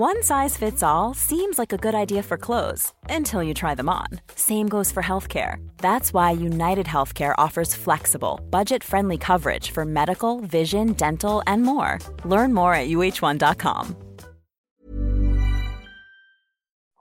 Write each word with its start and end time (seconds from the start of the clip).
One 0.00 0.22
size 0.22 0.56
fits 0.56 0.82
all 0.82 1.12
seems 1.12 1.58
like 1.58 1.74
a 1.74 1.76
good 1.76 1.94
idea 1.94 2.22
for 2.22 2.38
clothes 2.38 2.94
until 3.10 3.42
you 3.42 3.52
try 3.52 3.74
them 3.74 3.90
on. 3.90 4.06
Same 4.34 4.66
goes 4.66 4.90
for 4.90 5.02
healthcare. 5.02 5.56
That's 5.76 6.14
why 6.14 6.30
United 6.30 6.86
Healthcare 6.86 7.34
offers 7.36 7.74
flexible, 7.74 8.40
budget 8.48 8.82
friendly 8.82 9.18
coverage 9.18 9.72
for 9.72 9.84
medical, 9.84 10.40
vision, 10.40 10.94
dental, 10.94 11.42
and 11.46 11.64
more. 11.64 11.98
Learn 12.24 12.54
more 12.54 12.72
at 12.72 12.88
uh1.com. 12.88 13.94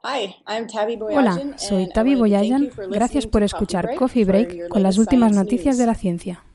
Hi, 0.04 0.36
I'm 0.46 0.68
Tabby 0.68 0.98
Hola, 1.00 1.54
soy 1.56 1.84
and 1.84 1.94
Tavi 1.94 2.18
wanted 2.18 2.32
to 2.32 2.50
thank 2.50 2.74
Boyajan. 2.74 2.92
Gracias 2.92 3.26
por 3.28 3.44
escuchar 3.44 3.96
Coffee 3.96 4.26
Break 4.26 4.50
for 4.50 4.56
your 4.58 4.68
con 4.68 4.84
las 4.84 4.98
últimas 4.98 5.32
science 5.32 5.46
noticias 5.46 5.78
de 5.78 5.86
la 5.86 5.96
ciencia. 5.96 6.49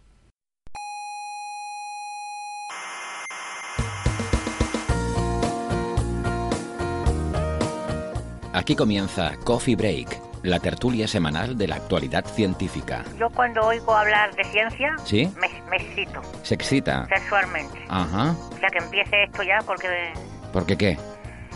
Aquí 8.54 8.76
comienza 8.76 9.32
Coffee 9.44 9.74
Break, 9.74 10.20
la 10.44 10.60
tertulia 10.60 11.08
semanal 11.08 11.58
de 11.58 11.66
la 11.66 11.74
actualidad 11.76 12.24
científica. 12.24 13.04
Yo 13.18 13.28
cuando 13.30 13.60
oigo 13.66 13.92
hablar 13.94 14.32
de 14.36 14.44
ciencia, 14.44 14.94
¿Sí? 15.04 15.28
me, 15.40 15.48
me 15.68 15.76
excito 15.76 16.20
¿Se 16.44 16.54
excita? 16.54 17.06
sexualmente. 17.08 17.84
Ajá. 17.88 18.30
O 18.54 18.58
sea 18.58 18.68
que 18.70 18.78
empiece 18.78 19.24
esto 19.24 19.42
ya 19.42 19.58
porque 19.66 20.12
¿Por 20.52 20.66
qué 20.66 20.76
qué? 20.76 20.98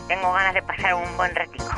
tengo 0.09 0.33
ganas 0.33 0.55
de 0.55 0.63
pasar 0.63 0.95
un 0.95 1.17
buen 1.17 1.33
ratico. 1.37 1.71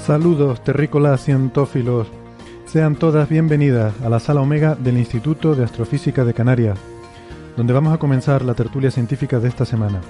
Saludos, 0.00 0.62
terrícolas 0.64 1.22
cientófilos. 1.24 2.06
Sean 2.70 2.96
todas 2.96 3.30
bienvenidas 3.30 3.94
a 4.02 4.10
la 4.10 4.20
sala 4.20 4.42
Omega 4.42 4.74
del 4.74 4.98
Instituto 4.98 5.54
de 5.54 5.64
Astrofísica 5.64 6.26
de 6.26 6.34
Canarias, 6.34 6.78
donde 7.56 7.72
vamos 7.72 7.94
a 7.94 7.98
comenzar 7.98 8.42
la 8.42 8.52
tertulia 8.52 8.90
científica 8.90 9.40
de 9.40 9.48
esta 9.48 9.64
semana. 9.64 10.02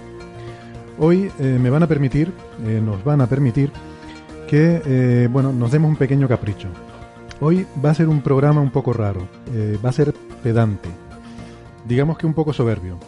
Hoy 0.99 1.31
eh, 1.39 1.57
me 1.63 1.71
van 1.71 1.85
a 1.85 1.87
permitir, 1.87 2.33
eh, 2.67 2.83
nos 2.85 3.05
van 3.05 3.21
a 3.21 3.29
permitir, 3.29 3.71
que 4.49 4.83
eh, 4.85 5.29
bueno, 5.31 5.53
nos 5.53 5.71
demos 5.71 5.89
un 5.89 5.97
pequeño 5.97 6.27
capricho. 6.27 6.67
Hoy 7.39 7.65
va 7.83 7.91
a 7.91 7.95
ser 7.95 8.09
un 8.09 8.23
programa 8.23 8.61
un 8.61 8.71
poco 8.71 8.93
raro, 8.93 9.29
va 9.85 9.91
a 9.91 9.93
ser 9.93 10.13
pedante, 10.43 10.89
digamos 11.87 12.19
que 12.19 12.27
un 12.27 12.35
poco 12.35 12.53
soberbio, 12.53 12.99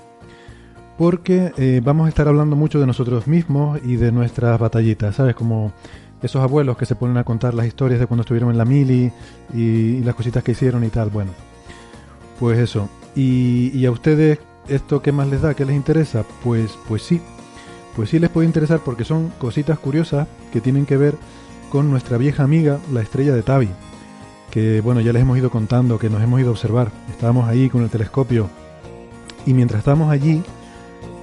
porque 0.96 1.80
vamos 1.84 2.06
a 2.06 2.08
estar 2.08 2.28
hablando 2.28 2.54
mucho 2.54 2.78
de 2.78 2.86
nosotros 2.86 3.26
mismos 3.26 3.80
y 3.82 3.96
de 3.96 4.12
nuestras 4.12 4.60
batallitas, 4.60 5.16
¿sabes? 5.16 5.34
Como 5.34 5.72
esos 6.22 6.42
abuelos 6.42 6.76
que 6.76 6.86
se 6.86 6.94
ponen 6.94 7.16
a 7.16 7.24
contar 7.24 7.54
las 7.54 7.66
historias 7.66 8.00
de 8.00 8.06
cuando 8.06 8.22
estuvieron 8.22 8.50
en 8.50 8.58
la 8.58 8.64
mili 8.64 9.12
y, 9.54 10.00
las 10.00 10.14
cositas 10.14 10.42
que 10.42 10.52
hicieron 10.52 10.84
y 10.84 10.88
tal. 10.88 11.10
Bueno, 11.10 11.32
pues 12.38 12.58
eso. 12.58 12.88
Y, 13.14 13.84
a 13.86 13.90
ustedes 13.90 14.38
esto 14.68 15.02
qué 15.02 15.12
más 15.12 15.28
les 15.28 15.42
da, 15.42 15.54
qué 15.54 15.64
les 15.64 15.76
interesa, 15.76 16.24
pues, 16.44 16.78
pues 16.86 17.02
sí, 17.02 17.20
pues 17.96 18.10
sí 18.10 18.18
les 18.18 18.30
puede 18.30 18.46
interesar 18.46 18.80
porque 18.84 19.04
son 19.04 19.32
cositas 19.38 19.78
curiosas 19.78 20.28
que 20.52 20.60
tienen 20.60 20.86
que 20.86 20.96
ver 20.96 21.16
con 21.70 21.90
nuestra 21.90 22.18
vieja 22.18 22.44
amiga, 22.44 22.78
la 22.92 23.00
estrella 23.00 23.34
de 23.34 23.42
Tabi, 23.42 23.68
que 24.50 24.80
bueno 24.80 25.00
ya 25.00 25.12
les 25.12 25.22
hemos 25.22 25.38
ido 25.38 25.50
contando, 25.50 25.98
que 25.98 26.10
nos 26.10 26.22
hemos 26.22 26.40
ido 26.40 26.50
a 26.50 26.52
observar. 26.52 26.90
Estábamos 27.10 27.48
ahí 27.48 27.68
con 27.68 27.82
el 27.82 27.90
telescopio 27.90 28.48
y 29.46 29.54
mientras 29.54 29.80
estábamos 29.80 30.10
allí, 30.10 30.42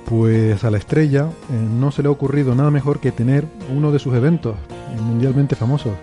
pues 0.05 0.63
a 0.63 0.71
la 0.71 0.77
estrella 0.77 1.29
eh, 1.51 1.53
no 1.53 1.91
se 1.91 2.01
le 2.01 2.09
ha 2.09 2.11
ocurrido 2.11 2.55
nada 2.55 2.71
mejor 2.71 2.99
que 2.99 3.11
tener 3.11 3.45
uno 3.73 3.91
de 3.91 3.99
sus 3.99 4.13
eventos 4.15 4.55
mundialmente 5.01 5.55
famosos, 5.55 5.93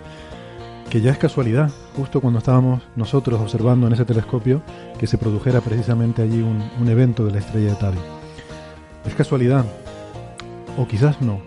que 0.89 1.01
ya 1.01 1.11
es 1.11 1.17
casualidad, 1.17 1.71
justo 1.95 2.21
cuando 2.21 2.39
estábamos 2.39 2.81
nosotros 2.95 3.39
observando 3.41 3.87
en 3.87 3.93
ese 3.93 4.05
telescopio, 4.05 4.61
que 4.99 5.07
se 5.07 5.17
produjera 5.17 5.61
precisamente 5.61 6.21
allí 6.21 6.41
un, 6.41 6.63
un 6.79 6.87
evento 6.87 7.25
de 7.25 7.31
la 7.31 7.39
estrella 7.39 7.69
de 7.69 7.75
Tabi. 7.75 7.99
Es 9.05 9.15
casualidad, 9.15 9.65
o 10.77 10.87
quizás 10.87 11.21
no, 11.21 11.39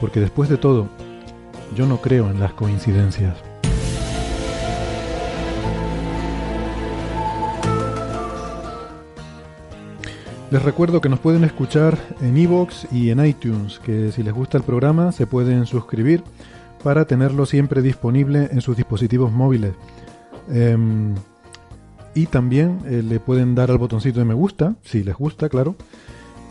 porque 0.00 0.20
después 0.20 0.48
de 0.48 0.58
todo, 0.58 0.88
yo 1.74 1.86
no 1.86 2.00
creo 2.00 2.30
en 2.30 2.40
las 2.40 2.52
coincidencias. 2.52 3.53
Les 10.54 10.62
recuerdo 10.62 11.00
que 11.00 11.08
nos 11.08 11.18
pueden 11.18 11.42
escuchar 11.42 11.98
en 12.20 12.36
iVoox 12.36 12.86
y 12.92 13.10
en 13.10 13.26
iTunes, 13.26 13.80
que 13.80 14.12
si 14.12 14.22
les 14.22 14.32
gusta 14.32 14.56
el 14.56 14.62
programa 14.62 15.10
se 15.10 15.26
pueden 15.26 15.66
suscribir 15.66 16.22
para 16.84 17.06
tenerlo 17.06 17.44
siempre 17.44 17.82
disponible 17.82 18.48
en 18.52 18.60
sus 18.60 18.76
dispositivos 18.76 19.32
móviles. 19.32 19.72
Em, 20.48 21.16
y 22.14 22.26
también 22.26 22.78
eh, 22.86 23.02
le 23.02 23.18
pueden 23.18 23.56
dar 23.56 23.72
al 23.72 23.78
botoncito 23.78 24.20
de 24.20 24.26
me 24.26 24.34
gusta, 24.34 24.76
si 24.82 25.02
les 25.02 25.16
gusta, 25.16 25.48
claro, 25.48 25.74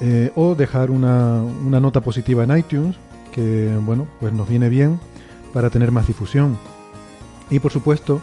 eh, 0.01 0.33
o 0.35 0.53
dejar 0.53 0.91
una, 0.91 1.41
una 1.41 1.79
nota 1.79 2.01
positiva 2.01 2.43
en 2.43 2.57
iTunes, 2.57 2.97
que 3.31 3.73
bueno, 3.85 4.05
pues 4.19 4.33
nos 4.33 4.49
viene 4.49 4.67
bien 4.67 4.99
para 5.53 5.69
tener 5.69 5.93
más 5.93 6.07
difusión. 6.07 6.57
Y 7.49 7.59
por 7.59 7.71
supuesto, 7.71 8.19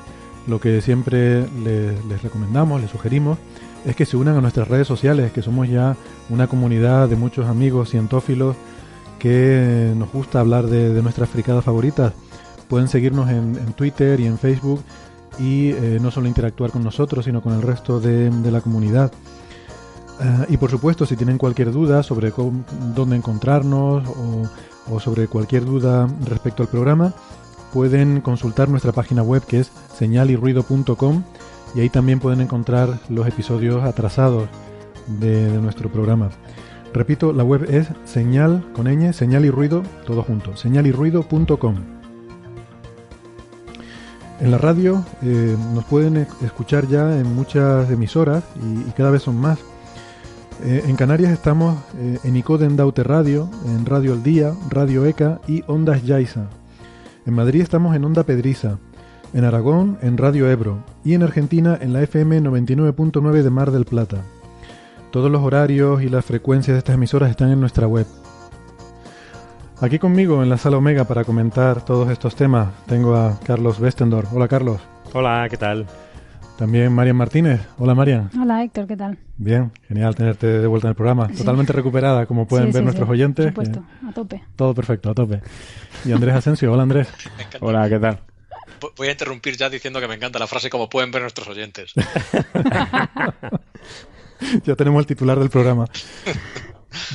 lo 0.47 0.61
que 0.61 0.83
siempre 0.83 1.49
les, 1.65 2.05
les 2.05 2.23
recomendamos, 2.23 2.83
les 2.83 2.91
sugerimos, 2.91 3.39
es 3.85 3.97
que 3.97 4.07
se 4.07 4.17
unan 4.17 4.37
a 4.37 4.41
nuestras 4.41 4.69
redes 4.69 4.87
sociales, 4.87 5.33
que 5.33 5.43
somos 5.43 5.69
ya 5.69 5.97
una 6.29 6.47
comunidad 6.47 7.09
de 7.09 7.17
muchos 7.17 7.47
amigos 7.47 7.91
cientófilos 7.91 8.57
que 9.19 9.93
nos 9.97 10.11
gusta 10.13 10.41
hablar 10.41 10.67
de, 10.67 11.03
nuestras 11.03 11.29
fricadas 11.29 11.65
favoritas. 11.65 12.13
Pueden 12.69 12.89
seguirnos 12.89 13.29
en, 13.31 13.55
Twitter 13.75 14.21
y 14.21 14.27
en 14.27 14.39
Facebook 14.39 14.83
y 15.39 15.71
eh, 15.71 15.99
no 16.01 16.11
solo 16.11 16.29
interactuar 16.29 16.71
con 16.71 16.83
nosotros, 16.83 17.25
sino 17.25 17.43
con 17.43 17.55
el 17.55 17.63
resto 17.63 18.01
de, 18.01 18.31
la 18.51 18.61
comunidad. 18.61 19.13
Ah, 20.21 20.47
y 20.49 20.57
por 20.57 20.71
supuesto, 20.71 21.07
si 21.07 21.17
tienen 21.17 21.39
cualquier 21.39 21.73
duda 21.73 22.03
sobre 22.03 22.33
dónde 22.95 23.17
encontrarnos 23.17 24.09
o, 24.09 24.49
o 24.95 25.01
sobre 25.01 25.29
cualquier 25.29 25.65
duda 25.65 26.09
respecto 26.27 26.63
al 26.63 26.69
programa, 26.69 27.15
pueden 27.73 28.21
consultar 28.21 28.69
nuestra 28.69 28.93
página 28.93 29.23
web 29.23 29.45
que 29.47 29.61
es 29.61 29.71
señalirruido.com 29.97 31.23
y 31.75 31.81
ahí 31.81 31.89
también 31.89 32.21
pueden 32.21 32.41
encontrar 32.41 32.99
los 33.09 33.27
episodios 33.27 33.85
atrasados 33.85 34.49
de, 35.07 35.49
nuestro 35.61 35.91
programa. 35.91 36.31
Repito, 36.93 37.33
la 37.33 37.45
web 37.45 37.67
es 37.71 37.89
señal 38.05 38.65
con 38.73 38.87
ñ, 38.87 39.13
señal 39.13 39.45
y 39.45 39.51
ruido, 39.51 39.83
todo 40.07 40.23
junto, 40.23 40.57
señalirruido.com. 40.57 41.77
En 44.41 44.51
la 44.51 44.59
radio 44.59 45.05
eh, 45.23 45.57
nos 45.75 45.85
pueden 45.85 46.17
e- 46.17 46.27
escuchar 46.43 46.89
ya 46.89 47.19
en 47.19 47.35
muchas 47.35 47.91
emisoras 47.91 48.43
y, 48.57 48.91
cada 48.93 49.11
vez 49.11 49.23
son 49.23 49.37
más. 49.37 49.59
Eh, 50.65 50.85
en 50.87 50.97
Canarias 50.97 51.33
estamos 51.33 51.79
eh, 51.99 52.19
en 52.25 52.37
Icoden 52.37 52.77
Daute 52.77 53.03
Radio, 53.03 53.49
en 53.67 53.87
Radio 53.87 54.15
El 54.15 54.23
Día, 54.23 54.53
Radio 54.69 55.05
ECA 55.07 55.41
y 55.47 55.63
Ondas 55.67 56.05
Yaiza. 56.05 56.49
En 57.27 57.35
Madrid 57.35 57.61
estamos 57.61 57.95
en 57.95 58.05
Onda 58.05 58.25
Pedriza, 58.25 58.79
en 59.33 59.45
Aragón 59.45 59.99
en 60.03 60.17
Radio 60.19 60.51
Ebro 60.51 60.79
y 61.05 61.15
en 61.15 61.23
Argentina 61.23 61.79
en 61.81 61.93
la 61.93 62.03
FM 62.03 62.43
99.9 62.43 63.43
de 63.43 63.51
Mar 63.51 63.71
del 63.71 63.85
Plata. 63.85 64.19
Todos 65.11 65.31
los 65.31 65.43
horarios 65.43 66.03
y 66.03 66.09
las 66.09 66.25
frecuencias 66.25 66.75
de 66.75 66.79
estas 66.79 66.95
emisoras 66.95 67.31
están 67.31 67.51
en 67.51 67.61
nuestra 67.61 67.87
web. 67.87 68.07
Aquí 69.81 69.99
conmigo 69.99 70.43
en 70.43 70.49
la 70.51 70.59
sala 70.59 70.77
Omega 70.77 71.05
para 71.05 71.25
comentar 71.25 71.85
todos 71.85 72.11
estos 72.11 72.35
temas 72.37 72.69
tengo 72.87 73.15
a 73.17 73.39
Carlos 73.45 73.81
Westendorf. 73.81 74.33
Hola 74.33 74.47
Carlos. 74.47 74.81
Hola, 75.15 75.47
¿qué 75.49 75.57
tal? 75.57 75.87
También 76.59 76.93
Marian 76.93 77.17
Martínez. 77.17 77.61
Hola 77.79 77.95
Marian. 77.95 78.31
Hola 78.39 78.63
Héctor, 78.63 78.87
¿qué 78.87 78.97
tal? 78.97 79.17
Bien, 79.39 79.73
genial 79.89 80.15
tenerte 80.15 80.47
de 80.47 80.67
vuelta 80.67 80.89
en 80.89 80.91
el 80.91 80.95
programa. 80.97 81.29
Sí. 81.31 81.39
Totalmente 81.39 81.73
recuperada, 81.73 82.27
como 82.27 82.47
pueden 82.47 82.67
Sí, 82.67 82.73
ver 82.75 82.81
sí, 82.83 82.85
nuestros 82.85 83.07
sí, 83.09 83.13
oyentes. 83.13 83.53
Por 83.53 83.65
supuesto, 83.65 83.81
Eh, 84.05 84.09
a 84.11 84.13
tope. 84.13 84.43
todo 84.57 84.75
perfecto, 84.75 85.11
a 85.11 85.15
tope. 85.15 85.41
Y 86.05 86.13
Andrés 86.13 86.35
Asensio. 86.35 86.71
Hola 86.73 86.83
Andrés. 86.83 87.09
Hola, 87.61 87.89
¿qué 87.89 87.99
tal? 87.99 88.21
Vo- 88.81 88.93
Voy 88.97 89.09
a 89.09 89.13
interrumpir 89.13 89.57
ya 89.57 89.69
diciendo 89.69 90.01
que 90.01 90.09
me 90.09 90.15
encanta 90.15 90.39
la 90.39 90.47
frase 90.47 90.71
como 90.71 90.89
pueden 90.89 91.11
ver 91.11 91.23
nuestros 91.23 91.49
oyentes. 91.49 91.93
ya 94.65 94.77
tenemos 94.77 95.01
el 95.01 95.07
titular 95.07 95.39
del 95.39 95.51
programa. 95.51 95.87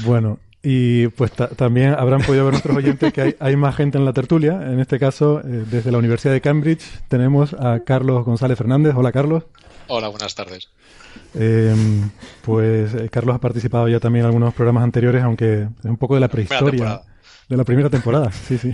Bueno, 0.05 0.39
y 0.63 1.07
pues 1.09 1.31
ta- 1.31 1.49
también 1.49 1.93
habrán 1.97 2.21
podido 2.21 2.45
ver 2.45 2.53
nuestros 2.53 2.75
oyentes 2.77 3.13
que 3.13 3.21
hay, 3.21 3.35
hay 3.39 3.55
más 3.55 3.75
gente 3.75 3.97
en 3.97 4.05
la 4.05 4.13
tertulia. 4.13 4.53
En 4.53 4.79
este 4.79 4.99
caso, 4.99 5.39
eh, 5.41 5.65
desde 5.69 5.91
la 5.91 5.97
Universidad 5.97 6.33
de 6.33 6.41
Cambridge 6.41 6.83
tenemos 7.07 7.53
a 7.53 7.81
Carlos 7.85 8.25
González 8.25 8.57
Fernández. 8.57 8.93
Hola 8.95 9.11
Carlos. 9.11 9.43
Hola, 9.87 10.07
buenas 10.07 10.33
tardes. 10.35 10.69
Eh, 11.33 11.73
pues 12.41 12.93
eh, 12.93 13.09
Carlos 13.09 13.35
ha 13.35 13.39
participado 13.39 13.87
ya 13.87 13.99
también 13.99 14.23
en 14.25 14.27
algunos 14.27 14.53
programas 14.53 14.83
anteriores, 14.83 15.23
aunque 15.23 15.63
es 15.79 15.85
un 15.85 15.97
poco 15.97 16.15
de 16.15 16.21
la 16.21 16.27
prehistoria. 16.29 17.01
De 17.47 17.57
la 17.57 17.63
primera 17.63 17.91
temporada, 17.91 18.31
sí, 18.31 18.57
sí. 18.57 18.71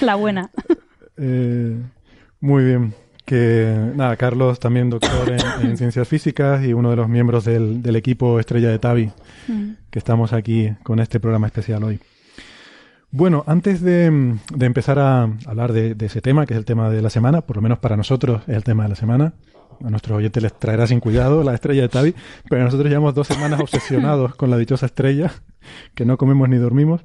La 0.00 0.14
buena. 0.14 0.50
Eh, 1.16 1.76
muy 2.40 2.64
bien. 2.64 2.94
Que 3.24 3.74
nada, 3.96 4.16
Carlos 4.16 4.58
también 4.60 4.90
doctor 4.90 5.30
en, 5.30 5.66
en 5.70 5.76
ciencias 5.78 6.06
físicas 6.06 6.62
y 6.64 6.74
uno 6.74 6.90
de 6.90 6.96
los 6.96 7.08
miembros 7.08 7.44
del, 7.46 7.82
del 7.82 7.96
equipo 7.96 8.38
Estrella 8.38 8.68
de 8.68 8.78
Tavi, 8.78 9.10
Mm. 9.48 9.72
que 9.90 9.98
estamos 9.98 10.32
aquí 10.32 10.72
con 10.82 11.00
este 11.00 11.20
programa 11.20 11.46
especial 11.46 11.84
hoy. 11.84 12.00
Bueno, 13.10 13.44
antes 13.46 13.80
de, 13.82 14.36
de 14.54 14.66
empezar 14.66 14.98
a 14.98 15.28
hablar 15.46 15.72
de, 15.72 15.94
de 15.94 16.06
ese 16.06 16.20
tema, 16.20 16.46
que 16.46 16.54
es 16.54 16.58
el 16.58 16.64
tema 16.64 16.88
de 16.90 17.00
la 17.02 17.10
semana, 17.10 17.42
por 17.42 17.56
lo 17.56 17.62
menos 17.62 17.78
para 17.78 17.96
nosotros 17.96 18.42
es 18.48 18.56
el 18.56 18.64
tema 18.64 18.82
de 18.84 18.88
la 18.88 18.94
semana, 18.96 19.34
a 19.84 19.90
nuestros 19.90 20.16
oyentes 20.18 20.42
les 20.42 20.58
traerá 20.58 20.86
sin 20.86 21.00
cuidado 21.00 21.42
la 21.44 21.54
estrella 21.54 21.82
de 21.82 21.88
Tavi, 21.88 22.14
pero 22.48 22.64
nosotros 22.64 22.88
llevamos 22.88 23.14
dos 23.14 23.26
semanas 23.26 23.60
obsesionados 23.60 24.34
con 24.34 24.50
la 24.50 24.56
dichosa 24.56 24.86
estrella, 24.86 25.30
que 25.94 26.04
no 26.04 26.16
comemos 26.16 26.48
ni 26.48 26.56
dormimos. 26.56 27.02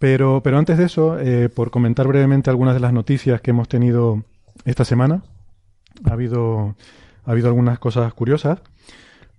Pero, 0.00 0.40
pero 0.42 0.56
antes 0.56 0.78
de 0.78 0.84
eso, 0.84 1.20
eh, 1.20 1.50
por 1.50 1.70
comentar 1.70 2.08
brevemente 2.08 2.48
algunas 2.48 2.72
de 2.72 2.80
las 2.80 2.94
noticias 2.94 3.42
que 3.42 3.50
hemos 3.50 3.68
tenido 3.68 4.24
esta 4.64 4.86
semana, 4.86 5.22
ha 6.08 6.14
habido, 6.14 6.74
ha 7.26 7.30
habido 7.30 7.48
algunas 7.48 7.78
cosas 7.78 8.14
curiosas. 8.14 8.60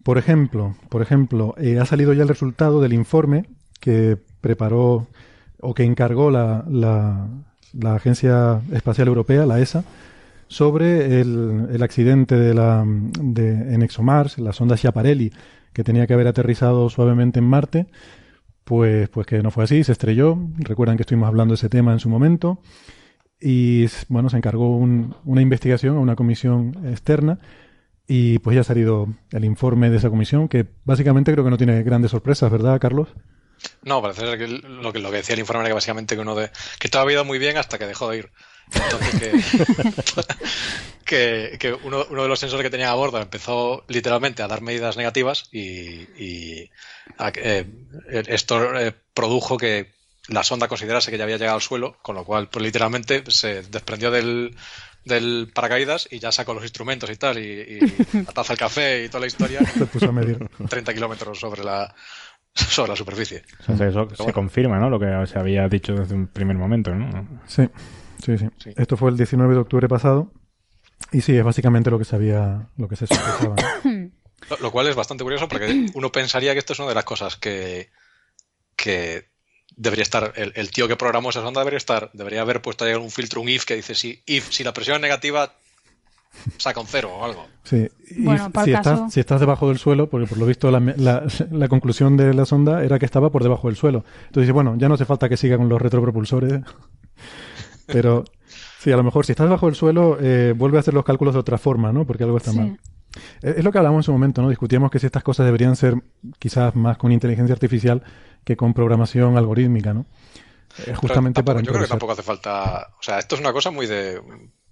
Por 0.03 0.19
ejemplo, 0.19 0.75
por 0.89 1.01
ejemplo, 1.01 1.55
eh, 1.57 1.79
ha 1.79 1.85
salido 1.87 2.13
ya 2.13 2.21
el 2.21 2.29
resultado 2.29 2.79
del 2.79 2.93
informe 2.93 3.47
que 3.79 4.19
preparó 4.39 5.07
o 5.61 5.73
que 5.73 5.83
encargó 5.83 6.29
la, 6.29 6.63
la, 6.69 7.27
la 7.73 7.95
Agencia 7.95 8.61
Espacial 8.71 9.07
Europea, 9.07 9.47
la 9.47 9.59
ESA, 9.59 9.83
sobre 10.47 11.21
el, 11.21 11.69
el 11.73 11.81
accidente 11.81 12.35
de 12.35 12.53
la, 12.53 12.85
de, 12.85 13.73
en 13.73 13.81
ExoMars, 13.81 14.37
la 14.37 14.53
sonda 14.53 14.77
Schiaparelli, 14.77 15.33
que 15.73 15.83
tenía 15.83 16.05
que 16.05 16.13
haber 16.13 16.27
aterrizado 16.27 16.87
suavemente 16.91 17.39
en 17.39 17.45
Marte, 17.45 17.87
pues, 18.63 19.09
pues 19.09 19.27
que 19.27 19.41
no 19.41 19.51
fue 19.51 19.63
así, 19.63 19.83
se 19.83 19.91
estrelló. 19.91 20.37
Recuerdan 20.57 20.97
que 20.97 21.03
estuvimos 21.03 21.27
hablando 21.27 21.53
de 21.53 21.57
ese 21.57 21.69
tema 21.69 21.93
en 21.93 21.99
su 21.99 22.09
momento. 22.09 22.61
Y 23.39 23.87
bueno, 24.07 24.29
se 24.29 24.37
encargó 24.37 24.75
un, 24.77 25.15
una 25.25 25.41
investigación 25.41 25.97
a 25.97 25.99
una 25.99 26.15
comisión 26.15 26.77
externa 26.85 27.39
y 28.07 28.39
pues 28.39 28.55
ya 28.55 28.61
ha 28.61 28.65
salido 28.65 29.07
el 29.31 29.45
informe 29.45 29.89
de 29.89 29.97
esa 29.97 30.09
comisión, 30.09 30.47
que 30.47 30.65
básicamente 30.83 31.31
creo 31.31 31.43
que 31.45 31.49
no 31.49 31.57
tiene 31.57 31.81
grandes 31.81 32.11
sorpresas, 32.11 32.51
¿verdad, 32.51 32.79
Carlos? 32.79 33.07
No, 33.83 34.01
parece 34.01 34.37
que 34.37 34.47
lo, 34.47 34.91
que 34.91 34.99
lo 34.99 35.11
que 35.11 35.17
decía 35.17 35.33
el 35.33 35.39
informe 35.39 35.61
era 35.61 35.69
que 35.69 35.75
básicamente 35.75 36.15
que 36.15 36.21
uno 36.21 36.35
de 36.35 36.49
que 36.79 36.97
había 36.97 37.13
ido 37.13 37.25
muy 37.25 37.39
bien 37.39 37.57
hasta 37.57 37.77
que 37.77 37.85
dejó 37.87 38.09
de 38.09 38.17
ir. 38.17 38.31
Entonces 38.73 39.19
que, 39.19 40.31
que, 41.05 41.57
que 41.57 41.73
uno, 41.73 42.05
uno, 42.09 42.23
de 42.23 42.29
los 42.29 42.39
sensores 42.39 42.63
que 42.63 42.69
tenía 42.69 42.91
a 42.91 42.95
bordo 42.95 43.19
empezó 43.21 43.83
literalmente 43.87 44.43
a 44.43 44.47
dar 44.47 44.61
medidas 44.61 44.97
negativas 44.97 45.49
y, 45.51 46.07
y 46.17 46.69
a, 47.17 47.31
eh, 47.35 47.65
esto 48.27 48.77
eh, 48.79 48.93
produjo 49.13 49.57
que 49.57 49.91
la 50.27 50.43
sonda 50.43 50.67
considerase 50.67 51.11
que 51.11 51.17
ya 51.17 51.23
había 51.23 51.37
llegado 51.37 51.55
al 51.55 51.61
suelo, 51.61 51.97
con 52.01 52.15
lo 52.15 52.23
cual 52.23 52.47
pues 52.49 52.63
literalmente 52.63 53.23
se 53.27 53.63
desprendió 53.63 54.11
del, 54.11 54.55
del 55.03 55.51
paracaídas 55.53 56.07
y 56.11 56.19
ya 56.19 56.31
sacó 56.31 56.53
los 56.53 56.63
instrumentos 56.63 57.09
y 57.09 57.15
tal, 57.15 57.37
y, 57.37 57.41
y 57.41 57.79
la 58.25 58.31
taza 58.31 58.53
del 58.53 58.59
café 58.59 59.03
y 59.03 59.07
toda 59.07 59.21
la 59.21 59.27
historia. 59.27 59.59
Se 59.65 59.85
puso 59.85 60.09
a 60.09 60.11
medir. 60.11 60.47
30 60.69 60.93
kilómetros 60.93 61.39
sobre 61.39 61.63
la, 61.63 61.93
sobre 62.53 62.89
la 62.89 62.95
superficie. 62.95 63.43
O 63.67 63.75
sea, 63.75 63.87
eso 63.87 64.07
se 64.15 64.33
confirma, 64.33 64.79
¿no? 64.79 64.89
Lo 64.89 64.99
que 64.99 65.27
se 65.27 65.39
había 65.39 65.67
dicho 65.67 65.93
desde 65.93 66.15
un 66.15 66.27
primer 66.27 66.57
momento, 66.57 66.93
¿no? 66.93 67.41
Sí, 67.47 67.67
sí, 68.21 68.37
sí, 68.37 68.47
sí. 68.57 68.71
Esto 68.75 68.97
fue 68.97 69.09
el 69.09 69.17
19 69.17 69.53
de 69.53 69.59
octubre 69.59 69.87
pasado. 69.87 70.31
Y 71.11 71.21
sí, 71.21 71.35
es 71.35 71.43
básicamente 71.43 71.89
lo 71.89 71.97
que 71.97 72.05
se 72.05 72.15
había, 72.15 72.67
lo 72.77 72.87
que 72.87 72.95
se 72.95 73.07
sospechaba. 73.07 73.55
Lo, 74.49 74.57
lo, 74.57 74.71
cual 74.71 74.87
es 74.87 74.95
bastante 74.95 75.23
curioso 75.23 75.47
porque 75.47 75.85
uno 75.93 76.11
pensaría 76.11 76.53
que 76.53 76.59
esto 76.59 76.73
es 76.73 76.79
una 76.79 76.89
de 76.89 76.95
las 76.95 77.03
cosas 77.03 77.35
que, 77.37 77.91
que 78.75 79.29
debería 79.75 80.03
estar, 80.03 80.33
el, 80.35 80.51
el, 80.55 80.71
tío 80.71 80.87
que 80.87 80.95
programó 80.95 81.29
esa 81.29 81.41
sonda 81.41 81.61
debería 81.61 81.77
estar, 81.77 82.09
debería 82.13 82.41
haber 82.41 82.61
puesto 82.61 82.83
ahí 82.83 82.93
un 82.93 83.11
filtro, 83.11 83.41
un 83.41 83.49
if 83.49 83.65
que 83.65 83.75
dice 83.75 83.95
si, 83.95 84.21
if, 84.25 84.49
si 84.49 84.63
la 84.63 84.73
presión 84.73 84.95
es 84.95 85.01
negativa, 85.01 85.53
saca 86.57 86.79
un 86.79 86.87
cero 86.87 87.11
o 87.15 87.23
algo. 87.23 87.47
Sí, 87.63 87.87
bueno, 88.17 88.51
si, 88.63 88.73
estás, 88.73 89.13
si, 89.13 89.19
estás, 89.19 89.39
debajo 89.39 89.67
del 89.67 89.77
suelo, 89.77 90.09
porque 90.09 90.27
por 90.27 90.37
lo 90.37 90.45
visto 90.45 90.71
la, 90.71 90.79
la, 90.79 91.25
la, 91.51 91.67
conclusión 91.67 92.17
de 92.17 92.33
la 92.33 92.45
sonda 92.45 92.83
era 92.83 92.99
que 92.99 93.05
estaba 93.05 93.29
por 93.29 93.43
debajo 93.43 93.67
del 93.67 93.77
suelo. 93.77 94.03
Entonces, 94.27 94.51
bueno, 94.51 94.75
ya 94.77 94.87
no 94.87 94.95
hace 94.95 95.05
falta 95.05 95.29
que 95.29 95.37
siga 95.37 95.57
con 95.57 95.69
los 95.69 95.81
retropropulsores, 95.81 96.61
pero 97.87 98.23
sí, 98.79 98.91
a 98.91 98.97
lo 98.97 99.03
mejor 99.03 99.25
si 99.25 99.31
estás 99.31 99.45
debajo 99.45 99.65
del 99.67 99.75
suelo, 99.75 100.17
eh, 100.21 100.53
vuelve 100.55 100.77
a 100.77 100.81
hacer 100.81 100.93
los 100.93 101.05
cálculos 101.05 101.33
de 101.33 101.39
otra 101.39 101.57
forma, 101.57 101.91
¿no? 101.91 102.05
Porque 102.05 102.23
algo 102.23 102.37
está 102.37 102.51
sí. 102.51 102.57
mal. 102.57 102.79
Es 103.41 103.63
lo 103.63 103.71
que 103.71 103.77
hablamos 103.77 103.99
en 103.99 104.03
su 104.03 104.11
momento, 104.13 104.41
¿no? 104.41 104.49
Discutíamos 104.49 104.89
que 104.89 104.99
si 104.99 105.05
estas 105.05 105.23
cosas 105.23 105.45
deberían 105.45 105.75
ser 105.75 105.95
quizás 106.39 106.75
más 106.75 106.97
con 106.97 107.11
inteligencia 107.11 107.53
artificial 107.53 108.03
que 108.45 108.55
con 108.55 108.73
programación 108.73 109.37
algorítmica, 109.37 109.93
¿no? 109.93 110.05
Eh, 110.85 110.95
justamente 110.95 111.37
tampoco, 111.37 111.55
para. 111.55 111.65
Yo 111.65 111.71
creo 111.71 111.83
que 111.83 111.89
tampoco 111.89 112.13
hace 112.13 112.23
falta. 112.23 112.89
O 112.99 113.03
sea, 113.03 113.19
esto 113.19 113.35
es 113.35 113.41
una 113.41 113.51
cosa 113.51 113.71
muy 113.71 113.87
de. 113.87 114.21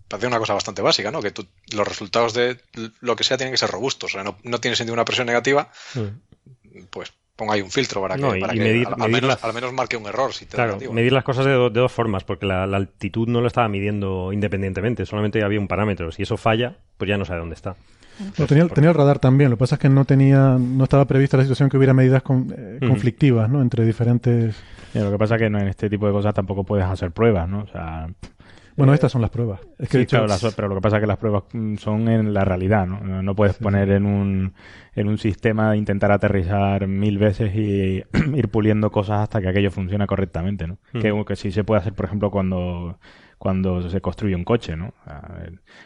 Parece 0.08 0.28
una 0.28 0.40
cosa 0.40 0.54
bastante 0.54 0.82
básica, 0.82 1.12
¿no? 1.12 1.22
Que 1.22 1.32
tú, 1.32 1.46
los 1.74 1.88
resultados 1.88 2.34
de 2.34 2.60
lo 3.02 3.16
que 3.16 3.24
sea 3.24 3.38
tienen 3.38 3.54
que 3.54 3.58
ser 3.58 3.70
robustos. 3.70 4.12
O 4.12 4.14
sea, 4.14 4.24
no, 4.24 4.38
no 4.44 4.60
tienes 4.60 4.80
ninguna 4.80 5.06
presión 5.06 5.28
negativa, 5.28 5.70
sí. 5.94 6.10
pues 6.90 7.14
ponga 7.40 7.54
ahí 7.54 7.62
un 7.62 7.72
filtro 7.72 8.02
para 8.02 8.16
que, 8.16 8.22
no, 8.22 8.36
y, 8.36 8.42
para 8.42 8.54
y 8.54 8.58
que 8.58 8.64
medir, 8.64 8.88
al, 8.88 9.10
menos, 9.10 9.30
las... 9.30 9.44
al, 9.44 9.54
menos, 9.54 9.74
marque 9.74 9.98
un 9.98 10.06
error. 10.06 10.34
Si 10.34 10.46
te 10.46 10.56
claro, 10.56 10.74
negativo. 10.74 10.94
medir 10.94 11.14
las 11.14 11.24
cosas 11.24 11.46
de, 11.46 11.54
do, 11.54 11.70
de, 11.70 11.80
dos 11.80 11.92
formas, 11.92 12.24
porque 12.24 12.46
la, 12.46 12.68
la, 12.68 12.78
altitud 12.78 13.28
no 13.28 13.42
lo 13.42 13.48
estaba 13.48 13.68
midiendo 13.70 14.32
independientemente, 14.34 15.06
solamente 15.06 15.44
había 15.44 15.60
un 15.60 15.68
parámetro. 15.68 16.12
Si 16.12 16.24
eso 16.24 16.38
falla, 16.38 16.76
pues 16.98 17.10
ya 17.10 17.18
no 17.18 17.26
sabe 17.26 17.40
dónde 17.40 17.56
está. 17.56 17.76
No, 18.38 18.46
tenía, 18.46 18.68
tenía, 18.68 18.90
el 18.90 18.96
radar 18.96 19.20
también, 19.20 19.50
lo 19.50 19.56
que 19.56 19.62
pasa 19.62 19.76
es 19.76 19.80
que 19.80 19.88
no 19.88 20.04
tenía, 20.04 20.58
no 20.60 20.84
estaba 20.84 21.06
prevista 21.06 21.38
la 21.38 21.44
situación 21.44 21.70
que 21.70 21.78
hubiera 21.78 21.94
medidas 21.94 22.22
con, 22.22 22.54
eh, 22.56 22.80
mm. 22.82 22.88
conflictivas, 22.88 23.50
¿no? 23.50 23.62
Entre 23.62 23.86
diferentes. 23.86 24.56
Lo 24.94 25.10
que 25.10 25.18
pasa 25.18 25.36
es 25.36 25.42
que 25.42 25.50
no, 25.50 25.60
en 25.60 25.70
este 25.70 25.90
tipo 25.90 26.06
de 26.06 26.12
cosas 26.12 26.34
tampoco 26.34 26.66
puedes 26.66 26.86
hacer 26.86 27.12
pruebas, 27.12 27.48
¿no? 27.48 27.62
O 27.62 27.68
sea. 27.68 28.08
Bueno, 28.80 28.94
eh, 28.94 28.96
estas 28.96 29.12
son 29.12 29.22
las 29.22 29.30
pruebas. 29.30 29.60
Es 29.78 29.90
que 29.90 29.98
sí, 29.98 30.04
hecho, 30.04 30.18
claro, 30.18 30.28
las, 30.28 30.56
pero 30.56 30.70
lo 30.70 30.76
que 30.76 30.82
pasa 30.82 30.98
es 30.98 31.02
que 31.02 31.08
las 31.08 31.18
pruebas 31.18 31.44
son 31.78 32.08
en 32.08 32.34
la 32.34 32.46
realidad, 32.46 32.88
¿no? 32.88 33.22
No, 33.22 33.36
puedes 33.36 33.58
sí, 33.58 33.64
poner 33.64 33.92
en 33.92 34.06
un 34.06 34.54
en 34.96 35.08
un 35.08 35.18
sistema 35.18 35.76
intentar 35.76 36.12
aterrizar 36.12 36.88
mil 36.88 37.18
veces 37.18 37.54
y 37.54 38.04
ir 38.36 38.50
puliendo 38.50 38.90
cosas 38.90 39.20
hasta 39.20 39.42
que 39.42 39.50
aquello 39.50 39.70
funcione 39.70 40.08
correctamente, 40.08 40.66
¿no? 40.66 40.78
Mm. 40.94 41.00
Que, 41.00 41.26
que 41.28 41.36
sí 41.36 41.52
se 41.52 41.64
puede 41.66 41.82
hacer, 41.82 41.94
por 41.94 42.06
ejemplo, 42.06 42.32
cuando 42.32 42.98
cuando 43.40 43.90
se 43.90 44.02
construye 44.02 44.36
un 44.36 44.44
coche, 44.44 44.76
¿no? 44.76 44.94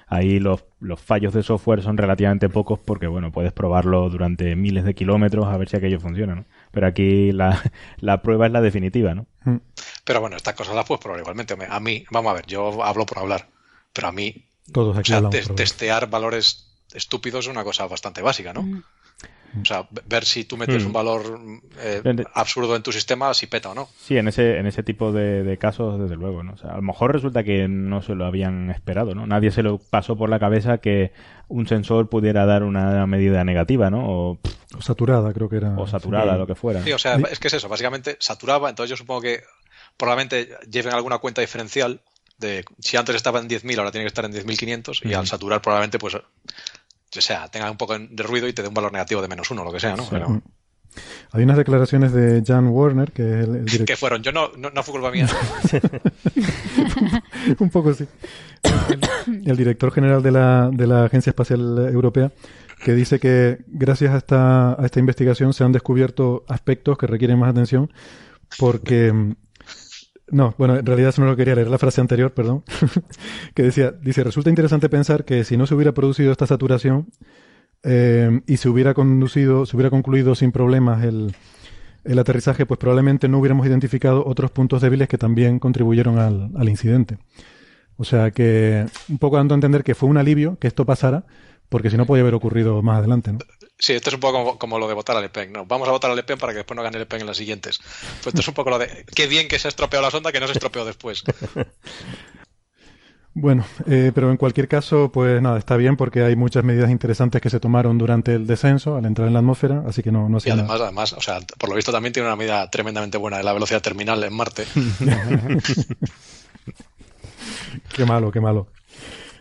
Ahí 0.08 0.40
los, 0.40 0.66
los, 0.80 1.00
fallos 1.00 1.34
de 1.34 1.44
software 1.44 1.84
son 1.84 1.98
relativamente 1.98 2.50
pocos 2.50 2.80
porque, 2.80 3.06
bueno, 3.06 3.32
puedes 3.32 3.54
probarlo 3.54 4.10
durante 4.10 4.56
miles 4.56 4.84
de 4.84 4.96
kilómetros 4.96 5.46
a 5.46 5.56
ver 5.56 5.70
si 5.70 5.78
aquello 5.78 6.00
funciona, 6.00 6.34
¿no? 6.34 6.46
Pero 6.74 6.88
aquí 6.88 7.32
la, 7.32 7.62
la 8.00 8.22
prueba 8.22 8.48
es 8.48 8.52
la 8.52 8.60
definitiva, 8.60 9.14
¿no? 9.14 9.28
Pero 10.04 10.20
bueno, 10.20 10.36
estas 10.36 10.56
cosas 10.56 10.76
las 10.76 10.86
puedes 10.86 11.02
probar 11.02 11.20
igualmente. 11.20 11.56
A 11.70 11.80
mí, 11.80 12.04
vamos 12.10 12.32
a 12.32 12.34
ver, 12.34 12.48
yo 12.48 12.84
hablo 12.84 13.06
por 13.06 13.20
hablar, 13.20 13.48
pero 13.94 14.08
a 14.08 14.12
mí, 14.12 14.46
Todos 14.72 14.98
aquí 14.98 15.14
o 15.14 15.20
sea, 15.20 15.30
te, 15.30 15.42
testear 15.54 16.10
valores 16.10 16.68
estúpidos 16.94 17.46
es 17.46 17.52
una 17.52 17.64
cosa 17.64 17.86
bastante 17.88 18.22
básica, 18.22 18.54
¿no? 18.54 18.64
Mm. 18.64 18.84
O 19.62 19.66
sea, 19.66 19.88
ver 20.08 20.26
si 20.26 20.46
tú 20.46 20.58
metes 20.58 20.84
mm. 20.84 20.88
un 20.88 20.94
valor 20.94 21.40
eh, 21.78 22.02
absurdo 22.34 22.76
en 22.76 22.82
tu 22.82 22.92
sistema, 22.92 23.32
si 23.36 23.46
peta 23.46 23.70
o 23.70 23.76
no. 23.76 23.88
Sí, 24.00 24.18
en 24.18 24.28
ese, 24.28 24.58
en 24.58 24.66
ese 24.66 24.82
tipo 24.82 25.12
de, 25.12 25.44
de, 25.44 25.58
casos, 25.60 26.00
desde 26.00 26.16
luego, 26.16 26.42
¿no? 26.42 26.54
O 26.54 26.58
sea, 26.58 26.72
a 26.72 26.78
lo 26.78 26.82
mejor 26.82 27.14
resulta 27.14 27.44
que 27.44 27.68
no 27.68 28.02
se 28.02 28.16
lo 28.16 28.26
habían 28.26 28.72
esperado, 28.72 29.14
¿no? 29.14 29.28
Nadie 29.28 29.52
se 29.52 29.62
lo 29.62 29.78
pasó 29.78 30.18
por 30.18 30.30
la 30.30 30.40
cabeza 30.40 30.80
que 30.80 31.12
un 31.48 31.68
sensor 31.68 32.10
pudiera 32.10 32.46
dar 32.46 32.64
una 32.64 33.06
medida 33.06 33.44
negativa, 33.44 33.90
¿no? 33.90 34.06
O, 34.06 34.40
o 34.78 34.82
saturada, 34.82 35.34
creo 35.34 35.50
que 35.50 35.58
era. 35.58 35.76
O 35.78 35.88
saturada, 35.88 36.34
sí. 36.34 36.40
lo 36.40 36.48
que 36.48 36.56
fuera. 36.56 36.84
Sí, 36.84 36.92
o 36.92 37.00
sea, 37.00 37.16
es 37.30 37.40
que 37.40 37.48
es 37.48 37.54
eso, 37.54 37.70
básicamente 37.70 38.18
saturaba, 38.20 38.70
entonces 38.70 38.90
yo 38.90 38.98
supongo 38.98 39.22
que 39.22 39.44
probablemente 39.98 40.50
lleven 40.70 40.94
alguna 40.94 41.20
cuenta 41.20 41.42
diferencial 41.42 42.02
de 42.38 42.66
si 42.80 42.98
antes 42.98 43.16
estaba 43.16 43.40
en 43.40 43.48
10.000, 43.48 43.78
ahora 43.78 43.92
tiene 43.92 44.06
que 44.06 44.08
estar 44.08 44.26
en 44.26 44.34
10.500 44.34 45.06
mm. 45.06 45.10
y 45.10 45.14
al 45.14 45.28
saturar 45.28 45.62
probablemente 45.62 46.00
pues 46.00 46.16
o 46.16 47.22
sea, 47.22 47.48
tenga 47.48 47.70
un 47.70 47.78
poco 47.78 47.98
de 47.98 48.24
ruido 48.24 48.48
y 48.48 48.54
te 48.54 48.62
dé 48.62 48.68
un 48.68 48.74
valor 48.74 48.92
negativo 48.92 49.22
de 49.22 49.28
menos 49.28 49.50
uno, 49.52 49.64
lo 49.64 49.72
que 49.72 49.80
sea, 49.80 49.96
¿no? 49.96 50.08
Pero... 50.10 50.42
Hay 51.32 51.44
unas 51.44 51.58
declaraciones 51.58 52.14
de 52.14 52.44
Jan 52.46 52.68
Warner, 52.68 53.12
que 53.12 53.24
es 53.24 53.48
el, 53.48 53.56
el 53.56 53.66
director. 53.66 53.86
¿Qué 53.86 53.98
fueron? 53.98 54.24
Yo 54.24 54.32
no, 54.32 54.52
no, 54.58 54.70
no 54.70 54.84
fue 54.84 54.94
culpa 54.94 55.12
mía. 55.12 55.28
un 57.60 57.70
poco 57.70 57.94
sí. 57.94 58.06
El, 58.64 59.46
el, 59.50 59.58
director 59.58 59.92
general 59.92 60.24
de 60.24 60.32
la, 60.32 60.70
de 60.72 60.88
la 60.88 61.06
Agencia 61.06 61.32
Espacial 61.32 61.90
Europea, 61.92 62.32
que 62.84 62.94
dice 62.94 63.20
que 63.20 63.60
gracias 63.68 64.14
a 64.14 64.18
esta, 64.18 64.82
a 64.82 64.86
esta 64.86 65.00
investigación 65.00 65.54
se 65.54 65.64
han 65.64 65.72
descubierto 65.72 66.44
aspectos 66.48 66.98
que 66.98 67.08
requieren 67.08 67.40
más 67.40 67.50
atención 67.50 67.92
porque 68.60 69.36
no, 70.30 70.56
bueno, 70.58 70.78
en 70.78 70.86
realidad 70.86 71.10
eso 71.10 71.22
no 71.22 71.28
lo 71.28 71.36
quería 71.36 71.56
leer, 71.56 71.68
la 71.68 71.78
frase 71.78 72.02
anterior, 72.02 72.34
perdón, 72.34 72.64
que 73.54 73.64
decía, 73.64 73.92
dice, 73.92 74.24
resulta 74.24 74.50
interesante 74.50 74.90
pensar 74.90 75.26
que 75.26 75.44
si 75.44 75.58
no 75.58 75.68
se 75.68 75.76
hubiera 75.76 75.94
producido 75.94 76.32
esta 76.32 76.48
saturación 76.48 77.10
eh, 77.84 78.42
y 78.48 78.58
se 78.58 78.70
hubiera 78.70 78.94
conducido, 78.94 79.66
se 79.66 79.76
hubiera 79.76 79.90
concluido 79.90 80.36
sin 80.36 80.52
problemas 80.52 81.04
el, 81.04 81.36
el, 82.04 82.20
aterrizaje, 82.20 82.66
pues 82.66 82.78
probablemente 82.78 83.28
no 83.28 83.40
hubiéramos 83.40 83.66
identificado 83.68 84.26
otros 84.26 84.52
puntos 84.52 84.82
débiles 84.82 85.08
que 85.08 85.18
también 85.18 85.60
contribuyeron 85.60 86.20
al, 86.20 86.52
al 86.56 86.70
incidente. 86.70 87.18
O 87.98 88.04
sea 88.04 88.32
que 88.32 88.86
un 89.10 89.18
poco 89.18 89.38
dando 89.38 89.54
a 89.54 89.58
entender 89.58 89.84
que 89.84 89.96
fue 89.96 90.10
un 90.10 90.18
alivio 90.18 90.58
que 90.60 90.68
esto 90.68 90.86
pasara, 90.86 91.26
porque 91.70 91.90
si 91.90 91.98
no 91.98 92.06
podía 92.06 92.22
haber 92.22 92.34
ocurrido 92.36 92.82
más 92.82 93.00
adelante, 93.00 93.34
¿no? 93.34 93.40
Sí, 93.80 93.94
esto 93.94 94.10
es 94.10 94.14
un 94.14 94.20
poco 94.20 94.38
como, 94.38 94.60
como, 94.60 94.80
lo 94.80 94.88
de 94.88 94.94
votar 94.94 95.18
a 95.18 95.22
Le 95.22 95.30
Pen. 95.30 95.52
No, 95.52 95.66
vamos 95.66 95.88
a 95.88 95.92
votar 95.92 96.12
a 96.12 96.16
Le 96.16 96.24
Pen 96.24 96.38
para 96.38 96.54
que 96.54 96.58
después 96.58 96.76
no 96.76 96.84
gane 96.84 97.00
Le 97.00 97.06
Pen 97.06 97.22
en 97.22 97.28
las 97.28 97.38
siguientes. 97.38 97.80
Pues 97.80 98.28
esto 98.28 98.42
es 98.42 98.48
un 98.48 98.54
poco 98.54 98.70
lo 98.70 98.80
de 98.80 99.06
qué 99.14 99.28
bien 99.28 99.48
que 99.48 99.60
se 99.60 99.68
ha 99.68 99.70
estropeado 99.70 100.04
la 100.04 100.12
sonda 100.12 100.32
que 100.32 100.40
no 100.40 100.48
se 100.48 100.54
estropeó 100.54 100.86
después. 100.86 101.24
Bueno, 103.36 103.66
eh, 103.88 104.12
pero 104.14 104.30
en 104.30 104.38
cualquier 104.38 104.68
caso, 104.68 105.12
pues 105.12 105.42
nada, 105.42 105.58
está 105.58 105.76
bien 105.76 105.98
porque 105.98 106.22
hay 106.22 106.36
muchas 106.36 106.64
medidas 106.64 106.92
interesantes 106.92 107.42
que 107.42 107.50
se 107.50 107.60
tomaron 107.60 107.98
durante 107.98 108.36
el 108.36 108.46
descenso 108.46 108.96
al 108.96 109.06
entrar 109.06 109.28
en 109.28 109.34
la 109.34 109.40
atmósfera, 109.40 109.84
así 109.88 110.04
que 110.04 110.12
no, 110.12 110.30
no 110.30 110.38
Y 110.46 110.50
además, 110.52 110.80
además, 110.80 111.14
o 111.14 111.22
sea, 111.22 111.40
por 111.58 111.70
lo 111.70 111.76
visto 111.76 111.92
también 111.92 112.14
tiene 112.14 112.28
una 112.28 112.36
medida 112.36 112.70
tremendamente 112.70 113.18
buena 113.18 113.38
de 113.38 113.44
la 113.44 113.54
velocidad 113.54 113.82
terminal 113.82 114.24
en 114.24 114.34
Marte. 114.34 114.66
Qué 117.96 118.06
malo, 118.06 118.32
qué 118.32 118.40
malo. 118.40 118.68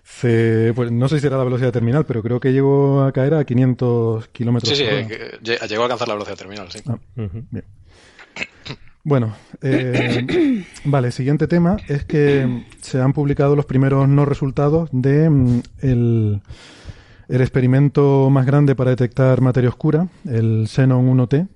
Se, 0.05 0.73
pues 0.75 0.91
no 0.91 1.09
sé 1.09 1.21
si 1.21 1.27
era 1.27 1.37
la 1.37 1.45
velocidad 1.45 1.73
terminal, 1.73 2.05
pero 2.07 2.23
creo 2.23 2.41
que 2.41 2.53
llegó 2.53 3.03
a 3.03 3.13
caer 3.13 3.35
a 3.35 3.45
500 3.45 4.29
kilómetros 4.29 4.71
Sí, 4.71 4.77
sí, 4.77 4.85
por 4.85 4.95
hora. 4.95 5.07
eh, 5.11 5.69
llegó 5.69 5.83
a 5.83 5.87
alcanzar 5.87 6.09
la 6.09 6.15
velocidad 6.15 6.37
terminal, 6.37 6.71
sí. 6.71 6.81
Ah, 6.87 6.97
bien. 7.17 7.65
Bueno, 9.05 9.35
eh, 9.63 10.65
vale, 10.85 11.11
siguiente 11.11 11.49
tema 11.49 11.77
es 11.89 12.05
que 12.05 12.47
se 12.81 13.01
han 13.01 13.13
publicado 13.13 13.57
los 13.57 13.67
primeros 13.67 14.09
no 14.09 14.25
resultados 14.25 14.89
de 14.93 15.29
mm, 15.29 15.61
el, 15.81 16.41
el 17.29 17.41
experimento 17.41 18.31
más 18.31 18.47
grande 18.47 18.77
para 18.77 18.91
detectar 18.91 19.41
materia 19.41 19.71
oscura, 19.71 20.07
el 20.25 20.67
Xenon 20.69 21.05
1T, 21.19 21.49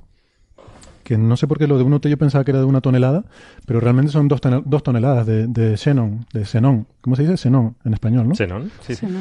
que 1.05 1.17
no 1.17 1.37
sé 1.37 1.47
por 1.47 1.59
qué 1.59 1.69
lo 1.69 1.79
de 1.79 1.85
1T 1.85 2.09
yo 2.09 2.19
pensaba 2.19 2.43
que 2.45 2.50
era 2.50 2.59
de 2.59 2.67
una 2.67 2.81
tonelada, 2.81 3.25
pero 3.65 3.79
realmente 3.79 4.11
son 4.11 4.26
dos, 4.26 4.41
tonel- 4.43 4.65
dos 4.67 4.83
toneladas 4.83 5.25
de, 5.25 5.47
de 5.47 5.76
xenón, 5.76 6.26
de 6.33 6.45
xenón. 6.45 6.88
¿Cómo 7.00 7.15
se 7.15 7.23
dice? 7.23 7.37
Xenón 7.37 7.76
en 7.85 7.95
español, 7.95 8.26
¿no? 8.29 8.35
Xenón, 8.35 8.73
sí, 8.81 8.97
sí. 8.97 9.07
Sí, 9.07 9.07
¿no? 9.07 9.21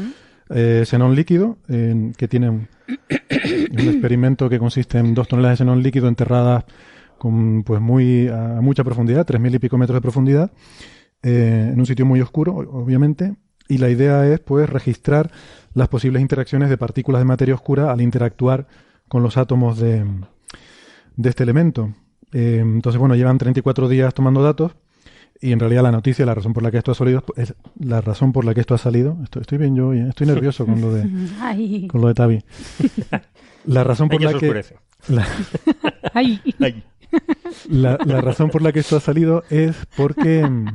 Eh, 0.49 0.83
xenón 0.85 1.13
líquido, 1.15 1.57
eh, 1.69 2.11
que 2.17 2.27
tiene 2.27 2.49
un, 2.49 2.67
un 2.87 3.87
experimento 3.87 4.49
que 4.49 4.57
consiste 4.57 4.97
en 4.97 5.13
dos 5.13 5.27
toneladas 5.27 5.59
de 5.59 5.63
xenón 5.65 5.83
líquido 5.83 6.07
enterradas 6.07 6.63
con 7.17 7.63
pues 7.63 7.81
muy 7.81 8.27
a 8.27 8.59
mucha 8.61 8.83
profundidad, 8.83 9.25
tres 9.25 9.41
mil 9.41 9.53
y 9.55 9.59
pico 9.59 9.77
metros 9.77 9.95
de 9.95 10.01
profundidad, 10.01 10.51
eh, 11.23 11.71
en 11.73 11.79
un 11.79 11.85
sitio 11.85 12.05
muy 12.05 12.21
oscuro, 12.21 12.55
obviamente. 12.55 13.35
Y 13.67 13.79
la 13.79 13.89
idea 13.89 14.27
es 14.31 14.39
pues 14.39 14.69
registrar 14.69 15.31
las 15.73 15.87
posibles 15.87 16.21
interacciones 16.21 16.69
de 16.69 16.77
partículas 16.77 17.19
de 17.21 17.25
materia 17.25 17.55
oscura 17.55 17.91
al 17.91 18.01
interactuar 18.01 18.67
con 19.07 19.23
los 19.23 19.37
átomos 19.37 19.79
de, 19.79 20.05
de 21.15 21.29
este 21.29 21.43
elemento. 21.43 21.93
Eh, 22.31 22.59
entonces, 22.61 22.99
bueno, 22.99 23.15
llevan 23.15 23.37
34 23.37 23.87
días 23.87 24.13
tomando 24.13 24.43
datos 24.43 24.75
y 25.41 25.51
en 25.51 25.59
realidad 25.59 25.83
la 25.83 25.91
noticia, 25.91 26.25
la 26.25 26.33
razón 26.33 26.53
por 26.53 26.63
la 26.63 26.71
que 26.71 26.77
esto 26.77 26.91
ha 26.91 26.95
salido, 26.95 27.23
es 27.35 27.53
la 27.79 28.01
razón 28.01 28.31
por 28.31 28.45
la 28.45 28.53
que 28.53 28.61
esto 28.61 28.73
ha 28.73 28.77
salido. 28.77 29.17
Estoy, 29.23 29.41
estoy 29.41 29.57
bien 29.57 29.75
yo, 29.75 29.93
¿eh? 29.93 30.05
estoy 30.09 30.27
nervioso 30.27 30.65
con 30.65 30.79
lo 30.81 30.93
de 30.93 31.09
Ay, 31.41 31.87
con 31.87 32.01
lo 32.01 32.07
de 32.07 32.13
Tavi. 32.13 32.43
La 33.65 33.83
razón 33.83 34.09
por 34.09 34.21
Ella 34.21 34.31
la 34.31 34.39
que 34.39 34.45
oscurece. 34.45 34.75
la, 35.07 35.27
ay. 36.13 36.39
La- 37.69 37.97
la 38.05 38.21
razón 38.21 38.49
por 38.49 38.61
la 38.61 38.71
que 38.71 38.79
esto 38.79 38.97
ha 38.97 38.99
salido 38.99 39.43
es 39.49 39.75
porque 39.95 40.45
mm, 40.45 40.67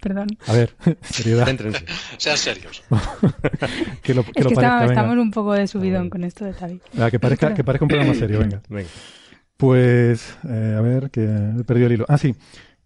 Perdón. 0.00 0.26
a 0.46 0.52
ver, 0.52 0.74
seriedad, 1.02 1.46
Céntrense. 1.46 1.84
Sean 2.18 2.36
serios. 2.36 2.82
que 4.02 4.14
lo, 4.14 4.22
que 4.24 4.32
Es 4.34 4.44
lo 4.44 4.50
que 4.50 4.54
parezca, 4.56 4.84
estamos, 4.84 5.16
un 5.16 5.30
poco 5.30 5.52
de 5.54 5.66
subidón 5.66 6.10
con 6.10 6.24
esto 6.24 6.44
de 6.44 6.52
Tavi. 6.52 6.80
Ah, 6.98 7.10
que 7.10 7.18
parezca 7.18 7.54
que 7.54 7.64
parezca 7.64 7.84
un 7.84 7.88
programa 7.88 8.14
serio, 8.18 8.38
venga. 8.40 8.60
Venga. 8.68 8.88
Pues, 9.56 10.36
eh, 10.48 10.74
a 10.76 10.80
ver, 10.80 11.10
que 11.10 11.22
he 11.24 11.64
perdido 11.64 11.86
el 11.86 11.92
hilo. 11.94 12.04
Ah, 12.08 12.18
sí, 12.18 12.34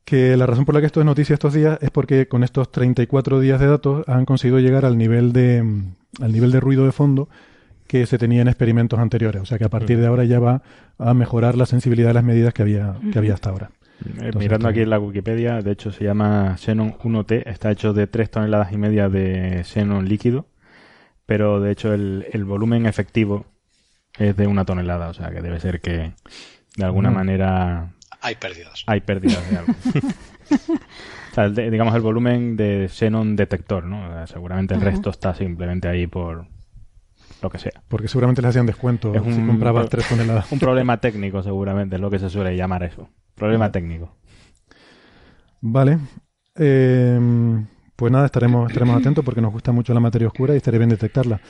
que 0.04 0.36
la 0.36 0.46
razón 0.46 0.64
por 0.64 0.74
la 0.74 0.80
que 0.80 0.86
esto 0.86 1.00
es 1.00 1.06
noticia 1.06 1.34
estos 1.34 1.54
días 1.54 1.78
es 1.80 1.90
porque 1.90 2.28
con 2.28 2.44
estos 2.44 2.70
34 2.70 3.40
días 3.40 3.58
de 3.58 3.66
datos 3.66 4.06
han 4.08 4.24
conseguido 4.26 4.60
llegar 4.60 4.84
al 4.84 4.96
nivel 4.98 5.32
de, 5.32 5.62
mm, 5.62 5.94
al 6.22 6.32
nivel 6.32 6.52
de 6.52 6.60
ruido 6.60 6.84
de 6.84 6.92
fondo 6.92 7.28
que 7.88 8.06
se 8.06 8.18
tenía 8.18 8.42
en 8.42 8.48
experimentos 8.48 9.00
anteriores. 9.00 9.42
O 9.42 9.46
sea 9.46 9.58
que 9.58 9.64
a 9.64 9.68
partir 9.68 9.98
de 9.98 10.06
ahora 10.06 10.22
ya 10.24 10.38
va 10.38 10.62
a 10.98 11.14
mejorar 11.14 11.56
la 11.56 11.66
sensibilidad 11.66 12.08
de 12.08 12.14
las 12.14 12.22
medidas 12.24 12.54
que 12.54 12.62
había, 12.62 12.94
que 13.12 13.18
había 13.18 13.34
hasta 13.34 13.50
ahora. 13.50 13.70
Eh, 14.04 14.10
Entonces, 14.20 14.36
mirando 14.36 14.68
aquí 14.68 14.80
en 14.82 14.90
la 14.90 15.00
Wikipedia, 15.00 15.60
de 15.62 15.72
hecho 15.72 15.90
se 15.90 16.04
llama 16.04 16.56
Xenon 16.58 16.92
1T, 16.98 17.42
está 17.46 17.72
hecho 17.72 17.92
de 17.92 18.06
3 18.06 18.30
toneladas 18.30 18.70
y 18.72 18.76
media 18.76 19.08
de 19.08 19.64
xenon 19.64 20.08
líquido, 20.08 20.46
pero 21.26 21.60
de 21.60 21.72
hecho 21.72 21.92
el, 21.92 22.26
el 22.32 22.44
volumen 22.44 22.86
efectivo 22.86 23.44
es 24.18 24.36
de 24.36 24.46
una 24.46 24.64
tonelada, 24.64 25.08
o 25.08 25.14
sea 25.14 25.30
que 25.30 25.40
debe 25.40 25.58
ser 25.58 25.80
que 25.80 26.12
de 26.76 26.84
alguna 26.84 27.10
Mm. 27.10 27.14
manera 27.14 27.90
Hay 28.20 28.36
pérdidas. 28.36 28.84
hay 28.86 29.00
pérdidas 29.00 29.50
de 29.50 29.56
algo. 29.56 29.72
o 30.50 31.34
sea, 31.34 31.44
el 31.44 31.54
digamos 31.70 31.94
el 31.94 32.00
volumen 32.02 32.56
de 32.56 32.88
xenon 32.88 33.34
detector, 33.36 33.84
¿no? 33.84 34.08
O 34.08 34.12
sea, 34.12 34.26
seguramente 34.26 34.74
el 34.74 34.80
resto 34.80 35.10
está 35.10 35.34
simplemente 35.34 35.88
ahí 35.88 36.06
por 36.06 36.46
lo 37.42 37.50
que 37.50 37.58
sea. 37.58 37.82
Porque 37.88 38.08
seguramente 38.08 38.42
les 38.42 38.50
hacían 38.50 38.66
descuento 38.66 39.14
Es 39.14 39.22
si 39.22 39.28
un- 39.40 39.46
comprabas 39.46 39.88
3 39.88 40.08
toneladas. 40.08 40.50
Un 40.52 40.58
problema 40.58 40.96
técnico 41.00 41.42
seguramente 41.42 41.96
es 41.96 42.00
lo 42.02 42.10
que 42.10 42.18
se 42.18 42.28
suele 42.30 42.56
llamar 42.56 42.82
eso. 42.82 43.08
Problema 43.34 43.70
técnico. 43.70 44.14
Vale. 45.60 45.98
Eh, 46.56 47.18
pues 47.96 48.12
nada, 48.12 48.26
estaremos, 48.26 48.68
estaremos 48.70 48.96
atentos 49.00 49.24
porque 49.24 49.40
nos 49.40 49.52
gusta 49.52 49.72
mucho 49.72 49.92
la 49.94 50.00
materia 50.00 50.28
oscura 50.28 50.54
y 50.54 50.58
estaría 50.58 50.78
bien 50.78 50.90
detectarla. 50.90 51.40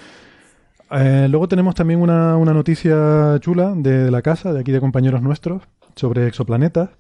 Eh, 0.91 1.27
luego 1.29 1.49
tenemos 1.49 1.75
también 1.75 2.01
una, 2.01 2.37
una 2.37 2.55
noticia 2.55 3.37
chula 3.41 3.75
de, 3.77 4.05
de 4.05 4.11
la 4.11 4.23
casa, 4.23 4.53
de 4.53 4.61
aquí 4.61 4.73
de 4.73 4.81
compañeros 4.81 5.21
nuestros, 5.21 5.63
sobre 5.95 6.27
exoplanetas, 6.27 6.91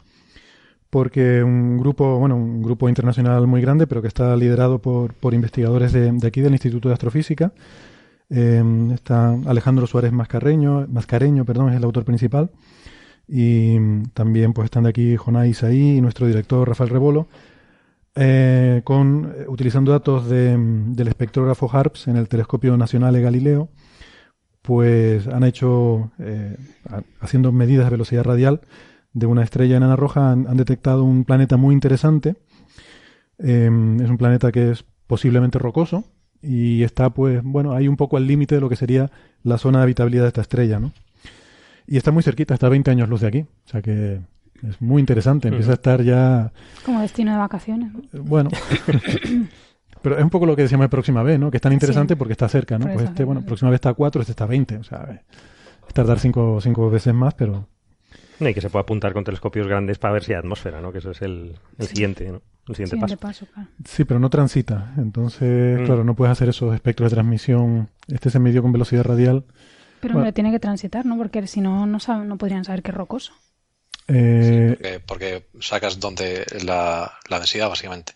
porque 0.91 1.43
un 1.43 1.79
grupo, 1.79 2.19
bueno, 2.19 2.37
un 2.37 2.63
grupo 2.63 2.89
internacional 2.91 3.47
muy 3.47 3.63
grande, 3.63 3.87
pero 3.87 4.03
que 4.03 4.09
está 4.09 4.37
liderado 4.37 4.81
por, 4.81 5.15
por 5.15 5.33
investigadores 5.33 5.93
de, 5.93 6.13
de 6.13 6.27
aquí 6.29 6.43
del 6.43 6.53
Instituto 6.53 6.89
de 6.89 6.95
Astrofísica. 6.95 7.53
Eh, 8.31 8.63
está 8.95 9.31
Alejandro 9.47 9.87
Suárez 9.87 10.13
Mascareño, 10.13 10.87
Mascareño, 10.89 11.45
perdón, 11.45 11.71
es 11.71 11.77
el 11.77 11.85
autor 11.85 12.05
principal. 12.05 12.51
Y 13.27 13.79
mm, 13.79 14.11
también 14.15 14.53
pues 14.53 14.67
están 14.67 14.85
de 14.85 14.91
aquí 14.91 15.17
Jonay 15.17 15.51
Isaí 15.51 15.97
y 15.99 16.01
nuestro 16.01 16.27
director 16.27 16.67
Rafael 16.67 16.91
Rebolo, 16.91 17.29
eh, 18.15 18.81
con, 18.85 19.33
eh, 19.37 19.45
utilizando 19.49 19.93
datos 19.93 20.29
de, 20.29 20.57
mm, 20.57 20.95
del 20.95 21.09
espectrógrafo 21.09 21.69
HARPS 21.71 22.09
en 22.09 22.17
el 22.17 22.29
Telescopio 22.29 22.77
Nacional 22.77 23.15
de 23.15 23.23
Galileo, 23.23 23.69
pues 24.63 25.27
han 25.29 25.45
hecho, 25.45 26.11
eh, 26.19 26.57
ha- 26.91 27.03
haciendo 27.21 27.53
medidas 27.53 27.87
de 27.87 27.91
velocidad 27.91 28.25
radial 28.25 28.61
de 29.13 29.27
una 29.27 29.43
estrella 29.43 29.77
enana 29.77 29.97
roja, 29.97 30.33
han, 30.33 30.57
detectado 30.57 31.05
un 31.05 31.25
planeta 31.25 31.57
muy 31.57 31.75
interesante. 31.75 32.37
Es 33.39 33.69
un 33.71 34.17
planeta 34.19 34.51
que 34.53 34.73
es 34.73 34.85
posiblemente 35.07 35.59
rocoso 35.59 36.05
y 36.43 36.83
está, 36.83 37.11
pues, 37.11 37.43
bueno, 37.43 37.73
hay 37.73 37.89
un 37.89 37.97
poco 37.97 38.17
al 38.17 38.27
límite 38.27 38.55
de 38.57 38.61
lo 38.61 38.69
que 38.69 38.77
sería 38.77 39.11
la 39.43 39.59
zona 39.59 39.79
de 39.79 39.85
habitabilidad 39.85 40.23
de 40.23 40.29
esta 40.29 40.41
estrella, 40.41 40.79
¿no? 40.79 40.93
Y 41.87 41.97
está 41.97 42.11
muy 42.11 42.23
cerquita, 42.23 42.55
está 42.55 42.67
a 42.67 42.71
20 42.71 42.91
años 42.91 43.09
luz 43.09 43.23
de 43.23 43.29
aquí. 43.29 43.41
O 43.41 43.69
sea 43.69 43.81
que 43.83 44.21
es 44.67 44.81
muy 44.83 45.01
interesante. 45.01 45.49
Empieza 45.49 45.71
a 45.71 45.75
estar 45.75 46.03
ya. 46.03 46.53
Como 46.85 47.01
destino 47.01 47.33
de 47.33 47.39
vacaciones. 47.39 47.93
¿no? 47.93 48.01
eh, 48.01 48.19
Bueno. 48.23 48.51
Pero 50.03 50.17
es 50.17 50.23
un 50.23 50.31
poco 50.31 50.47
lo 50.47 50.55
que 50.55 50.63
decíamos 50.63 50.85
de 50.85 50.91
Próxima 50.91 51.23
B, 51.23 51.39
¿no? 51.39 51.51
Que 51.51 51.57
es 51.57 51.61
tan 51.63 51.73
interesante 51.73 52.15
Sí. 52.15 52.19
porque 52.19 52.33
está 52.33 52.49
cerca, 52.49 52.79
¿no? 52.79 52.85
Pues 52.85 52.97
está 52.97 53.05
este, 53.05 53.17
cerca, 53.17 53.25
bueno. 53.27 53.43
Próxima 53.43 53.71
B 53.71 53.75
está 53.75 53.89
a 53.91 53.95
4, 53.95 54.21
este 54.21 54.33
está 54.33 54.45
a 54.45 54.47
20. 54.47 54.77
O 54.77 54.85
sea, 54.85 55.09
eh, 55.11 55.21
es 55.89 55.95
tardar 55.95 56.19
cinco, 56.21 56.61
cinco 56.61 56.89
veces 56.91 57.15
más, 57.15 57.35
pero. 57.35 57.67
Y 58.41 58.55
que 58.55 58.61
se 58.61 58.71
puede 58.71 58.83
apuntar 58.83 59.13
con 59.13 59.25
telescopios 59.25 59.67
grandes 59.67 59.99
para 59.99 60.13
ver 60.15 60.25
si 60.25 60.33
hay 60.33 60.39
atmósfera, 60.39 60.81
¿no? 60.81 60.93
Que 60.93 60.99
eso 60.99 61.11
es 61.11 61.23
el, 61.23 61.59
el 61.79 61.87
siguiente, 61.87 62.25
¿no? 62.31 62.43
El 62.69 62.75
siguiente 62.77 62.97
Siguiente 62.97 63.17
paso. 63.17 63.47
paso, 63.47 63.53
claro. 63.55 63.69
Sí, 63.85 64.05
pero 64.05 64.21
no 64.21 64.31
transita. 64.31 64.93
Entonces, 64.99 65.81
Mm. 65.81 65.85
claro, 65.87 66.05
no 66.05 66.15
puedes 66.15 66.33
hacer 66.33 66.49
esos 66.51 66.75
espectros 66.75 67.11
de 67.11 67.17
transmisión. 67.17 67.89
Este 68.07 68.31
se 68.31 68.39
midió 68.39 68.63
con 68.63 68.73
velocidad 68.73 69.05
radial. 69.05 69.45
Pero 70.01 70.13
Bueno. 70.15 70.19
hombre, 70.21 70.33
tiene 70.33 70.51
que 70.53 70.61
transitar, 70.61 71.05
¿no? 71.07 71.17
Porque 71.17 71.47
si 71.47 71.61
no, 71.61 71.87
no, 71.87 71.99
sab- 71.99 72.25
no 72.25 72.37
podrían 72.39 72.65
saber 72.65 72.83
que 72.83 72.91
es 72.93 72.97
rocoso. 72.97 73.33
Eh, 74.07 74.75
Porque, 74.77 75.01
porque 75.01 75.49
sacas 75.61 75.99
donde 76.01 76.45
la, 76.65 77.13
la 77.29 77.39
densidad, 77.39 77.69
básicamente. 77.69 78.13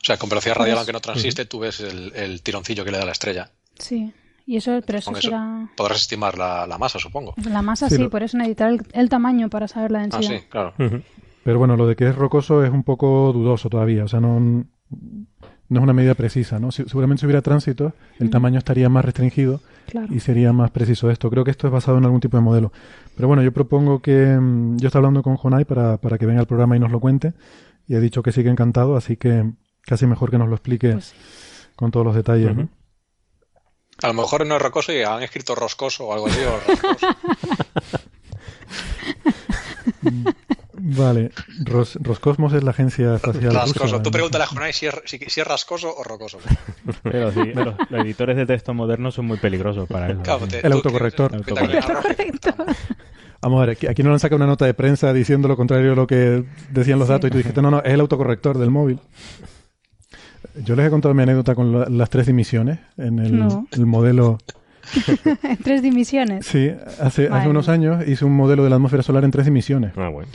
O 0.00 0.04
sea, 0.06 0.18
con 0.18 0.28
velocidad 0.28 0.54
radial, 0.56 0.74
Pues- 0.74 0.80
aunque 0.80 0.92
no 0.92 1.00
transiste, 1.00 1.44
tú 1.46 1.60
ves 1.60 1.80
el, 1.80 2.12
el 2.14 2.42
tironcillo 2.42 2.84
que 2.84 2.90
le 2.90 2.98
da 2.98 3.06
la 3.06 3.12
estrella. 3.12 3.50
Sí. 3.78 4.12
Y 4.46 4.56
eso, 4.56 4.80
pero 4.86 4.98
eso 4.98 5.14
será... 5.14 5.68
podrás 5.76 6.02
estimar 6.02 6.36
la, 6.36 6.66
la 6.66 6.76
masa, 6.76 6.98
supongo. 6.98 7.34
La 7.50 7.62
masa 7.62 7.88
Sí, 7.88 7.96
sí, 7.96 8.02
lo- 8.02 8.10
por 8.10 8.22
eso 8.22 8.36
necesitar 8.36 8.70
el, 8.70 8.82
el 8.92 9.08
tamaño 9.08 9.48
para 9.48 9.68
saber 9.68 9.90
la 9.90 10.00
Ah, 10.00 10.02
densidad. 10.02 10.38
sí, 10.38 10.44
claro. 10.50 10.74
Pero 11.44 11.58
bueno, 11.58 11.76
lo 11.76 11.86
de 11.86 11.96
que 11.96 12.08
es 12.08 12.14
rocoso 12.16 12.62
es 12.64 12.70
un 12.70 12.82
poco 12.84 13.32
dudoso 13.32 13.68
todavía. 13.70 14.04
O 14.04 14.08
sea, 14.08 14.20
no, 14.20 14.38
no 14.40 14.66
es 15.78 15.82
una 15.82 15.92
medida 15.94 16.14
precisa, 16.14 16.58
¿no? 16.58 16.70
Si- 16.72 16.84
seguramente 16.84 17.20
si 17.20 17.26
hubiera 17.26 17.40
tránsito, 17.42 17.94
el 18.18 18.26
Mm. 18.28 18.30
tamaño 18.30 18.58
estaría 18.58 18.88
más 18.90 19.04
restringido 19.04 19.60
Claro. 19.86 20.08
y 20.14 20.20
sería 20.20 20.52
más 20.52 20.70
preciso 20.70 21.10
esto. 21.10 21.30
Creo 21.30 21.44
que 21.44 21.50
esto 21.50 21.66
es 21.66 21.72
basado 21.72 21.96
en 21.98 22.04
algún 22.04 22.20
tipo 22.20 22.36
de 22.36 22.42
modelo. 22.42 22.70
Pero 23.16 23.28
bueno, 23.28 23.42
yo 23.42 23.52
propongo 23.52 24.00
que... 24.00 24.36
mm, 24.38 24.76
Yo 24.78 24.88
estoy 24.88 24.98
hablando 24.98 25.22
con 25.22 25.36
Jonai 25.36 25.64
para, 25.64 25.96
para 25.98 26.18
que 26.18 26.26
venga 26.26 26.40
al 26.40 26.46
programa 26.46 26.76
y 26.76 26.80
nos 26.80 26.90
lo 26.92 27.00
cuente. 27.00 27.32
Y 27.86 27.94
he 27.94 28.00
dicho 28.00 28.22
que 28.22 28.32
sí 28.32 28.42
que 28.42 28.48
encantado, 28.50 28.96
así 28.96 29.16
que 29.16 29.50
casi 29.82 30.06
mejor 30.06 30.30
que 30.30 30.38
nos 30.38 30.48
lo 30.48 30.54
explique 30.54 30.92
Pues 30.92 31.06
sí. 31.06 31.16
con 31.76 31.90
todos 31.90 32.04
los 32.06 32.14
detalles. 32.14 32.54
¿no? 32.56 32.68
A 34.02 34.08
lo 34.08 34.14
mejor 34.14 34.46
no 34.46 34.56
es 34.56 34.62
rocoso 34.62 34.92
y 34.92 35.02
han 35.02 35.22
escrito 35.22 35.54
roscoso 35.54 36.06
o 36.06 36.12
algo 36.12 36.26
así. 36.26 36.40
o 36.40 36.60
rascoso. 36.66 37.06
Vale, 40.76 41.30
Ros- 41.64 41.98
Roscosmos 42.02 42.52
es 42.52 42.62
la 42.62 42.70
agencia 42.72 43.14
espacial 43.14 43.54
rascoso. 43.54 43.84
rusa. 43.84 44.02
Tú 44.02 44.10
pregúntale 44.10 44.44
a 44.44 44.46
Jonai 44.46 44.72
si 44.72 44.86
es, 44.86 44.94
si, 45.06 45.18
si 45.18 45.40
es 45.40 45.46
rascoso 45.46 45.94
o 45.96 46.02
rocoso. 46.04 46.38
Pero 47.02 47.32
sí, 47.32 47.52
los, 47.54 47.74
los 47.88 48.04
editores 48.04 48.36
de 48.36 48.44
texto 48.44 48.74
modernos 48.74 49.14
son 49.14 49.26
muy 49.26 49.38
peligrosos 49.38 49.88
para 49.88 50.10
eso. 50.10 50.20
Claro, 50.22 50.46
te- 50.46 50.66
El 50.66 50.72
autocorrector. 50.72 51.30
El 51.32 51.38
autocorrector. 51.38 52.66
Vamos 53.40 53.58
a 53.58 53.66
ver, 53.66 53.70
aquí, 53.76 53.86
aquí 53.86 54.02
no 54.02 54.08
le 54.10 54.14
han 54.14 54.20
sacado 54.20 54.36
una 54.36 54.46
nota 54.46 54.64
de 54.66 54.74
prensa 54.74 55.12
diciendo 55.12 55.48
lo 55.48 55.56
contrario 55.56 55.90
de 55.90 55.96
lo 55.96 56.06
que 56.06 56.44
decían 56.70 56.98
los 56.98 57.08
Sí. 57.08 57.12
datos 57.12 57.28
y 57.28 57.30
tú 57.30 57.38
dijiste, 57.38 57.62
no, 57.62 57.70
no, 57.70 57.78
es 57.82 57.92
el 57.92 58.00
autocorrector 58.00 58.58
del 58.58 58.70
móvil. 58.70 58.98
Yo 60.64 60.76
les 60.76 60.86
he 60.86 60.90
contado 60.90 61.14
mi 61.14 61.22
anécdota 61.22 61.54
con 61.54 61.72
la- 61.72 61.86
las 61.86 62.10
tres 62.10 62.26
dimisiones 62.26 62.78
en 62.96 63.18
el, 63.18 63.38
No. 63.38 63.66
el 63.72 63.86
modelo. 63.86 64.38
en 65.44 65.56
tres 65.64 65.82
divisiones. 65.82 66.46
Sí, 66.46 66.70
hace, 67.00 67.28
hace 67.28 67.48
unos 67.48 67.68
años 67.68 68.06
hice 68.06 68.24
un 68.24 68.36
modelo 68.36 68.62
de 68.64 68.70
la 68.70 68.76
atmósfera 68.76 69.02
solar 69.02 69.24
en 69.24 69.30
tres 69.30 69.46
dimensiones. 69.46 69.92
Ah, 69.96 70.08
bueno. 70.08 70.28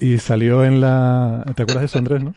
Y 0.00 0.18
salió 0.18 0.64
en 0.64 0.80
la. 0.80 1.44
¿Te 1.54 1.62
acuerdas 1.62 1.82
de 1.82 1.86
eso, 1.86 1.98
Andrés, 1.98 2.24
no? 2.24 2.34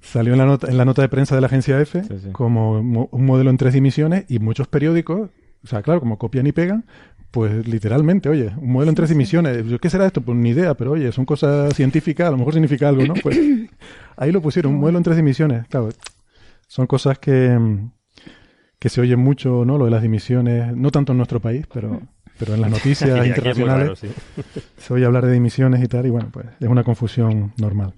Salió 0.00 0.32
en 0.32 0.38
la 0.38 0.46
nota, 0.46 0.68
en 0.70 0.76
la 0.78 0.84
nota 0.84 1.02
de 1.02 1.08
prensa 1.08 1.34
de 1.34 1.40
la 1.40 1.46
agencia 1.48 1.80
F 1.80 2.02
Sí, 2.02 2.08
sí. 2.24 2.28
como 2.32 2.82
mo- 2.82 3.08
un 3.12 3.24
modelo 3.26 3.50
en 3.50 3.56
tres 3.56 3.72
dimensiones 3.74 4.24
y 4.28 4.38
muchos 4.38 4.66
periódicos, 4.68 5.30
o 5.62 5.66
sea, 5.66 5.82
claro, 5.82 6.00
como 6.00 6.16
copian 6.18 6.46
y 6.46 6.52
pegan, 6.52 6.84
pues 7.32 7.66
literalmente, 7.68 8.28
oye, 8.28 8.52
un 8.56 8.70
modelo 8.72 8.90
en 8.90 8.94
tres 8.94 9.08
dimensiones. 9.10 9.66
Yo, 9.66 9.78
¿Qué 9.78 9.90
será 9.90 10.06
esto? 10.06 10.20
Pues 10.22 10.38
ni 10.38 10.50
idea, 10.50 10.74
pero 10.74 10.92
oye, 10.92 11.10
son 11.12 11.24
cosas 11.24 11.74
científicas, 11.74 12.28
a 12.28 12.30
lo 12.30 12.36
mejor 12.38 12.52
significa 12.54 12.88
algo, 12.88 13.04
¿no? 13.04 13.14
Pues 13.14 13.36
ahí 14.16 14.30
lo 14.32 14.40
pusieron, 14.40 14.74
un 14.74 14.80
modelo 14.80 14.98
en 14.98 15.04
tres 15.04 15.16
dimensiones. 15.16 15.66
Claro, 15.68 15.88
son 16.66 16.86
cosas 16.86 17.18
que, 17.18 17.56
mm, 17.58 17.90
que 18.78 18.88
se 18.88 19.00
oyen 19.00 19.20
mucho, 19.20 19.64
¿no? 19.64 19.78
Lo 19.78 19.86
de 19.86 19.90
las 19.90 20.02
dimisiones, 20.02 20.76
no 20.76 20.90
tanto 20.90 21.12
en 21.12 21.18
nuestro 21.18 21.40
país, 21.40 21.66
pero, 21.72 22.02
pero 22.38 22.54
en 22.54 22.60
las 22.60 22.70
noticias 22.70 23.08
internacionales 23.26 23.84
raro, 23.84 23.96
sí. 23.96 24.08
se 24.76 24.94
oye 24.94 25.04
hablar 25.04 25.24
de 25.26 25.32
dimisiones 25.32 25.82
y 25.82 25.88
tal, 25.88 26.06
y 26.06 26.10
bueno, 26.10 26.28
pues 26.32 26.46
es 26.60 26.68
una 26.68 26.84
confusión 26.84 27.52
normal. 27.56 27.94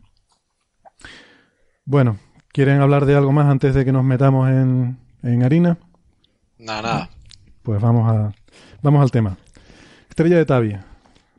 Bueno, 1.84 2.18
¿quieren 2.52 2.80
hablar 2.80 3.06
de 3.06 3.16
algo 3.16 3.32
más 3.32 3.46
antes 3.46 3.75
de 3.75 3.84
que 3.84 3.92
nos 3.92 4.04
metamos 4.04 4.48
en, 4.50 4.98
en 5.22 5.42
harina? 5.42 5.78
Nada, 6.58 6.82
nada. 6.82 7.10
Pues 7.62 7.80
vamos 7.80 8.10
a 8.10 8.32
vamos 8.82 9.02
al 9.02 9.10
tema. 9.10 9.37
Estrella 10.08 10.37
de 10.37 10.44
Tabi. 10.44 10.76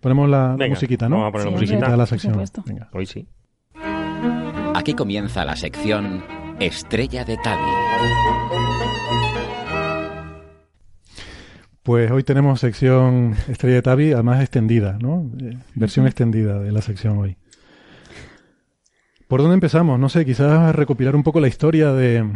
Ponemos 0.01 0.29
la, 0.29 0.55
musiquita, 0.69 1.09
¿no? 1.09 1.17
vamos 1.17 1.29
a 1.29 1.31
poner 1.31 1.45
la 1.47 1.51
musiquita. 1.51 1.91
de 1.91 1.97
la 1.97 2.05
sección. 2.05 2.43
Venga. 2.65 2.89
Hoy 2.93 3.05
sí. 3.05 3.27
Aquí 4.73 4.93
comienza 4.93 5.43
la 5.43 5.55
sección 5.55 6.23
Estrella 6.59 7.23
de 7.23 7.37
Tabi. 7.37 7.71
Pues 11.83 12.11
hoy 12.11 12.23
tenemos 12.23 12.59
sección 12.59 13.35
Estrella 13.47 13.75
de 13.75 13.81
Tabi, 13.81 14.11
además 14.11 14.41
extendida, 14.41 14.97
¿no? 14.99 15.31
Eh, 15.39 15.57
versión 15.75 16.05
extendida 16.05 16.59
de 16.59 16.71
la 16.71 16.81
sección 16.81 17.17
hoy. 17.17 17.37
¿Por 19.27 19.41
dónde 19.41 19.53
empezamos? 19.53 19.99
No 19.99 20.09
sé, 20.09 20.25
quizás 20.25 20.75
recopilar 20.75 21.15
un 21.15 21.23
poco 21.23 21.39
la 21.39 21.47
historia 21.47 21.93
de, 21.93 22.27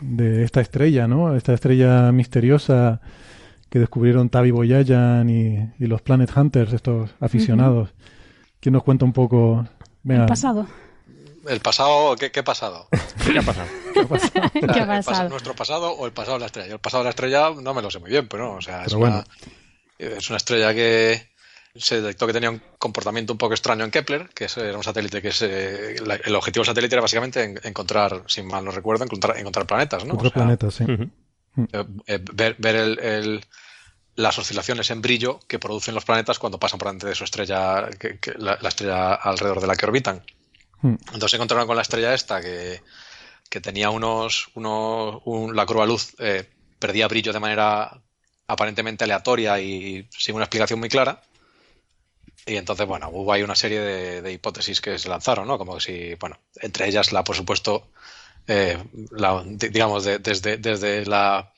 de 0.00 0.44
esta 0.44 0.60
estrella, 0.60 1.08
¿no? 1.08 1.34
Esta 1.34 1.52
estrella 1.52 2.12
misteriosa 2.12 3.00
que 3.70 3.80
descubrieron 3.80 4.28
Tavi 4.28 4.52
Boyayan 4.52 5.28
y, 5.28 5.72
y 5.78 5.86
los 5.86 6.00
Planet 6.00 6.30
Hunters, 6.36 6.72
estos 6.72 7.14
aficionados. 7.18 7.94
¿Quién 8.60 8.74
nos 8.74 8.84
cuenta 8.84 9.04
un 9.04 9.12
poco? 9.12 9.66
Venga, 10.02 10.22
El 10.22 10.28
pasado. 10.28 10.66
El 11.48 11.60
pasado, 11.60 12.16
¿qué, 12.16 12.30
qué 12.30 12.42
pasado? 12.42 12.88
¿Qué 13.32 13.38
ha 13.38 13.42
pasado? 13.42 13.68
¿Qué 13.92 14.00
ha 14.00 14.82
¿El 14.82 14.88
pas- 14.88 15.04
pasado? 15.04 15.28
¿Nuestro 15.28 15.54
pasado 15.54 15.90
o 15.92 16.06
el 16.06 16.12
pasado 16.12 16.34
de 16.36 16.40
la 16.40 16.46
estrella? 16.46 16.68
Yo 16.68 16.74
El 16.74 16.80
pasado 16.80 17.02
de 17.02 17.04
la 17.04 17.10
estrella 17.10 17.50
no 17.60 17.74
me 17.74 17.82
lo 17.82 17.90
sé 17.90 17.98
muy 17.98 18.10
bien, 18.10 18.28
pero 18.28 18.44
no, 18.44 18.54
o 18.56 18.62
sea, 18.62 18.84
es, 18.84 18.94
bueno. 18.94 19.16
una, 19.98 20.08
es 20.16 20.28
una 20.30 20.36
estrella 20.36 20.72
que 20.74 21.32
se 21.76 22.00
detectó 22.00 22.26
que 22.26 22.32
tenía 22.32 22.50
un 22.50 22.62
comportamiento 22.78 23.32
un 23.32 23.38
poco 23.38 23.54
extraño 23.54 23.84
en 23.84 23.90
Kepler, 23.90 24.28
que 24.28 24.46
era 24.56 24.76
un 24.76 24.84
satélite 24.84 25.20
que 25.20 25.28
es, 25.28 25.42
eh, 25.42 25.96
la- 26.06 26.14
el 26.16 26.34
objetivo 26.36 26.62
del 26.62 26.68
satélite 26.68 26.94
era 26.94 27.02
básicamente 27.02 27.42
en- 27.42 27.60
encontrar, 27.64 28.22
si 28.26 28.42
mal 28.42 28.64
no 28.64 28.70
recuerdo, 28.70 29.04
encontrar, 29.04 29.36
encontrar 29.38 29.66
planetas, 29.66 30.04
¿no? 30.04 30.14
otro 30.14 30.28
O 30.28 30.30
sea, 30.30 30.34
planeta, 30.42 30.70
sí. 30.70 30.84
Eh, 31.72 31.84
eh, 32.06 32.20
ver, 32.32 32.56
ver 32.58 32.76
el- 32.76 32.98
el- 33.00 33.44
las 34.16 34.38
oscilaciones 34.38 34.88
en 34.90 35.02
brillo 35.02 35.40
que 35.48 35.58
producen 35.58 35.94
los 35.96 36.04
planetas 36.04 36.38
cuando 36.38 36.60
pasan 36.60 36.78
por 36.78 36.86
delante 36.88 37.08
de 37.08 37.14
su 37.16 37.24
estrella, 37.24 37.88
que- 37.98 38.18
que- 38.20 38.34
la, 38.38 38.56
la 38.60 38.68
estrella 38.68 39.14
alrededor 39.14 39.60
de 39.60 39.66
la 39.66 39.74
que 39.74 39.86
orbitan. 39.86 40.22
Hmm. 40.84 40.96
Entonces 41.06 41.30
se 41.30 41.36
encontraron 41.36 41.66
con 41.66 41.76
la 41.76 41.82
estrella 41.82 42.12
esta 42.12 42.42
que, 42.42 42.82
que 43.50 43.60
tenía 43.60 43.90
unos, 43.90 44.48
unos 44.54 45.22
un- 45.24 45.56
la 45.56 45.66
curva 45.66 45.86
luz 45.86 46.14
eh, 46.18 46.50
perdía 46.78 47.08
brillo 47.08 47.32
de 47.32 47.40
manera 47.40 48.02
aparentemente 48.48 49.04
aleatoria 49.04 49.60
y 49.60 50.08
sin 50.10 50.34
una 50.36 50.44
explicación 50.44 50.80
muy 50.80 50.90
clara. 50.90 51.22
Y 52.46 52.56
entonces, 52.56 52.86
bueno, 52.86 53.08
hubo 53.12 53.32
ahí 53.32 53.42
una 53.42 53.54
serie 53.56 53.80
de, 53.80 54.22
de 54.22 54.32
hipótesis 54.32 54.80
que 54.80 54.98
se 54.98 55.08
lanzaron, 55.08 55.46
¿no? 55.48 55.56
Como 55.58 55.80
si, 55.80 56.14
bueno, 56.16 56.38
entre 56.60 56.86
ellas 56.88 57.12
la, 57.12 57.24
por 57.24 57.36
supuesto, 57.36 57.88
eh, 58.48 58.78
digamos, 59.58 60.04
de- 60.04 60.18
desde, 60.18 60.58
desde 60.58 61.06
la, 61.06 61.52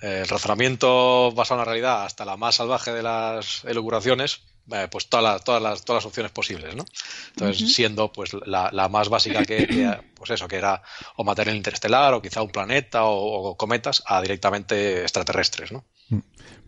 eh, 0.00 0.20
el 0.22 0.28
razonamiento 0.28 1.32
basado 1.32 1.60
en 1.60 1.66
la 1.66 1.72
realidad 1.72 2.04
hasta 2.04 2.24
la 2.24 2.36
más 2.36 2.56
salvaje 2.56 2.92
de 2.92 3.02
las 3.02 3.64
elucubraciones, 3.64 4.42
eh, 4.72 4.88
pues 4.90 5.08
todas 5.08 5.24
las, 5.24 5.44
todas 5.44 5.62
las, 5.62 5.84
todas 5.84 6.02
las 6.02 6.06
opciones 6.06 6.32
posibles, 6.32 6.74
¿no? 6.74 6.84
Entonces, 7.30 7.72
siendo 7.74 8.12
pues 8.12 8.32
la, 8.46 8.70
la 8.72 8.88
más 8.88 9.08
básica 9.08 9.44
que, 9.44 9.66
que, 9.66 9.98
pues 10.14 10.30
eso, 10.30 10.48
que 10.48 10.56
era 10.56 10.82
o 11.16 11.24
material 11.24 11.56
interestelar 11.56 12.14
o 12.14 12.22
quizá 12.22 12.42
un 12.42 12.50
planeta 12.50 13.04
o, 13.04 13.50
o 13.50 13.56
cometas 13.56 14.02
a 14.06 14.20
directamente 14.20 15.02
extraterrestres, 15.02 15.72
¿no? 15.72 15.84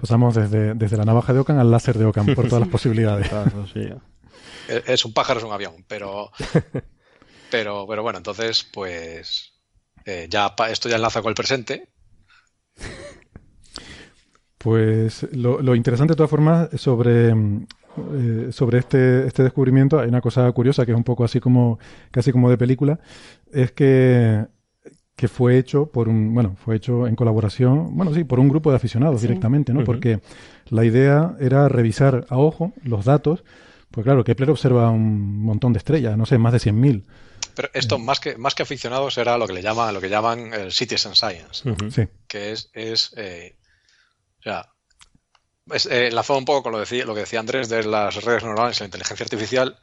Pasamos 0.01 0.35
desde, 0.35 0.75
desde 0.75 0.97
la 0.97 1.05
navaja 1.05 1.33
de 1.33 1.41
Ocan 1.41 1.59
al 1.59 1.71
láser 1.71 1.99
de 1.99 2.05
Ocan 2.05 2.27
por 2.35 2.49
todas 2.49 2.61
las 2.61 2.69
posibilidades. 2.73 3.29
Claro, 3.29 3.67
sí. 3.73 3.81
Es 4.69 4.83
es 4.87 5.05
un 5.07 5.15
pájaro, 5.15 5.41
es 5.41 5.47
un 5.47 5.53
avión, 5.53 5.83
pero, 5.89 6.31
pero, 7.51 7.87
pero 7.89 8.03
bueno, 8.03 8.19
entonces, 8.19 8.67
pues 8.71 9.55
eh, 10.05 10.27
ya 10.29 10.55
esto 10.69 10.91
ya 10.91 10.97
enlaza 10.97 11.23
con 11.23 11.31
el 11.31 11.35
presente. 11.35 11.89
Pues 14.59 15.27
lo, 15.33 15.63
lo 15.63 15.75
interesante 15.75 16.13
de 16.13 16.17
todas 16.17 16.31
formas 16.31 16.69
sobre, 16.77 17.35
mm, 17.35 17.67
eh, 18.15 18.49
sobre 18.53 18.79
este, 18.79 19.27
este 19.27 19.43
descubrimiento, 19.43 19.99
hay 19.99 20.09
una 20.09 20.21
cosa 20.21 20.51
curiosa 20.53 20.85
que 20.87 20.93
es 20.93 20.97
un 20.97 21.05
poco 21.05 21.25
así 21.25 21.41
como, 21.41 21.79
casi 22.11 22.33
como 22.33 22.51
de 22.51 22.59
película, 22.59 23.01
es 23.53 23.73
que, 23.73 24.47
que 25.17 25.29
fue 25.29 25.59
hecho 25.59 25.87
por 25.87 26.09
un, 26.09 26.33
bueno, 26.35 26.57
fue 26.65 26.77
hecho 26.77 27.07
en 27.07 27.17
colaboración, 27.17 27.97
bueno, 27.97 28.15
sí, 28.15 28.25
por 28.25 28.39
un 28.39 28.49
grupo 28.49 28.71
de 28.71 28.77
aficionados 28.77 29.21
Sí. 29.21 29.27
directamente, 29.27 29.73
¿no? 29.75 29.83
Porque 29.85 30.21
la 30.71 30.85
idea 30.85 31.35
era 31.41 31.69
revisar 31.69 32.27
a 32.29 32.39
ojo 32.39 32.73
los 32.85 33.05
datos, 33.05 33.43
pues 33.91 34.05
claro, 34.05 34.23
Kepler 34.23 34.51
observa 34.51 34.91
un 34.91 35.41
montón 35.43 35.73
de 35.73 35.79
estrellas, 35.79 36.17
no 36.17 36.27
sé, 36.27 36.39
más 36.39 36.53
de 36.53 36.59
100.000. 36.59 37.05
Pero 37.57 37.69
esto, 37.75 37.99
más 37.99 38.21
que, 38.21 38.37
más 38.37 38.55
que 38.55 38.63
aficionados, 38.63 39.19
era 39.19 39.37
lo 39.37 39.49
que 39.49 39.55
le 39.55 39.63
llaman, 39.63 39.93
lo 39.93 40.01
que 40.01 40.09
llaman 40.09 40.53
el 40.55 40.71
citizen 40.71 41.17
science. 41.17 41.65
Sí, 41.91 42.07
que 42.29 42.53
es, 42.53 42.71
es 42.73 43.13
eh, 43.17 43.57
o 44.39 44.43
sea, 44.43 44.69
es, 45.73 45.87
eh, 45.87 46.09
enlazado 46.09 46.39
un 46.39 46.45
poco 46.45 46.65
con 46.65 46.73
lo, 46.73 46.81
decía, 46.81 47.05
lo 47.05 47.15
que 47.15 47.21
decía 47.21 47.41
Andrés 47.41 47.69
de 47.69 47.85
las 47.85 48.15
redes 48.25 48.43
neuronales 48.45 48.77
y 48.79 48.81
la 48.81 48.87
inteligencia 48.87 49.25
artificial. 49.25 49.79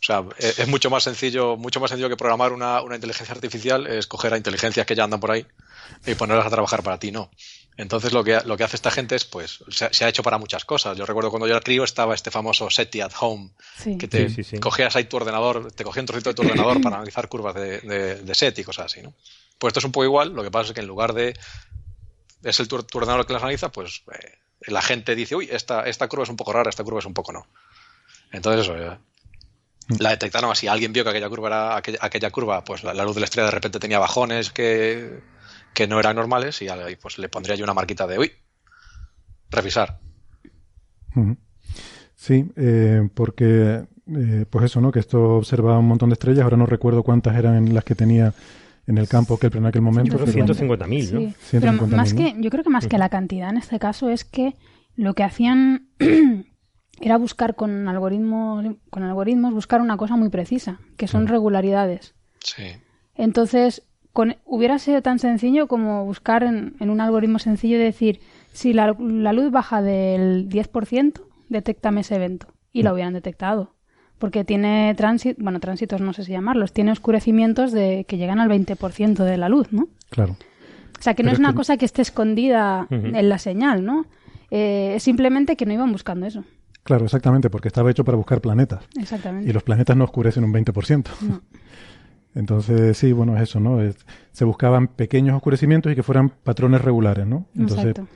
O 0.00 0.02
sea, 0.06 0.24
es, 0.38 0.58
es 0.58 0.68
mucho 0.68 0.90
más 0.90 1.02
sencillo, 1.04 1.56
mucho 1.56 1.80
más 1.80 1.90
sencillo 1.90 2.08
que 2.08 2.16
programar 2.16 2.52
una, 2.52 2.80
una 2.82 2.94
inteligencia 2.96 3.34
artificial, 3.34 3.86
es 3.86 4.06
coger 4.06 4.34
a 4.34 4.36
inteligencias 4.36 4.86
que 4.86 4.94
ya 4.94 5.04
andan 5.04 5.20
por 5.20 5.30
ahí 5.30 5.46
y 6.06 6.14
ponerlas 6.14 6.46
a 6.46 6.50
trabajar 6.50 6.82
para 6.82 6.98
ti, 6.98 7.10
no. 7.10 7.30
Entonces 7.76 8.12
lo 8.12 8.22
que, 8.22 8.40
lo 8.44 8.56
que 8.56 8.64
hace 8.64 8.76
esta 8.76 8.90
gente 8.90 9.16
es, 9.16 9.24
pues, 9.24 9.58
se, 9.68 9.92
se 9.92 10.04
ha 10.04 10.08
hecho 10.08 10.22
para 10.22 10.38
muchas 10.38 10.64
cosas. 10.64 10.96
Yo 10.96 11.04
recuerdo 11.06 11.30
cuando 11.30 11.46
yo 11.48 11.54
era 11.54 11.60
crío 11.60 11.82
estaba 11.84 12.14
este 12.14 12.30
famoso 12.30 12.70
SETI 12.70 13.00
at 13.00 13.12
Home, 13.20 13.50
Sí. 13.82 13.98
que 13.98 14.06
te 14.08 14.28
Sí, 14.28 14.36
sí, 14.36 14.44
sí. 14.44 14.58
cogías 14.58 14.94
ahí 14.96 15.04
tu 15.04 15.16
ordenador, 15.16 15.72
te 15.72 15.82
cogía 15.84 16.00
un 16.00 16.06
trocito 16.06 16.30
de 16.30 16.34
tu 16.34 16.42
ordenador 16.48 16.80
para 16.80 16.96
analizar 16.96 17.28
curvas 17.28 17.54
de, 17.54 17.80
de, 17.80 18.14
de 18.22 18.34
SET 18.34 18.58
y 18.58 18.64
cosas 18.64 18.86
así, 18.86 19.02
¿no? 19.02 19.12
Pues 19.58 19.70
esto 19.70 19.80
es 19.80 19.84
un 19.86 19.92
poco 19.92 20.04
igual, 20.04 20.32
lo 20.34 20.42
que 20.42 20.50
pasa 20.50 20.68
es 20.68 20.74
que 20.74 20.80
en 20.80 20.86
lugar 20.86 21.14
de 21.14 21.34
es 22.42 22.60
el 22.60 22.68
tu, 22.68 22.82
tu 22.82 22.98
ordenador 22.98 23.22
el 23.22 23.26
que 23.26 23.32
las 23.32 23.42
analiza, 23.42 23.70
pues 23.72 24.02
eh, 24.12 24.38
la 24.66 24.82
gente 24.82 25.14
dice, 25.14 25.36
uy, 25.36 25.48
esta, 25.50 25.82
esta 25.82 26.08
curva 26.08 26.24
es 26.24 26.30
un 26.30 26.36
poco 26.36 26.52
rara, 26.52 26.70
esta 26.70 26.84
curva 26.84 27.00
es 27.00 27.06
un 27.06 27.14
poco 27.14 27.32
no. 27.32 27.46
Entonces 28.32 28.62
eso, 28.62 28.76
eh, 28.76 28.98
la 29.98 30.10
detectaron 30.10 30.50
así, 30.50 30.66
alguien 30.66 30.92
vio 30.92 31.04
que 31.04 31.10
aquella 31.10 31.28
curva 31.28 31.48
era, 31.48 31.76
aquella, 31.76 31.98
aquella 32.00 32.30
curva, 32.30 32.64
pues 32.64 32.82
la, 32.84 32.94
luz 32.94 33.14
de 33.14 33.20
la 33.20 33.26
estrella 33.26 33.46
de 33.46 33.52
repente 33.52 33.78
tenía 33.78 33.98
bajones 33.98 34.50
que, 34.50 35.20
que 35.74 35.86
no 35.86 36.00
eran 36.00 36.16
normales 36.16 36.62
y 36.62 36.66
pues 37.00 37.18
le 37.18 37.28
pondría 37.28 37.56
yo 37.56 37.64
una 37.64 37.74
marquita 37.74 38.06
de, 38.06 38.18
uy, 38.18 38.32
revisar. 39.50 39.98
Sí, 42.16 42.50
eh, 42.56 43.08
porque, 43.14 43.84
eh, 44.16 44.46
pues 44.48 44.64
eso, 44.64 44.80
¿no? 44.80 44.90
Que 44.90 45.00
esto 45.00 45.36
observa 45.36 45.78
un 45.78 45.86
montón 45.86 46.08
de 46.08 46.14
estrellas. 46.14 46.44
Ahora 46.44 46.56
no 46.56 46.66
recuerdo 46.66 47.02
cuántas 47.02 47.36
eran 47.36 47.74
las 47.74 47.84
que 47.84 47.94
tenía 47.94 48.32
en 48.86 48.98
el 48.98 49.08
campo 49.08 49.38
Kepler 49.38 49.62
en 49.62 49.66
aquel 49.66 49.82
momento. 49.82 50.16
Creo 50.16 50.26
que 50.26 50.32
pero- 50.32 50.46
150.000, 50.54 51.12
¿no? 51.12 51.20
Sí, 51.20 51.58
pero 51.60 51.72
150.000, 51.72 51.86
más 51.96 52.14
¿no? 52.14 52.18
que, 52.18 52.34
yo 52.38 52.50
creo 52.50 52.64
que 52.64 52.70
más 52.70 52.86
que 52.86 52.98
la 52.98 53.08
cantidad 53.08 53.50
en 53.50 53.56
este 53.56 53.78
caso 53.78 54.08
es 54.10 54.24
que 54.24 54.56
lo 54.96 55.14
que 55.14 55.22
hacían 55.24 55.88
era 57.00 57.16
buscar 57.18 57.54
con 57.54 57.88
algoritmos, 57.88 58.64
con 58.90 59.02
algoritmos 59.02 59.54
buscar 59.54 59.80
una 59.80 59.96
cosa 59.96 60.16
muy 60.16 60.28
precisa, 60.28 60.80
que 60.96 61.08
son 61.08 61.26
regularidades. 61.26 62.14
Sí. 62.40 62.64
Entonces, 63.14 63.82
con, 64.12 64.36
hubiera 64.44 64.78
sido 64.78 65.02
tan 65.02 65.18
sencillo 65.18 65.66
como 65.66 66.04
buscar 66.04 66.42
en, 66.44 66.76
en 66.78 66.90
un 66.90 67.00
algoritmo 67.00 67.38
sencillo 67.38 67.76
y 67.76 67.80
decir, 67.80 68.20
si 68.52 68.72
la, 68.72 68.96
la 68.98 69.32
luz 69.32 69.50
baja 69.50 69.82
del 69.82 70.48
10%, 70.48 71.22
detéctame 71.48 72.02
ese 72.02 72.16
evento. 72.16 72.48
Y 72.72 72.82
lo 72.82 72.92
hubieran 72.92 73.12
detectado. 73.14 73.73
Porque 74.18 74.44
tiene 74.44 74.94
tránsito, 74.96 75.42
bueno, 75.42 75.60
tránsitos 75.60 76.00
no 76.00 76.12
sé 76.12 76.24
si 76.24 76.32
llamarlos, 76.32 76.72
tiene 76.72 76.92
oscurecimientos 76.92 77.72
de 77.72 78.04
que 78.08 78.16
llegan 78.16 78.38
al 78.40 78.48
20% 78.48 79.24
de 79.24 79.36
la 79.36 79.48
luz, 79.48 79.72
¿no? 79.72 79.88
Claro. 80.10 80.36
O 80.98 81.02
sea, 81.02 81.14
que 81.14 81.22
no 81.22 81.28
Pero 81.28 81.34
es 81.34 81.38
una 81.40 81.50
que- 81.50 81.56
cosa 81.56 81.76
que 81.76 81.84
esté 81.84 82.02
escondida 82.02 82.86
en 82.90 83.28
la 83.28 83.38
señal, 83.38 83.84
¿no? 83.84 84.06
Eh, 84.50 84.94
es 84.96 85.02
simplemente 85.02 85.56
que 85.56 85.66
no 85.66 85.72
iban 85.72 85.90
buscando 85.92 86.26
eso. 86.26 86.44
Claro, 86.84 87.04
exactamente, 87.04 87.50
porque 87.50 87.68
estaba 87.68 87.90
hecho 87.90 88.04
para 88.04 88.16
buscar 88.16 88.40
planetas. 88.40 88.84
Exactamente. 88.98 89.48
Y 89.50 89.52
los 89.52 89.62
planetas 89.62 89.96
no 89.96 90.04
oscurecen 90.04 90.44
un 90.44 90.52
20%. 90.52 91.10
No. 91.22 91.40
Entonces, 92.34 92.96
sí, 92.98 93.12
bueno, 93.12 93.36
es 93.36 93.42
eso, 93.42 93.60
¿no? 93.60 93.80
Es- 93.80 93.96
se 94.32 94.44
buscaban 94.44 94.88
pequeños 94.88 95.36
oscurecimientos 95.36 95.92
y 95.92 95.94
que 95.94 96.02
fueran 96.02 96.30
patrones 96.30 96.80
regulares, 96.82 97.26
¿no? 97.26 97.46
Entonces, 97.56 97.86
Exacto. 97.90 98.08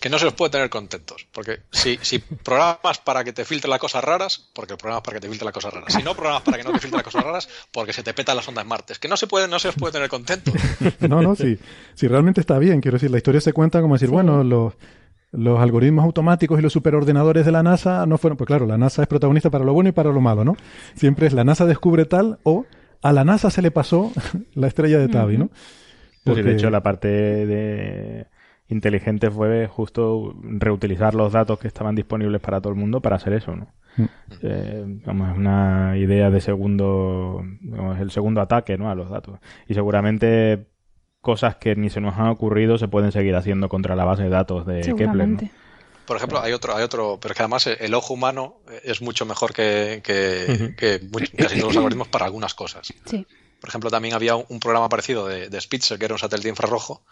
Que 0.00 0.08
no 0.08 0.18
se 0.18 0.24
los 0.24 0.34
puede 0.34 0.50
tener 0.50 0.70
contentos. 0.70 1.26
Porque 1.32 1.60
si, 1.70 1.98
si 2.02 2.18
programas 2.18 2.98
para 2.98 3.24
que 3.24 3.32
te 3.32 3.44
filtre 3.44 3.68
las 3.70 3.78
cosas 3.78 4.02
raras, 4.04 4.48
porque 4.54 4.76
programas 4.76 5.02
para 5.02 5.16
que 5.16 5.20
te 5.22 5.28
filtre 5.28 5.44
las 5.44 5.54
cosas 5.54 5.72
raras. 5.74 5.92
Si 5.92 6.02
no 6.02 6.14
programas 6.14 6.42
para 6.42 6.58
que 6.58 6.64
no 6.64 6.72
te 6.72 6.78
filtre 6.78 6.96
las 6.98 7.04
cosas 7.04 7.24
raras, 7.24 7.48
porque 7.72 7.92
se 7.92 8.02
te 8.02 8.12
petan 8.14 8.36
las 8.36 8.46
ondas 8.48 8.66
martes. 8.66 8.98
Que 8.98 9.08
no 9.08 9.16
se 9.16 9.26
puede, 9.26 9.48
no 9.48 9.58
se 9.58 9.68
los 9.68 9.76
puede 9.76 9.92
tener 9.92 10.08
contentos. 10.08 10.54
no, 11.00 11.22
no, 11.22 11.34
sí, 11.34 11.58
sí, 11.94 12.08
realmente 12.08 12.40
está 12.40 12.58
bien. 12.58 12.80
Quiero 12.80 12.96
decir, 12.96 13.10
la 13.10 13.16
historia 13.18 13.40
se 13.40 13.52
cuenta 13.52 13.80
como 13.80 13.94
decir, 13.94 14.08
Sí. 14.08 14.12
bueno, 14.14 14.42
los, 14.44 14.74
los 15.32 15.60
algoritmos 15.60 16.04
automáticos 16.04 16.58
y 16.58 16.62
los 16.62 16.72
superordenadores 16.72 17.44
de 17.46 17.52
la 17.52 17.62
NASA 17.62 18.04
no 18.06 18.18
fueron, 18.18 18.36
pues 18.36 18.46
claro, 18.48 18.66
la 18.66 18.76
NASA 18.78 19.02
es 19.02 19.08
protagonista 19.08 19.48
para 19.50 19.64
lo 19.64 19.72
bueno 19.72 19.88
y 19.90 19.92
para 19.92 20.10
lo 20.10 20.20
malo, 20.20 20.44
¿no? 20.44 20.56
Siempre 20.96 21.26
es 21.28 21.32
la 21.32 21.44
NASA 21.44 21.66
descubre 21.66 22.04
tal 22.04 22.38
o 22.42 22.66
a 23.02 23.12
la 23.12 23.24
NASA 23.24 23.50
se 23.50 23.62
le 23.62 23.70
pasó 23.70 24.12
la 24.54 24.66
estrella 24.66 24.98
de 24.98 25.08
Tabi, 25.08 25.38
¿no? 25.38 25.44
Sí, 25.46 25.50
de 26.24 26.34
Porque- 26.34 26.52
hecho, 26.52 26.68
la 26.70 26.82
parte 26.82 27.06
de 27.08 28.26
inteligente 28.70 29.30
fue 29.30 29.66
justo 29.66 30.34
reutilizar 30.42 31.14
los 31.14 31.32
datos 31.32 31.58
que 31.58 31.68
estaban 31.68 31.94
disponibles 31.94 32.40
para 32.40 32.60
todo 32.60 32.72
el 32.72 32.78
mundo 32.78 33.00
para 33.00 33.16
hacer 33.16 33.32
eso, 33.34 33.54
¿no? 33.56 33.68
Mm. 33.96 34.04
Eh, 34.42 34.84
vamos, 35.04 35.30
es 35.32 35.36
una 35.36 35.96
idea 35.98 36.30
de 36.30 36.40
segundo, 36.40 37.42
digamos, 37.60 37.98
el 38.00 38.10
segundo 38.10 38.40
ataque, 38.40 38.78
¿no? 38.78 38.90
A 38.90 38.94
los 38.94 39.10
datos. 39.10 39.38
Y 39.68 39.74
seguramente 39.74 40.68
cosas 41.20 41.56
que 41.56 41.74
ni 41.76 41.90
se 41.90 42.00
nos 42.00 42.16
han 42.16 42.28
ocurrido 42.28 42.78
se 42.78 42.88
pueden 42.88 43.12
seguir 43.12 43.34
haciendo 43.36 43.68
contra 43.68 43.96
la 43.96 44.04
base 44.04 44.22
de 44.22 44.28
datos 44.30 44.64
de 44.66 44.80
Kepler. 44.96 45.50
Por 46.06 46.16
ejemplo, 46.16 46.40
hay 46.40 46.52
otro, 46.52 46.74
hay 46.74 46.82
otro, 46.82 47.18
pero 47.20 47.32
es 47.32 47.36
que 47.36 47.42
además 47.42 47.66
el 47.68 47.94
ojo 47.94 48.14
humano 48.14 48.56
es 48.82 49.00
mucho 49.02 49.26
mejor 49.26 49.52
que, 49.52 50.00
que, 50.02 50.46
Ujú. 50.48 50.76
que 50.76 51.00
much- 51.10 51.30
casi 51.36 51.56
todos 51.60 51.68
los 51.74 51.76
algoritmos 51.76 52.08
para 52.08 52.24
algunas 52.26 52.54
cosas. 52.54 52.92
Sí. 53.04 53.26
Por 53.60 53.68
ejemplo, 53.68 53.90
también 53.90 54.14
había 54.14 54.34
un, 54.36 54.44
un 54.48 54.58
programa 54.58 54.88
parecido 54.88 55.28
de, 55.28 55.48
de 55.50 55.60
Spitzer, 55.60 55.98
que 55.98 56.06
era 56.06 56.14
un 56.14 56.18
satélite 56.18 56.48
infrarrojo, 56.48 57.04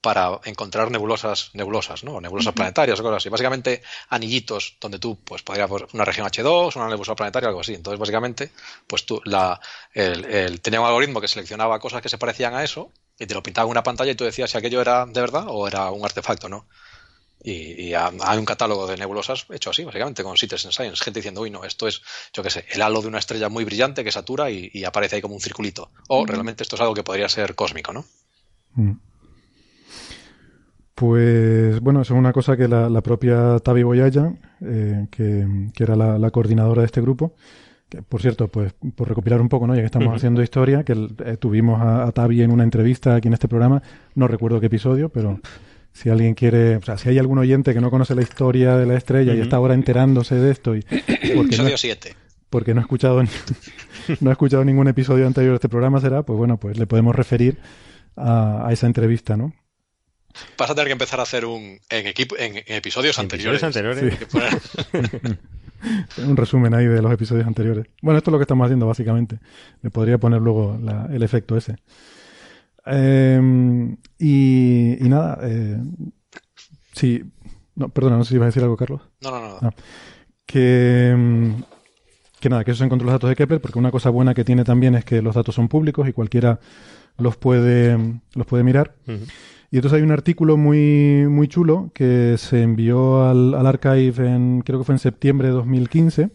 para 0.00 0.38
encontrar 0.44 0.90
nebulosas, 0.90 1.50
nebulosas, 1.54 2.04
¿no? 2.04 2.20
Nebulosas 2.20 2.52
planetarias 2.54 3.00
o 3.00 3.02
cosas 3.02 3.16
así. 3.18 3.28
Básicamente, 3.28 3.82
anillitos 4.08 4.76
donde 4.80 4.98
tú, 5.00 5.18
pues, 5.24 5.42
podrías 5.42 5.68
una 5.92 6.04
región 6.04 6.26
H2, 6.26 6.76
una 6.76 6.86
nebulosa 6.86 7.16
planetaria, 7.16 7.48
algo 7.48 7.60
así. 7.60 7.74
Entonces, 7.74 7.98
básicamente, 7.98 8.52
pues 8.86 9.04
tú, 9.04 9.20
la, 9.24 9.60
el, 9.94 10.24
el- 10.26 10.60
tenía 10.60 10.80
un 10.80 10.86
algoritmo 10.86 11.20
que 11.20 11.28
seleccionaba 11.28 11.78
cosas 11.80 12.02
que 12.02 12.08
se 12.08 12.18
parecían 12.18 12.54
a 12.54 12.62
eso 12.62 12.92
y 13.18 13.26
te 13.26 13.34
lo 13.34 13.42
pintaba 13.42 13.66
en 13.66 13.70
una 13.72 13.82
pantalla 13.82 14.12
y 14.12 14.14
tú 14.14 14.24
decías 14.24 14.50
si 14.50 14.58
aquello 14.58 14.80
era 14.80 15.06
de 15.06 15.20
verdad 15.20 15.46
o 15.48 15.66
era 15.66 15.90
un 15.90 16.04
artefacto, 16.04 16.48
¿no? 16.48 16.66
Y, 17.42 17.88
y 17.88 17.94
ha- 17.94 18.12
hay 18.22 18.38
un 18.38 18.44
catálogo 18.44 18.86
de 18.86 18.96
nebulosas 18.96 19.46
hecho 19.50 19.70
así, 19.70 19.82
básicamente, 19.84 20.22
con 20.22 20.36
Citizen 20.36 20.72
Science. 20.72 21.02
Gente 21.02 21.18
diciendo, 21.20 21.40
uy, 21.40 21.50
no, 21.50 21.64
esto 21.64 21.86
es, 21.88 22.02
yo 22.32 22.42
qué 22.42 22.50
sé, 22.50 22.64
el 22.70 22.82
halo 22.82 23.02
de 23.02 23.08
una 23.08 23.18
estrella 23.18 23.48
muy 23.48 23.64
brillante 23.64 24.04
que 24.04 24.12
satura 24.12 24.50
y, 24.50 24.70
y 24.72 24.84
aparece 24.84 25.16
ahí 25.16 25.22
como 25.22 25.34
un 25.34 25.40
circulito. 25.40 25.90
O 26.08 26.24
realmente 26.26 26.62
esto 26.62 26.76
es 26.76 26.82
algo 26.82 26.94
que 26.94 27.02
podría 27.04 27.28
ser 27.28 27.54
cósmico, 27.54 27.92
¿no? 27.92 28.04
Mm. 28.74 28.92
Pues 30.96 31.78
bueno, 31.80 32.00
eso 32.00 32.14
es 32.14 32.18
una 32.18 32.32
cosa 32.32 32.56
que 32.56 32.68
la, 32.68 32.88
la 32.88 33.02
propia 33.02 33.58
Tavi 33.58 33.82
Boyaya, 33.82 34.32
eh, 34.62 35.06
que, 35.10 35.46
que 35.74 35.82
era 35.84 35.94
la, 35.94 36.18
la 36.18 36.30
coordinadora 36.30 36.80
de 36.80 36.86
este 36.86 37.02
grupo, 37.02 37.34
que 37.90 38.00
por 38.00 38.22
cierto, 38.22 38.48
pues 38.48 38.72
por 38.94 39.06
recopilar 39.06 39.42
un 39.42 39.50
poco, 39.50 39.66
¿no? 39.66 39.74
ya 39.74 39.82
que 39.82 39.86
estamos 39.86 40.16
haciendo 40.16 40.42
historia, 40.42 40.84
que 40.84 40.94
eh, 41.26 41.36
tuvimos 41.36 41.82
a, 41.82 42.04
a 42.04 42.12
Tavi 42.12 42.40
en 42.40 42.50
una 42.50 42.64
entrevista 42.64 43.14
aquí 43.14 43.28
en 43.28 43.34
este 43.34 43.46
programa, 43.46 43.82
no 44.14 44.26
recuerdo 44.26 44.58
qué 44.58 44.66
episodio, 44.68 45.10
pero 45.10 45.38
si 45.92 46.08
alguien 46.08 46.32
quiere, 46.34 46.76
o 46.76 46.82
sea, 46.82 46.96
si 46.96 47.10
hay 47.10 47.18
algún 47.18 47.36
oyente 47.38 47.74
que 47.74 47.80
no 47.82 47.90
conoce 47.90 48.14
la 48.14 48.22
historia 48.22 48.78
de 48.78 48.86
la 48.86 48.94
estrella 48.96 49.34
y 49.34 49.40
está 49.42 49.56
ahora 49.56 49.74
enterándose 49.74 50.34
de 50.36 50.50
esto 50.50 50.74
y 50.76 50.80
porque 50.90 51.34
no, 51.34 51.42
Episodio 51.42 51.76
7. 51.76 52.14
porque 52.48 52.72
no 52.72 52.80
ha 52.80 52.84
escuchado 52.84 53.22
ni- 53.22 53.28
no 54.22 54.30
ha 54.30 54.32
escuchado 54.32 54.64
ningún 54.64 54.88
episodio 54.88 55.26
anterior 55.26 55.52
de 55.52 55.56
este 55.56 55.68
programa 55.68 56.00
será, 56.00 56.22
pues 56.22 56.38
bueno, 56.38 56.56
pues 56.58 56.78
le 56.78 56.86
podemos 56.86 57.14
referir 57.14 57.58
a, 58.16 58.66
a 58.66 58.72
esa 58.72 58.86
entrevista, 58.86 59.36
¿no? 59.36 59.52
Vas 60.58 60.70
a 60.70 60.74
tener 60.74 60.86
que 60.88 60.92
empezar 60.92 61.20
a 61.20 61.24
hacer 61.24 61.44
un 61.44 61.78
en, 61.88 62.06
equipo, 62.06 62.36
en, 62.38 62.56
en 62.58 62.64
episodios 62.76 63.18
En 63.18 63.24
anteriores. 63.24 63.62
episodios 63.62 63.94
anteriores. 64.02 64.12
Sí. 64.12 64.18
Que 64.18 64.26
poner- 64.26 65.38
Un 66.26 66.36
resumen 66.36 66.74
ahí 66.74 66.86
de 66.86 67.00
los 67.02 67.12
episodios 67.12 67.46
anteriores. 67.46 67.86
Bueno, 68.02 68.18
esto 68.18 68.30
es 68.30 68.32
lo 68.32 68.38
que 68.38 68.42
estamos 68.44 68.64
haciendo 68.64 68.86
básicamente. 68.86 69.38
Le 69.82 69.90
podría 69.90 70.18
poner 70.18 70.40
luego 70.40 70.78
la- 70.82 71.08
el 71.12 71.22
efecto 71.22 71.56
ese. 71.56 71.76
Eh, 72.86 73.96
y, 74.18 75.04
y 75.04 75.08
nada, 75.08 75.38
eh, 75.42 75.76
sí, 76.92 77.22
no, 77.74 77.88
perdona, 77.88 78.16
no 78.16 78.24
sé 78.24 78.30
si 78.30 78.34
ibas 78.36 78.46
a 78.46 78.48
decir 78.48 78.62
algo, 78.62 78.76
Carlos. 78.76 79.02
No, 79.20 79.30
no, 79.30 79.40
no. 79.40 79.58
Ah. 79.62 79.70
Que, 80.46 81.14
mm, 81.16 81.50
que 82.40 82.48
nada, 82.48 82.64
que 82.64 82.70
eso 82.70 82.78
se 82.78 82.84
encontró 82.84 83.04
los 83.06 83.14
datos 83.14 83.28
de 83.30 83.36
Kepler, 83.36 83.60
porque 83.60 83.78
una 83.78 83.90
cosa 83.90 84.10
buena 84.10 84.34
que 84.34 84.44
tiene 84.44 84.64
también 84.64 84.94
es 84.94 85.04
que 85.04 85.20
los 85.22 85.34
datos 85.34 85.54
son 85.54 85.68
públicos 85.68 86.08
y 86.08 86.12
cualquiera 86.12 86.60
los 87.18 87.36
puede, 87.36 87.98
los 88.34 88.46
puede 88.46 88.62
mirar. 88.62 88.94
Y 89.70 89.76
entonces 89.76 89.96
hay 89.98 90.02
un 90.02 90.12
artículo 90.12 90.56
muy, 90.56 91.26
muy 91.28 91.48
chulo 91.48 91.90
que 91.94 92.36
se 92.38 92.62
envió 92.62 93.24
al, 93.28 93.54
al 93.54 93.66
archive 93.66 94.28
en, 94.28 94.62
creo 94.64 94.78
que 94.78 94.84
fue 94.84 94.94
en 94.94 94.98
septiembre 95.00 95.48
de 95.48 95.54
2015, 95.54 96.30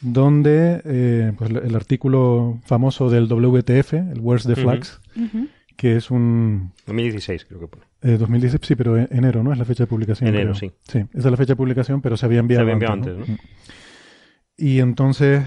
donde 0.00 0.80
eh, 0.84 1.32
pues 1.36 1.50
el, 1.50 1.56
el 1.58 1.74
artículo 1.76 2.58
famoso 2.64 3.10
del 3.10 3.28
WTF, 3.28 3.92
el 3.94 4.20
Where's 4.20 4.44
the. 4.46 4.56
Flags, 4.56 5.00
que 5.76 5.96
es 5.96 6.10
un 6.10 6.72
2016 6.86 7.44
creo 7.44 7.60
que 7.60 7.68
pone. 7.68 7.84
eh, 8.02 8.16
2016, 8.18 8.60
sí, 8.66 8.74
pero 8.74 8.96
en- 8.98 9.08
enero, 9.12 9.42
¿no? 9.42 9.52
Es 9.52 9.58
la 9.58 9.64
fecha 9.64 9.84
de 9.84 9.86
publicación. 9.88 10.28
Enero, 10.28 10.52
creo. 10.52 10.54
sí. 10.70 10.72
Sí, 10.82 10.98
esa 11.14 11.28
es 11.28 11.30
la 11.30 11.36
fecha 11.36 11.52
de 11.52 11.56
publicación, 11.56 12.00
pero 12.02 12.16
se 12.16 12.26
había 12.26 12.40
enviado, 12.40 12.60
Se 12.66 12.72
había 12.72 12.72
enviado 12.74 12.94
antes, 12.94 13.16
¿no? 13.28 13.38
Y 14.56 14.80
entonces, 14.80 15.42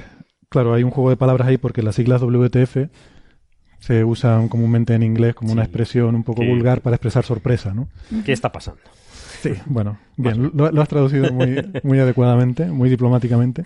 claro, 0.50 0.74
hay 0.74 0.84
un 0.84 0.92
juego 0.92 1.10
de 1.10 1.18
palabras 1.18 1.48
ahí 1.50 1.58
porque 1.58 1.84
las 1.84 1.96
siglas 1.96 2.22
WTF 2.22 2.90
se 3.82 4.06
usan 4.06 4.48
comúnmente 4.48 4.94
en 4.94 5.04
inglés 5.04 5.36
como 5.36 5.52
una 5.52 5.64
expresión 5.64 6.16
un 6.16 6.24
poco 6.24 6.46
vulgar 6.46 6.82
para 6.82 6.96
expresar 6.96 7.26
sorpresa, 7.26 7.74
¿no? 7.74 7.90
¿Qué 8.24 8.32
está 8.32 8.52
pasando? 8.52 8.80
Sí, 9.42 9.54
bueno, 9.66 9.98
bien, 10.18 10.52
lo, 10.54 10.72
lo 10.72 10.82
has 10.82 10.88
traducido 10.88 11.34
muy, 11.34 11.58
muy 11.84 12.00
adecuadamente, 12.00 12.68
muy 12.68 12.90
diplomáticamente. 12.90 13.64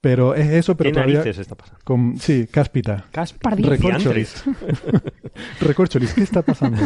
Pero 0.00 0.34
es 0.34 0.48
eso, 0.50 0.76
pero 0.76 0.90
¿Qué 0.90 0.94
todavía 0.94 1.22
está 1.22 1.54
pasando? 1.54 1.80
con 1.84 2.18
sí, 2.18 2.46
cáspita. 2.50 3.06
Pardillo. 3.40 3.70
Recorcholis. 3.70 4.44
Recorcholis, 5.60 6.14
¿qué 6.14 6.22
está 6.22 6.42
pasando? 6.42 6.82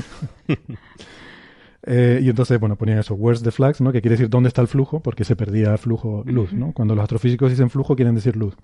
Eh, 1.85 2.20
y 2.22 2.29
entonces, 2.29 2.61
bueno, 2.61 2.77
ponían 2.77 2.98
eso, 2.98 3.14
where's 3.14 3.42
the 3.42 3.51
flags, 3.51 3.81
¿no? 3.81 3.90
Que 3.90 4.01
quiere 4.01 4.14
decir 4.14 4.31
dónde 4.31 4.48
está 4.48 4.62
el 4.62 4.68
flujo, 4.68 5.01
porque 5.01 5.25
se 5.25 5.35
perdía 5.35 5.77
flujo, 5.79 6.22
luz, 6.27 6.53
¿no? 6.53 6.72
Cuando 6.72 6.94
los 6.94 7.03
astrofísicos 7.03 7.51
dicen 7.51 7.70
flujo, 7.70 7.96
quieren 7.96 8.14
decir 8.14 8.37
luz, 8.37 8.55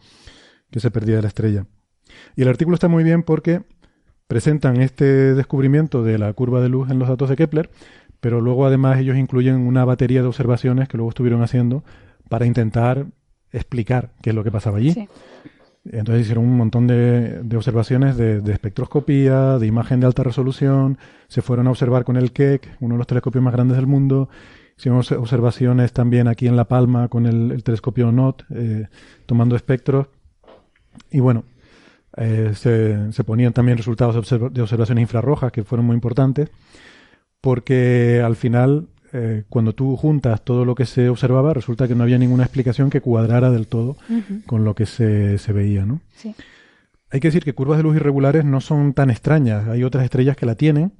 que 0.70 0.80
se 0.80 0.90
perdía 0.90 1.16
de 1.16 1.22
la 1.22 1.28
estrella. 1.28 1.66
Y 2.36 2.42
el 2.42 2.48
artículo 2.48 2.74
está 2.74 2.88
muy 2.88 3.04
bien 3.04 3.22
porque 3.22 3.62
presentan 4.26 4.80
este 4.80 5.34
descubrimiento 5.34 6.02
de 6.02 6.18
la 6.18 6.32
curva 6.32 6.60
de 6.60 6.68
luz 6.68 6.90
en 6.90 6.98
los 6.98 7.08
datos 7.08 7.28
de 7.30 7.36
Kepler, 7.36 7.70
pero 8.20 8.40
luego 8.40 8.66
además 8.66 8.98
ellos 8.98 9.16
incluyen 9.16 9.56
una 9.56 9.84
batería 9.84 10.22
de 10.22 10.28
observaciones 10.28 10.88
que 10.88 10.96
luego 10.96 11.10
estuvieron 11.10 11.42
haciendo 11.42 11.84
para 12.28 12.44
intentar 12.44 13.06
explicar 13.52 14.10
qué 14.20 14.30
es 14.30 14.36
lo 14.36 14.44
que 14.44 14.50
pasaba 14.50 14.78
allí. 14.78 14.92
Sí. 14.92 15.08
Entonces 15.90 16.22
hicieron 16.22 16.44
un 16.44 16.56
montón 16.56 16.86
de, 16.86 17.42
de 17.42 17.56
observaciones 17.56 18.18
de, 18.18 18.42
de 18.42 18.52
espectroscopía, 18.52 19.58
de 19.58 19.66
imagen 19.66 20.00
de 20.00 20.06
alta 20.06 20.22
resolución, 20.22 20.98
se 21.28 21.40
fueron 21.40 21.66
a 21.66 21.70
observar 21.70 22.04
con 22.04 22.16
el 22.18 22.32
Keck, 22.32 22.76
uno 22.80 22.96
de 22.96 22.98
los 22.98 23.06
telescopios 23.06 23.42
más 23.42 23.54
grandes 23.54 23.78
del 23.78 23.86
mundo, 23.86 24.28
hicieron 24.76 25.00
obs- 25.00 25.16
observaciones 25.16 25.94
también 25.94 26.28
aquí 26.28 26.46
en 26.46 26.56
La 26.56 26.66
Palma 26.66 27.08
con 27.08 27.24
el, 27.24 27.52
el 27.52 27.62
telescopio 27.62 28.12
NOT, 28.12 28.42
eh, 28.50 28.88
tomando 29.24 29.56
espectros, 29.56 30.08
y 31.10 31.20
bueno, 31.20 31.44
eh, 32.16 32.52
se, 32.54 33.12
se 33.12 33.24
ponían 33.24 33.52
también 33.52 33.78
resultados 33.78 34.14
de, 34.14 34.20
observa- 34.20 34.50
de 34.50 34.62
observaciones 34.62 35.02
infrarrojas 35.02 35.52
que 35.52 35.64
fueron 35.64 35.86
muy 35.86 35.94
importantes, 35.94 36.50
porque 37.40 38.22
al 38.24 38.36
final, 38.36 38.88
eh, 39.12 39.44
cuando 39.48 39.74
tú 39.74 39.96
juntas 39.96 40.42
todo 40.44 40.64
lo 40.64 40.74
que 40.74 40.86
se 40.86 41.08
observaba, 41.08 41.54
resulta 41.54 41.86
que 41.86 41.94
no 41.94 42.02
había 42.02 42.18
ninguna 42.18 42.44
explicación 42.44 42.90
que 42.90 43.00
cuadrara 43.00 43.50
del 43.50 43.66
todo 43.66 43.96
con 44.46 44.64
lo 44.64 44.74
que 44.74 44.86
se, 44.86 45.38
se 45.38 45.52
veía, 45.52 45.86
¿no? 45.86 46.00
Sí. 46.14 46.34
Hay 47.10 47.20
que 47.20 47.28
decir 47.28 47.44
que 47.44 47.54
curvas 47.54 47.78
de 47.78 47.84
luz 47.84 47.96
irregulares 47.96 48.44
no 48.44 48.60
son 48.60 48.92
tan 48.92 49.08
extrañas. 49.08 49.66
Hay 49.68 49.82
otras 49.82 50.04
estrellas 50.04 50.36
que 50.36 50.44
la 50.44 50.56
tienen, 50.56 50.92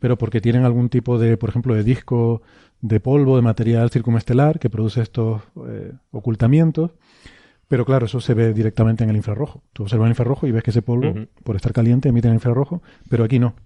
pero 0.00 0.18
porque 0.18 0.40
tienen 0.40 0.64
algún 0.64 0.88
tipo 0.88 1.18
de, 1.18 1.36
por 1.36 1.50
ejemplo, 1.50 1.74
de 1.74 1.84
disco 1.84 2.42
de 2.80 2.98
polvo, 2.98 3.36
de 3.36 3.42
material 3.42 3.90
circunestelar 3.90 4.58
que 4.58 4.68
produce 4.70 5.02
estos 5.02 5.42
eh, 5.68 5.92
ocultamientos. 6.10 6.90
Pero 7.72 7.86
claro, 7.86 8.04
eso 8.04 8.20
se 8.20 8.34
ve 8.34 8.52
directamente 8.52 9.02
en 9.02 9.08
el 9.08 9.16
infrarrojo. 9.16 9.62
Tú 9.72 9.84
observas 9.84 10.04
el 10.04 10.10
infrarrojo 10.10 10.46
y 10.46 10.52
ves 10.52 10.62
que 10.62 10.68
ese 10.68 10.82
polvo, 10.82 11.14
por 11.42 11.56
estar 11.56 11.72
caliente, 11.72 12.10
emite 12.10 12.28
en 12.28 12.32
el 12.32 12.36
infrarrojo, 12.36 12.82
pero 13.08 13.24
aquí 13.24 13.38
no. 13.38 13.56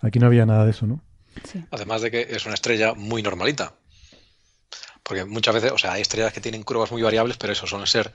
Aquí 0.00 0.18
no 0.18 0.28
había 0.28 0.46
nada 0.46 0.64
de 0.64 0.70
eso, 0.70 0.86
¿no? 0.86 1.04
Sí. 1.44 1.62
Además 1.72 2.00
de 2.00 2.10
que 2.10 2.26
es 2.30 2.46
una 2.46 2.54
estrella 2.54 2.94
muy 2.94 3.22
normalita. 3.22 3.74
Porque 5.02 5.26
muchas 5.26 5.56
veces, 5.56 5.72
o 5.72 5.76
sea, 5.76 5.92
hay 5.92 6.00
estrellas 6.00 6.32
que 6.32 6.40
tienen 6.40 6.62
curvas 6.62 6.90
muy 6.90 7.02
variables, 7.02 7.36
pero 7.36 7.52
eso 7.52 7.66
suelen 7.66 7.86
ser 7.86 8.14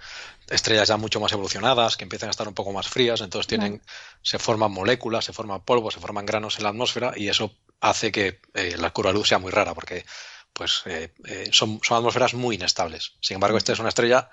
estrellas 0.49 0.87
ya 0.87 0.97
mucho 0.97 1.19
más 1.19 1.31
evolucionadas, 1.31 1.95
que 1.95 2.05
empiezan 2.05 2.29
a 2.29 2.31
estar 2.31 2.47
un 2.47 2.55
poco 2.55 2.73
más 2.73 2.87
frías, 2.87 3.21
entonces 3.21 3.45
tienen, 3.45 3.83
se 4.23 4.39
forman 4.39 4.71
moléculas, 4.71 5.25
se 5.25 5.31
forman 5.31 5.61
polvo, 5.61 5.91
se 5.91 5.99
forman 5.99 6.25
granos 6.25 6.57
en 6.57 6.63
la 6.63 6.69
atmósfera, 6.69 7.13
y 7.15 7.27
eso 7.27 7.51
hace 7.81 8.11
que 8.11 8.39
eh, 8.55 8.77
la 8.79 8.89
curva 8.89 9.11
de 9.11 9.19
luz 9.19 9.27
sea 9.27 9.37
muy 9.37 9.51
rara, 9.51 9.75
porque 9.75 10.05
pues 10.53 10.81
eh, 10.85 11.13
eh, 11.25 11.49
son, 11.51 11.81
son 11.83 11.97
atmósferas 11.97 12.33
muy 12.33 12.55
inestables. 12.55 13.13
Sin 13.21 13.35
embargo, 13.35 13.59
esta 13.59 13.73
es 13.73 13.79
una 13.79 13.89
estrella, 13.89 14.31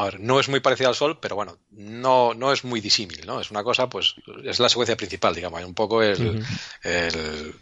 a 0.00 0.04
ver, 0.04 0.20
no 0.20 0.38
es 0.40 0.48
muy 0.48 0.60
parecida 0.60 0.88
al 0.88 0.94
Sol, 0.94 1.18
pero 1.20 1.34
bueno, 1.36 1.56
no, 1.70 2.34
no 2.34 2.52
es 2.52 2.64
muy 2.64 2.80
disímil, 2.80 3.20
¿no? 3.26 3.40
Es 3.40 3.50
una 3.50 3.62
cosa, 3.64 3.88
pues, 3.88 4.14
es 4.44 4.60
la 4.60 4.68
secuencia 4.68 4.96
principal, 4.96 5.34
digamos, 5.34 5.58
hay 5.60 5.64
un 5.66 5.74
poco 5.74 6.02
el, 6.02 6.42
el 6.84 7.54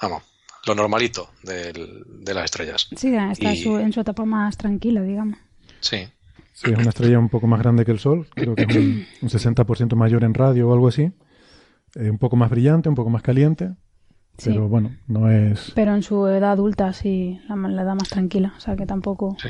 vamos, 0.00 0.22
lo 0.66 0.74
normalito 0.74 1.30
del- 1.42 2.04
de 2.24 2.34
las 2.34 2.44
estrellas. 2.46 2.88
Sí, 2.96 3.14
está 3.14 3.50
en 3.50 3.56
Y- 3.56 3.62
su- 3.62 3.76
en 3.78 3.92
su 3.92 4.00
etapa 4.00 4.24
más 4.24 4.56
tranquila, 4.56 5.02
digamos. 5.02 5.38
Sí, 5.80 6.08
Sí, 6.56 6.70
es 6.70 6.78
una 6.78 6.90
estrella 6.90 7.18
un 7.18 7.28
poco 7.28 7.48
más 7.48 7.58
grande 7.60 7.84
que 7.84 7.90
el 7.90 7.98
Sol, 7.98 8.28
creo 8.32 8.54
que 8.54 8.62
es 8.62 8.76
un, 8.76 9.06
un 9.22 9.28
60% 9.28 9.96
mayor 9.96 10.22
en 10.22 10.34
radio 10.34 10.68
o 10.68 10.72
algo 10.72 10.86
así. 10.88 11.10
Eh, 11.96 12.10
un 12.10 12.18
poco 12.18 12.36
más 12.36 12.48
brillante, 12.48 12.88
un 12.88 12.94
poco 12.94 13.10
más 13.10 13.22
caliente, 13.22 13.70
Sí. 14.38 14.50
pero 14.50 14.68
bueno, 14.68 14.96
no 15.08 15.30
es... 15.30 15.72
Pero 15.74 15.94
en 15.94 16.02
su 16.04 16.26
edad 16.28 16.52
adulta 16.52 16.92
sí, 16.92 17.40
la, 17.48 17.56
la 17.56 17.82
edad 17.82 17.94
más 17.96 18.08
tranquila. 18.08 18.54
O 18.56 18.60
sea 18.60 18.76
que 18.76 18.86
tampoco. 18.86 19.36
sí. 19.40 19.48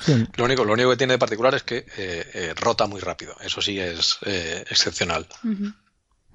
Sí, 0.00 0.26
Lo 0.36 0.44
único, 0.44 0.64
lo 0.64 0.72
único 0.72 0.90
que 0.90 0.96
tiene 0.96 1.14
de 1.14 1.18
particular 1.18 1.54
es 1.54 1.62
que 1.62 1.78
eh, 1.96 2.24
eh, 2.34 2.54
rota 2.56 2.86
muy 2.86 3.00
rápido. 3.00 3.34
Eso 3.40 3.60
sí 3.60 3.78
es 3.78 4.18
eh, 4.26 4.64
excepcional. 4.70 5.26
Ujú. 5.44 5.72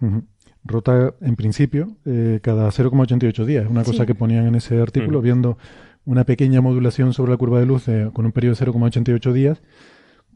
Ujú. 0.07 0.27
Rota 0.63 1.13
en 1.21 1.35
principio 1.35 1.97
eh, 2.05 2.39
cada 2.43 2.69
0,88 2.71 3.45
días. 3.45 3.63
Es 3.65 3.69
una 3.71 3.83
cosa 3.83 3.99
Sí. 4.03 4.05
que 4.07 4.15
ponían 4.15 4.47
en 4.47 4.55
ese 4.55 4.79
artículo, 4.81 5.19
Ujú. 5.19 5.23
viendo 5.23 5.57
una 6.05 6.23
pequeña 6.23 6.61
modulación 6.61 7.13
sobre 7.13 7.31
la 7.31 7.37
curva 7.37 7.59
de 7.59 7.65
luz 7.65 7.85
de- 7.85 8.11
con 8.13 8.25
un 8.25 8.31
periodo 8.31 8.55
de 8.55 8.65
0,88 8.65 9.33
días. 9.33 9.59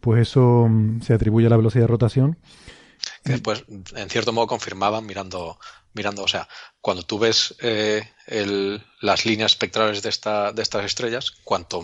Pues 0.01 0.21
eso 0.21 0.67
mm, 0.69 1.01
se 1.01 1.13
atribuye 1.13 1.47
a 1.47 1.49
la 1.49 1.57
velocidad 1.57 1.83
de 1.83 1.87
rotación. 1.87 2.37
Que 3.23 3.33
después, 3.33 3.65
en 3.95 4.09
cierto 4.09 4.31
modo, 4.33 4.47
confirmaban 4.47 5.05
mirando, 5.05 5.59
mirando, 5.93 6.23
o 6.23 6.27
sea, 6.27 6.47
cuando 6.81 7.03
tú 7.03 7.19
ves 7.19 7.55
eh, 7.61 8.03
el- 8.27 8.83
las 9.01 9.25
líneas 9.25 9.51
espectrales 9.51 10.01
de, 10.01 10.09
esta, 10.09 10.51
de 10.53 10.61
estas 10.61 10.85
estrellas, 10.85 11.31
cuanto 11.43 11.81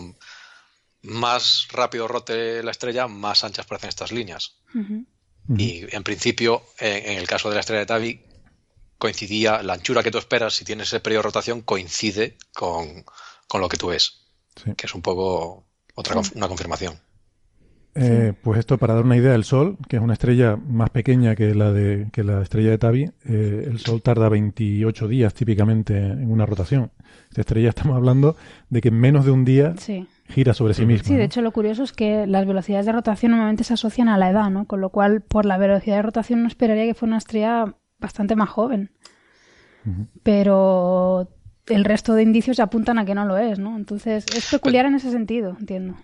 más 1.02 1.68
rápido 1.72 2.08
rote 2.08 2.62
la 2.62 2.70
estrella, 2.70 3.08
más 3.08 3.44
anchas 3.44 3.66
parecen 3.66 3.88
estas 3.88 4.12
líneas. 4.12 4.56
Y 5.58 5.84
en 5.94 6.02
principio, 6.04 6.62
en, 6.78 7.12
en 7.12 7.18
el 7.18 7.26
caso 7.26 7.48
de 7.48 7.54
la 7.56 7.60
estrella 7.60 7.80
de 7.80 7.86
Tabi, 7.86 8.20
coincidía, 8.98 9.62
la 9.62 9.74
anchura 9.74 10.02
que 10.02 10.10
tú 10.10 10.18
esperas, 10.18 10.54
si 10.54 10.64
tienes 10.64 10.88
ese 10.88 11.00
periodo 11.00 11.20
de 11.22 11.28
rotación, 11.28 11.60
coincide 11.62 12.36
con, 12.54 13.04
con 13.48 13.60
lo 13.60 13.68
que 13.68 13.76
tú 13.76 13.88
ves, 13.88 14.18
Sí. 14.62 14.72
que 14.76 14.86
es 14.86 14.94
un 14.94 15.02
poco 15.02 15.64
otra 15.94 16.14
conf- 16.14 16.36
una 16.36 16.46
confirmación. 16.46 17.00
Eh, 17.94 18.32
Pues 18.42 18.58
esto, 18.58 18.78
para 18.78 18.94
dar 18.94 19.04
una 19.04 19.16
idea, 19.16 19.34
el 19.34 19.44
Sol, 19.44 19.76
que 19.88 19.96
es 19.96 20.02
una 20.02 20.12
estrella 20.14 20.56
más 20.56 20.88
pequeña 20.90 21.34
que 21.36 21.54
la, 21.54 21.72
de, 21.72 22.08
que 22.12 22.22
la 22.22 22.42
estrella 22.42 22.70
de 22.70 22.78
Tabi, 22.78 23.02
eh, 23.24 23.64
el 23.66 23.78
Sol 23.80 24.00
tarda 24.02 24.28
28 24.30 25.08
días 25.08 25.34
típicamente 25.34 25.96
en 25.96 26.30
una 26.30 26.46
rotación. 26.46 26.90
Esta 27.28 27.40
estrella 27.42 27.68
estamos 27.70 27.96
hablando 27.96 28.36
de 28.70 28.80
que 28.80 28.88
en 28.88 28.98
menos 29.00 29.24
de 29.26 29.30
un 29.32 29.44
día 29.44 29.74
Sí. 29.78 30.06
Gira 30.32 30.54
sobre 30.54 30.74
sí 30.74 30.84
misma. 30.86 31.06
Sí, 31.06 31.12
de 31.14 31.20
¿no? 31.20 31.24
hecho 31.24 31.42
lo 31.42 31.52
curioso 31.52 31.82
es 31.84 31.92
que 31.92 32.26
las 32.26 32.46
velocidades 32.46 32.86
de 32.86 32.92
rotación 32.92 33.30
normalmente 33.32 33.62
se 33.64 33.74
asocian 33.74 34.08
a 34.08 34.18
la 34.18 34.30
edad, 34.30 34.50
¿no? 34.50 34.66
Con 34.66 34.80
lo 34.80 34.90
cual, 34.90 35.20
por 35.22 35.44
la 35.46 35.58
velocidad 35.58 35.96
de 35.96 36.02
rotación 36.02 36.40
uno 36.40 36.48
esperaría 36.48 36.84
que 36.86 36.94
fuera 36.94 37.10
una 37.10 37.18
estrella 37.18 37.74
bastante 37.98 38.34
más 38.36 38.48
joven. 38.48 38.90
Pero 40.22 41.28
el 41.66 41.84
resto 41.84 42.14
de 42.14 42.22
indicios 42.22 42.60
apuntan 42.60 42.98
a 42.98 43.04
que 43.04 43.14
no 43.14 43.24
lo 43.24 43.36
es, 43.38 43.58
¿no? 43.58 43.76
Entonces 43.76 44.26
es 44.34 44.46
peculiar 44.50 44.86
en 44.86 44.94
ese 44.94 45.10
sentido, 45.10 45.56
entiendo. 45.58 45.94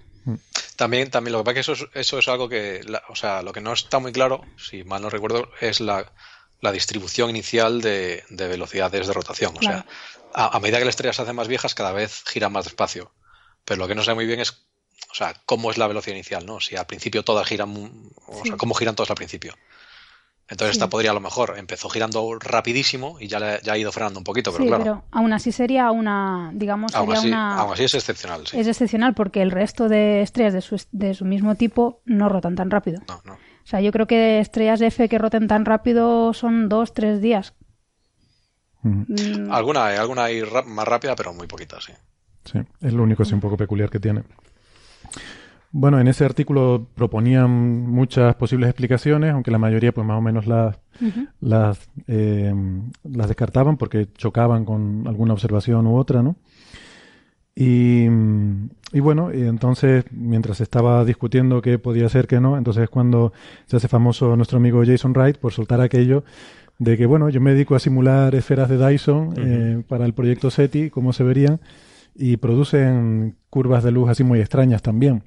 También, 0.77 1.11
también 1.11 1.33
lo 1.33 1.39
que 1.39 1.45
pasa 1.45 1.61
es 1.61 1.67
que 1.67 1.73
eso 1.73 1.85
es, 1.85 1.91
eso 2.07 2.19
es 2.19 2.29
algo 2.29 2.49
que, 2.49 2.81
la- 2.87 3.03
o 3.09 3.17
sea, 3.17 3.43
lo 3.43 3.53
que 3.53 3.61
no 3.61 3.73
está 3.73 3.99
muy 3.99 4.13
claro, 4.13 4.43
si 4.57 4.85
mal 4.85 5.03
no 5.03 5.11
recuerdo, 5.11 5.49
es 5.61 5.81
la, 5.81 6.13
la 6.61 6.71
distribución 6.73 7.31
inicial 7.31 7.81
de, 7.81 8.23
de 8.31 8.49
velocidades 8.49 9.07
de 9.07 9.13
rotación. 9.13 9.57
O 9.57 9.59
Claro. 9.61 9.79
sea, 9.79 9.87
a, 10.35 10.57
a 10.57 10.61
medida 10.61 10.79
que 10.79 10.85
las 10.85 10.93
estrellas 10.93 11.17
se 11.17 11.23
hacen 11.23 11.35
más 11.37 11.49
viejas, 11.49 11.75
cada 11.75 11.93
vez 11.93 12.23
giran 12.29 12.53
más 12.53 12.65
despacio. 12.65 13.11
Pero 13.69 13.81
lo 13.81 13.87
que 13.87 13.95
no 13.95 14.03
sé 14.03 14.15
muy 14.15 14.25
bien 14.27 14.41
es, 14.41 14.51
o 15.13 15.15
sea, 15.15 15.35
cómo 15.45 15.71
es 15.71 15.77
la 15.77 15.87
velocidad 15.87 16.17
inicial, 16.17 16.47
¿no? 16.47 16.59
Si 16.59 16.75
al 16.75 16.87
principio 16.87 17.23
todas 17.23 17.47
giran, 17.47 17.71
o 18.27 18.41
Sí. 18.43 18.49
sea, 18.49 18.57
cómo 18.57 18.73
giran 18.75 18.97
todas 18.97 19.11
al 19.11 19.17
principio. 19.17 19.53
Entonces 20.49 20.77
Sí. 20.77 20.79
esta 20.79 20.89
podría 20.89 21.11
a 21.11 21.15
lo 21.15 21.21
mejor 21.21 21.57
empezó 21.59 21.91
girando 21.91 22.39
rapidísimo 22.41 23.19
y 23.21 23.27
ya, 23.29 23.39
le- 23.39 23.61
ya 23.63 23.75
ha 23.75 23.77
ido 23.79 23.93
frenando 23.93 24.19
un 24.21 24.25
poquito, 24.25 24.51
pero 24.51 24.65
sí, 24.65 24.69
claro, 24.69 24.83
pero 24.83 25.05
aún 25.11 25.35
así 25.35 25.53
sería 25.53 25.91
una, 25.91 26.51
digamos, 26.55 26.95
aún, 26.95 27.09
sería 27.09 27.19
así, 27.19 27.29
una... 27.29 27.59
aún 27.59 27.75
así 27.75 27.85
es 27.85 27.93
excepcional, 27.95 28.47
sí. 28.47 28.59
Es 28.59 28.67
excepcional 28.67 29.13
porque 29.13 29.43
el 29.43 29.51
resto 29.51 29.91
de 29.91 30.23
estrellas 30.23 30.55
de 30.55 30.63
su, 30.63 30.83
de 30.91 31.13
su 31.13 31.27
mismo 31.27 31.55
tipo 31.57 32.01
no 32.07 32.31
rotan 32.31 32.55
tan 32.57 32.71
rápido. 32.71 33.03
No, 33.07 33.21
no. 33.27 33.35
O 33.35 33.67
sea, 33.71 33.83
yo 33.83 33.93
creo 33.93 34.07
que 34.07 34.41
estrellas 34.41 34.81
de 34.81 34.87
F 34.87 35.07
que 35.11 35.19
roten 35.19 35.47
tan 35.49 35.67
rápido 35.67 36.33
son 36.33 36.71
dos, 36.71 36.95
tres 36.95 37.21
días. 37.21 37.53
Mm, 38.83 39.51
Alguna, 39.53 39.85
hay- 39.87 39.97
alguna 39.99 40.25
hay 40.25 40.43
más 40.65 40.89
rápida, 40.89 41.15
pero 41.15 41.35
muy 41.35 41.47
poquita, 41.47 41.79
sí. 41.83 41.93
Sí, 42.51 42.61
es 42.81 42.93
lo 42.95 43.03
único 43.03 43.25
así 43.25 43.35
un 43.35 43.41
poco 43.41 43.59
peculiar 43.59 43.91
que 43.91 44.01
tiene. 44.01 44.23
Bueno, 45.71 46.01
en 46.01 46.09
ese 46.09 46.25
artículo 46.25 46.87
proponían 46.95 47.51
muchas 47.51 48.35
posibles 48.37 48.71
explicaciones, 48.71 49.35
aunque 49.35 49.51
la 49.51 49.59
mayoría 49.59 49.93
pues 49.93 50.07
más 50.07 50.17
o 50.17 50.23
menos 50.23 50.47
las, 50.47 50.81
las, 51.41 51.91
eh, 52.07 52.55
las 53.05 53.29
descartaban 53.29 53.77
porque 53.77 54.09
chocaban 54.15 54.65
con 54.65 55.05
alguna 55.07 55.35
observación 55.35 55.87
u 55.87 55.97
otra, 55.99 56.23
¿no? 56.23 56.37
Y, 57.55 58.07
y 58.93 59.01
bueno, 59.01 59.35
y 59.35 59.43
entonces 59.43 60.07
mientras 60.11 60.59
se 60.59 60.63
estaba 60.63 61.05
discutiendo 61.05 61.61
qué 61.61 61.79
podía 61.79 62.09
ser, 62.09 62.29
qué 62.29 62.41
no, 62.41 62.57
entonces 62.57 62.85
es 62.85 62.89
cuando 62.89 63.35
se 63.67 63.77
hace 63.77 63.89
famoso 63.89 64.37
nuestro 64.37 64.57
amigo 64.57 64.83
Jason 64.87 65.13
Wright 65.13 65.37
por 65.37 65.53
soltar 65.53 65.83
aquello 65.83 66.25
de 66.79 66.97
que, 66.97 67.05
bueno, 67.05 67.29
yo 67.29 67.41
me 67.41 67.53
dedico 67.53 67.75
a 67.75 67.81
simular 67.81 68.35
esferas 68.35 68.69
de 68.71 68.79
Dyson 68.79 69.35
eh, 69.37 69.83
para 69.87 70.07
el 70.07 70.15
proyecto 70.15 70.51
SETI, 70.51 70.91
como 70.91 71.13
se 71.13 71.25
verían, 71.25 71.61
y 72.19 72.37
producen 72.37 73.37
curvas 73.49 73.85
de 73.85 73.93
luz 73.93 74.11
así 74.11 74.25
muy 74.25 74.41
extrañas 74.41 74.83
también. 74.83 75.23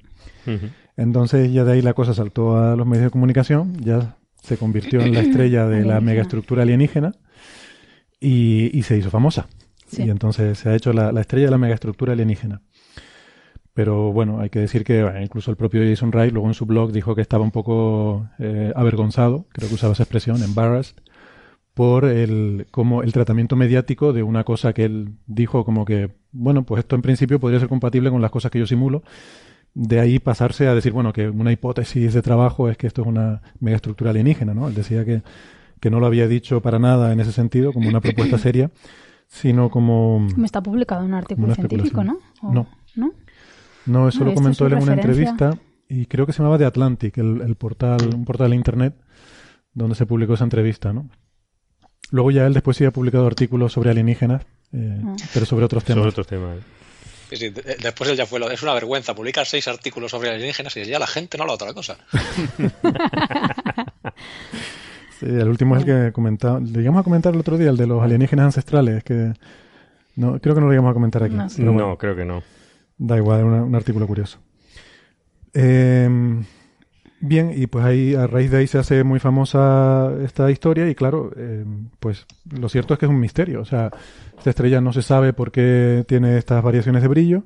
Entonces 0.96 1.52
ya 1.52 1.64
de 1.64 1.72
ahí 1.72 1.82
la 1.82 1.94
cosa 1.94 2.14
saltó 2.14 2.56
a 2.56 2.76
los 2.76 2.86
medios 2.86 3.04
de 3.04 3.10
comunicación, 3.10 3.74
ya 3.82 4.16
se 4.42 4.56
convirtió 4.58 5.00
en 5.00 5.14
la 5.14 5.20
estrella 5.22 5.66
de 5.66 5.84
la 5.84 6.00
megaestructura 6.00 6.62
alienígena 6.62 7.12
y, 8.20 8.76
y 8.76 8.82
se 8.82 8.98
hizo 8.98 9.10
famosa. 9.10 9.48
Sí. 9.86 10.04
Y 10.04 10.10
entonces 10.10 10.58
se 10.58 10.68
ha 10.68 10.74
hecho 10.74 10.92
la, 10.92 11.12
la 11.12 11.22
estrella 11.22 11.46
de 11.46 11.50
la 11.50 11.58
megaestructura 11.58 12.12
alienígena. 12.12 12.62
Pero 13.74 14.12
bueno, 14.12 14.40
hay 14.40 14.50
que 14.50 14.58
decir 14.58 14.84
que 14.84 15.02
bueno, 15.02 15.22
incluso 15.22 15.50
el 15.50 15.56
propio 15.56 15.82
Jason 15.82 16.10
Wright 16.10 16.32
luego 16.32 16.48
en 16.48 16.54
su 16.54 16.66
blog 16.66 16.92
dijo 16.92 17.14
que 17.14 17.22
estaba 17.22 17.42
un 17.42 17.50
poco 17.50 18.28
eh, 18.38 18.72
avergonzado, 18.76 19.46
creo 19.50 19.68
que 19.68 19.74
usaba 19.74 19.94
esa 19.94 20.02
expresión, 20.02 20.42
embarrassed, 20.42 20.96
por 21.72 22.04
el, 22.04 22.66
como 22.70 23.02
el 23.02 23.12
tratamiento 23.12 23.56
mediático 23.56 24.12
de 24.12 24.22
una 24.22 24.44
cosa 24.44 24.74
que 24.74 24.84
él 24.84 25.14
dijo 25.26 25.64
como 25.64 25.86
que, 25.86 26.10
bueno, 26.32 26.64
pues 26.64 26.80
esto 26.80 26.96
en 26.96 27.02
principio 27.02 27.38
podría 27.38 27.60
ser 27.60 27.68
compatible 27.68 28.10
con 28.10 28.20
las 28.22 28.30
cosas 28.30 28.50
que 28.50 28.58
yo 28.58 28.66
simulo. 28.66 29.02
De 29.74 30.00
ahí 30.00 30.18
pasarse 30.18 30.66
a 30.68 30.74
decir, 30.74 30.92
bueno, 30.92 31.12
que 31.12 31.28
una 31.30 31.50
hipótesis 31.52 32.12
de 32.12 32.20
trabajo 32.22 32.68
es 32.68 32.76
que 32.76 32.86
esto 32.86 33.02
es 33.02 33.08
una 33.08 33.40
megaestructura 33.60 34.10
alienígena, 34.10 34.52
¿no? 34.52 34.68
Él 34.68 34.74
decía 34.74 35.04
que, 35.04 35.22
que 35.80 35.90
no 35.90 35.98
lo 36.00 36.06
había 36.06 36.28
dicho 36.28 36.60
para 36.60 36.78
nada 36.78 37.12
en 37.12 37.20
ese 37.20 37.32
sentido, 37.32 37.72
como 37.72 37.88
una 37.88 38.00
propuesta 38.00 38.36
seria, 38.38 38.70
sino 39.28 39.70
como... 39.70 40.26
Me 40.36 40.44
está 40.44 40.62
publicado 40.62 41.04
un 41.06 41.14
artículo 41.14 41.54
científico, 41.54 42.04
¿no? 42.04 42.18
especulación. 42.18 42.50
¿O- 42.50 42.52
No. 42.54 42.68
¿No? 42.96 43.12
No, 43.86 44.08
eso 44.08 44.24
lo 44.24 44.34
comentó 44.34 44.66
él 44.66 44.74
en 44.74 44.82
una 44.82 44.92
entrevista 44.94 45.58
y 45.88 46.06
creo 46.06 46.26
que 46.26 46.32
se 46.32 46.38
llamaba 46.38 46.58
The 46.58 46.66
Atlantic, 46.66 47.16
el, 47.18 47.40
el 47.40 47.56
portal, 47.56 48.14
un 48.14 48.24
portal 48.24 48.50
de 48.50 48.56
internet 48.56 48.94
donde 49.74 49.94
se 49.94 50.04
publicó 50.06 50.34
esa 50.34 50.44
entrevista, 50.44 50.92
¿no? 50.92 51.08
Luego 52.10 52.30
ya 52.30 52.46
él 52.46 52.52
después 52.52 52.76
sí 52.76 52.84
ha 52.84 52.90
publicado 52.92 53.26
artículos 53.26 53.72
sobre 53.72 53.90
alienígenas, 53.90 54.42
eh, 54.72 55.00
Ah. 55.04 55.16
pero 55.34 55.46
sobre 55.46 55.64
otros 55.64 55.84
temas. 55.84 55.98
Sobre 56.00 56.10
otros 56.10 56.26
temas. 56.26 56.58
Sí, 57.30 57.36
sí, 57.36 57.48
de- 57.50 57.76
después 57.80 58.10
él 58.10 58.16
ya 58.16 58.26
fue 58.26 58.38
lo, 58.40 58.50
es 58.50 58.62
una 58.62 58.74
vergüenza 58.74 59.14
publicar 59.14 59.46
seis 59.46 59.66
artículos 59.68 60.10
sobre 60.10 60.28
alienígenas 60.30 60.76
y 60.76 60.84
ya 60.84 60.98
la 60.98 61.06
gente 61.06 61.38
no 61.38 61.44
habla 61.44 61.52
de 61.56 61.64
otra 61.64 61.74
cosa. 61.74 61.96
Sí, 65.20 65.26
el 65.28 65.48
último 65.48 65.76
es 65.76 65.84
el 65.84 65.86
que 66.08 66.12
comentaba, 66.12 66.58
le 66.58 66.78
llegamos 66.80 67.00
a 67.00 67.04
comentar 67.04 67.32
el 67.32 67.38
otro 67.40 67.56
día, 67.56 67.70
el 67.70 67.76
de 67.76 67.86
los 67.86 68.02
alienígenas 68.02 68.46
ancestrales, 68.46 69.04
que 69.04 69.32
no, 70.16 70.40
creo 70.40 70.54
que 70.54 70.60
no 70.60 70.66
lo 70.66 70.72
llegamos 70.72 70.90
a 70.90 70.94
comentar 70.94 71.22
aquí. 71.22 71.34
No 71.36 71.46
bueno. 71.72 71.88
No, 71.90 71.96
creo 71.98 72.16
que 72.16 72.24
no. 72.24 72.42
Da 72.98 73.16
igual, 73.18 73.38
es 73.40 73.44
una- 73.46 73.62
un 73.62 73.74
artículo 73.76 74.06
curioso. 74.08 74.38
Eh, 75.54 76.08
bien, 77.22 77.52
y 77.56 77.66
pues 77.66 77.84
ahí 77.84 78.14
a 78.14 78.26
raíz 78.26 78.50
de 78.50 78.58
ahí 78.58 78.66
se 78.66 78.78
hace 78.78 79.02
muy 79.04 79.18
famosa 79.18 80.12
esta 80.22 80.50
historia 80.50 80.88
y 80.90 80.94
claro, 80.94 81.30
eh, 81.36 81.64
pues 81.98 82.26
lo 82.50 82.68
cierto 82.68 82.94
es 82.94 83.00
que 83.00 83.06
es 83.06 83.10
un 83.10 83.20
misterio. 83.20 83.60
O 83.60 83.64
sea, 83.64 83.90
esta 84.36 84.50
estrella 84.50 84.80
no 84.80 84.92
se 84.92 85.02
sabe 85.02 85.32
por 85.32 85.50
qué 85.52 86.04
tiene 86.06 86.36
estas 86.36 86.62
variaciones 86.62 87.02
de 87.02 87.08
brillo 87.08 87.44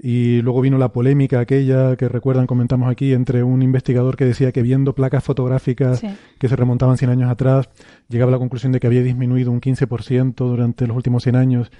y 0.00 0.40
luego 0.42 0.60
vino 0.60 0.78
la 0.78 0.92
polémica 0.92 1.40
aquella 1.40 1.96
que 1.96 2.08
recuerdan, 2.08 2.46
comentamos 2.46 2.88
aquí, 2.88 3.12
entre 3.12 3.42
un 3.42 3.62
investigador 3.62 4.16
que 4.16 4.24
decía 4.24 4.52
que 4.52 4.62
viendo 4.62 4.94
placas 4.94 5.24
fotográficas 5.24 5.98
Sí. 5.98 6.08
que 6.38 6.48
se 6.48 6.54
remontaban 6.54 6.96
100 6.96 7.10
años 7.10 7.30
atrás, 7.30 7.68
llegaba 8.08 8.30
a 8.30 8.32
la 8.32 8.38
conclusión 8.38 8.70
de 8.70 8.78
que 8.78 8.86
había 8.86 9.02
disminuido 9.02 9.50
un 9.50 9.60
15% 9.60 10.34
durante 10.46 10.86
los 10.86 10.96
últimos 10.96 11.24
100 11.24 11.34
años 11.34 11.72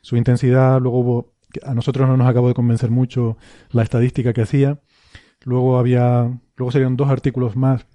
su 0.00 0.16
intensidad. 0.16 0.80
Luego 0.80 0.98
hubo, 0.98 1.32
a 1.62 1.74
nosotros 1.74 2.08
no 2.08 2.16
nos 2.16 2.28
acabó 2.28 2.48
de 2.48 2.54
convencer 2.54 2.90
mucho 2.90 3.36
la 3.70 3.82
estadística 3.84 4.32
que 4.32 4.42
hacía. 4.42 4.80
Luego 5.44 5.78
había, 5.78 6.28
luego 6.60 6.70
salieron 6.72 6.96
dos 6.96 7.08
artículos 7.08 7.56
más 7.56 7.86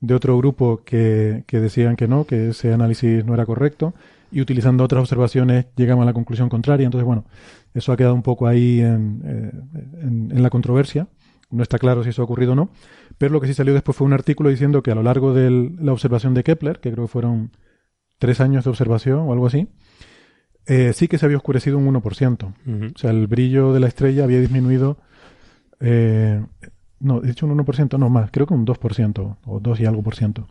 de 0.00 0.14
otro 0.14 0.36
grupo 0.38 0.82
que, 0.84 1.44
que 1.46 1.60
decían 1.60 1.96
que 1.96 2.06
no, 2.06 2.24
que 2.26 2.50
ese 2.50 2.72
análisis 2.72 3.24
no 3.24 3.34
era 3.34 3.46
correcto. 3.46 3.94
Y 4.30 4.40
utilizando 4.40 4.84
otras 4.84 5.00
observaciones 5.00 5.66
llegamos 5.76 6.02
a 6.02 6.06
la 6.06 6.12
conclusión 6.12 6.48
contraria. 6.48 6.84
Entonces, 6.86 7.06
bueno, 7.06 7.24
eso 7.72 7.92
ha 7.92 7.96
quedado 7.96 8.14
un 8.14 8.22
poco 8.22 8.46
ahí 8.46 8.80
en, 8.80 9.22
eh, 9.24 9.50
en- 10.02 10.30
en 10.32 10.42
la 10.42 10.50
controversia. 10.50 11.06
no 11.50 11.62
está 11.62 11.78
claro 11.78 12.02
si 12.02 12.10
eso 12.10 12.22
ha 12.22 12.24
ocurrido 12.24 12.52
o 12.52 12.54
no, 12.56 12.68
pero 13.16 13.32
lo 13.32 13.40
que 13.40 13.46
sí 13.46 13.54
salió 13.54 13.72
después 13.74 13.96
fue 13.96 14.06
un 14.06 14.12
artículo 14.12 14.50
diciendo 14.50 14.82
que 14.82 14.90
a 14.90 14.94
lo 14.96 15.04
largo 15.04 15.32
de 15.34 15.70
la 15.78 15.92
observación 15.92 16.34
de 16.34 16.42
Kepler, 16.42 16.80
que 16.80 16.90
creo 16.90 17.04
que 17.04 17.12
fueron 17.12 17.52
tres 18.18 18.40
años 18.40 18.64
de 18.64 18.70
observación 18.70 19.20
o 19.20 19.32
algo 19.32 19.46
así, 19.46 19.68
eh, 20.66 20.92
sí 20.94 21.06
que 21.06 21.16
se 21.16 21.26
había 21.26 21.36
oscurecido 21.36 21.78
un 21.78 21.86
1%. 21.86 22.52
O 22.96 22.98
sea, 22.98 23.10
el 23.10 23.28
brillo 23.28 23.72
de 23.72 23.78
la 23.80 23.86
estrella 23.86 24.24
había 24.24 24.40
disminuido, 24.40 24.98
eh, 25.78 26.42
no, 27.04 27.22
he 27.22 27.28
dicho 27.28 27.46
un 27.46 27.56
1%, 27.56 27.98
no 27.98 28.08
más, 28.10 28.30
creo 28.30 28.46
que 28.46 28.54
un 28.54 28.66
2% 28.66 29.36
o 29.44 29.60
2 29.60 29.80
y 29.80 29.86
algo 29.86 30.02
por 30.02 30.14
ciento. 30.14 30.48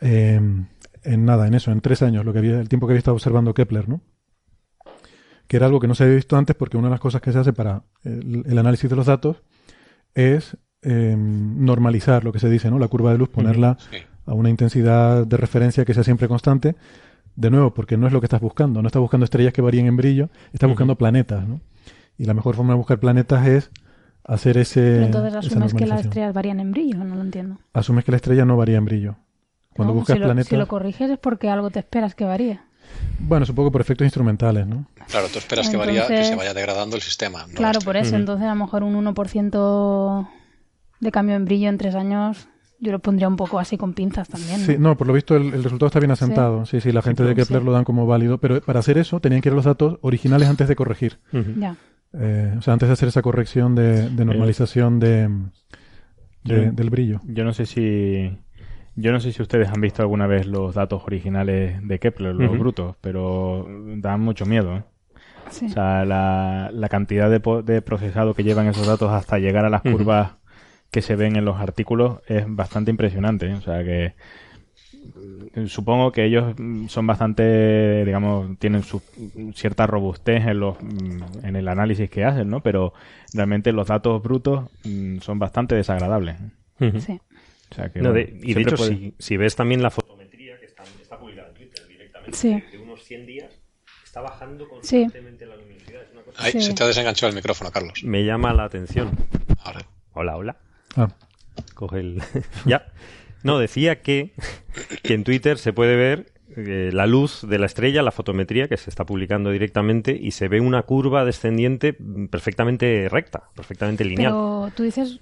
Eh, 0.00 0.40
en 1.04 1.24
nada, 1.24 1.46
en 1.46 1.54
eso, 1.54 1.70
en 1.72 1.80
tres 1.80 2.02
años, 2.02 2.24
lo 2.24 2.32
que 2.32 2.38
había, 2.38 2.60
el 2.60 2.68
tiempo 2.68 2.86
que 2.86 2.92
había 2.92 2.98
estado 2.98 3.14
observando 3.14 3.54
Kepler, 3.54 3.88
¿no? 3.88 4.00
Que 5.46 5.56
era 5.56 5.66
algo 5.66 5.80
que 5.80 5.88
no 5.88 5.94
se 5.94 6.04
había 6.04 6.16
visto 6.16 6.36
antes 6.36 6.56
porque 6.56 6.76
una 6.76 6.88
de 6.88 6.92
las 6.92 7.00
cosas 7.00 7.20
que 7.20 7.32
se 7.32 7.38
hace 7.38 7.52
para 7.52 7.82
el, 8.04 8.58
análisis 8.58 8.88
de 8.88 8.96
los 8.96 9.06
datos 9.06 9.42
es 10.14 10.56
normalizar 10.84 12.24
lo 12.24 12.32
que 12.32 12.40
se 12.40 12.50
dice, 12.50 12.70
¿no? 12.70 12.78
La 12.78 12.88
curva 12.88 13.12
de 13.12 13.18
luz, 13.18 13.28
ponerla 13.28 13.76
a 14.26 14.34
una 14.34 14.50
intensidad 14.50 15.26
de 15.26 15.36
referencia 15.36 15.84
que 15.84 15.94
sea 15.94 16.04
siempre 16.04 16.26
constante 16.28 16.74
de 17.36 17.50
nuevo, 17.50 17.72
porque 17.72 17.96
no 17.96 18.06
es 18.06 18.12
lo 18.12 18.20
que 18.20 18.26
estás 18.26 18.40
buscando. 18.40 18.82
No 18.82 18.88
estás 18.88 19.00
buscando 19.00 19.24
estrellas 19.24 19.52
que 19.52 19.62
varíen 19.62 19.86
en 19.86 19.96
brillo, 19.96 20.28
estás 20.52 20.68
buscando 20.68 20.96
planetas, 20.96 21.46
¿no? 21.46 21.60
Y 22.18 22.24
la 22.24 22.34
mejor 22.34 22.56
forma 22.56 22.72
de 22.72 22.78
buscar 22.78 23.00
planetas 23.00 23.46
es 23.46 23.70
hacer 24.24 24.58
ese. 24.58 24.80
Pero 24.80 25.04
entonces 25.06 25.34
asumes 25.34 25.74
que 25.74 25.86
las 25.86 26.02
estrellas 26.02 26.34
varían 26.34 26.60
en 26.60 26.72
brillo, 26.72 27.04
no 27.04 27.14
lo 27.16 27.22
entiendo. 27.22 27.58
Asumes 27.72 28.04
que 28.04 28.12
la 28.12 28.16
estrella 28.16 28.44
no 28.44 28.56
varía 28.56 28.78
en 28.78 28.84
brillo. 28.84 29.16
Cuando 29.74 29.94
buscas 29.94 30.14
si 30.14 30.20
lo, 30.20 30.26
planetas. 30.26 30.48
Si 30.48 30.56
lo 30.56 30.68
corriges 30.68 31.10
es 31.10 31.18
porque 31.18 31.48
algo 31.48 31.70
te 31.70 31.78
esperas 31.78 32.14
que 32.14 32.24
varíe. 32.24 32.60
Bueno, 33.20 33.46
supongo 33.46 33.72
por 33.72 33.80
efectos 33.80 34.04
instrumentales, 34.04 34.66
¿no? 34.66 34.86
Claro, 35.08 35.28
tú 35.32 35.38
esperas 35.38 35.68
que, 35.70 35.76
varía, 35.76 36.06
que 36.06 36.24
se 36.24 36.34
vaya 36.34 36.52
degradando 36.52 36.96
el 36.96 37.02
sistema. 37.02 37.46
claro, 37.54 37.80
por 37.80 37.96
eso. 37.96 38.16
Entonces, 38.16 38.46
a 38.46 38.50
lo 38.50 38.56
mejor 38.56 38.82
un 38.82 38.94
1% 38.94 40.28
de 41.00 41.10
cambio 41.10 41.36
en 41.36 41.44
brillo 41.44 41.68
en 41.68 41.78
tres 41.78 41.94
años 41.94 42.48
yo 42.82 42.90
lo 42.90 42.98
pondría 42.98 43.28
un 43.28 43.36
poco 43.36 43.60
así 43.60 43.78
con 43.78 43.94
pinzas 43.94 44.28
también. 44.28 44.58
Sí, 44.58 44.74
no, 44.76 44.96
por 44.96 45.06
lo 45.06 45.12
visto 45.12 45.36
el, 45.36 45.52
resultado 45.62 45.86
está 45.86 46.00
bien 46.00 46.10
asentado. 46.10 46.66
Sí, 46.66 46.80
sí, 46.80 46.90
la 46.90 47.00
gente 47.00 47.22
de 47.22 47.36
Kepler 47.36 47.62
lo 47.62 47.70
dan 47.70 47.84
como 47.84 48.06
válido, 48.06 48.38
pero 48.38 48.60
para 48.60 48.80
hacer 48.80 48.98
eso 48.98 49.20
tenían 49.20 49.40
que 49.40 49.50
ir 49.50 49.54
los 49.54 49.66
datos 49.66 49.98
originales 50.02 50.48
antes 50.48 50.66
de 50.66 50.74
corregir. 50.74 51.20
Ya. 51.56 51.76
Eh, 52.14 52.54
o 52.58 52.62
sea, 52.62 52.74
antes 52.74 52.88
de 52.88 52.92
hacer 52.92 53.08
esa 53.08 53.22
corrección 53.22 53.74
de, 53.74 54.10
normalización 54.10 55.00
de, 55.00 55.28
del 56.44 56.90
brillo. 56.90 57.20
Yo 57.24 57.44
no 57.44 57.52
sé 57.52 57.66
si 57.66 58.38
yo 58.94 59.10
no 59.12 59.20
sé 59.20 59.32
si 59.32 59.40
ustedes 59.40 59.68
han 59.68 59.80
visto 59.80 60.02
alguna 60.02 60.26
vez 60.26 60.46
los 60.46 60.74
datos 60.74 61.02
originales 61.06 61.86
de 61.86 61.98
Kepler, 61.98 62.34
los 62.34 62.58
brutos, 62.58 62.96
pero 63.00 63.66
dan 63.96 64.20
mucho 64.20 64.44
miedo. 64.44 64.76
¿eh? 64.76 64.82
O 65.46 65.68
sea, 65.68 66.04
la, 66.04 66.70
la 66.72 66.88
cantidad 66.88 67.30
de, 67.30 67.40
de, 67.64 67.82
procesado 67.82 68.34
que 68.34 68.44
llevan 68.44 68.66
esos 68.66 68.86
datos 68.86 69.10
hasta 69.10 69.38
llegar 69.38 69.64
a 69.64 69.70
las 69.70 69.82
curvas 69.82 70.32
que 70.90 71.00
se 71.00 71.16
ven 71.16 71.36
en 71.36 71.44
los 71.44 71.58
artículos 71.58 72.20
es 72.26 72.44
bastante 72.46 72.90
impresionante. 72.90 73.46
¿eh? 73.46 73.54
O 73.54 73.60
sea 73.62 73.82
que 73.82 74.14
supongo 75.66 76.12
que 76.12 76.24
ellos 76.24 76.54
mm, 76.58 76.88
son 76.88 77.06
bastante, 77.06 78.04
digamos, 78.04 78.58
tienen 78.58 78.82
su 78.82 79.02
cierta 79.54 79.86
robustez 79.86 80.46
en 80.46 80.60
los 80.60 80.76
mm, 80.82 81.44
en 81.44 81.56
el 81.56 81.68
análisis 81.68 82.10
que 82.10 82.24
hacen, 82.24 82.48
¿no? 82.48 82.60
Pero 82.60 82.92
realmente 83.34 83.72
los 83.72 83.88
datos 83.88 84.22
brutos 84.22 84.70
son 85.20 85.38
bastante 85.38 85.74
desagradables. 85.74 86.36
Sí. 86.78 87.20
O 87.70 87.74
sea 87.74 87.88
que, 87.90 88.00
y 88.42 88.54
de 88.54 88.60
hecho, 88.60 88.76
si, 89.18 89.36
ves 89.36 89.56
también 89.56 89.82
la 89.82 89.90
fotometría 89.90 90.58
que 90.58 90.66
está, 90.66 90.82
publicada 91.18 91.48
en 91.48 91.54
Twitter 91.54 91.86
directamente, 91.88 92.70
de 92.70 92.78
unos 92.78 93.02
100 93.02 93.26
días, 93.26 93.50
está 94.04 94.20
bajando 94.20 94.68
constantemente 94.68 95.46
la 95.46 95.56
luminosidad. 95.56 96.02
Es 96.02 96.12
una 96.12 96.22
cosa 96.22 96.44
Ahí 96.44 96.60
se 96.60 96.74
te 96.74 96.84
ha 96.84 96.86
desenganchado 96.86 97.30
el 97.30 97.36
micrófono, 97.36 97.70
Carlos. 97.70 98.04
Me 98.04 98.24
llama 98.24 98.52
la 98.52 98.64
atención. 98.64 99.10
Hola, 100.12 100.36
hola. 100.36 100.56
Ah. 100.96 101.08
Coge 101.74 102.00
el... 102.00 102.22
ya. 102.66 102.92
No, 103.42 103.58
decía 103.58 104.00
que, 104.00 104.32
que 105.02 105.14
en 105.14 105.24
Twitter 105.24 105.58
se 105.58 105.72
puede 105.72 105.96
ver 105.96 106.32
eh, 106.56 106.90
la 106.92 107.06
luz 107.06 107.46
de 107.48 107.58
la 107.58 107.66
estrella, 107.66 108.02
la 108.02 108.10
fotometría 108.10 108.68
que 108.68 108.76
se 108.76 108.90
está 108.90 109.06
publicando 109.06 109.50
directamente 109.50 110.18
y 110.20 110.32
se 110.32 110.48
ve 110.48 110.60
una 110.60 110.82
curva 110.82 111.24
descendiente 111.24 111.94
perfectamente 112.30 113.08
recta, 113.08 113.44
perfectamente 113.54 114.04
lineal. 114.04 114.32
Pero 114.32 114.72
tú 114.74 114.82
dices, 114.82 115.20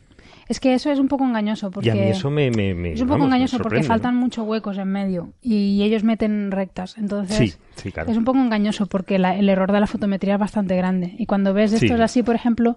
es 0.49 0.59
que 0.59 0.75
eso 0.75 0.91
es 0.91 0.99
un 0.99 1.07
poco 1.07 1.25
engañoso 1.25 1.71
porque 1.71 1.89
y 1.89 1.91
a 1.91 1.95
mí 1.95 2.01
eso 2.01 2.29
me, 2.31 2.49
es 2.49 3.01
un 3.01 3.07
poco 3.07 3.25
engañoso 3.25 3.59
porque 3.59 3.85
faltan 3.85 4.17
muchos 4.17 4.45
huecos 4.45 4.77
en 4.79 4.89
medio 4.89 5.33
y 5.41 5.81
ellos 5.85 6.03
meten 6.03 6.51
rectas, 6.51 6.99
entonces 6.99 7.37
sí, 7.37 7.55
sí, 7.77 7.93
claro. 7.93 8.11
es 8.11 8.17
un 8.17 8.25
poco 8.25 8.41
engañoso 8.41 8.87
porque 8.87 9.15
el 9.15 9.49
error 9.49 9.71
de 9.71 9.79
la 9.79 9.87
fotometría 9.87 10.35
es 10.35 10.41
bastante 10.41 10.77
grande 10.77 11.15
y 11.17 11.27
cuando 11.27 11.55
ves 11.55 11.73
esto 11.73 11.95
es 11.95 12.01
así, 12.01 12.25
por 12.25 12.35
ejemplo, 12.35 12.77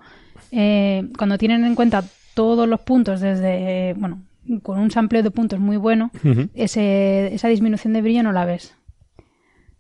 eh, 0.52 1.10
cuando 1.18 1.40
tienen 1.40 1.66
en 1.66 1.74
cuenta 1.74 2.04
todos 2.36 2.68
los 2.68 2.82
puntos 2.82 3.22
desde, 3.22 3.96
bueno, 3.98 4.22
con 4.62 4.80
un 4.80 4.92
sampleo 4.92 5.24
de 5.24 5.32
puntos 5.32 5.60
muy 5.60 5.78
bueno, 5.78 6.12
ese, 6.54 7.34
esa 7.34 7.48
disminución 7.48 7.94
de 7.94 8.02
brillo 8.02 8.24
no 8.24 8.32
la 8.32 8.46
ves. 8.46 8.76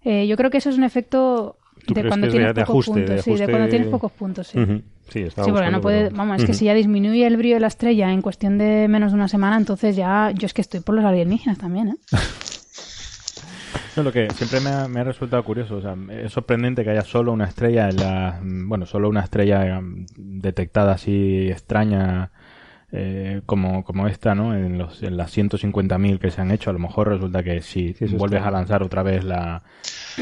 Eh, 0.04 0.28
yo 0.28 0.36
creo 0.38 0.50
que 0.50 0.58
eso 0.58 0.70
es 0.70 0.78
un 0.78 0.84
efecto 0.84 1.58
de 1.88 2.08
cuando 2.08 2.28
tienes 2.28 2.54
pocos 2.54 2.86
puntos, 2.86 3.22
sí, 3.22 3.36
de 3.36 3.48
cuando 3.48 3.70
tienes 3.70 3.88
pocos 3.88 4.12
puntos, 4.12 4.48
sí. 4.48 4.60
Sí, 5.10 5.28
sí, 5.30 5.52
porque 5.52 5.70
no 5.70 5.82
puede, 5.82 6.10
vamos, 6.10 6.40
es 6.40 6.46
que 6.46 6.54
si 6.54 6.66
ya 6.66 6.74
disminuye 6.74 7.28
el 7.28 7.38
brillo 7.38 7.56
de 7.56 7.60
la 7.60 7.68
estrella 7.68 8.12
en 8.12 8.22
cuestión 8.22 8.58
de 8.58 8.88
menos 8.88 9.12
de 9.12 9.16
una 9.16 9.28
semana, 9.28 9.58
entonces 9.58 9.96
ya, 9.96 10.32
yo 10.32 10.46
es 10.46 10.54
que 10.54 10.62
estoy 10.62 10.80
por 10.80 10.96
los 10.96 11.04
alienígenas 11.06 11.58
también, 11.58 11.90
¿eh? 11.90 11.96
No, 13.96 14.02
lo 14.02 14.12
que 14.12 14.28
siempre 14.32 14.60
me 14.60 14.72
ha, 14.72 14.88
me 14.88 15.02
ha, 15.02 15.04
resultado 15.04 15.44
curioso, 15.44 15.76
o 15.76 15.82
sea, 15.82 15.96
es 16.10 16.32
sorprendente 16.32 16.84
que 16.84 16.90
haya 16.90 17.04
solo 17.04 17.32
una 17.32 17.46
estrella 17.46 17.90
en 17.90 17.98
la, 17.98 18.40
bueno, 18.42 18.88
solo 18.88 19.08
una 19.08 19.22
estrella 19.22 19.80
mm, 19.80 20.06
detectada 20.18 20.94
así 20.94 21.48
extraña 21.52 22.32
eh, 22.96 23.42
como, 23.48 23.84
como 23.84 24.08
esta, 24.08 24.36
¿no? 24.36 24.56
En, 24.56 24.78
los, 24.78 25.02
en 25.02 25.18
las 25.18 25.36
150.000 25.36 26.20
que 26.20 26.30
se 26.30 26.42
han 26.42 26.52
hecho, 26.52 26.70
a 26.70 26.74
lo 26.74 26.80
mejor 26.80 27.08
resulta 27.08 27.42
que 27.42 27.62
si 27.62 27.96
vuelves 28.12 28.44
a 28.44 28.52
lanzar 28.52 28.84
otra 28.84 29.02
vez 29.02 29.24
la, 29.24 29.64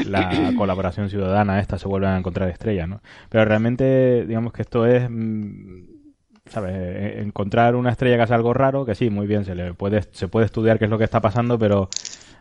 la 0.06 0.54
colaboración 0.56 1.10
ciudadana, 1.10 1.60
esta 1.60 1.76
se 1.76 1.86
vuelve 1.86 2.06
a 2.06 2.16
encontrar 2.16 2.48
estrellas, 2.48 2.88
¿no? 2.88 3.02
Pero 3.28 3.44
realmente, 3.44 4.24
digamos 4.26 4.54
que 4.54 4.62
esto 4.62 4.86
es, 4.86 5.06
mm, 5.06 5.82
¿sabes? 6.46 6.72
E, 6.74 7.20
encontrar 7.20 7.76
una 7.76 7.90
estrella 7.90 8.16
que 8.16 8.22
hace 8.22 8.34
algo 8.34 8.54
raro, 8.54 8.86
que 8.86 8.94
sí, 8.94 9.10
muy 9.10 9.26
bien, 9.26 9.44
se 9.44 9.54
le 9.54 9.74
puede, 9.74 10.00
se 10.10 10.28
puede 10.28 10.46
estudiar 10.46 10.78
qué 10.78 10.86
es 10.86 10.90
lo 10.90 10.96
que 10.96 11.04
está 11.04 11.20
pasando, 11.20 11.58
pero 11.58 11.90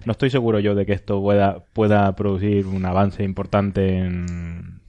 no 0.06 0.14
estoy 0.14 0.30
seguro 0.30 0.60
yo 0.60 0.76
de 0.76 0.86
que 0.86 0.94
esto 0.94 1.22
pueda, 1.22 1.66
pueda 1.74 2.16
producir 2.16 2.68
un 2.68 2.86
avance 2.86 3.24
importante 3.26 3.98
en, 3.98 4.81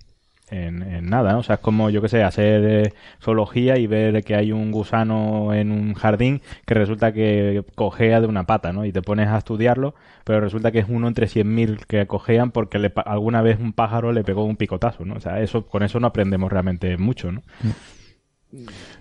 en, 0.53 1.07
nada, 1.09 1.33
¿no? 1.33 1.39
O 1.39 1.43
sea, 1.43 1.57
es 1.57 1.61
como, 1.61 1.91
yo 1.91 2.03
que 2.03 2.09
sé, 2.09 2.23
hacer 2.23 2.65
eh, 2.65 2.93
zoología 3.21 3.79
y 3.79 3.87
ver 3.87 4.23
que 4.23 4.35
hay 4.35 4.53
un 4.53 4.71
gusano 4.71 5.55
en 5.55 5.73
un 5.73 5.95
jardín 5.95 6.43
que 6.67 6.75
resulta 6.75 7.13
que 7.13 7.65
cojea 7.75 8.21
de 8.21 8.27
una 8.27 8.45
pata, 8.45 8.73
¿no? 8.73 8.85
Y 8.85 8.93
te 8.93 9.03
pones 9.03 9.29
a 9.29 9.39
estudiarlo, 9.39 9.95
pero 10.25 10.41
resulta 10.41 10.71
que 10.71 10.81
es 10.81 10.87
uno 10.89 11.09
entre 11.09 11.27
100.000 11.27 11.87
que 11.87 12.07
cojean 12.07 12.51
porque 12.51 12.79
le, 12.79 12.93
alguna 13.07 13.43
vez 13.43 13.59
un 13.59 13.73
pájaro 13.73 14.13
le 14.13 14.25
pegó 14.25 14.45
un 14.45 14.57
picotazo, 14.57 15.05
¿no? 15.05 15.15
O 15.15 15.21
sea, 15.21 15.41
eso, 15.41 15.67
con 15.67 15.83
eso 15.83 15.99
no 16.01 16.07
aprendemos 16.09 16.53
realmente 16.53 16.97
mucho, 16.99 17.33
¿no? 17.33 17.43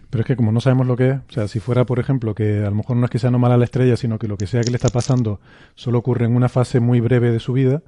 Pero 0.09 0.21
es 0.21 0.25
que 0.25 0.35
como 0.35 0.51
no 0.51 0.61
sabemos 0.61 0.87
lo 0.87 0.95
que 0.95 1.09
es, 1.09 1.17
o 1.29 1.31
sea, 1.31 1.47
si 1.47 1.59
fuera, 1.59 1.85
por 1.85 1.99
ejemplo, 1.99 2.33
que 2.33 2.59
a 2.59 2.69
lo 2.69 2.75
mejor 2.75 2.97
no 2.97 3.05
es 3.05 3.11
que 3.11 3.19
sea 3.19 3.31
normal 3.31 3.51
a 3.51 3.57
la 3.57 3.65
estrella, 3.65 3.97
sino 3.97 4.17
que 4.17 4.27
lo 4.27 4.37
que 4.37 4.47
sea 4.47 4.61
que 4.61 4.71
le 4.71 4.77
está 4.77 4.89
pasando 4.89 5.39
solo 5.75 5.99
ocurre 5.99 6.25
en 6.25 6.35
una 6.35 6.49
fase 6.49 6.79
muy 6.79 7.01
breve 7.01 7.31
de 7.31 7.39
su 7.39 7.53
vida, 7.53 7.81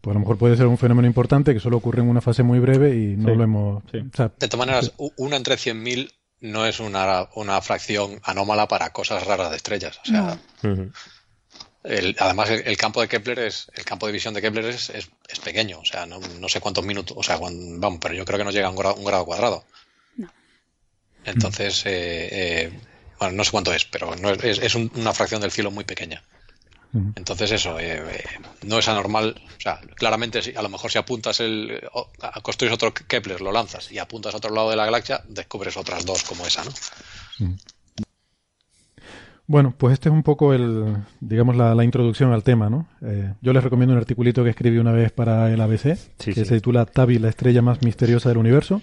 pues 0.00 0.12
a 0.12 0.14
lo 0.14 0.20
mejor 0.20 0.38
puede 0.38 0.56
ser 0.56 0.66
un 0.66 0.78
fenómeno 0.78 1.06
importante 1.06 1.52
que 1.52 1.60
solo 1.60 1.76
ocurre 1.76 2.00
en 2.00 2.08
una 2.08 2.20
fase 2.20 2.42
muy 2.42 2.58
breve 2.58 2.96
y 2.96 3.16
no 3.16 3.34
lo 3.34 3.44
hemos... 3.44 3.82
de 3.92 4.08
todas 4.48 4.58
maneras, 4.58 4.92
una 5.16 5.36
entre 5.36 5.56
100.000 5.56 6.10
no 6.40 6.66
es 6.66 6.80
una, 6.80 7.28
una, 7.34 7.60
fracción 7.60 8.18
anómala 8.24 8.66
para 8.66 8.92
cosas 8.92 9.26
raras 9.26 9.50
de 9.50 9.56
estrellas. 9.56 10.00
O 10.02 10.06
sea, 10.06 10.38
además 12.18 12.50
el, 12.50 12.76
campo 12.76 13.02
de 13.02 13.08
Kepler 13.08 13.40
es, 13.40 13.70
el 13.74 13.84
campo 13.84 14.06
de 14.06 14.12
visión 14.12 14.32
de 14.32 14.40
Kepler 14.40 14.64
es, 14.66 14.90
es, 14.90 15.10
pequeño, 15.44 15.80
o 15.80 15.84
sea, 15.84 16.06
no, 16.06 16.18
no, 16.18 16.48
sé 16.48 16.60
cuántos 16.60 16.84
minutos, 16.84 17.16
o 17.18 17.22
sea, 17.22 17.38
vamos, 17.38 17.98
pero 18.00 18.14
yo 18.14 18.24
creo 18.24 18.38
que 18.38 18.44
no 18.44 18.50
llega 18.50 18.68
a 18.68 18.70
un 18.70 18.76
grado, 18.76 19.24
cuadrado. 19.26 19.64
No. 20.16 20.32
Entonces, 21.24 21.84
eh, 21.84 22.28
eh, 22.32 22.80
bueno, 23.18 23.34
no 23.36 23.44
sé 23.44 23.50
cuánto 23.50 23.74
es, 23.74 23.84
pero 23.84 24.16
no 24.16 24.30
es, 24.30 24.58
es 24.58 24.74
una 24.74 25.12
fracción 25.12 25.42
del 25.42 25.52
cielo 25.52 25.70
muy 25.70 25.84
pequeña. 25.84 26.24
Entonces 26.92 27.52
eso, 27.52 27.78
eh, 27.78 28.02
eh, 28.04 28.24
no 28.66 28.78
es 28.78 28.88
anormal, 28.88 29.40
o 29.56 29.60
sea, 29.60 29.80
claramente 29.94 30.40
a 30.56 30.62
lo 30.62 30.68
mejor 30.68 30.90
si 30.90 30.98
apuntas 30.98 31.38
el, 31.38 31.80
construyes 32.42 32.74
otro 32.74 32.92
Kepler, 32.92 33.40
lo 33.40 33.52
lanzas 33.52 33.92
y 33.92 33.98
apuntas 33.98 34.34
a 34.34 34.38
otro 34.38 34.52
lado 34.52 34.70
de 34.70 34.76
la 34.76 34.86
galaxia, 34.86 35.22
descubres 35.28 35.76
otras 35.76 36.04
dos 36.04 36.24
como 36.24 36.44
esa, 36.46 36.64
¿no? 36.64 36.72
Bueno, 39.50 39.74
pues 39.76 39.94
este 39.94 40.08
es 40.08 40.12
un 40.12 40.22
poco 40.22 40.54
el, 40.54 40.96
digamos, 41.18 41.56
la, 41.56 41.82
introducción 41.82 42.32
al 42.32 42.44
tema, 42.44 42.70
¿no? 42.70 42.86
Eh, 43.02 43.34
yo 43.40 43.52
les 43.52 43.64
recomiendo 43.64 43.92
un 43.92 43.98
articulito 43.98 44.44
que 44.44 44.50
escribí 44.50 44.78
una 44.78 44.92
vez 44.92 45.10
para 45.10 45.52
el 45.52 45.60
ABC, 45.60 45.98
que 46.18 46.44
se 46.44 46.54
titula 46.54 46.86
Tabi, 46.86 47.18
la 47.18 47.30
estrella 47.30 47.60
más 47.60 47.82
misteriosa 47.82 48.28
del 48.28 48.38
universo. 48.38 48.80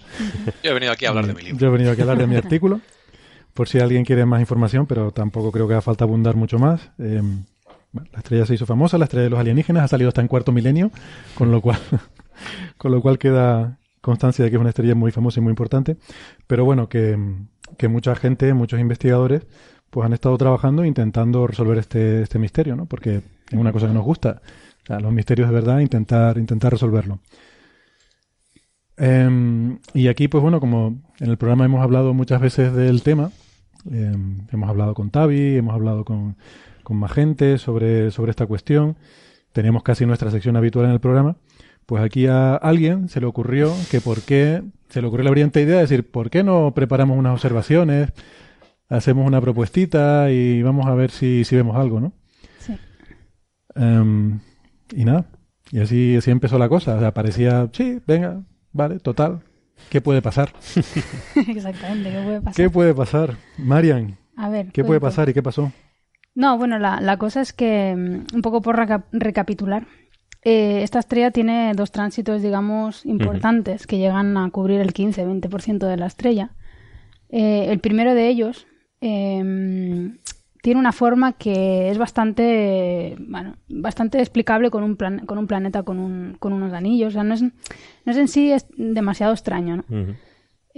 Yo 0.64 0.72
he 0.72 0.74
venido 0.74 0.92
aquí 0.92 1.06
a 1.06 1.10
hablar 1.10 1.26
de 1.26 1.34
mi 1.34 1.42
libro. 1.42 1.58
Yo 1.58 1.68
he 1.68 1.70
venido 1.70 1.92
aquí 1.92 2.02
a 2.02 2.04
hablar 2.04 2.18
de 2.18 2.28
mi 2.28 2.36
artículo, 2.36 2.82
por 3.54 3.70
si 3.70 3.80
alguien 3.80 4.04
quiere 4.04 4.26
más 4.26 4.42
información, 4.42 4.88
pero 4.88 5.12
tampoco 5.12 5.54
creo 5.54 5.70
que 5.70 5.76
haga 5.76 5.82
falta 5.82 6.04
abundar 6.04 6.36
mucho 6.36 6.60
más. 6.60 6.90
Eh, 7.00 7.22
la 8.12 8.20
estrella 8.20 8.46
se 8.46 8.56
hizo 8.56 8.66
famosa, 8.66 8.98
la 8.98 9.06
estrella 9.06 9.26
de 9.26 9.30
los 9.30 9.40
alienígenas 9.40 9.84
ha 9.84 9.88
salido 9.88 10.08
hasta 10.10 10.22
en 10.22 10.28
cuarto 10.28 10.52
milenio, 10.52 10.92
con 11.36 11.52
lo 11.52 11.62
cual, 11.62 11.80
con 12.78 12.92
lo 12.92 13.02
cual 13.02 13.18
queda 13.18 13.80
constancia 14.02 14.46
de 14.46 14.52
que 14.52 14.56
es 14.56 14.60
una 14.60 14.70
estrella 14.70 14.96
muy 14.96 15.12
famosa 15.12 15.40
y 15.40 15.44
muy 15.44 15.52
importante. 15.52 15.98
Pero 16.48 16.66
bueno, 16.66 16.90
que, 16.90 17.18
que 17.78 17.88
mucha 17.88 18.16
gente, 18.16 18.54
muchos 18.54 18.80
investigadores, 18.80 19.46
pues 19.90 20.06
han 20.06 20.14
estado 20.14 20.38
trabajando 20.38 20.86
intentando 20.86 21.48
resolver 21.48 21.78
este, 21.78 22.22
este 22.22 22.40
misterio, 22.40 22.76
¿no? 22.76 22.86
Porque 22.86 23.18
es 23.18 23.54
una 23.54 23.72
cosa 23.72 23.88
que 23.88 23.94
nos 23.94 24.06
gusta. 24.06 24.42
Los 24.88 25.12
misterios 25.12 25.50
de 25.50 25.56
verdad, 25.56 25.80
intentar, 25.80 26.38
intentar 26.38 26.72
resolverlo. 26.72 27.20
Em, 28.96 29.80
y 29.94 30.08
aquí, 30.08 30.28
pues 30.28 30.42
bueno, 30.42 30.60
como 30.60 31.02
en 31.20 31.30
el 31.30 31.38
programa 31.38 31.66
hemos 31.66 31.82
hablado 31.84 32.14
muchas 32.14 32.42
veces 32.42 32.74
del 32.74 33.04
tema, 33.04 33.32
em, 33.92 34.48
hemos 34.52 34.70
hablado 34.70 34.94
con 34.94 35.12
Tavi, 35.12 35.58
hemos 35.58 35.76
hablado 35.76 36.06
con, 36.06 36.38
con 36.88 36.96
más 36.96 37.12
gente 37.12 37.58
sobre, 37.58 38.12
sobre 38.12 38.30
esta 38.30 38.46
cuestión, 38.46 38.96
teníamos 39.52 39.84
casi 39.84 40.06
nuestra 40.06 40.32
sección 40.32 40.56
habitual 40.56 40.86
en 40.86 40.92
el 40.94 41.02
programa, 41.02 41.36
pues 41.86 42.02
aquí 42.02 42.28
a 42.28 42.56
alguien 42.56 43.10
se 43.10 43.20
le 43.20 43.26
ocurrió 43.26 43.74
que 43.92 44.00
por 44.00 44.22
qué, 44.22 44.64
se 44.88 45.02
le 45.02 45.08
ocurrió 45.10 45.26
la 45.26 45.32
brillante 45.32 45.62
idea 45.62 45.76
de 45.76 45.82
decir, 45.82 46.10
¿por 46.10 46.30
qué 46.30 46.46
no 46.46 46.74
preparamos 46.74 47.18
unas 47.18 47.34
observaciones, 47.34 48.14
hacemos 48.88 49.28
una 49.28 49.42
propuestita 49.42 50.32
y 50.32 50.64
vamos 50.64 50.86
a 50.86 50.96
ver 50.96 51.12
si, 51.12 51.44
si 51.44 51.58
vemos 51.58 51.76
algo, 51.76 52.00
¿no? 52.00 52.14
Sí. 52.60 52.78
Em, 53.76 54.40
y 54.96 55.04
nada, 55.04 55.26
y 55.72 55.82
así, 55.82 56.16
así 56.16 56.32
empezó 56.32 56.58
la 56.58 56.70
cosa, 56.70 56.96
o 56.96 57.00
sea, 57.02 57.14
parecía, 57.14 57.68
sí, 57.74 58.00
venga, 58.08 58.46
vale, 58.72 59.00
total, 59.00 59.42
¿qué 59.90 60.00
puede 60.00 60.22
pasar? 60.22 60.54
Exactamente, 61.36 62.12
¿qué 62.12 62.22
puede 62.24 62.40
pasar? 62.40 62.56
¿Qué 62.56 62.70
puede 62.70 62.94
pasar? 62.96 63.36
Marian, 63.58 64.18
A 64.38 64.48
ver, 64.48 64.72
¿qué 64.72 64.86
puede 64.86 65.02
pasar 65.02 65.28
y 65.28 65.34
qué 65.34 65.44
pasó? 65.44 65.70
No, 66.38 66.56
bueno, 66.58 66.78
la, 66.78 67.02
la 67.02 67.18
cosa 67.18 67.42
es 67.42 67.52
que, 67.52 67.96
mm, 67.98 68.36
un 68.36 68.42
poco 68.44 68.62
por 68.62 68.76
reca- 68.78 69.06
recapitular, 69.12 69.88
eh, 70.44 70.84
esta 70.84 71.00
estrella 71.00 71.32
tiene 71.32 71.72
dos 71.76 71.92
tránsitos, 71.92 72.44
digamos, 72.44 73.06
importantes 73.08 73.88
que 73.88 73.98
llegan 73.98 74.38
a 74.38 74.48
cubrir 74.52 74.80
el 74.80 74.94
15-20% 74.94 75.88
de 75.88 75.98
la 75.98 76.06
estrella. 76.06 76.52
Eh, 77.30 77.66
el 77.70 77.80
primero 77.80 78.14
de 78.14 78.28
ellos 78.30 78.68
eh, 79.02 80.14
tiene 80.62 80.80
una 80.80 80.92
forma 80.92 81.34
que 81.34 81.90
es 81.90 81.98
bastante, 81.98 83.16
bueno, 83.20 83.56
bastante 83.68 84.20
explicable 84.20 84.70
con 84.70 84.84
un, 84.84 84.96
plan- 84.96 85.26
con 85.26 85.38
un 85.40 85.48
planeta 85.48 85.82
con, 85.84 85.98
un- 86.00 86.36
con 86.40 86.54
unos 86.54 86.72
anillos. 86.74 87.10
O 87.10 87.14
sea, 87.14 87.24
no 87.24 87.34
es, 87.34 87.42
no 87.42 87.52
es 88.06 88.18
en 88.18 88.28
sí 88.28 88.52
es 88.52 88.68
demasiado 88.78 89.34
extraño, 89.34 89.78
¿no? 89.78 89.84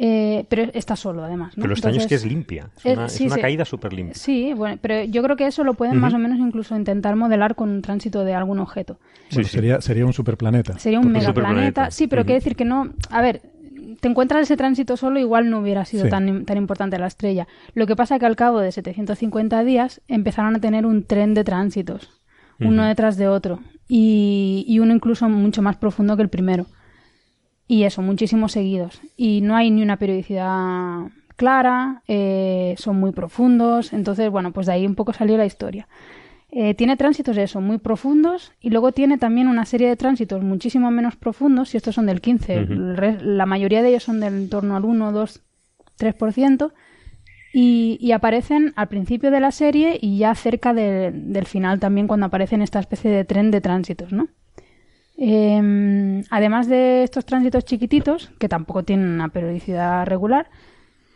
Eh, 0.01 0.45
pero 0.47 0.63
está 0.73 0.95
solo, 0.95 1.23
además. 1.25 1.49
¿no? 1.57 1.61
Pero 1.61 1.67
lo 1.67 1.73
extraño 1.73 1.97
es 1.97 2.07
que 2.07 2.15
es 2.15 2.25
limpia. 2.25 2.69
Es 2.77 2.85
Eh, 2.85 2.93
una, 2.93 3.05
es 3.07 3.11
sí, 3.11 3.25
una 3.25 3.35
sí. 3.35 3.41
caída 3.41 3.65
súper 3.65 3.91
limpia. 3.91 4.15
Sí, 4.15 4.53
bueno, 4.53 4.77
pero 4.81 5.03
yo 5.03 5.21
creo 5.21 5.35
que 5.35 5.45
eso 5.45 5.65
lo 5.65 5.73
pueden 5.73 5.97
más 5.99 6.13
o 6.13 6.17
menos 6.19 6.39
incluso 6.39 6.73
intentar 6.77 7.17
modelar 7.17 7.55
con 7.55 7.69
un 7.69 7.81
tránsito 7.81 8.23
de 8.23 8.33
algún 8.33 8.59
objeto. 8.59 8.97
Bueno, 9.31 9.47
sí. 9.47 9.55
Sería, 9.55 9.81
sería 9.81 10.05
un 10.05 10.13
superplaneta. 10.13 10.79
Sería 10.79 10.99
un 11.01 11.11
megaplaneta. 11.11 11.33
superplaneta. 11.33 11.91
Sí, 11.91 12.07
pero 12.07 12.23
quiere 12.23 12.39
decir 12.39 12.55
que 12.55 12.63
no. 12.63 12.93
A 13.09 13.21
ver, 13.21 13.41
te 13.99 14.07
encuentras 14.07 14.43
ese 14.43 14.55
tránsito 14.55 14.95
solo, 14.95 15.19
igual 15.19 15.49
no 15.49 15.59
hubiera 15.59 15.83
sido 15.83 16.05
Sí. 16.05 16.09
tan, 16.09 16.45
tan 16.45 16.55
importante 16.55 16.97
la 16.97 17.07
estrella. 17.07 17.49
Lo 17.73 17.85
que 17.85 17.97
pasa 17.97 18.15
es 18.15 18.19
que 18.21 18.25
al 18.25 18.37
cabo 18.37 18.61
de 18.61 18.71
750 18.71 19.65
días 19.65 19.99
empezaron 20.07 20.55
a 20.55 20.59
tener 20.59 20.85
un 20.85 21.03
tren 21.03 21.33
de 21.33 21.43
tránsitos, 21.43 22.09
uno 22.61 22.85
detrás 22.85 23.17
de 23.17 23.27
otro, 23.27 23.59
y, 23.89 24.63
y 24.65 24.79
uno 24.79 24.93
incluso 24.95 25.27
mucho 25.27 25.61
más 25.61 25.75
profundo 25.75 26.15
que 26.15 26.23
el 26.23 26.29
primero. 26.29 26.67
Y 27.71 27.83
eso, 27.83 28.01
muchísimos 28.01 28.51
seguidos. 28.51 28.99
Y 29.15 29.41
no 29.41 29.55
hay 29.55 29.69
ni 29.69 29.83
una 29.83 29.97
periodicidad 29.97 31.03
clara, 31.35 32.01
eh, 32.07 32.73
son 32.77 32.99
muy 32.99 33.11
profundos, 33.11 33.93
entonces, 33.93 34.29
bueno, 34.31 34.51
pues 34.51 34.65
de 34.67 34.73
ahí 34.73 34.85
un 34.87 34.95
poco 34.95 35.13
salió 35.13 35.37
la 35.37 35.45
historia. 35.45 35.87
Eh, 36.51 36.73
tiene 36.73 36.97
tránsitos 36.97 37.37
eso, 37.37 37.61
muy 37.61 37.77
profundos, 37.77 38.51
y 38.59 38.71
luego 38.71 38.91
tiene 38.91 39.19
también 39.19 39.47
una 39.47 39.65
serie 39.65 39.87
de 39.87 39.95
tránsitos 39.95 40.41
muchísimo 40.43 40.89
menos 40.89 41.15
profundos, 41.15 41.73
y 41.73 41.77
estos 41.77 41.93
son 41.93 42.07
del 42.07 42.21
15, 42.21 42.63
Ujú. 42.63 42.73
el 42.73 42.97
re- 42.97 43.21
la 43.21 43.45
mayoría 43.45 43.83
de 43.83 43.89
ellos 43.89 44.03
son 44.03 44.19
del 44.19 44.33
en 44.33 44.49
torno 44.49 44.75
al 44.75 44.83
1, 44.83 45.11
2, 45.11 45.41
3%, 45.97 46.73
y, 47.53 47.97
y 48.01 48.11
aparecen 48.13 48.73
al 48.75 48.87
principio 48.87 49.29
de 49.31 49.39
la 49.39 49.51
serie 49.51 49.97
y 50.01 50.17
ya 50.17 50.33
cerca 50.33 50.73
de- 50.73 51.11
del 51.13 51.45
final 51.45 51.79
también 51.79 52.07
cuando 52.07 52.25
aparecen 52.25 52.61
esta 52.63 52.79
especie 52.79 53.11
de 53.11 53.25
tren 53.25 53.51
de 53.51 53.61
tránsitos, 53.61 54.11
¿no? 54.11 54.27
Eh, 55.21 56.23
además 56.29 56.67
de 56.67 57.03
estos 57.03 57.25
tránsitos 57.25 57.65
chiquititos, 57.65 58.31
que 58.39 58.47
tampoco 58.47 58.83
tienen 58.83 59.09
una 59.09 59.29
periodicidad 59.29 60.05
regular, 60.05 60.49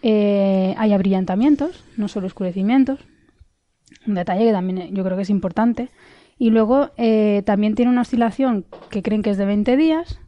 eh, 0.01 0.76
hay 0.78 0.91
abrillantamientos, 0.91 1.86
no 1.95 2.10
solo 2.10 2.28
oscurecimientos. 2.28 2.99
Un 4.06 4.16
detalle 4.16 4.45
que 4.45 4.51
también 4.51 4.78
eh, 4.80 4.89
yo 4.91 5.04
creo 5.04 5.16
que 5.16 5.24
es 5.24 5.30
importante. 5.30 5.89
Y 6.38 6.49
luego 6.49 6.91
eh, 6.97 7.41
también 7.45 7.76
tiene 7.76 7.91
una 7.91 8.01
oscilación 8.01 8.66
que 8.89 9.01
creen 9.01 9.22
que 9.24 9.30
es 9.30 9.38
de 9.38 9.45
20 9.45 9.78
días, 9.78 10.20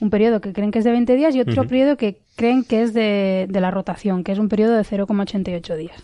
un 0.00 0.10
periodo 0.10 0.40
que 0.40 0.52
creen 0.52 0.70
que 0.70 0.78
es 0.78 0.84
de 0.84 0.92
20 0.92 1.16
días 1.16 1.34
y 1.34 1.40
otro 1.40 1.66
periodo 1.66 1.96
que 1.96 2.20
creen 2.36 2.64
que 2.64 2.82
es 2.82 2.92
de, 2.92 3.46
de 3.48 3.60
la 3.60 3.70
rotación, 3.70 4.24
que 4.24 4.32
es 4.32 4.38
un 4.38 4.48
periodo 4.48 4.76
de 4.76 4.82
0,88 4.82 5.76
días. 5.76 6.02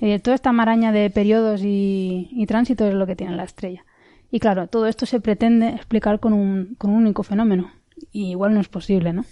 Eh, 0.00 0.18
toda 0.18 0.34
esta 0.34 0.52
maraña 0.52 0.92
de 0.92 1.10
periodos 1.10 1.62
y, 1.62 2.28
y 2.32 2.46
tránsitos 2.46 2.88
es 2.88 2.94
lo 2.94 3.06
que 3.06 3.16
tiene 3.16 3.36
la 3.36 3.44
estrella. 3.44 3.84
Y 4.30 4.38
claro, 4.40 4.66
todo 4.68 4.86
esto 4.86 5.06
se 5.06 5.20
pretende 5.20 5.68
explicar 5.68 6.20
con 6.20 6.32
un, 6.32 6.74
con 6.78 6.90
un 6.90 6.98
único 6.98 7.22
fenómeno. 7.22 7.70
Y 8.12 8.30
igual 8.30 8.54
no 8.54 8.60
es 8.60 8.68
posible, 8.68 9.12
¿no? 9.12 9.24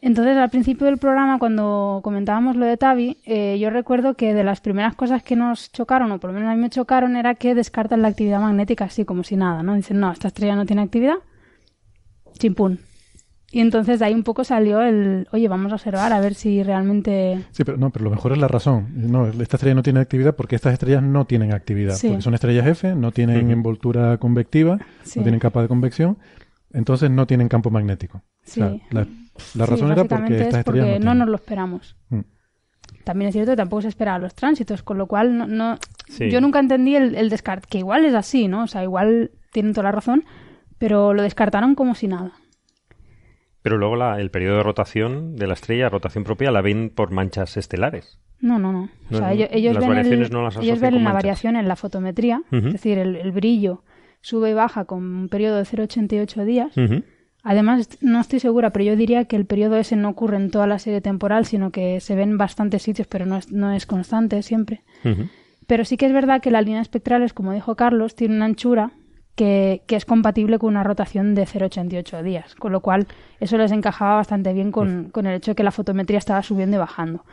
Entonces, 0.00 0.36
al 0.36 0.50
principio 0.50 0.86
del 0.86 0.98
programa, 0.98 1.38
cuando 1.38 2.00
comentábamos 2.02 2.56
lo 2.56 2.66
de 2.66 2.76
Tavi, 2.76 3.18
eh, 3.24 3.56
yo 3.60 3.70
recuerdo 3.70 4.14
que 4.14 4.34
de 4.34 4.42
las 4.42 4.60
primeras 4.60 4.96
cosas 4.96 5.22
que 5.22 5.36
nos 5.36 5.70
chocaron, 5.70 6.10
o 6.10 6.18
por 6.18 6.30
lo 6.30 6.34
menos 6.34 6.50
a 6.50 6.56
mí 6.56 6.60
me 6.60 6.70
chocaron, 6.70 7.14
era 7.14 7.36
que 7.36 7.54
descartan 7.54 8.02
la 8.02 8.08
actividad 8.08 8.40
magnética 8.40 8.86
así 8.86 9.04
como 9.04 9.22
si 9.22 9.36
nada, 9.36 9.62
¿no? 9.62 9.74
Dicen, 9.76 10.00
no, 10.00 10.10
esta 10.10 10.26
estrella 10.26 10.56
no 10.56 10.66
tiene 10.66 10.82
actividad, 10.82 11.18
chimpún. 12.36 12.80
Y 13.54 13.60
entonces 13.60 13.98
de 13.98 14.06
ahí 14.06 14.14
un 14.14 14.22
poco 14.22 14.44
salió 14.44 14.80
el, 14.80 15.28
oye, 15.30 15.46
vamos 15.46 15.70
a 15.72 15.74
observar 15.74 16.12
a 16.12 16.20
ver 16.20 16.34
si 16.34 16.62
realmente... 16.62 17.44
Sí, 17.50 17.64
pero 17.64 17.76
no, 17.76 17.90
pero 17.90 18.04
lo 18.06 18.10
mejor 18.10 18.32
es 18.32 18.38
la 18.38 18.48
razón. 18.48 18.88
No, 18.94 19.26
esta 19.26 19.56
estrella 19.58 19.74
no 19.74 19.82
tiene 19.82 20.00
actividad 20.00 20.34
porque 20.34 20.56
estas 20.56 20.72
estrellas 20.72 21.02
no 21.02 21.26
tienen 21.26 21.52
actividad. 21.52 21.94
Sí. 21.94 22.08
Porque 22.08 22.22
son 22.22 22.32
estrellas 22.34 22.66
F, 22.66 22.94
no 22.94 23.12
tienen 23.12 23.50
envoltura 23.50 24.16
convectiva, 24.16 24.78
Sí. 25.02 25.18
no 25.18 25.24
tienen 25.24 25.38
capa 25.38 25.60
de 25.60 25.68
convección, 25.68 26.16
entonces 26.72 27.10
no 27.10 27.26
tienen 27.26 27.48
campo 27.48 27.70
magnético. 27.70 28.22
Sí. 28.42 28.62
O 28.62 28.68
sea, 28.68 28.76
la, 28.90 29.00
la 29.54 29.66
Sí, 29.66 29.70
razón 29.70 29.92
era 29.92 30.04
porque 30.04 30.32
estas 30.32 30.40
es 30.40 30.40
estrellas 30.40 30.64
porque 30.64 30.80
no, 30.80 30.86
no 30.86 30.98
tienen. 30.98 31.18
nos 31.18 31.28
lo 31.28 31.34
esperamos. 31.36 31.96
Mm. 32.08 32.20
También 33.04 33.28
es 33.28 33.32
cierto 33.34 33.52
que 33.52 33.56
tampoco 33.56 33.82
se 33.82 33.88
esperaba 33.88 34.18
los 34.18 34.34
tránsitos, 34.34 34.82
con 34.82 34.96
lo 34.96 35.06
cual 35.06 35.36
no, 35.36 35.46
no- 35.46 35.78
Sí. 36.08 36.30
yo 36.30 36.40
nunca 36.40 36.58
entendí 36.58 36.96
el, 36.96 37.14
el 37.16 37.28
descarte, 37.28 37.66
que 37.70 37.78
igual 37.78 38.04
es 38.06 38.14
así, 38.14 38.48
¿no? 38.48 38.64
O 38.64 38.66
sea, 38.66 38.82
igual 38.82 39.30
tienen 39.52 39.72
toda 39.72 39.84
la 39.84 39.92
razón, 39.92 40.24
pero 40.78 41.12
lo 41.14 41.22
descartaron 41.22 41.74
como 41.74 41.94
si 41.94 42.08
nada. 42.08 42.32
Pero 43.62 43.78
luego 43.78 43.96
la- 43.96 44.20
el 44.20 44.30
periodo 44.30 44.56
de 44.58 44.62
rotación 44.64 45.36
de 45.36 45.46
la 45.46 45.54
estrella, 45.54 45.88
rotación 45.88 46.24
propia, 46.24 46.50
la 46.50 46.60
ven 46.62 46.90
por 46.94 47.10
manchas 47.12 47.56
estelares. 47.56 48.18
No, 48.40 48.58
no, 48.58 48.72
no. 48.72 48.88
O 49.10 49.16
sea, 49.16 49.28
no, 49.28 49.32
ellos, 49.32 49.48
ellos 49.52 49.74
las 49.74 49.80
ven, 49.82 49.88
variaciones 49.90 50.26
el- 50.28 50.32
no 50.32 50.42
las 50.42 50.56
ellos 50.56 50.80
ven 50.80 50.94
la 50.94 51.00
manchas. 51.00 51.14
variación 51.14 51.56
en 51.56 51.68
la 51.68 51.76
fotometría, 51.76 52.42
es 52.50 52.72
decir, 52.72 52.98
el, 52.98 53.14
el 53.16 53.30
brillo 53.30 53.84
sube 54.20 54.50
y 54.50 54.54
baja 54.54 54.84
con 54.84 55.02
un 55.04 55.28
periodo 55.28 55.56
de 55.58 55.64
0,88 55.64 56.44
días. 56.44 56.76
Ujú. 56.76 57.02
Además, 57.44 57.80
est- 57.80 58.02
no 58.02 58.20
estoy 58.20 58.38
segura, 58.40 58.70
pero 58.70 58.84
yo 58.84 58.96
diría 58.96 59.24
que 59.26 59.36
el 59.36 59.46
periodo 59.46 59.76
ese 59.76 59.94
no 59.96 60.08
ocurre 60.08 60.36
en 60.36 60.50
toda 60.50 60.66
la 60.66 60.78
serie 60.80 61.00
temporal, 61.00 61.44
sino 61.44 61.70
que 61.70 62.00
se 62.00 62.14
ve 62.16 62.22
en 62.22 62.38
bastantes 62.38 62.82
sitios, 62.82 63.06
pero 63.08 63.26
no 63.26 63.36
es, 63.36 63.50
no 63.52 63.72
es 63.72 63.86
constante 63.86 64.42
siempre. 64.42 64.82
Pero 65.66 65.84
sí 65.84 65.96
que 65.96 66.06
es 66.06 66.12
verdad 66.12 66.40
que 66.40 66.50
las 66.50 66.64
líneas 66.64 66.82
espectrales, 66.82 67.32
como 67.32 67.52
dijo 67.52 67.74
Carlos, 67.76 68.14
tienen 68.16 68.36
una 68.38 68.46
anchura 68.46 68.92
que, 69.34 69.82
que 69.86 69.96
es 69.96 70.04
compatible 70.04 70.58
con 70.58 70.70
una 70.70 70.84
rotación 70.84 71.34
de 71.34 71.46
0,88 71.46 72.22
días, 72.22 72.54
con 72.54 72.70
lo 72.72 72.80
cual 72.80 73.06
eso 73.42 73.58
les 73.58 73.72
encajaba 73.72 74.16
bastante 74.16 74.52
bien 74.52 74.72
con, 74.72 75.10
con 75.10 75.26
el 75.26 75.34
hecho 75.36 75.50
de 75.50 75.54
que 75.54 75.62
la 75.62 75.72
fotometría 75.72 76.18
estaba 76.18 76.42
subiendo 76.42 76.76
y 76.76 76.78
bajando. 76.78 77.24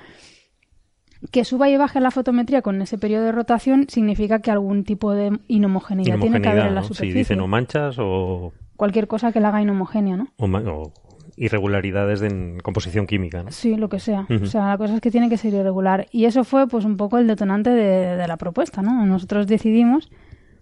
Que 1.32 1.44
suba 1.44 1.70
y 1.70 1.78
baje 1.78 2.00
la 2.00 2.12
fotometría 2.12 2.62
con 2.62 2.82
ese 2.82 2.98
periodo 2.98 3.26
de 3.26 3.32
rotación 3.32 3.88
significa 3.90 4.40
que 4.40 4.52
algún 4.52 4.86
tipo 4.86 5.14
de 5.14 5.38
inhomogeneidad, 5.48 6.18
tiene 6.18 6.42
que 6.42 6.48
haber 6.48 6.68
en 6.68 6.76
la 6.76 6.82
¿no? 6.82 6.88
Si 6.88 6.94
superficie. 6.94 7.20
dicen 7.20 7.42
o 7.42 7.48
manchas 7.48 7.98
o, 8.00 8.54
Cualquier 8.78 9.08
cosa 9.08 9.34
que 9.34 9.42
la 9.42 9.50
haga 9.50 9.62
inhomogénea, 9.62 10.16
¿no? 10.16 10.28
o 10.38 10.94
irregularidades 11.36 12.22
de 12.22 12.28
en 12.28 12.60
composición 12.60 13.08
química. 13.08 13.44
¿no? 13.44 13.52
Sí, 13.52 13.76
lo 13.76 13.90
que 13.90 14.00
sea. 14.00 14.26
O 14.30 14.46
sea, 14.46 14.68
la 14.68 14.78
cosa 14.78 14.96
es 14.96 15.02
que 15.02 15.12
tiene 15.12 15.30
que 15.30 15.38
ser 15.38 15.54
irregular. 15.54 16.08
Y 16.12 16.26
eso 16.26 16.44
fue 16.44 16.68
pues 16.68 16.86
un 16.86 16.98
poco 16.98 17.18
el 17.18 17.28
detonante 17.28 17.70
de, 17.70 18.16
de 18.16 18.28
la 18.28 18.38
propuesta, 18.38 18.82
¿no? 18.82 19.06
Nosotros 19.06 19.48
decidimos, 19.48 20.10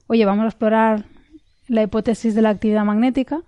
oye, 0.07 0.25
vamos 0.25 0.45
a 0.45 0.47
explorar 0.47 1.05
la 1.67 1.83
hipótesis 1.83 2.35
de 2.35 2.41
la 2.41 2.49
actividad 2.49 2.83
magnética. 2.83 3.41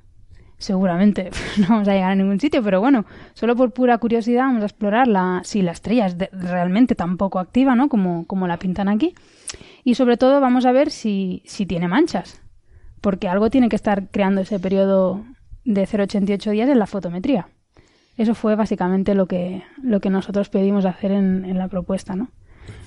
Seguramente 0.59 1.31
no 1.57 1.67
vamos 1.69 1.87
a 1.87 1.93
llegar 1.93 2.11
a 2.11 2.15
ningún 2.15 2.39
sitio, 2.39 2.61
pero 2.61 2.79
bueno, 2.81 3.05
solo 3.33 3.55
por 3.55 3.71
pura 3.71 3.97
curiosidad 3.97 4.43
vamos 4.43 4.61
a 4.61 4.65
explorar 4.67 5.07
la, 5.07 5.41
si 5.43 5.61
la 5.63 5.71
estrella 5.71 6.05
es 6.05 6.17
de- 6.17 6.29
realmente 6.33 6.93
tan 6.95 7.17
poco 7.17 7.39
activa, 7.39 7.75
¿no? 7.75 7.89
Como, 7.89 8.27
como 8.27 8.45
la 8.47 8.57
pintan 8.59 8.89
aquí. 8.89 9.15
Y 9.83 9.95
sobre 9.95 10.17
todo 10.17 10.39
vamos 10.41 10.65
a 10.65 10.71
ver 10.71 10.91
si, 10.91 11.41
si 11.45 11.65
tiene 11.65 11.87
manchas. 11.87 12.41
Porque 13.01 13.27
algo 13.29 13.49
tiene 13.49 13.69
que 13.69 13.77
estar 13.77 14.09
creando 14.11 14.41
ese 14.41 14.59
periodo 14.59 15.23
de 15.63 15.87
0,88 15.87 16.51
días 16.51 16.69
en 16.69 16.77
la 16.79 16.85
fotometría. 16.85 17.47
Eso 18.17 18.35
fue 18.35 18.55
básicamente 18.55 19.15
lo 19.15 19.27
que, 19.27 19.63
lo 19.81 20.01
que 20.01 20.09
nosotros 20.09 20.49
pedimos 20.49 20.83
hacer 20.85 21.11
en, 21.13 21.45
en 21.45 21.57
la 21.57 21.69
propuesta, 21.69 22.15
¿no? 22.17 22.29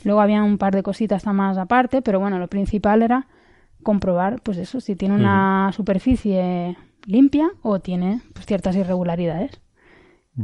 Luego 0.04 0.20
había 0.20 0.42
un 0.42 0.58
par 0.58 0.74
de 0.74 0.82
cositas 0.82 1.24
más 1.26 1.56
aparte, 1.56 2.02
pero 2.02 2.20
bueno, 2.20 2.38
lo 2.38 2.48
principal 2.48 3.00
era 3.02 3.26
comprobar, 3.82 4.42
pues 4.42 4.58
eso, 4.58 4.80
si 4.80 4.94
tiene 4.94 5.14
una 5.14 5.70
superficie 5.74 6.76
limpia 7.06 7.50
o 7.62 7.80
tiene 7.80 8.20
pues, 8.32 8.46
ciertas 8.46 8.76
irregularidades. 8.76 9.60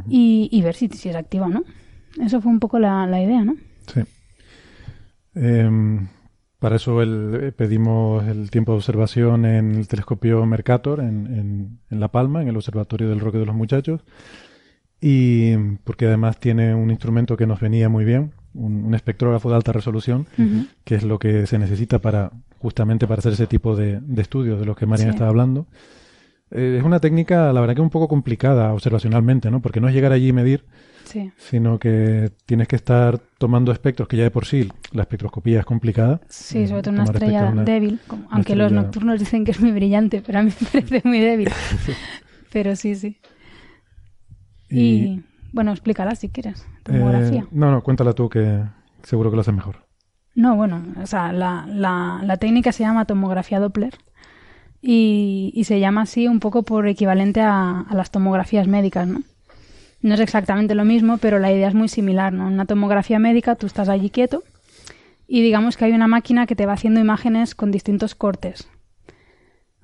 y, 0.09 0.49
y 0.53 0.63
ver 0.63 0.75
si, 0.75 0.89
si 0.89 1.09
es 1.09 1.17
activa 1.17 1.47
o 1.47 1.49
no. 1.51 1.65
Eso 2.21 2.41
fue 2.41 2.51
un 2.53 2.61
poco 2.61 2.79
la, 2.79 3.07
la 3.07 3.23
idea, 3.23 3.43
¿no? 3.45 3.55
Sí. 3.87 4.01
Em, 5.35 6.09
para 6.59 6.77
eso 6.77 7.01
el- 7.03 7.39
eh, 7.43 7.53
pedimos 7.53 8.27
el 8.27 8.51
tiempo 8.51 8.73
de 8.73 8.79
observación 8.79 9.45
en 9.45 9.75
el 9.77 9.89
telescopio 9.89 10.45
Mercator 10.47 11.01
en, 11.01 11.27
en- 11.27 11.79
en 11.91 12.01
La 12.01 12.09
Palma, 12.09 12.43
en 12.43 12.49
el 12.49 12.57
Observatorio 12.57 13.09
del 13.09 13.21
Roque 13.21 13.39
de 13.39 13.47
los 13.47 13.55
Muchachos. 13.55 14.01
Y 15.01 15.57
porque 15.85 16.07
además 16.07 16.41
tiene 16.41 16.75
un 16.75 16.91
instrumento 16.91 17.37
que 17.37 17.47
nos 17.47 17.61
venía 17.61 17.89
muy 17.89 18.05
bien, 18.05 18.33
un, 18.55 18.85
un 18.85 18.95
espectrógrafo 18.95 19.49
de 19.49 19.55
alta 19.57 19.73
resolución, 19.73 20.27
Ujú. 20.37 20.67
que 20.85 20.97
es 20.97 21.05
lo 21.05 21.21
que 21.21 21.47
se 21.47 21.59
necesita 21.59 22.01
para 22.01 22.33
justamente 22.59 23.07
para 23.07 23.21
hacer 23.21 23.35
ese 23.35 23.47
tipo 23.47 23.77
de, 23.77 24.01
de 24.01 24.23
estudios 24.23 24.59
de 24.59 24.67
los 24.67 24.77
que 24.77 24.87
Marian 24.87 25.11
Sí. 25.11 25.15
estaba 25.15 25.31
hablando. 25.31 25.67
Eh, 26.51 26.77
es 26.79 26.85
una 26.85 26.99
técnica, 27.01 27.53
la 27.53 27.61
verdad 27.61 27.75
que 27.75 27.81
un 27.83 27.91
poco 27.91 28.09
complicada 28.09 28.73
observacionalmente, 28.73 29.51
¿no? 29.51 29.61
Porque 29.61 29.81
no 29.81 29.89
es 29.89 29.95
llegar 29.95 30.13
allí 30.13 30.29
y 30.29 30.33
medir, 30.33 30.65
Sí. 31.05 31.31
sino 31.37 31.79
que 31.79 32.31
tienes 32.47 32.69
que 32.69 32.77
estar 32.77 33.19
tomando 33.39 33.71
espectros 33.73 34.09
que 34.09 34.17
ya 34.17 34.25
de 34.25 34.31
por 34.31 34.45
sí 34.47 34.69
la 34.93 35.03
espectroscopía 35.03 35.61
es 35.61 35.67
complicada. 35.67 36.21
Sí, 36.29 36.67
sobre 36.67 36.81
Eh, 36.81 36.83
todo 36.83 36.95
una 36.95 37.05
estrella 37.05 37.49
una- 37.51 37.65
débil, 37.65 38.01
como- 38.07 38.27
una 38.27 38.37
aunque 38.37 38.57
los 38.57 38.73
nocturnos 38.73 39.19
dicen 39.19 39.45
que 39.45 39.51
es 39.53 39.61
muy 39.61 39.73
brillante, 39.73 40.23
pero 40.25 40.39
a 40.39 40.43
mí 40.43 40.51
me 40.61 40.67
parece 40.83 41.03
muy 41.09 41.21
débil. 41.21 41.51
pero 42.53 42.77
sí, 42.77 42.95
sí. 42.95 43.19
Y, 44.71 45.23
bueno, 45.53 45.73
explícala 45.73 46.15
si 46.15 46.29
quieres. 46.29 46.67
Tomografía. 46.83 47.41
Eh, 47.43 47.47
no, 47.53 47.71
no, 47.71 47.83
cuéntala 47.83 48.13
tú 48.13 48.29
que 48.29 48.63
seguro 49.03 49.31
que 49.31 49.37
lo 49.37 49.41
haces 49.41 49.55
mejor. 49.55 49.87
No, 50.35 50.55
bueno, 50.57 50.83
o 51.03 51.07
sea, 51.07 51.33
la, 51.33 51.67
la, 51.67 52.21
la 52.23 52.37
técnica 52.37 52.71
se 52.73 52.85
llama 52.85 53.07
tomografía 53.07 53.59
Doppler 53.61 53.95
y, 54.81 55.53
y 55.55 55.65
se 55.65 55.81
llama 55.81 56.03
así 56.03 56.29
un 56.29 56.41
poco 56.41 56.63
por 56.63 56.87
equivalente 56.87 57.41
a, 57.41 57.81
a 57.81 57.95
las 57.95 58.11
tomografías 58.11 58.67
médicas, 58.67 59.09
¿no? 59.09 59.23
No 60.01 60.15
es 60.15 60.21
exactamente 60.21 60.75
lo 60.77 60.85
mismo, 60.85 61.19
pero 61.19 61.39
la 61.39 61.53
idea 61.53 61.69
es 61.69 61.75
muy 61.75 61.89
similar, 61.89 62.33
¿no? 62.33 62.47
En 62.47 62.55
una 62.55 62.67
tomografía 62.67 63.19
médica 63.19 63.57
tú 63.57 63.67
estás 63.67 63.89
allí 63.89 64.11
quieto 64.11 64.45
y 65.27 65.43
digamos 65.43 65.77
que 65.77 65.85
hay 65.85 65.93
una 65.93 66.07
máquina 66.09 66.47
que 66.47 66.57
te 66.57 66.67
va 66.67 66.73
haciendo 66.73 67.01
imágenes 67.01 67.55
con 67.55 67.71
distintos 67.71 68.15
cortes. 68.15 68.69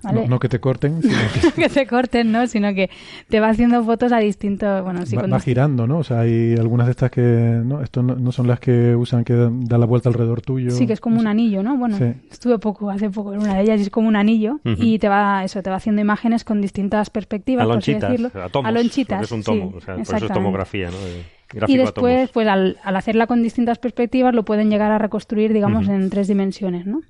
¿Vale? 0.05 0.23
No, 0.23 0.29
no 0.29 0.39
que 0.39 0.49
te 0.49 0.61
corten, 0.61 1.03
sino 1.03 1.15
que 1.55 1.63
que 1.63 1.69
te 1.69 1.87
corten, 1.87 2.31
¿no? 2.31 2.47
Sino 2.47 2.73
que 2.75 2.91
te 3.29 3.41
va 3.41 3.49
haciendo 3.49 3.83
fotos 3.85 4.13
a 4.13 4.19
distintos, 4.19 4.85
bueno, 4.85 5.05
sí, 5.07 5.17
va, 5.17 5.27
va 5.27 5.41
girando, 5.41 5.87
¿no? 5.87 5.99
O 5.99 6.05
sea, 6.05 6.21
hay 6.21 6.55
algunas 6.59 6.87
de 6.87 6.91
estas 6.93 7.11
que, 7.11 7.21
¿no? 7.21 7.83
Esto 7.83 8.03
no, 8.03 8.15
no 8.17 8.31
son 8.33 8.47
las 8.47 8.61
que 8.61 8.95
usan 8.95 9.25
que 9.25 9.33
dan 9.35 9.65
da 9.65 9.79
la 9.79 9.87
vuelta 9.87 10.09
alrededor 10.09 10.43
tuyo. 10.43 10.71
Sí, 10.71 10.87
que 10.87 10.93
es 10.93 11.01
como 11.01 11.19
un 11.19 11.27
anillo, 11.27 11.63
¿no? 11.63 11.77
Bueno, 11.77 11.97
Sí. 11.99 12.05
estuve 12.31 12.59
poco, 12.59 12.91
hace 12.91 13.09
poco 13.11 13.33
en 13.33 13.41
una 13.41 13.55
de 13.57 13.63
ellas 13.63 13.79
y 13.81 13.83
es 13.85 13.91
como 13.91 14.09
un 14.09 14.17
anillo 14.17 14.61
Ujú. 14.65 14.77
y 14.79 14.99
te 14.99 15.09
va, 15.09 15.43
eso, 15.45 15.63
te 15.63 15.71
va 15.71 15.77
haciendo 15.77 16.03
imágenes 16.03 16.45
con 16.45 16.61
distintas 16.61 17.11
perspectivas, 17.11 17.67
por 17.67 17.79
así 17.79 17.93
Alonchitas, 17.93 18.11
decirlo. 18.23 18.43
a 18.45 18.49
tomos, 18.49 18.69
Alonchitas, 18.69 19.17
porque 19.19 19.25
es 19.25 19.33
un 19.33 19.39
sí, 19.43 19.45
tomo, 19.45 19.73
o 19.77 19.81
sea, 19.81 19.95
por 19.95 19.95
eso 19.95 19.95
es 19.95 20.01
exactamente. 20.01 20.35
tomografía, 20.35 20.91
¿no? 20.91 20.97
De- 20.99 21.45
Y 21.69 21.75
a 21.79 21.83
después, 21.83 22.31
pues 22.33 22.49
al, 22.49 22.79
al 22.83 22.97
hacerla 22.97 23.27
con 23.29 23.43
distintas 23.43 23.79
perspectivas, 23.79 24.35
lo 24.35 24.45
pueden 24.45 24.71
llegar 24.71 24.91
a 24.91 24.99
reconstruir, 24.99 25.53
digamos, 25.53 25.85
Ujú. 25.87 25.95
en 25.95 26.11
tres 26.11 26.27
dimensiones, 26.29 26.85
¿no? 26.85 27.01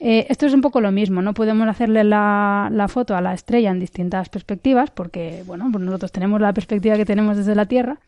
Eh, 0.00 0.26
esto 0.28 0.46
es 0.46 0.54
un 0.54 0.60
poco 0.60 0.80
lo 0.80 0.90
mismo, 0.90 1.22
no 1.22 1.34
podemos 1.34 1.68
hacerle 1.68 2.04
la, 2.04 2.68
la 2.72 2.88
foto 2.88 3.16
a 3.16 3.20
la 3.20 3.32
estrella 3.32 3.70
en 3.70 3.78
distintas 3.78 4.28
perspectivas, 4.28 4.90
porque, 4.90 5.42
bueno, 5.46 5.68
pues 5.70 5.84
nosotros 5.84 6.12
tenemos 6.12 6.40
la 6.40 6.52
perspectiva 6.52 6.96
que 6.96 7.04
tenemos 7.04 7.36
desde 7.36 7.54
la 7.54 7.66
Tierra, 7.66 8.00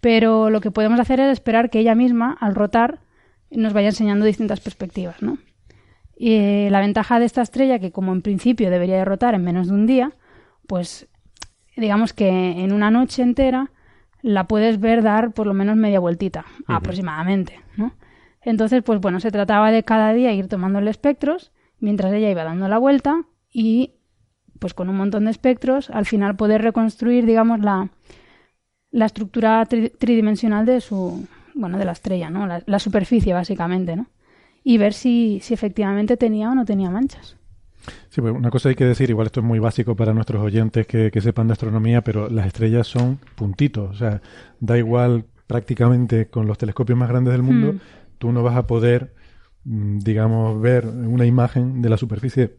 pero 0.00 0.48
lo 0.48 0.60
que 0.60 0.70
podemos 0.70 1.00
hacer 1.00 1.20
es 1.20 1.32
esperar 1.32 1.70
que 1.70 1.80
ella 1.80 1.94
misma, 1.94 2.36
al 2.40 2.54
rotar, 2.54 3.00
nos 3.50 3.72
vaya 3.72 3.88
enseñando 3.88 4.24
distintas 4.24 4.60
perspectivas, 4.60 5.20
¿no? 5.22 5.38
Y 6.16 6.34
eh, 6.34 6.68
la 6.70 6.80
ventaja 6.80 7.18
de 7.18 7.26
esta 7.26 7.42
estrella, 7.42 7.78
que 7.78 7.92
como 7.92 8.12
en 8.12 8.22
principio 8.22 8.70
debería 8.70 8.96
de 8.96 9.04
rotar 9.04 9.34
en 9.34 9.44
menos 9.44 9.68
de 9.68 9.74
un 9.74 9.86
día, 9.86 10.12
pues 10.66 11.08
digamos 11.76 12.12
que 12.12 12.28
en 12.28 12.72
una 12.72 12.90
noche 12.90 13.22
entera 13.22 13.70
la 14.22 14.48
puedes 14.48 14.80
ver 14.80 15.02
dar 15.02 15.32
por 15.32 15.46
lo 15.46 15.54
menos 15.54 15.76
media 15.76 16.00
vueltita, 16.00 16.44
aproximadamente, 16.66 17.60
¿no? 17.76 17.92
Entonces, 18.42 18.82
pues 18.82 19.00
bueno, 19.00 19.20
se 19.20 19.30
trataba 19.30 19.70
de 19.70 19.82
cada 19.82 20.12
día 20.12 20.32
ir 20.32 20.48
tomándole 20.48 20.90
espectros 20.90 21.52
mientras 21.80 22.12
ella 22.12 22.30
iba 22.30 22.44
dando 22.44 22.68
la 22.68 22.78
vuelta 22.78 23.22
y 23.52 23.92
pues 24.58 24.74
con 24.74 24.88
un 24.88 24.96
montón 24.96 25.24
de 25.26 25.30
espectros 25.30 25.90
al 25.90 26.06
final 26.06 26.36
poder 26.36 26.62
reconstruir, 26.62 27.26
digamos, 27.26 27.60
la, 27.60 27.90
la 28.90 29.06
estructura 29.06 29.64
tri- 29.68 29.92
tridimensional 29.96 30.66
de 30.66 30.80
su, 30.80 31.26
bueno, 31.54 31.78
de 31.78 31.84
la 31.84 31.92
estrella, 31.92 32.30
¿no? 32.30 32.46
La, 32.46 32.62
la 32.66 32.78
superficie, 32.78 33.32
básicamente, 33.32 33.94
¿no? 33.96 34.06
Y 34.64 34.78
ver 34.78 34.92
si, 34.92 35.38
si 35.42 35.54
efectivamente 35.54 36.16
tenía 36.16 36.50
o 36.50 36.54
no 36.54 36.64
tenía 36.64 36.90
manchas. 36.90 37.36
Sí, 38.10 38.20
pues 38.20 38.34
una 38.34 38.50
cosa 38.50 38.68
hay 38.70 38.74
que 38.74 38.84
decir, 38.84 39.08
igual 39.10 39.26
esto 39.26 39.40
es 39.40 39.46
muy 39.46 39.60
básico 39.60 39.94
para 39.94 40.12
nuestros 40.12 40.42
oyentes 40.42 40.86
que, 40.86 41.10
que 41.12 41.20
sepan 41.20 41.46
de 41.46 41.52
astronomía, 41.52 42.02
pero 42.02 42.28
las 42.28 42.46
estrellas 42.46 42.86
son 42.86 43.18
puntitos, 43.36 43.90
o 43.90 43.94
sea, 43.98 44.20
da 44.60 44.76
igual 44.76 45.24
prácticamente 45.46 46.26
con 46.26 46.46
los 46.46 46.58
telescopios 46.58 46.98
más 46.98 47.08
grandes 47.08 47.32
del 47.32 47.42
mundo, 47.42 47.74
Mm. 47.74 47.80
Tú 48.18 48.32
no 48.32 48.42
vas 48.42 48.56
a 48.56 48.66
poder, 48.66 49.14
mm, 49.64 49.98
digamos, 49.98 50.60
ver 50.60 50.86
una 50.86 51.26
imagen 51.26 51.80
de 51.82 51.88
la 51.88 51.96
superficie, 51.96 52.56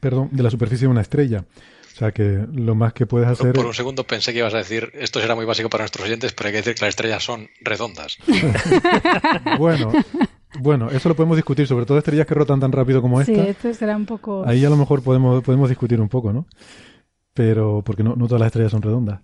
perdón, 0.00 0.28
de 0.32 0.42
la 0.42 0.50
superficie 0.50 0.86
de 0.86 0.90
una 0.92 1.00
estrella. 1.02 1.44
O 1.92 1.96
sea 2.00 2.12
que 2.12 2.46
lo 2.54 2.74
más 2.74 2.94
que 2.94 3.04
puedes 3.04 3.28
hacer 3.28 3.52
Por 3.52 3.66
un 3.66 3.74
segundo 3.74 4.04
pensé 4.04 4.32
que 4.32 4.38
ibas 4.38 4.54
a 4.54 4.58
decir, 4.58 4.90
esto 4.94 5.20
será 5.20 5.34
muy 5.34 5.44
básico 5.44 5.68
para 5.68 5.82
nuestros 5.82 6.06
oyentes, 6.06 6.32
pero 6.32 6.46
hay 6.46 6.52
que 6.52 6.58
decir 6.58 6.74
que 6.74 6.80
las 6.86 6.90
estrellas 6.90 7.22
son 7.22 7.48
redondas. 7.60 8.16
Bueno, 9.58 9.92
bueno, 10.58 10.90
eso 10.90 11.08
lo 11.08 11.16
podemos 11.16 11.36
discutir, 11.36 11.66
sobre 11.66 11.86
todo 11.86 11.98
estrellas 11.98 12.26
que 12.26 12.34
rotan 12.34 12.60
tan 12.60 12.72
rápido 12.72 13.02
como 13.02 13.22
Sí, 13.22 13.32
esta. 13.32 13.48
esto 13.48 13.74
será 13.74 13.96
un 13.96 14.06
poco... 14.06 14.44
Ahí 14.46 14.64
a 14.64 14.70
lo 14.70 14.76
mejor 14.76 15.02
podemos, 15.02 15.42
podemos 15.42 15.68
discutir 15.68 16.00
un 16.00 16.08
poco, 16.08 16.32
¿no? 16.32 16.46
Pero, 17.34 17.82
porque 17.84 18.02
no, 18.02 18.16
no 18.16 18.26
todas 18.26 18.40
las 18.40 18.46
estrellas 18.48 18.72
son 18.72 18.82
redondas. 18.82 19.20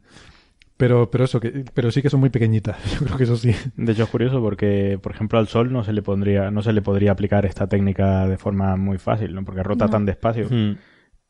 Pero, 0.76 1.10
pero 1.10 1.24
eso, 1.24 1.40
que, 1.40 1.64
pero 1.72 1.90
sí 1.90 2.02
que 2.02 2.10
son 2.10 2.20
muy 2.20 2.30
pequeñitas. 2.30 2.76
Yo 3.00 3.06
creo 3.06 3.16
que 3.16 3.24
eso 3.24 3.36
sí. 3.36 3.52
De 3.76 3.92
hecho 3.92 4.02
es 4.04 4.08
curioso 4.10 4.40
porque, 4.40 4.98
por 5.02 5.12
ejemplo, 5.12 5.38
al 5.38 5.48
Sol 5.48 5.72
no 5.72 5.84
se 5.84 5.92
le 5.92 6.02
pondría, 6.02 6.50
no 6.50 6.62
se 6.62 6.72
le 6.72 6.82
podría 6.82 7.12
aplicar 7.12 7.46
esta 7.46 7.66
técnica 7.66 8.26
de 8.28 8.36
forma 8.36 8.76
muy 8.76 8.98
fácil, 8.98 9.34
¿no? 9.34 9.44
Porque 9.44 9.62
rota 9.62 9.86
No. 9.86 9.90
tan 9.90 10.04
despacio 10.04 10.48
Mm. 10.50 10.72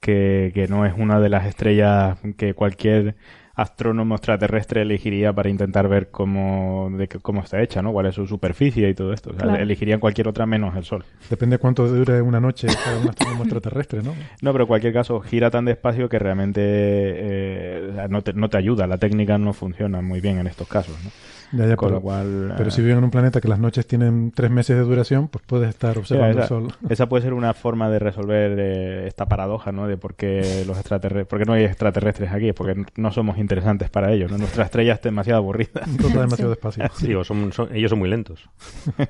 que, 0.00 0.50
que 0.54 0.66
no 0.68 0.84
es 0.84 0.94
una 0.96 1.20
de 1.20 1.28
las 1.28 1.46
estrellas 1.46 2.18
que 2.36 2.54
cualquier 2.54 3.14
astrónomo 3.56 4.14
extraterrestre 4.14 4.82
elegiría 4.82 5.32
para 5.32 5.48
intentar 5.48 5.88
ver 5.88 6.10
cómo, 6.10 6.90
de 6.96 7.08
cómo 7.08 7.40
está 7.42 7.60
hecha, 7.62 7.80
¿no? 7.82 7.90
Cuál 7.92 8.06
es 8.06 8.14
su 8.14 8.26
superficie 8.26 8.88
y 8.88 8.94
todo 8.94 9.12
esto. 9.12 9.30
O 9.30 9.32
sea, 9.32 9.44
Claro. 9.44 9.62
elegirían 9.62 9.98
cualquier 9.98 10.28
otra 10.28 10.44
menos 10.46 10.76
el 10.76 10.84
Sol. 10.84 11.04
Depende 11.30 11.56
cuánto 11.58 11.88
dure 11.88 12.20
una 12.20 12.38
noche 12.38 12.68
para 12.84 12.98
un 12.98 13.08
astrónomo 13.08 13.42
extraterrestre, 13.44 14.02
¿no? 14.02 14.14
No, 14.42 14.52
pero 14.52 14.64
en 14.64 14.68
cualquier 14.68 14.92
caso 14.92 15.20
gira 15.20 15.50
tan 15.50 15.64
despacio 15.64 16.08
que 16.08 16.18
realmente 16.18 16.60
eh, 16.62 18.06
no, 18.10 18.22
te, 18.22 18.32
no 18.34 18.48
te 18.50 18.58
ayuda. 18.58 18.86
La 18.86 18.98
técnica 18.98 19.38
no 19.38 19.52
funciona 19.52 20.00
muy 20.02 20.20
bien 20.20 20.38
en 20.38 20.46
estos 20.46 20.68
casos, 20.68 20.96
¿no? 21.02 21.10
Ya, 21.52 21.66
ya, 21.66 21.76
Con 21.76 21.88
pero, 21.88 21.96
lo 21.98 22.02
cual... 22.02 22.54
pero 22.56 22.68
eh, 22.68 22.72
si 22.72 22.82
viven 22.82 22.98
en 22.98 23.04
un 23.04 23.10
planeta 23.10 23.40
que 23.40 23.46
las 23.48 23.58
noches 23.60 23.86
tienen 23.86 24.32
tres 24.34 24.50
meses 24.50 24.76
de 24.76 24.82
duración, 24.82 25.28
pues 25.28 25.44
puedes 25.46 25.68
estar 25.68 25.96
observando 25.96 26.32
esa, 26.42 26.42
el 26.42 26.48
sol. 26.48 26.72
esa 26.88 27.08
puede 27.08 27.22
ser 27.22 27.34
una 27.34 27.54
forma 27.54 27.88
de 27.88 27.98
resolver 28.00 28.56
eh, 28.58 29.06
esta 29.06 29.26
paradoja, 29.26 29.70
¿no? 29.70 29.86
De 29.86 29.96
por 29.96 30.14
qué 30.14 30.64
los 30.66 30.76
extraterrestres, 30.76 31.26
por 31.28 31.38
qué 31.38 31.44
no 31.44 31.52
hay 31.52 31.64
extraterrestres 31.64 32.32
aquí, 32.32 32.48
es 32.48 32.54
porque 32.54 32.84
no 32.96 33.12
somos 33.12 33.38
interesantes 33.38 33.90
para 33.90 34.12
ellos, 34.12 34.30
¿no? 34.30 34.38
Nuestra 34.38 34.64
estrella 34.64 34.94
está 34.94 35.08
demasiado 35.08 35.38
aburrida. 35.38 35.82
Rota 35.98 36.20
demasiado 36.20 36.50
despacio. 36.50 36.84
Sí, 36.94 37.14
o 37.14 37.22
son- 37.24 37.52
son- 37.52 37.74
ellos 37.74 37.90
son 37.90 37.98
muy 38.00 38.08
lentos. 38.08 38.48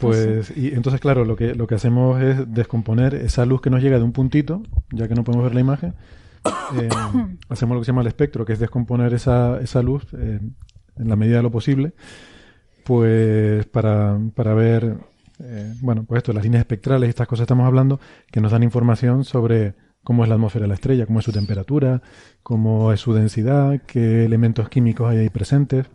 Pues, 0.00 0.52
y 0.56 0.68
entonces, 0.74 1.00
claro, 1.00 1.24
lo 1.24 1.36
que, 1.36 1.54
lo 1.54 1.66
que 1.68 1.76
hacemos 1.76 2.20
es 2.20 2.52
descomponer 2.52 3.14
esa 3.14 3.46
luz 3.46 3.60
que 3.60 3.70
nos 3.70 3.82
llega 3.82 3.98
de 3.98 4.02
un 4.02 4.12
puntito, 4.12 4.62
ya 4.90 5.06
que 5.06 5.14
no 5.14 5.22
podemos 5.22 5.44
ver 5.44 5.54
la 5.54 5.60
imagen. 5.60 5.94
hacemos 7.48 7.74
lo 7.74 7.80
que 7.80 7.84
se 7.84 7.92
llama 7.92 8.02
el 8.02 8.08
espectro, 8.08 8.44
que 8.44 8.54
es 8.54 8.58
descomponer 8.58 9.14
esa, 9.14 9.60
esa 9.60 9.82
luz 9.82 10.04
eh, 10.14 10.40
en 10.96 11.08
la 11.08 11.16
medida 11.16 11.36
de 11.38 11.42
lo 11.42 11.50
posible, 11.50 11.92
pues 12.84 13.64
para, 13.66 14.18
para 14.34 14.54
ver, 14.54 14.96
eh, 15.40 15.74
bueno, 15.80 16.04
pues 16.04 16.18
esto, 16.18 16.32
las 16.32 16.44
líneas 16.44 16.60
espectrales 16.60 17.08
y 17.08 17.10
estas 17.10 17.28
cosas 17.28 17.44
estamos 17.44 17.66
hablando, 17.66 18.00
que 18.30 18.40
nos 18.40 18.52
dan 18.52 18.62
información 18.62 19.24
sobre 19.24 19.74
cómo 20.02 20.24
es 20.24 20.28
la 20.28 20.34
atmósfera 20.34 20.64
de 20.64 20.68
la 20.68 20.74
estrella, 20.74 21.06
cómo 21.06 21.20
es 21.20 21.24
su 21.24 21.32
temperatura, 21.32 22.02
cómo 22.42 22.92
es 22.92 23.00
su 23.00 23.14
densidad, 23.14 23.80
qué 23.86 24.24
elementos 24.24 24.68
químicos 24.68 25.10
hay 25.10 25.18
ahí 25.18 25.30
presentes. 25.30 25.86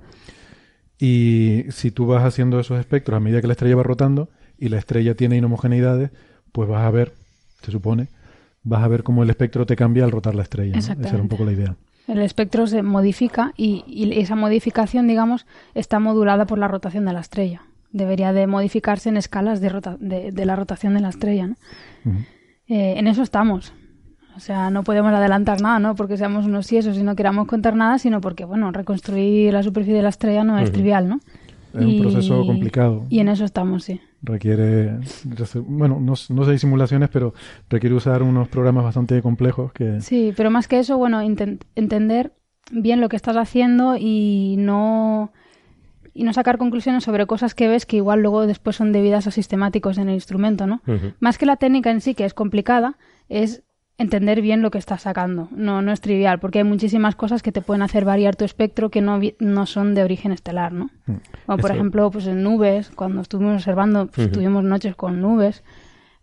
Y 1.00 1.66
si 1.70 1.92
tú 1.92 2.08
vas 2.08 2.24
haciendo 2.24 2.60
esos 2.60 2.80
espectros 2.80 3.18
a 3.18 3.20
medida 3.20 3.42
que 3.42 3.48
la 3.48 3.54
estrella 3.54 3.76
va 3.76 3.84
rotando 3.84 4.30
y 4.58 4.70
la 4.70 4.78
estrella 4.78 5.16
tiene 5.16 5.38
inhomogeneidades, 5.38 6.12
pues 6.52 6.68
vas 6.68 6.84
a 6.84 6.90
ver, 6.90 7.14
se 7.62 7.72
supone, 7.72 8.08
vas 8.68 8.84
a 8.84 8.88
ver 8.88 9.04
cómo 9.04 9.24
el 9.24 9.30
espectro 9.30 9.66
te 9.66 9.76
cambia 9.76 10.04
al 10.04 10.12
rotar 10.12 10.36
la 10.36 10.44
estrella. 10.44 10.74
¿no? 10.74 10.80
Esa 11.08 11.14
era 11.16 11.22
un 11.24 11.30
poco 11.30 11.46
la 11.46 11.52
idea. 11.54 11.76
El 12.08 12.20
espectro 12.20 12.68
se 12.68 12.84
modifica 12.84 13.54
y, 13.58 13.84
y 13.88 14.18
esa 14.20 14.36
modificación, 14.36 15.08
digamos, 15.08 15.46
está 15.76 16.00
modulada 16.00 16.46
por 16.46 16.58
la 16.58 16.68
rotación 16.68 17.06
de 17.06 17.14
la 17.14 17.20
estrella. 17.20 17.64
Debería 17.92 18.32
de 18.34 18.48
modificarse 18.48 19.10
en 19.10 19.18
escalas 19.18 19.60
de, 19.62 19.70
rota- 19.70 19.98
de, 20.00 20.32
de 20.32 20.46
la 20.46 20.56
rotación 20.56 20.94
de 20.94 21.00
la 21.02 21.10
estrella, 21.10 21.48
¿no? 21.48 21.56
Eh, 22.68 22.96
en 22.98 23.08
eso 23.08 23.24
estamos. 23.24 23.74
O 24.36 24.40
sea, 24.40 24.70
no 24.70 24.84
podemos 24.84 25.12
adelantar 25.14 25.62
nada, 25.62 25.80
¿no? 25.80 25.96
Porque 25.96 26.16
seamos 26.18 26.46
unos 26.46 26.68
siesos 26.68 26.98
y 26.98 27.04
no 27.04 27.16
queramos 27.16 27.48
contar 27.48 27.76
nada, 27.76 27.98
sino 27.98 28.22
porque, 28.22 28.46
bueno, 28.46 28.72
reconstruir 28.72 29.52
la 29.52 29.64
superficie 29.64 29.96
de 29.96 30.04
la 30.04 30.10
estrella 30.10 30.44
no 30.44 30.60
es 30.60 30.72
trivial, 30.72 31.10
¿no? 31.10 31.20
Es 31.78 31.86
un 31.86 31.98
proceso 31.98 32.46
complicado. 32.46 33.06
Y 33.10 33.20
en 33.20 33.30
eso 33.30 33.46
estamos, 33.46 33.84
sí. 33.84 34.02
Requiere, 34.22 34.98
bueno, 35.66 36.00
no, 36.00 36.14
no 36.30 36.46
sé 36.46 36.54
si 36.54 36.60
simulaciones, 36.60 37.10
pero 37.10 37.34
requiere 37.70 37.96
usar 37.96 38.24
unos 38.24 38.48
programas 38.48 38.84
bastante 38.84 39.22
complejos 39.22 39.72
que... 39.72 40.02
Sí, 40.02 40.34
pero 40.36 40.50
más 40.50 40.68
que 40.68 40.80
eso, 40.80 40.98
bueno, 40.98 41.22
entender 41.22 42.34
bien 42.72 43.00
lo 43.00 43.10
que 43.10 43.16
estás 43.16 43.38
haciendo 43.38 43.96
y 43.98 44.56
no 44.58 45.32
y 46.14 46.24
no 46.24 46.34
sacar 46.34 46.58
conclusiones 46.58 47.04
sobre 47.04 47.28
cosas 47.28 47.54
que 47.54 47.68
ves 47.68 47.86
que 47.86 47.98
igual 47.98 48.22
luego 48.22 48.48
después 48.48 48.76
son 48.76 48.92
debidas 48.92 49.28
a 49.28 49.32
sistemáticos 49.32 50.00
en 50.00 50.10
el 50.10 50.16
instrumento, 50.16 50.66
¿no? 50.66 50.82
Ujú. 50.88 51.14
Más 51.20 51.38
que 51.38 51.46
la 51.46 51.58
técnica 51.58 51.92
en 51.92 52.02
sí, 52.02 52.16
que 52.16 52.26
es 52.26 52.34
complicada, 52.34 52.98
es 53.30 53.64
entender 53.98 54.42
bien 54.42 54.62
lo 54.62 54.70
que 54.72 54.78
estás 54.78 55.02
sacando. 55.02 55.48
No, 55.52 55.82
no 55.82 55.92
es 55.92 56.02
trivial, 56.02 56.40
porque 56.40 56.60
hay 56.60 56.64
muchísimas 56.64 57.16
cosas 57.16 57.42
que 57.42 57.52
te 57.52 57.62
pueden 57.62 57.82
hacer 57.82 58.06
variar 58.06 58.36
tu 58.36 58.46
espectro 58.46 58.90
que 58.90 59.02
no, 59.02 59.20
no 59.40 59.66
son 59.66 59.96
de 59.96 60.04
origen 60.04 60.32
estelar, 60.32 60.72
¿no? 60.72 60.90
Como 61.46 61.58
por 61.58 61.72
Eso. 61.72 61.74
ejemplo, 61.74 62.12
pues 62.12 62.28
en 62.28 62.44
nubes, 62.44 62.90
cuando 62.92 63.22
estuvimos 63.22 63.56
observando, 63.56 64.08
pues 64.08 64.32
tuvimos 64.32 64.64
noches 64.64 64.96
con 64.96 65.20
nubes. 65.22 65.64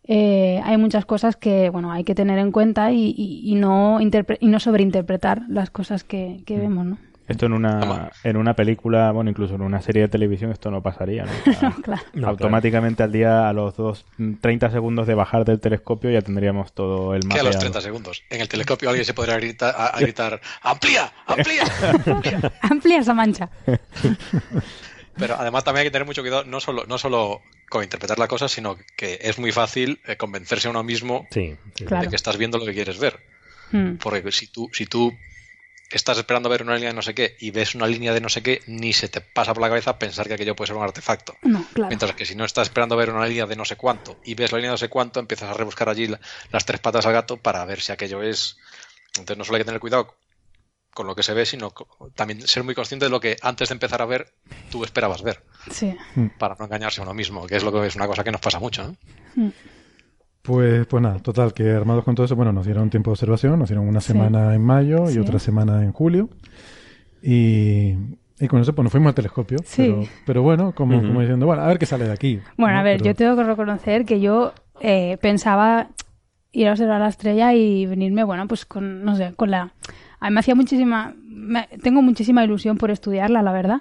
Eh, 0.07 0.61
hay 0.65 0.77
muchas 0.77 1.07
cosas 1.07 1.35
que, 1.37 1.71
bueno, 1.71 1.91
hay 1.91 2.05
que 2.05 2.15
tener 2.15 2.39
en 2.39 2.53
cuenta 2.53 2.93
y, 2.93 3.15
y- 3.17 3.41
y 3.51 3.55
no, 3.55 3.99
y 4.01 4.47
no 4.47 4.61
sobreinterpretar 4.61 5.43
las 5.49 5.71
cosas 5.71 6.05
que, 6.05 6.43
que 6.47 6.59
vemos, 6.59 6.85
¿no? 6.87 6.99
Esto 7.27 7.47
en 7.47 7.55
una, 7.55 8.11
en 8.23 8.37
una 8.37 8.55
película, 8.55 9.11
bueno, 9.11 9.31
incluso 9.31 9.55
en 9.55 9.63
una 9.63 9.81
serie 9.81 10.03
de 10.03 10.09
televisión, 10.09 10.51
esto 10.51 10.71
no 10.71 10.83
pasaría. 10.83 11.25
¿no? 11.25 11.33
O 11.33 11.55
sea, 11.55 11.75
claro. 11.83 12.03
No, 12.13 12.29
automáticamente 12.29 13.03
al 13.03 13.13
día, 13.13 13.49
a 13.49 13.53
los 13.55 13.77
dos, 13.77 14.05
30 14.41 14.71
segundos 14.71 15.07
de 15.07 15.15
bajar 15.15 15.47
del 15.47 15.59
telescopio, 15.59 16.11
ya 16.11 16.21
tendríamos 16.21 16.75
todo 16.75 17.15
el 17.15 17.27
Que 17.27 17.41
a 17.41 17.43
los 17.43 17.59
30 17.59 17.81
segundos. 17.81 18.23
En 18.29 18.43
el 18.43 18.49
telescopio 18.49 18.91
alguien 18.91 19.07
se 19.07 19.15
podrá 19.15 19.37
gritar, 19.37 19.75
a, 19.77 19.87
a 19.87 20.01
gritar 20.01 20.41
¡Amplía! 20.63 21.11
¡Amplía! 21.27 21.65
amplía". 22.07 22.53
Amplia 22.61 22.99
esa 22.99 23.15
mancha. 23.15 23.49
Pero 25.17 25.37
además 25.39 25.65
también 25.65 25.83
hay 25.83 25.87
que 25.87 25.93
tener 25.93 26.07
mucho 26.07 26.23
cuidado, 26.23 26.45
no 26.45 26.61
solo, 26.61 26.85
no 26.87 26.99
solo 26.99 27.41
con 27.71 27.83
interpretar 27.83 28.19
la 28.19 28.29
cosa, 28.29 28.49
sino 28.49 28.77
que 28.97 29.19
es 29.23 29.39
muy 29.39 29.53
fácil 29.53 30.01
eh, 30.07 30.17
convencerse 30.17 30.69
a 30.69 30.73
uno 30.73 30.83
mismo 30.83 31.27
Sí, 31.31 31.57
sí. 31.77 31.85
Claro. 31.85 32.05
de 32.05 32.11
que 32.11 32.17
estás 32.17 32.37
viendo 32.37 32.59
lo 32.59 32.67
que 32.67 32.75
quieres 32.75 32.99
ver. 32.99 33.21
Mm. 33.71 33.97
Porque 33.97 34.31
si 34.33 34.49
tú, 34.49 34.69
si 34.73 34.87
tú 34.87 35.13
estás 35.91 36.19
esperando 36.19 36.49
ver 36.49 36.63
una 36.63 36.75
línea 36.75 36.91
de 36.91 36.95
no 36.95 37.03
sé 37.03 37.15
qué 37.15 37.37
y 37.41 37.51
ves 37.51 37.75
una 37.75 37.87
línea 37.87 38.13
de 38.13 38.21
no 38.21 38.29
sé 38.29 38.43
qué, 38.43 38.63
ni 38.67 38.93
se 38.93 39.09
te 39.09 39.21
pasa 39.21 39.55
por 39.55 39.63
la 39.63 39.69
cabeza 39.69 39.99
pensar 39.99 40.27
que 40.27 40.35
aquello 40.35 40.57
puede 40.57 40.69
ser 40.69 40.77
un 40.77 40.83
artefacto. 40.83 41.37
No, 41.43 41.65
claro. 41.73 41.89
Mientras 41.91 42.15
que 42.15 42.25
si 42.27 42.35
no 42.35 42.45
estás 42.45 42.69
esperando 42.69 42.97
ver 42.97 43.11
una 43.11 43.27
línea 43.27 43.47
de 43.47 43.57
no 43.57 43.65
sé 43.65 43.77
cuánto 43.77 44.19
y 44.25 44.35
ves 44.35 44.51
la 44.53 44.59
línea 44.59 44.71
de 44.71 44.75
no 44.75 44.79
sé 44.79 44.89
cuánto, 44.89 45.21
empiezas 45.21 45.51
a 45.51 45.55
rebuscar 45.55 45.89
allí 45.89 46.07
la- 46.09 46.21
las 46.51 46.65
tres 46.65 46.81
patas 46.81 47.07
al 47.07 47.13
gato 47.13 47.37
para 47.37 47.65
ver 47.65 47.81
si 47.81 47.93
aquello 47.93 48.23
es. 48.23 48.57
Entonces 49.17 49.37
no 49.39 49.45
solo 49.45 49.57
hay 49.57 49.61
que 49.61 49.67
tener 49.67 49.81
cuidado 49.81 50.17
con 50.93 51.07
lo 51.07 51.15
que 51.15 51.23
se 51.23 51.35
ve, 51.35 51.45
sino 51.47 51.73
también 52.15 52.47
ser 52.47 52.63
muy 52.65 52.75
consciente 52.75 53.07
de 53.07 53.11
lo 53.11 53.21
que 53.21 53.37
antes 53.43 53.69
de 53.69 53.73
empezar 53.75 54.01
a 54.03 54.07
ver 54.07 54.33
tú 54.71 54.85
esperabas 54.85 55.23
ver, 55.23 55.43
Sí. 55.71 55.95
para 56.39 56.55
no 56.59 56.65
engañarse 56.65 57.01
a 57.01 57.05
uno 57.05 57.15
mismo, 57.15 57.47
que 57.47 57.57
es 57.57 57.63
lo 57.63 57.73
que 57.73 57.87
es 57.87 57.95
una 57.97 58.07
cosa 58.07 58.25
que 58.25 58.31
nos 58.33 58.41
pasa 58.41 58.59
mucho. 58.59 58.97
¿no? 59.37 59.53
Pues, 60.45 60.87
pues 60.87 61.03
nada, 61.03 61.19
total, 61.21 61.55
que 61.55 61.71
armados 61.73 62.05
con 62.05 62.15
todo 62.15 62.27
eso, 62.27 62.37
bueno, 62.37 62.53
nos 62.53 62.67
dieron 62.67 62.91
tiempo 62.91 63.11
de 63.11 63.13
observación, 63.15 63.59
nos 63.59 63.71
dieron 63.71 63.89
una 63.89 64.03
semana 64.03 64.55
en 64.55 64.63
mayo 64.63 65.09
y 65.09 65.15
Sí. 65.15 65.19
otra 65.19 65.39
semana 65.39 65.83
en 65.83 65.93
julio. 65.93 66.29
Y, 67.23 67.95
y 68.39 68.49
con 68.49 68.61
eso 68.61 68.75
pues 68.75 68.83
nos 68.85 68.93
fuimos 68.93 69.09
al 69.09 69.15
telescopio. 69.15 69.59
Sí. 69.65 69.83
Pero, 69.83 70.03
pero 70.27 70.43
bueno, 70.43 70.73
como, 70.75 71.01
diciendo, 71.21 71.47
bueno, 71.47 71.63
a 71.63 71.67
ver 71.67 71.79
qué 71.79 71.87
sale 71.87 72.05
de 72.07 72.13
aquí. 72.13 72.41
Bueno, 72.59 72.75
¿no? 72.75 72.81
a 72.81 72.83
ver, 72.83 72.99
Pero- 72.99 73.11
yo 73.13 73.15
tengo 73.15 73.37
que 73.37 73.45
reconocer 73.45 74.05
que 74.05 74.21
yo 74.21 74.53
eh, 74.81 75.17
pensaba 75.23 75.89
ir 76.53 76.69
a 76.69 76.73
observar 76.73 77.01
la 77.01 77.09
estrella 77.09 77.55
y 77.55 77.87
venirme, 77.87 78.23
bueno, 78.25 78.47
pues 78.47 78.67
con, 78.67 79.03
no 79.05 79.17
sé, 79.17 79.33
con 79.35 79.51
la... 79.51 79.73
A 80.21 80.29
mí 80.29 80.35
me 80.35 80.41
hacía 80.41 80.55
muchísima... 80.55 81.15
me- 81.27 81.69
tengo 81.83 82.03
muchísima 82.03 82.45
ilusión 82.45 82.77
por 82.77 82.91
estudiarla, 82.91 83.43
la 83.43 83.53
verdad, 83.53 83.79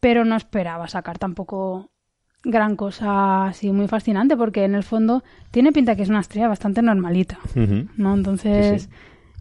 pero 0.00 0.24
no 0.24 0.36
esperaba 0.36 0.86
sacar 0.88 1.18
tampoco 1.18 1.90
gran 2.44 2.76
cosa 2.76 3.46
así 3.46 3.72
muy 3.72 3.88
fascinante, 3.88 4.36
porque 4.36 4.64
en 4.64 4.74
el 4.74 4.82
fondo 4.84 5.22
tiene 5.50 5.72
pinta 5.72 5.96
que 5.96 6.02
es 6.02 6.08
una 6.08 6.20
estrella 6.20 6.48
bastante 6.48 6.82
normalita. 6.82 7.38
¿no? 7.96 8.14
Entonces... 8.14 8.82
Sí, 8.84 8.88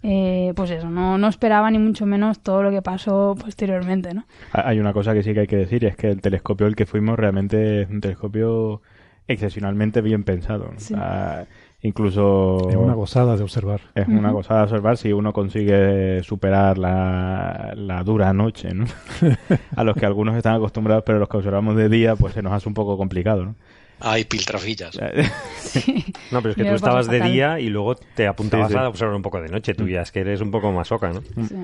eh, 0.07 0.53
pues 0.55 0.69
eso, 0.69 0.87
no, 0.91 1.17
no 1.17 1.27
esperaba 1.27 1.71
ni 1.71 1.79
mucho 1.79 2.05
menos 2.05 2.39
todo 2.41 2.61
lo 2.61 2.69
que 2.69 2.83
pasó 2.83 3.35
posteriormente, 3.43 4.13
¿no? 4.13 4.25
Ha- 4.53 4.67
Hay 4.69 4.79
una 4.79 4.93
cosa 4.93 5.15
que 5.15 5.23
sí 5.23 5.33
que 5.33 5.39
hay 5.39 5.47
que 5.47 5.55
decir, 5.55 5.83
y 5.83 5.87
es 5.87 5.95
que 5.95 6.11
el 6.11 6.21
telescopio 6.21 6.67
al 6.67 6.75
que 6.75 6.85
fuimos 6.85 7.17
realmente 7.17 7.81
es 7.81 7.89
un 7.89 8.01
telescopio 8.01 8.83
excepcionalmente 9.27 10.01
bien 10.01 10.23
pensado. 10.23 10.71
Sí. 10.77 10.93
O 10.93 10.97
sea, 10.97 11.47
incluso 11.85 12.69
Es 12.69 12.75
una 12.75 12.93
gozada 12.93 13.37
de 13.37 13.43
observar. 13.43 13.81
es 13.93 14.07
una 14.07 14.31
gozada 14.31 14.63
observar 14.63 14.97
si 14.97 15.13
uno 15.13 15.31
consigue 15.33 16.21
superar 16.23 16.77
la, 16.77 17.73
la 17.75 18.03
dura 18.03 18.33
noche, 18.33 18.73
¿no? 18.73 18.85
a 19.75 19.83
los 19.83 19.95
que 19.95 20.05
algunos 20.05 20.35
están 20.35 20.55
acostumbrados, 20.55 21.03
pero 21.05 21.19
los 21.19 21.29
que 21.29 21.37
observamos 21.37 21.75
de 21.75 21.89
día, 21.89 22.15
pues 22.15 22.33
se 22.33 22.41
nos 22.41 22.53
hace 22.53 22.67
un 22.67 22.73
poco 22.73 22.97
complicado, 22.97 23.45
¿no? 23.45 23.55
Hay 23.99 24.25
piltrafillas. 24.25 24.97
Sí. 25.55 26.05
No, 26.31 26.39
pero 26.41 26.51
es 26.51 26.55
que 26.55 26.63
Me 26.63 26.69
tú 26.69 26.75
estabas 26.75 27.07
de 27.07 27.19
día 27.21 27.59
y 27.59 27.69
luego 27.69 27.95
te 27.95 28.27
apuntabas 28.27 28.67
Sí, 28.67 28.73
sí. 28.73 28.79
a 28.79 28.87
observar 28.87 29.15
un 29.15 29.21
poco 29.21 29.41
de 29.41 29.49
noche. 29.49 29.73
Tú 29.73 29.87
ya 29.87 30.01
es 30.01 30.11
que 30.11 30.19
eres 30.21 30.39
un 30.41 30.51
poco 30.51 30.71
masoca, 30.71 31.11
¿no? 31.11 31.21
Sí. 31.21 31.55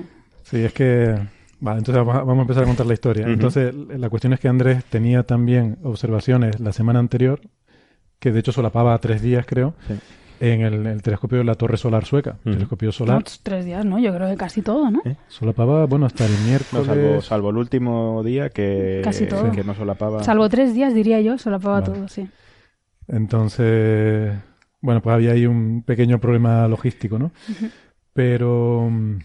Sí, 0.42 0.64
es 0.64 0.72
que... 0.72 1.14
Vale, 1.60 1.78
entonces 1.78 2.04
vamos 2.04 2.36
a, 2.36 2.40
empezar 2.42 2.64
a 2.64 2.66
contar 2.66 2.86
la 2.86 2.94
historia. 2.94 3.26
Entonces, 3.26 3.72
la 3.72 4.10
cuestión 4.10 4.32
es 4.32 4.40
que 4.40 4.48
Andrés 4.48 4.84
tenía 4.86 5.22
también 5.22 5.78
observaciones 5.84 6.58
la 6.58 6.72
semana 6.72 6.98
anterior, 6.98 7.40
que 8.22 8.30
de 8.32 8.38
hecho 8.38 8.52
solapaba 8.52 8.96
tres 8.98 9.20
días, 9.20 9.44
creo, 9.46 9.74
Sí. 9.88 9.94
en 10.38 10.60
el, 10.60 10.86
el 10.86 11.02
telescopio 11.02 11.38
de 11.38 11.44
la 11.44 11.56
Torre 11.56 11.76
Solar 11.76 12.04
Sueca. 12.04 12.36
Telescopio 12.44 12.88
No, 12.88 12.92
solar. 12.92 13.24
tres 13.42 13.64
días, 13.64 13.84
¿no? 13.84 13.98
Yo 13.98 14.14
creo 14.14 14.28
que 14.30 14.36
casi 14.36 14.62
todo, 14.62 14.90
¿no? 14.92 15.02
Solapaba, 15.28 15.86
bueno, 15.86 16.06
hasta 16.06 16.24
el 16.24 16.30
No, 16.32 16.46
miércoles. 16.46 16.86
salvo, 16.86 17.20
salvo 17.20 17.50
el 17.50 17.56
último 17.56 18.22
día 18.24 18.48
que, 18.50 19.00
Casi 19.02 19.26
todo. 19.26 19.50
que 19.50 19.64
no 19.64 19.74
solapaba. 19.74 20.22
Salvo 20.22 20.48
tres 20.48 20.72
días, 20.72 20.94
diría 20.94 21.20
yo, 21.20 21.36
solapaba 21.36 21.80
Vale. 21.80 21.92
todo, 21.94 22.08
sí. 22.08 22.28
Entonces, 23.08 24.32
bueno, 24.80 25.02
pues 25.02 25.14
había 25.14 25.32
ahí 25.32 25.46
un 25.46 25.82
pequeño 25.82 26.18
problema 26.20 26.66
logístico, 26.68 27.18
¿no? 27.18 27.32
Pero 28.12 28.88
mm, 28.90 29.18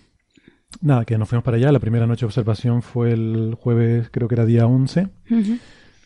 nada, 0.81 1.05
que 1.05 1.17
nos 1.17 1.29
fuimos 1.29 1.43
para 1.43 1.57
allá. 1.57 1.71
La 1.71 1.79
primera 1.79 2.07
noche 2.07 2.21
de 2.21 2.25
observación 2.27 2.81
fue 2.81 3.11
el 3.13 3.55
jueves, 3.59 4.09
creo 4.11 4.27
que 4.27 4.35
era 4.35 4.45
día 4.45 4.65
11, 4.65 5.07
Ujú. 5.29 5.39
el 5.39 5.59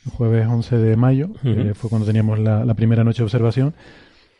jueves 0.10 0.47
11 0.47 0.78
de 0.78 0.95
mayo, 0.97 1.30
que 1.41 1.49
Ujú. 1.52 1.74
fue 1.76 1.89
cuando 1.89 2.06
teníamos 2.08 2.39
la, 2.39 2.66
la 2.66 2.74
primera 2.74 3.04
noche 3.04 3.20
de 3.20 3.24
observación. 3.26 3.74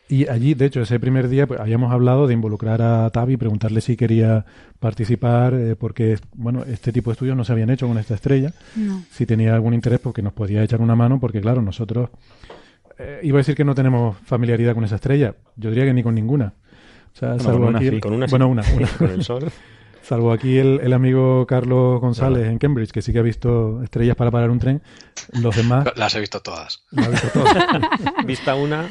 Y 0.08 0.28
allí, 0.28 0.52
de 0.54 0.66
hecho, 0.66 0.82
ese 0.82 1.00
primer 1.00 1.28
día 1.28 1.46
pues, 1.46 1.58
habíamos 1.60 1.90
hablado 1.92 2.26
de 2.26 2.34
involucrar 2.34 2.82
a 2.82 3.08
Tavi, 3.10 3.36
preguntarle 3.38 3.80
si 3.80 3.96
quería 3.96 4.44
participar, 4.78 5.54
eh, 5.54 5.74
porque, 5.78 6.18
bueno, 6.34 6.64
este 6.64 6.92
tipo 6.92 7.08
de 7.10 7.12
estudios 7.12 7.36
no 7.36 7.44
se 7.44 7.52
habían 7.52 7.70
hecho 7.70 7.86
con 7.88 7.96
esta 7.96 8.14
estrella 8.14 8.52
No. 8.76 9.04
si 9.10 9.24
tenía 9.24 9.54
algún 9.54 9.72
interés 9.72 10.00
porque 10.00 10.20
nos 10.20 10.32
podía 10.34 10.62
echar 10.62 10.80
una 10.82 10.96
mano, 10.96 11.18
porque 11.18 11.40
claro, 11.40 11.62
nosotros 11.62 12.10
eh, 12.98 13.20
iba 13.22 13.38
a 13.38 13.40
decir 13.40 13.54
que 13.54 13.64
no 13.64 13.74
tenemos 13.74 14.16
familiaridad 14.24 14.74
con 14.74 14.84
esa 14.84 14.96
estrella, 14.96 15.34
yo 15.56 15.70
diría 15.70 15.84
que 15.86 15.94
ni 15.94 16.02
con 16.02 16.14
ninguna. 16.14 16.52
O 17.14 17.18
sea, 17.18 17.28
Bueno, 17.30 17.44
salvo 17.44 17.58
con 17.60 17.68
una 17.68 17.78
aquí, 17.78 17.88
sí. 17.90 18.00
Con 18.00 18.12
una 18.12 18.26
bueno, 18.26 18.48
una, 18.48 18.62
una. 18.76 18.88
Con 18.98 19.10
el 19.10 19.22
sol. 19.24 19.44
Salvo 20.02 20.32
aquí 20.32 20.58
el, 20.58 20.80
el 20.82 20.92
amigo 20.92 21.46
Carlos 21.46 22.00
González 22.00 22.48
en 22.48 22.58
Cambridge, 22.58 22.90
que 22.90 23.02
sí 23.02 23.12
que 23.12 23.18
ha 23.20 23.22
visto 23.22 23.82
estrellas 23.82 24.16
para 24.16 24.30
parar 24.30 24.50
un 24.50 24.58
tren, 24.58 24.82
los 25.40 25.54
demás 25.56 25.86
Las 25.96 26.14
he 26.14 26.20
visto 26.20 26.40
todas. 26.40 26.82
lo 26.90 27.04
ha 27.04 27.08
visto 27.08 27.28
todo. 27.28 27.44
Vista 28.26 28.54
una. 28.54 28.88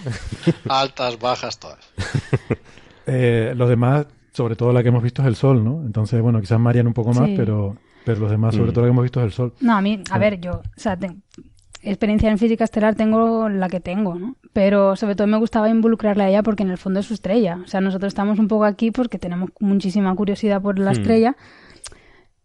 Altas, 0.70 1.20
bajas, 1.20 1.60
todas. 1.60 1.80
Eh, 3.06 3.54
los 3.56 3.70
demás, 3.70 4.08
sobre 4.34 4.56
todo 4.56 4.72
la 4.74 4.84
que 4.84 4.90
hemos 4.90 5.04
visto 5.04 5.22
es 5.22 5.28
el 5.28 5.36
sol, 5.36 5.64
¿no? 5.64 5.82
Entonces, 5.86 6.22
bueno, 6.22 6.40
quizás 6.40 6.60
Marian 6.60 6.88
un 6.88 6.94
poco 6.94 7.14
más, 7.14 7.28
Sí. 7.28 7.34
pero, 7.38 7.76
pero 8.06 8.20
los 8.20 8.32
demás, 8.32 8.56
sobre 8.56 8.72
Mm. 8.72 8.74
todo 8.74 8.82
la 8.84 8.88
que 8.88 8.92
hemos 8.92 9.04
visto 9.04 9.20
es 9.20 9.26
el 9.26 9.32
sol. 9.34 9.54
No, 9.62 9.76
a 9.78 9.82
mí, 9.82 10.02
a 10.10 10.18
ver, 10.18 10.40
yo, 10.40 10.52
o 10.54 10.62
sea, 10.80 10.96
te- 10.98 11.16
experiencia 11.84 12.30
en 12.30 12.38
física 12.38 12.64
estelar 12.64 12.96
tengo 12.96 13.50
la 13.50 13.68
que 13.70 13.80
tengo, 13.80 14.16
¿no? 14.16 14.36
Pero 14.54 14.96
sobre 14.96 15.16
todo 15.16 15.28
me 15.28 15.38
gustaba 15.38 15.70
involucrarla 15.70 16.26
a 16.26 16.30
ella 16.30 16.44
porque 16.44 16.64
en 16.64 16.70
el 16.72 16.78
fondo 16.78 17.00
es 17.00 17.06
su 17.08 17.14
estrella. 17.14 17.60
O 17.64 17.68
sea, 17.68 17.82
nosotros 17.82 18.10
estamos 18.10 18.38
un 18.40 18.48
poco 18.48 18.66
aquí 18.66 18.92
porque 18.92 19.18
tenemos 19.18 19.50
muchísima 19.60 20.14
curiosidad 20.16 20.62
por 20.62 20.78
la 20.80 20.92
Hmm. 20.92 20.94
estrella, 20.94 21.36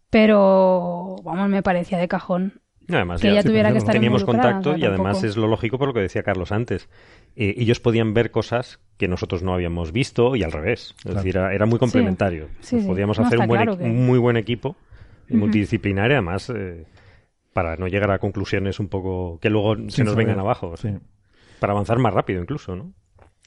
pero, 0.09 1.17
vamos, 1.23 1.49
me 1.49 1.61
parecía 1.63 1.97
de 1.97 2.07
cajón 2.07 2.61
Además, 2.89 3.19
que 3.19 3.27
ya 3.27 3.33
ella 3.33 3.43
tuviera 3.43 3.71
que 3.73 3.79
estar 3.79 3.93
teníamos 3.93 4.23
contacto 4.23 4.69
o 4.69 4.73
sea, 4.73 4.79
y 4.81 4.85
además 4.85 5.21
es 5.23 5.35
lo 5.35 5.47
lógico 5.47 5.77
por 5.77 5.89
lo 5.89 5.93
que 5.93 5.99
decía 5.99 6.23
Carlos 6.23 6.53
antes. 6.53 6.87
Eh, 7.35 7.53
ellos 7.57 7.81
podían 7.81 8.13
ver 8.13 8.31
cosas 8.31 8.79
que 8.97 9.09
nosotros 9.09 9.43
no 9.43 9.53
habíamos 9.53 9.91
visto 9.91 10.37
y 10.37 10.43
al 10.43 10.53
revés. 10.53 10.95
Es 10.99 11.03
Claro. 11.03 11.17
decir, 11.17 11.35
era, 11.35 11.53
era 11.53 11.65
muy 11.65 11.79
complementario. 11.79 12.47
Sí, 12.61 12.79
sí. 12.79 12.87
Podíamos 12.87 13.19
No, 13.19 13.25
hacer 13.25 13.39
un, 13.39 13.47
buen 13.47 13.59
claro 13.61 13.73
equi- 13.73 13.79
que- 13.79 13.83
un 13.89 14.05
muy 14.05 14.17
buen 14.19 14.37
equipo 14.37 14.77
multidisciplinario, 15.29 16.15
además, 16.15 16.49
eh, 16.55 16.85
para 17.57 17.75
no 17.75 17.87
llegar 17.87 18.11
a 18.11 18.19
conclusiones 18.19 18.79
un 18.79 18.87
poco 18.87 19.39
que 19.41 19.49
luego 19.49 19.73
se 19.89 20.03
nos 20.03 20.13
saber. 20.13 20.27
vengan 20.27 20.39
abajo. 20.39 20.77
Sí. 20.77 20.89
Para 21.59 21.73
avanzar 21.73 21.97
más 21.97 22.13
rápido 22.13 22.39
incluso, 22.39 22.75
¿no? 22.75 22.93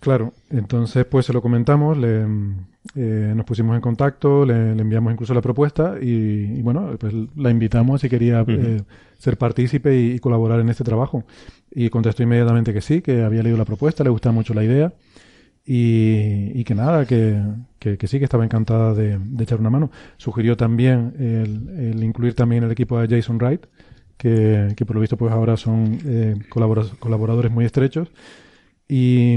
Claro, 0.00 0.32
entonces 0.50 1.04
pues 1.04 1.26
se 1.26 1.32
lo 1.32 1.40
comentamos, 1.40 1.96
le, 1.96 2.22
eh, 2.96 3.32
nos 3.36 3.44
pusimos 3.44 3.76
en 3.76 3.80
contacto, 3.80 4.44
le, 4.44 4.74
le 4.74 4.82
enviamos 4.82 5.12
incluso 5.12 5.32
la 5.32 5.42
propuesta 5.42 5.94
y, 6.02 6.58
y, 6.58 6.62
bueno, 6.62 6.96
pues 6.98 7.14
la 7.36 7.50
invitamos 7.50 8.00
si 8.00 8.08
quería 8.08 8.44
eh, 8.48 8.82
ser 9.18 9.36
partícipe 9.38 9.94
y, 9.96 10.12
y 10.14 10.18
colaborar 10.18 10.58
en 10.58 10.70
este 10.70 10.82
trabajo. 10.82 11.22
Y 11.70 11.88
contestó 11.88 12.24
inmediatamente 12.24 12.72
que 12.72 12.80
sí, 12.80 13.00
que 13.00 13.22
había 13.22 13.44
leído 13.44 13.58
la 13.58 13.64
propuesta, 13.64 14.02
le 14.02 14.10
gustaba 14.10 14.32
mucho 14.32 14.54
la 14.54 14.64
idea 14.64 14.92
y, 15.64 16.50
y 16.58 16.64
que 16.64 16.74
nada, 16.74 17.04
que, 17.04 17.40
que- 17.78 17.96
que 17.96 18.06
sí, 18.08 18.18
que 18.18 18.24
estaba 18.24 18.44
encantada 18.44 18.92
de, 18.94 19.18
de 19.18 19.44
echar 19.44 19.60
una 19.60 19.70
mano. 19.70 19.90
Sugirió 20.16 20.56
también 20.56 21.12
el, 21.18 21.78
el 21.94 22.02
incluir 22.02 22.34
también 22.34 22.64
el 22.64 22.70
equipo 22.72 22.98
de 23.00 23.06
Jason 23.14 23.36
Wright, 23.38 23.66
que, 24.20 24.74
que 24.76 24.86
por 24.86 24.94
lo 24.94 25.00
visto 25.00 25.16
pues 25.16 25.32
ahora 25.32 25.56
son 25.56 25.98
eh, 26.04 26.36
colabora- 26.50 26.86
colaboradores 27.00 27.50
muy 27.50 27.64
estrechos. 27.64 28.08
Y, 28.88 29.34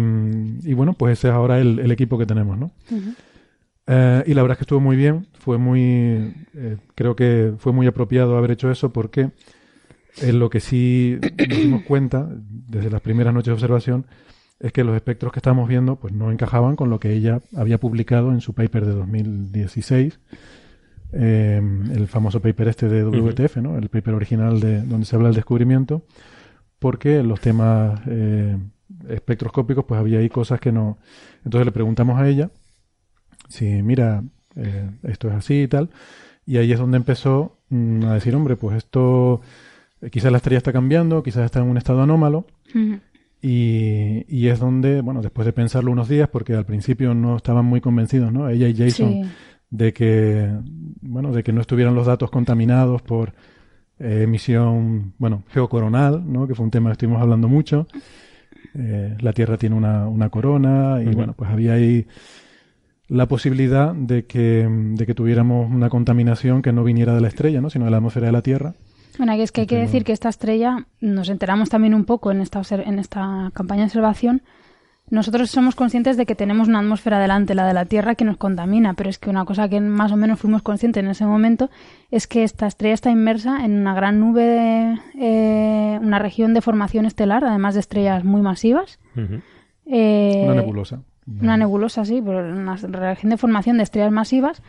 y 0.63 0.73
bueno, 0.73 0.93
pues 0.93 1.19
ese 1.19 1.29
es 1.29 1.33
ahora 1.33 1.59
el, 1.59 1.79
el 1.79 1.91
equipo 1.91 2.17
que 2.17 2.25
tenemos, 2.25 2.57
¿no? 2.57 2.71
Eh, 3.87 4.23
y 4.27 4.33
la 4.33 4.41
verdad 4.41 4.53
es 4.55 4.57
que 4.59 4.63
estuvo 4.63 4.79
muy 4.79 4.95
bien, 4.95 5.27
fue 5.33 5.57
muy, 5.57 6.33
eh, 6.55 6.77
creo 6.95 7.15
que 7.15 7.53
fue 7.57 7.73
muy 7.73 7.85
apropiado 7.85 8.37
haber 8.37 8.51
hecho 8.51 8.71
eso 8.71 8.91
porque 8.93 9.29
en 10.21 10.39
lo 10.39 10.49
que 10.49 10.59
sí 10.59 11.17
nos 11.49 11.57
dimos 11.57 11.83
cuenta 11.83 12.27
desde 12.31 12.89
las 12.89 13.01
primeras 13.01 13.33
noches 13.33 13.47
de 13.47 13.53
observación 13.53 14.05
es 14.59 14.71
que 14.71 14.83
los 14.83 14.95
espectros 14.95 15.33
que 15.33 15.39
estábamos 15.39 15.67
viendo 15.67 15.97
pues 15.97 16.13
no 16.13 16.31
encajaban 16.31 16.75
con 16.75 16.89
lo 16.89 16.99
que 16.99 17.11
ella 17.13 17.41
había 17.55 17.77
publicado 17.79 18.31
en 18.31 18.39
su 18.41 18.53
paper 18.53 18.85
de 18.85 18.93
2016, 18.93 20.19
eh, 21.13 21.61
el 21.93 22.07
famoso 22.07 22.41
paper 22.41 22.67
este 22.69 22.89
de 22.89 23.03
WTF, 23.03 23.57
¿no? 23.57 23.77
el 23.77 23.89
paper 23.89 24.13
original 24.15 24.59
de 24.59 24.81
donde 24.81 25.05
se 25.05 25.15
habla 25.15 25.29
del 25.29 25.35
descubrimiento, 25.35 26.03
porque 26.79 27.23
los 27.23 27.39
temas 27.39 28.01
eh, 28.07 28.57
espectroscópicos 29.09 29.85
pues 29.85 29.99
había 29.99 30.19
ahí 30.19 30.29
cosas 30.29 30.59
que 30.59 30.71
no... 30.71 30.97
Entonces 31.45 31.65
le 31.65 31.71
preguntamos 31.71 32.19
a 32.19 32.27
ella 32.27 32.49
si, 33.53 33.65
mira, 33.83 34.23
eh, 34.55 34.89
esto 35.03 35.27
es 35.27 35.35
así 35.35 35.63
y 35.63 35.67
tal, 35.67 35.89
y 36.45 36.57
ahí 36.57 36.71
es 36.71 36.79
donde 36.79 36.97
empezó 36.97 37.57
mm, 37.69 38.05
a 38.05 38.13
decir, 38.15 38.35
hombre, 38.35 38.55
pues 38.55 38.77
esto, 38.77 39.41
eh, 40.01 40.09
quizás 40.09 40.31
la 40.31 40.37
estrella 40.37 40.57
está 40.57 40.73
cambiando, 40.73 41.23
quizás 41.23 41.45
está 41.45 41.59
en 41.59 41.67
un 41.67 41.77
estado 41.77 42.01
anómalo, 42.01 42.45
y, 43.41 44.25
y 44.27 44.47
es 44.47 44.59
donde, 44.59 45.01
bueno, 45.01 45.21
después 45.21 45.45
de 45.45 45.53
pensarlo 45.53 45.91
unos 45.91 46.07
días, 46.07 46.29
porque 46.29 46.55
al 46.55 46.65
principio 46.65 47.13
no 47.13 47.37
estaban 47.37 47.65
muy 47.65 47.81
convencidos, 47.81 48.31
¿no? 48.31 48.49
Ella 48.49 48.67
y 48.67 48.75
Jason, 48.75 49.13
Sí. 49.13 49.29
De 49.73 49.91
que, 49.91 50.51
bueno, 51.01 51.31
de 51.31 51.43
que 51.43 51.51
no 51.51 51.59
estuvieran 51.59 51.95
los 51.95 52.05
datos 52.05 52.29
contaminados 52.29 53.01
por 53.01 53.33
eh, 53.97 54.21
emisión, 54.21 55.13
bueno, 55.17 55.43
geocoronal, 55.49 56.31
¿no? 56.31 56.47
Que 56.47 56.53
fue 56.53 56.63
un 56.63 56.69
tema 56.69 56.91
que 56.91 56.93
estuvimos 56.93 57.19
hablando 57.19 57.47
mucho. 57.47 57.87
Eh, 58.75 59.17
la 59.19 59.33
Tierra 59.33 59.57
tiene 59.57 59.75
una, 59.75 60.07
una 60.07 60.29
corona 60.29 61.01
y, 61.01 61.15
bueno, 61.15 61.33
pues 61.33 61.49
había 61.49 61.73
ahí 61.73 62.05
la 63.07 63.27
posibilidad 63.27 63.95
de 63.95 64.27
que, 64.27 64.67
de 64.69 65.05
que 65.07 65.15
tuviéramos 65.15 65.71
una 65.71 65.89
contaminación 65.89 66.61
que 66.61 66.71
no 66.71 66.83
viniera 66.83 67.15
de 67.15 67.21
la 67.21 67.27
estrella, 67.27 67.59
¿no? 67.59 67.71
Sino 67.71 67.85
de 67.85 67.91
la 67.91 67.97
atmósfera 67.97 68.27
de 68.27 68.31
la 68.31 68.43
Tierra. 68.43 68.75
Bueno, 69.17 69.33
que 69.33 69.41
es 69.41 69.51
que 69.51 69.61
hay 69.61 69.67
que 69.67 69.77
decir 69.77 70.03
que 70.03 70.11
esta 70.11 70.29
estrella, 70.29 70.85
nos 71.01 71.29
enteramos 71.29 71.69
también 71.69 71.95
un 71.95 72.05
poco 72.05 72.31
en 72.31 72.41
esta, 72.41 72.61
en 72.69 72.99
esta 72.99 73.49
campaña 73.55 73.81
de 73.81 73.85
observación, 73.87 74.43
nosotros 75.09 75.51
somos 75.51 75.75
conscientes 75.75 76.17
de 76.17 76.25
que 76.25 76.33
tenemos 76.33 76.67
una 76.67 76.79
atmósfera 76.79 77.19
delante, 77.19 77.53
la 77.55 77.67
de 77.67 77.73
la 77.73 77.85
Tierra, 77.85 78.15
que 78.15 78.25
nos 78.25 78.37
contamina, 78.37 78.93
pero 78.93 79.09
es 79.09 79.19
que 79.19 79.29
una 79.29 79.45
cosa 79.45 79.69
que 79.69 79.79
más 79.79 80.11
o 80.11 80.17
menos 80.17 80.39
fuimos 80.39 80.61
conscientes 80.61 81.03
en 81.03 81.09
ese 81.09 81.25
momento 81.25 81.69
es 82.09 82.25
que 82.25 82.43
esta 82.43 82.67
estrella 82.67 82.93
está 82.95 83.11
inmersa 83.11 83.63
en 83.63 83.73
una 83.79 83.93
gran 83.93 84.19
nube, 84.19 84.43
de, 84.43 84.97
eh, 85.19 85.99
una 86.01 86.19
región 86.19 86.53
de 86.53 86.61
formación 86.61 87.05
estelar, 87.05 87.43
además 87.43 87.73
de 87.73 87.81
estrellas 87.81 88.23
muy 88.23 88.41
masivas. 88.41 88.99
Eh, 89.85 90.43
Una 90.45 90.55
nebulosa. 90.55 91.01
Una 91.41 91.57
nebulosa, 91.57 92.05
sí, 92.05 92.21
pero 92.23 92.39
una 92.39 92.75
región 92.75 93.29
de 93.29 93.37
formación 93.37 93.77
de 93.77 93.83
estrellas 93.83 94.11
masivas. 94.11 94.61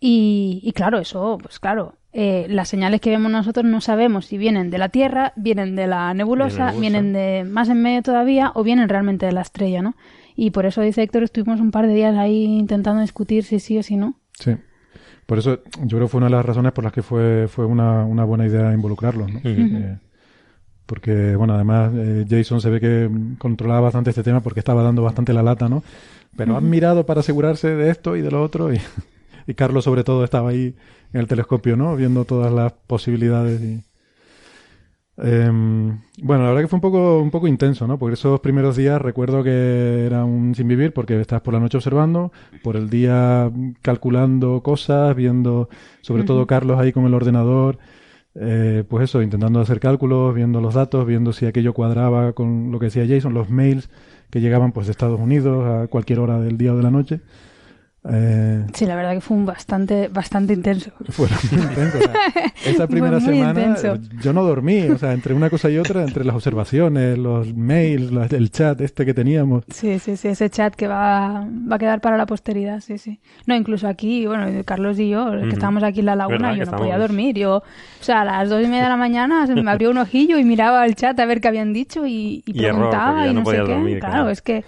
Y, 0.00 0.60
y 0.62 0.72
claro, 0.72 0.98
eso, 0.98 1.38
pues 1.40 1.58
claro, 1.58 1.94
eh, 2.18 2.46
las 2.48 2.68
señales 2.68 3.02
que 3.02 3.10
vemos 3.10 3.30
nosotros 3.30 3.66
no 3.66 3.82
sabemos 3.82 4.24
si 4.24 4.38
vienen 4.38 4.70
de 4.70 4.78
la 4.78 4.88
Tierra, 4.88 5.34
vienen 5.36 5.76
de 5.76 5.86
la 5.86 6.14
nebulosa, 6.14 6.72
nebulosa. 6.72 6.80
vienen 6.80 7.12
de 7.12 7.44
más 7.44 7.68
en 7.68 7.82
medio 7.82 8.02
todavía 8.02 8.52
o 8.54 8.62
vienen 8.62 8.88
realmente 8.88 9.26
de 9.26 9.32
la 9.32 9.42
estrella, 9.42 9.82
¿no? 9.82 9.96
Y 10.34 10.50
por 10.50 10.64
eso, 10.64 10.80
dice 10.80 11.02
Héctor, 11.02 11.24
estuvimos 11.24 11.60
un 11.60 11.70
par 11.70 11.86
de 11.86 11.94
días 11.94 12.16
ahí 12.16 12.44
intentando 12.44 13.02
discutir 13.02 13.44
si 13.44 13.60
sí 13.60 13.78
o 13.78 13.82
si 13.82 13.96
no. 13.96 14.18
Sí. 14.32 14.56
Por 15.26 15.38
eso 15.38 15.60
yo 15.82 15.98
creo 15.98 16.02
que 16.02 16.08
fue 16.08 16.18
una 16.18 16.28
de 16.28 16.36
las 16.36 16.46
razones 16.46 16.72
por 16.72 16.84
las 16.84 16.92
que 16.94 17.02
fue, 17.02 17.48
fue 17.48 17.66
una, 17.66 18.04
una 18.04 18.24
buena 18.24 18.46
idea 18.46 18.72
involucrarlos, 18.72 19.30
¿no? 19.30 19.40
Eh, 19.44 19.98
porque, 20.86 21.36
bueno, 21.36 21.54
además 21.54 21.92
eh, 21.96 22.24
Jason 22.30 22.62
se 22.62 22.70
ve 22.70 22.80
que 22.80 23.10
controlaba 23.38 23.80
bastante 23.80 24.08
este 24.10 24.22
tema 24.22 24.40
porque 24.40 24.60
estaba 24.60 24.82
dando 24.82 25.02
bastante 25.02 25.34
la 25.34 25.42
lata, 25.42 25.68
¿no? 25.68 25.82
Pero 26.36 26.56
han 26.56 26.70
mirado 26.70 27.04
para 27.04 27.20
asegurarse 27.20 27.74
de 27.74 27.90
esto 27.90 28.16
y 28.16 28.22
de 28.22 28.30
lo 28.30 28.42
otro 28.42 28.72
y, 28.72 28.78
y 29.46 29.54
Carlos 29.54 29.84
sobre 29.84 30.04
todo 30.04 30.24
estaba 30.24 30.50
ahí 30.50 30.74
en 31.12 31.20
el 31.20 31.26
telescopio, 31.26 31.76
¿no? 31.76 31.96
Viendo 31.96 32.24
todas 32.24 32.52
las 32.52 32.72
posibilidades 32.72 33.60
y... 33.62 33.82
Em, 35.18 35.98
bueno, 36.22 36.42
la 36.42 36.50
verdad 36.50 36.62
que 36.62 36.68
fue 36.68 36.76
un 36.76 36.82
poco, 36.82 37.20
un 37.22 37.30
poco 37.30 37.48
intenso, 37.48 37.86
¿no? 37.86 37.98
Porque 37.98 38.14
esos 38.14 38.38
primeros 38.40 38.76
días 38.76 39.00
recuerdo 39.00 39.42
que 39.42 40.04
era 40.04 40.26
un 40.26 40.54
sin 40.54 40.68
vivir 40.68 40.92
porque 40.92 41.18
estás 41.18 41.40
por 41.40 41.54
la 41.54 41.60
noche 41.60 41.78
observando, 41.78 42.32
por 42.62 42.76
el 42.76 42.90
día 42.90 43.50
calculando 43.80 44.62
cosas, 44.62 45.16
viendo, 45.16 45.70
sobre 46.02 46.24
todo 46.24 46.46
Carlos 46.46 46.78
ahí 46.78 46.92
con 46.92 47.06
el 47.06 47.14
ordenador, 47.14 47.78
eh, 48.38 48.84
pues 48.88 49.04
eso, 49.04 49.22
intentando 49.22 49.60
hacer 49.60 49.80
cálculos, 49.80 50.34
viendo 50.34 50.60
los 50.60 50.74
datos, 50.74 51.06
viendo 51.06 51.32
si 51.32 51.46
aquello 51.46 51.72
cuadraba 51.72 52.34
con 52.34 52.70
lo 52.70 52.78
que 52.78 52.86
decía 52.86 53.06
Jason, 53.08 53.32
los 53.32 53.48
mails 53.48 53.88
que 54.30 54.40
llegaban 54.40 54.72
pues 54.72 54.86
de 54.86 54.90
Estados 54.90 55.18
Unidos 55.18 55.64
a 55.66 55.86
cualquier 55.88 56.18
hora 56.18 56.38
del 56.40 56.58
día 56.58 56.74
o 56.74 56.76
de 56.76 56.82
la 56.82 56.90
noche. 56.90 57.20
Eh, 58.08 58.64
Sí, 58.74 58.86
la 58.86 58.94
verdad 58.96 59.12
que 59.14 59.20
fue 59.20 59.36
un 59.36 59.46
bastante, 59.46 60.08
bastante 60.08 60.52
intenso. 60.52 60.90
fueron 61.10 61.36
muy 61.50 61.60
intensos. 61.62 62.00
o 62.00 62.04
sea, 62.04 62.14
esa 62.64 62.76
Fue 62.76 62.86
primera 62.88 63.18
muy 63.18 63.34
semana 63.38 63.60
intenso. 63.60 63.98
yo 64.20 64.32
no 64.32 64.42
dormí, 64.44 64.82
o 64.84 64.98
sea, 64.98 65.12
entre 65.12 65.34
una 65.34 65.50
cosa 65.50 65.70
y 65.70 65.78
otra, 65.78 66.02
entre 66.04 66.24
las 66.24 66.34
observaciones, 66.36 67.18
los 67.18 67.54
mails, 67.54 68.12
la- 68.12 68.26
el 68.26 68.50
chat 68.50 68.80
este 68.80 69.04
que 69.04 69.14
teníamos. 69.14 69.64
Sí, 69.72 69.98
sí, 69.98 70.16
sí, 70.16 70.28
ese 70.28 70.48
chat 70.50 70.74
que 70.74 70.86
va, 70.88 71.46
va 71.70 71.76
a 71.76 71.78
quedar 71.78 72.00
para 72.00 72.16
la 72.16 72.26
posteridad, 72.26 72.80
sí, 72.80 72.98
sí. 72.98 73.18
No, 73.46 73.54
incluso 73.56 73.88
aquí, 73.88 74.26
bueno, 74.26 74.46
Carlos 74.64 74.98
y 74.98 75.08
yo, 75.10 75.30
que 75.32 75.38
Ujú. 75.38 75.48
estábamos 75.48 75.82
aquí 75.82 76.00
en 76.00 76.06
la 76.06 76.16
laguna, 76.16 76.52
yo 76.52 76.60
que 76.64 76.70
no 76.70 76.76
podía 76.76 76.94
estábamos- 76.94 77.08
dormir. 77.08 77.36
Yo, 77.36 77.56
o 77.56 77.62
sea, 78.04 78.20
a 78.20 78.24
las 78.24 78.48
dos 78.48 78.62
y 78.62 78.68
media 78.68 78.84
de 78.84 78.88
la 78.90 78.96
mañana 78.96 79.46
se 79.46 79.54
me 79.54 79.70
abrió 79.70 79.90
un 79.90 79.98
ojillo 79.98 80.38
y 80.38 80.44
miraba 80.44 80.84
el 80.86 80.94
chat 80.94 81.18
a 81.18 81.24
ver 81.26 81.40
qué 81.40 81.48
habían 81.48 81.72
dicho 81.72 82.06
y, 82.06 82.42
y 82.46 82.52
Y 82.60 82.64
error, 82.64 82.76
preguntaba 82.90 83.06
porque 83.12 83.24
ya 83.24 83.30
y 83.30 83.34
no 83.34 83.40
no, 83.40 83.46
sé 83.50 83.56
qué. 83.56 83.62
dormir, 83.62 83.98
claro, 83.98 84.14
claro. 84.14 84.30
es 84.30 84.42
que, 84.42 84.64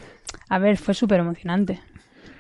a 0.49 0.59
ver, 0.59 0.77
fue 0.77 0.95
súper 0.95 1.21
emocionante. 1.21 1.81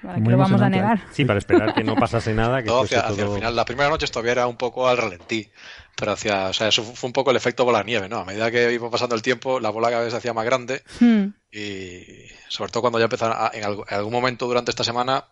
¿Para 0.03 0.15
qué 0.15 0.21
Muy 0.21 0.33
lo 0.33 0.39
vamos 0.39 0.61
a 0.61 0.67
emocionante. 0.67 0.77
negar? 0.79 1.13
Sí, 1.13 1.25
para 1.25 1.39
esperar 1.39 1.75
que 1.75 1.85
no 1.85 1.95
pasase 1.97 2.33
nada, 2.35 2.63
que 2.63 2.71
hacia, 2.83 3.01
hacia 3.01 3.25
todo... 3.25 3.35
el 3.35 3.39
final. 3.41 3.57
Las 3.57 3.65
primeras 3.65 3.91
noches 3.91 4.11
todavía 4.11 4.33
era 4.33 4.47
un 4.47 4.57
poco 4.57 4.89
al 4.89 4.97
ralentí. 4.99 5.51
Pero 5.97 6.13
hacia, 6.13 6.47
o 6.47 6.53
sea, 6.53 6.69
eso 6.69 6.85
fue 6.85 7.09
un 7.09 7.13
poco 7.13 7.33
el 7.33 7.37
efecto 7.37 7.65
bola 7.65 7.79
de 7.81 7.85
nieve, 7.87 8.09
¿no? 8.09 8.19
A 8.19 8.25
medida 8.25 8.51
que 8.53 8.73
iba 8.73 8.89
pasando 8.91 9.17
el 9.17 9.23
tiempo, 9.23 9.59
la 9.59 9.71
bola 9.71 9.91
cada 9.91 10.03
vez 10.05 10.13
se 10.13 10.19
hacía 10.19 10.33
más 10.33 10.45
grande 10.45 10.83
Hmm. 11.01 11.25
y 11.51 12.01
sobre 12.49 12.71
todo 12.71 12.83
cuando 12.83 12.99
ya 13.01 13.07
empezaron, 13.07 13.37
a- 13.37 13.51
en, 13.53 13.65
algún, 13.65 13.85
en 13.89 13.97
algún 13.97 14.13
momento 14.13 14.47
durante 14.47 14.71
esta 14.71 14.85
semana, 14.85 15.25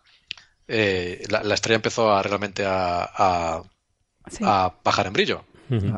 eh, 0.67 1.23
la, 1.29 1.43
la 1.43 1.53
estrella 1.53 1.77
empezó 1.77 2.11
a 2.11 2.21
realmente 2.23 2.65
a, 2.65 3.03
a- 3.15 3.63
Sí. 4.29 4.43
a 4.45 4.73
bajar 4.83 5.07
en 5.07 5.13
brillo. 5.13 5.45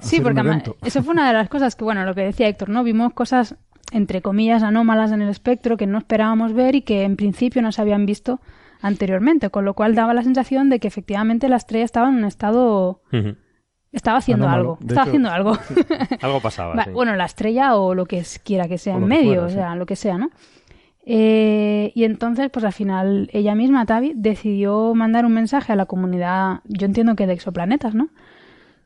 Sí, 0.03 0.21
porque 0.21 0.39
además, 0.39 0.63
eso 0.83 1.01
fue 1.01 1.13
una 1.13 1.27
de 1.27 1.33
las 1.33 1.49
cosas 1.49 1.75
que, 1.75 1.83
bueno, 1.83 2.05
lo 2.05 2.13
que 2.13 2.21
decía 2.21 2.47
Héctor, 2.47 2.69
¿no? 2.69 2.83
Vimos 2.83 3.11
cosas, 3.13 3.55
entre 3.91 4.21
comillas, 4.21 4.61
anómalas 4.61 5.11
en 5.11 5.23
el 5.23 5.29
espectro 5.29 5.77
que 5.77 5.87
no 5.87 5.97
esperábamos 5.97 6.53
ver 6.53 6.75
y 6.75 6.83
que 6.83 7.03
en 7.05 7.15
principio 7.15 7.63
no 7.63 7.71
se 7.71 7.81
habían 7.81 8.05
visto 8.05 8.39
anteriormente, 8.81 9.49
con 9.49 9.65
lo 9.65 9.73
cual 9.73 9.95
daba 9.95 10.13
la 10.13 10.23
sensación 10.23 10.69
de 10.69 10.79
que 10.79 10.87
efectivamente 10.87 11.49
la 11.49 11.57
estrella 11.57 11.85
estaba 11.85 12.09
en 12.09 12.15
un 12.15 12.25
estado... 12.25 13.01
Estaba 13.91 14.19
haciendo 14.19 14.47
algo, 14.47 14.77
De 14.81 14.87
estaba 14.89 15.01
hecho, 15.05 15.09
haciendo 15.09 15.31
algo. 15.31 15.57
Algo 16.21 16.39
pasaba, 16.41 16.75
Va, 16.75 16.83
sí. 16.83 16.91
Bueno, 16.91 17.15
la 17.15 17.25
estrella 17.25 17.75
o 17.75 17.95
lo 17.95 18.05
que 18.05 18.19
es- 18.19 18.37
quiera 18.37 18.67
que 18.67 18.77
sea 18.77 18.93
O 18.95 18.99
en 18.99 19.07
medio, 19.07 19.25
fuera, 19.31 19.45
o 19.45 19.49
sí. 19.49 19.55
sea, 19.55 19.75
lo 19.75 19.87
que 19.87 19.95
sea, 19.95 20.17
¿no? 20.19 20.29
Eh, 21.05 21.91
y 21.95 22.03
entonces, 22.03 22.51
pues 22.51 22.63
al 22.65 22.73
final, 22.73 23.29
ella 23.33 23.55
misma, 23.55 23.85
Tavi, 23.87 24.13
decidió 24.15 24.93
mandar 24.93 25.25
un 25.25 25.33
mensaje 25.33 25.73
a 25.73 25.75
la 25.75 25.87
comunidad, 25.87 26.59
yo 26.65 26.85
entiendo 26.85 27.15
que 27.15 27.25
de 27.25 27.33
exoplanetas, 27.33 27.95
¿no? 27.95 28.09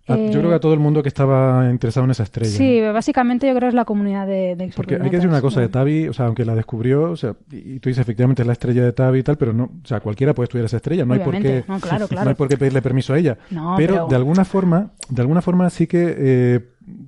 A- 0.05 0.15
Eh, 0.17 0.31
yo 0.33 0.39
creo 0.39 0.49
que 0.49 0.55
a 0.55 0.59
todo 0.59 0.73
el 0.73 0.79
mundo 0.81 1.01
que 1.01 1.07
estaba 1.07 1.69
interesado 1.69 2.03
en 2.03 2.11
esa 2.11 2.23
estrella. 2.23 2.49
Sí, 2.51 2.81
¿no? 2.81 2.91
básicamente 2.91 3.47
yo 3.47 3.53
creo 3.53 3.61
que 3.61 3.67
es 3.69 3.73
la 3.73 3.85
comunidad 3.85 4.27
de, 4.27 4.55
de 4.57 4.69
Porque 4.75 4.95
hay 4.95 5.09
que 5.09 5.15
decir 5.15 5.29
una 5.29 5.39
cosa 5.41 5.61
de 5.61 5.69
Tavi, 5.69 6.09
o 6.09 6.13
sea, 6.13 6.25
aunque 6.25 6.43
la 6.43 6.55
descubrió, 6.55 7.11
o 7.11 7.15
sea, 7.15 7.35
y 7.51 7.75
y 7.75 7.79
tú 7.79 7.87
dices 7.89 8.01
efectivamente 8.01 8.41
es 8.41 8.47
la 8.47 8.51
estrella 8.53 8.83
de 8.83 8.91
Tavi 8.91 9.19
y 9.19 9.23
tal, 9.23 9.37
pero 9.37 9.53
no, 9.53 9.63
o 9.63 9.87
sea, 9.87 10.01
cualquiera 10.01 10.33
puede 10.33 10.45
estudiar 10.45 10.65
esa 10.65 10.75
estrella, 10.77 11.05
no 11.05 11.13
hay 11.13 11.21
por 11.21 11.37
qué, 11.39 11.63
no, 11.67 11.79
claro, 11.79 12.07
claro. 12.09 12.23
no 12.25 12.29
hay 12.31 12.35
por 12.35 12.49
qué 12.49 12.57
pedirle 12.57 12.81
permiso 12.81 13.13
a 13.13 13.17
ella. 13.17 13.37
No, 13.49 13.75
pero, 13.77 13.93
pero- 13.93 14.07
de 14.07 14.15
alguna 14.17 14.43
forma, 14.43 14.91
de 15.09 15.21
alguna 15.21 15.41
forma 15.41 15.69
sí 15.69 15.87
que, 15.87 16.13
eh, 16.17 16.59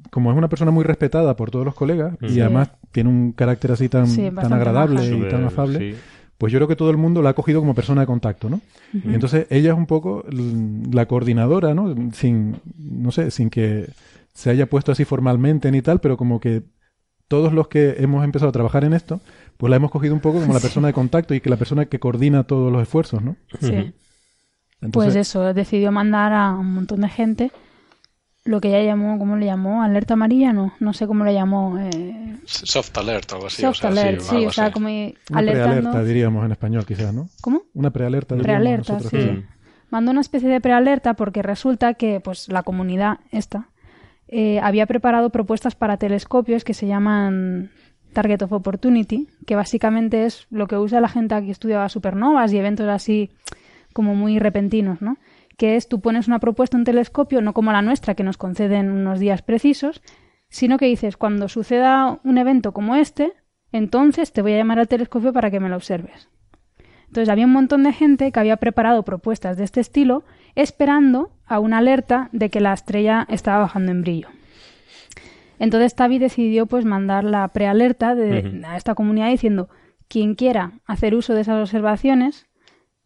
como 0.09 0.31
es 0.31 0.37
una 0.37 0.47
persona 0.47 0.71
muy 0.71 0.85
respetada 0.85 1.35
por 1.35 1.51
todos 1.51 1.65
los 1.65 1.75
colegas 1.75 2.15
y 2.21 2.29
Sí. 2.29 2.39
además 2.41 2.71
tiene 2.93 3.09
un 3.09 3.33
carácter 3.33 3.73
así 3.73 3.89
tan, 3.89 4.07
Sí, 4.07 4.31
tan 4.33 4.53
agradable 4.53 5.05
y 5.05 5.21
tan 5.29 5.43
afable, 5.43 5.79
sí. 5.79 5.95
Pues 6.37 6.51
yo 6.51 6.59
creo 6.59 6.67
que 6.67 6.75
todo 6.75 6.89
el 6.89 6.97
mundo 6.97 7.21
la 7.21 7.29
ha 7.29 7.33
cogido 7.33 7.59
como 7.61 7.75
persona 7.75 8.01
de 8.01 8.07
contacto, 8.07 8.49
¿no? 8.49 8.61
Y 8.93 9.13
entonces 9.13 9.47
ella 9.49 9.71
es 9.71 9.77
un 9.77 9.85
poco 9.85 10.25
la 10.91 11.05
coordinadora, 11.05 11.73
¿no? 11.73 11.93
Sin, 12.13 12.57
no 12.77 13.11
sé, 13.11 13.31
sin 13.31 13.49
que 13.49 13.87
se 14.33 14.49
haya 14.49 14.69
puesto 14.69 14.91
así 14.91 15.05
formalmente 15.05 15.71
ni 15.71 15.81
tal, 15.81 15.99
pero 16.01 16.17
como 16.17 16.39
que 16.39 16.63
todos 17.27 17.53
los 17.53 17.67
que 17.67 17.95
hemos 17.99 18.23
empezado 18.23 18.49
a 18.49 18.53
trabajar 18.53 18.83
en 18.83 18.93
esto, 18.93 19.21
pues 19.57 19.69
la 19.69 19.77
hemos 19.77 19.91
cogido 19.91 20.13
un 20.13 20.19
poco 20.19 20.41
como 20.41 20.53
la 20.53 20.59
persona 20.59 20.87
de 20.87 20.93
contacto 20.93 21.33
y 21.33 21.41
que 21.41 21.49
la 21.49 21.57
persona 21.57 21.85
que 21.85 21.99
coordina 21.99 22.43
todos 22.43 22.71
los 22.71 22.81
esfuerzos, 22.81 23.23
¿no? 23.23 23.37
Sí. 23.61 23.71
Pues 23.71 23.93
Entonces, 24.81 25.15
eso, 25.15 25.53
decidió 25.53 25.91
mandar 25.91 26.33
a 26.33 26.53
un 26.53 26.73
montón 26.73 27.01
de 27.01 27.09
gente 27.09 27.51
lo 28.45 28.61
que 28.61 28.69
ella 28.69 28.83
llamó, 28.83 29.17
¿cómo 29.17 29.35
le 29.37 29.47
llamó? 29.47 29.81
¿Alerta 29.81 30.13
amarilla? 30.13 30.53
No, 30.53 30.73
no 30.79 30.93
sé 30.93 31.07
cómo 31.07 31.25
le 31.25 31.33
llamó. 31.33 31.77
Eh, 31.79 32.37
Soft 32.45 32.95
alert 32.97 33.31
o 33.31 33.35
algo 33.35 33.47
así. 33.47 33.63
soft 33.63 33.79
o 33.79 33.81
sea, 33.81 33.89
alert, 33.89 34.21
sí, 34.21 34.45
o 34.45 34.51
sea, 34.51 34.71
como 34.71 34.87
una 34.87 35.13
alertando. 35.33 35.71
prealerta 35.81 36.03
diríamos 36.03 36.45
en 36.45 36.51
español 36.51 36.85
quizás, 36.85 37.11
¿no? 37.13 37.27
¿Cómo? 37.41 37.63
Una 37.73 37.89
prealerta. 37.89 38.35
Prealerta, 38.37 38.99
sí. 38.99 39.09
quizás. 39.09 39.37
Mandó 39.89 40.11
una 40.11 40.21
especie 40.21 40.47
de 40.47 40.61
prealerta 40.61 41.15
porque 41.15 41.41
resulta 41.41 41.95
que 41.95 42.19
pues 42.19 42.47
la 42.47 42.61
comunidad 42.61 43.19
esta 43.31 43.69
eh, 44.27 44.59
había 44.59 44.85
preparado 44.85 45.31
propuestas 45.31 45.75
para 45.75 45.97
telescopios 45.97 46.63
que 46.63 46.73
se 46.73 46.85
llaman 46.87 47.71
Target 48.13 48.43
of 48.43 48.51
Opportunity, 48.51 49.27
que 49.47 49.55
básicamente 49.55 50.25
es 50.25 50.47
lo 50.51 50.67
que 50.67 50.77
usa 50.77 51.01
la 51.01 51.09
gente 51.09 51.35
que 51.43 51.51
estudia 51.51 51.87
supernovas 51.89 52.53
y 52.53 52.57
eventos 52.57 52.87
así 52.87 53.31
como 53.93 54.13
muy 54.13 54.37
repentinos, 54.39 55.01
¿no? 55.01 55.17
Que 55.57 55.75
es 55.75 55.87
tú 55.87 56.01
pones 56.01 56.27
una 56.27 56.39
propuesta, 56.39 56.77
un 56.77 56.83
telescopio, 56.83 57.41
no 57.41 57.53
como 57.53 57.71
la 57.71 57.81
nuestra, 57.81 58.15
que 58.15 58.23
nos 58.23 58.37
conceden 58.37 58.91
unos 58.91 59.19
días 59.19 59.41
precisos, 59.41 60.01
sino 60.49 60.77
que 60.77 60.85
dices, 60.85 61.17
cuando 61.17 61.49
suceda 61.49 62.19
un 62.23 62.37
evento 62.37 62.73
como 62.73 62.95
este, 62.95 63.33
entonces 63.71 64.31
te 64.31 64.41
voy 64.41 64.53
a 64.53 64.57
llamar 64.57 64.79
al 64.79 64.87
telescopio 64.87 65.33
para 65.33 65.51
que 65.51 65.59
me 65.59 65.69
lo 65.69 65.75
observes. 65.75 66.29
Entonces 67.07 67.29
había 67.29 67.45
un 67.45 67.53
montón 67.53 67.83
de 67.83 67.93
gente 67.93 68.31
que 68.31 68.39
había 68.39 68.57
preparado 68.57 69.03
propuestas 69.03 69.57
de 69.57 69.63
este 69.63 69.79
estilo 69.79 70.23
esperando 70.55 71.31
a 71.45 71.59
una 71.59 71.77
alerta 71.77 72.29
de 72.31 72.49
que 72.49 72.59
la 72.59 72.73
estrella 72.73 73.25
estaba 73.29 73.59
bajando 73.59 73.91
en 73.91 74.01
brillo. 74.01 74.27
Entonces 75.59 75.95
Tavi 75.95 76.19
decidió 76.19 76.65
pues 76.65 76.85
mandar 76.85 77.23
la 77.23 77.47
prealerta 77.49 78.11
a 78.11 78.77
esta 78.77 78.95
comunidad 78.95 79.29
diciendo 79.29 79.69
quien 80.07 80.35
quiera 80.35 80.73
hacer 80.85 81.15
uso 81.15 81.33
de 81.33 81.41
esas 81.41 81.61
observaciones, 81.61 82.47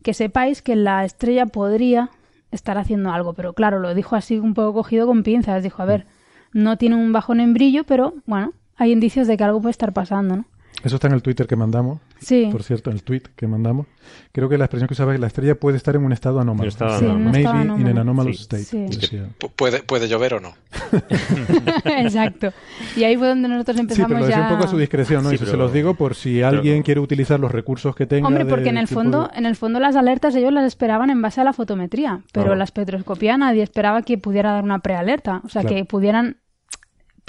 que 0.03 0.13
sepáis 0.13 0.61
que 0.61 0.75
la 0.75 1.05
estrella 1.05 1.45
podría 1.45 2.09
estar 2.51 2.77
haciendo 2.77 3.11
algo. 3.11 3.33
Pero 3.33 3.53
claro, 3.53 3.79
lo 3.79 3.93
dijo 3.93 4.15
así 4.15 4.37
un 4.39 4.53
poco 4.53 4.73
cogido 4.73 5.07
con 5.07 5.23
pinzas. 5.23 5.63
Dijo, 5.63 5.81
a 5.81 5.85
ver, 5.85 6.05
no 6.53 6.77
tiene 6.77 6.95
un 6.95 7.11
bajón 7.11 7.39
en 7.39 7.53
brillo, 7.53 7.83
pero 7.83 8.13
bueno, 8.25 8.53
hay 8.75 8.91
indicios 8.91 9.27
de 9.27 9.37
que 9.37 9.43
algo 9.43 9.61
puede 9.61 9.71
estar 9.71 9.93
pasando, 9.93 10.37
¿no? 10.37 10.45
Eso 10.83 10.95
está 10.95 11.07
en 11.07 11.13
el 11.13 11.21
Twitter 11.21 11.45
que 11.45 11.55
mandamos. 11.57 11.99
Sí. 12.19 12.47
Por 12.51 12.63
cierto, 12.63 12.89
en 12.89 12.95
el 12.95 13.03
tweet 13.03 13.23
que 13.35 13.47
mandamos. 13.47 13.85
Creo 14.31 14.47
que 14.47 14.57
la 14.57 14.65
expresión 14.65 14.87
que 14.87 14.93
usaba 14.93 15.11
es 15.11 15.17
que 15.17 15.21
la 15.21 15.27
estrella 15.27 15.55
puede 15.55 15.75
estar 15.77 15.95
en 15.95 16.03
un 16.05 16.13
estado 16.13 16.39
anómalo. 16.39 16.69
estado 16.69 16.97
Sí, 16.99 17.05
un 17.05 17.25
Maybe 17.25 17.41
in 17.41 17.47
an 17.47 17.59
anómalo. 17.71 18.01
anomalous 18.01 18.37
Sí. 18.37 18.41
state. 18.43 18.63
Sí. 18.63 18.77
decía. 18.99 19.29
Puede, 19.57 19.83
puede 19.83 20.07
llover 20.07 20.35
o 20.35 20.39
no. 20.39 20.53
Exacto. 21.85 22.51
Y 22.95 23.03
ahí 23.03 23.17
fue 23.17 23.27
donde 23.27 23.47
nosotros 23.47 23.75
Sí, 23.75 23.81
empezamos 23.81 24.07
pero 24.07 24.19
lo 24.19 24.25
decía 24.25 24.41
ya... 24.41 24.47
un 24.47 24.53
poco 24.55 24.67
a 24.67 24.71
su 24.71 24.77
discreción, 24.77 25.23
¿no? 25.23 25.29
Sí, 25.29 25.35
y 25.35 25.43
eso 25.43 25.45
se 25.47 25.57
los 25.57 25.73
digo 25.73 25.93
por 25.95 26.15
si 26.15 26.41
alguien 26.41 26.83
quiere 26.83 26.99
utilizar 26.99 27.39
los 27.39 27.51
recursos 27.51 27.95
que 27.95 28.05
tenga. 28.05 28.27
Hombre, 28.27 28.45
de 28.45 28.49
porque 28.49 28.69
en 28.69 28.77
el 28.77 28.87
fondo, 28.87 29.29
de- 29.31 29.37
en 29.39 29.45
el 29.45 29.55
fondo 29.55 29.79
las 29.79 29.95
alertas 29.95 30.35
ellos 30.35 30.53
las 30.53 30.65
esperaban 30.65 31.09
en 31.09 31.21
base 31.21 31.41
a 31.41 31.43
la 31.43 31.53
fotometría, 31.53 32.21
pero 32.31 32.45
Claro. 32.45 32.55
la 32.55 32.63
espectroscopía 32.63 33.37
nadie 33.37 33.63
esperaba 33.63 34.01
que 34.01 34.17
pudiera 34.17 34.53
dar 34.53 34.63
una 34.63 34.79
prealerta, 34.79 35.41
o 35.45 35.49
sea, 35.49 35.61
Claro. 35.61 35.75
que 35.75 35.85
pudieran 35.85 36.37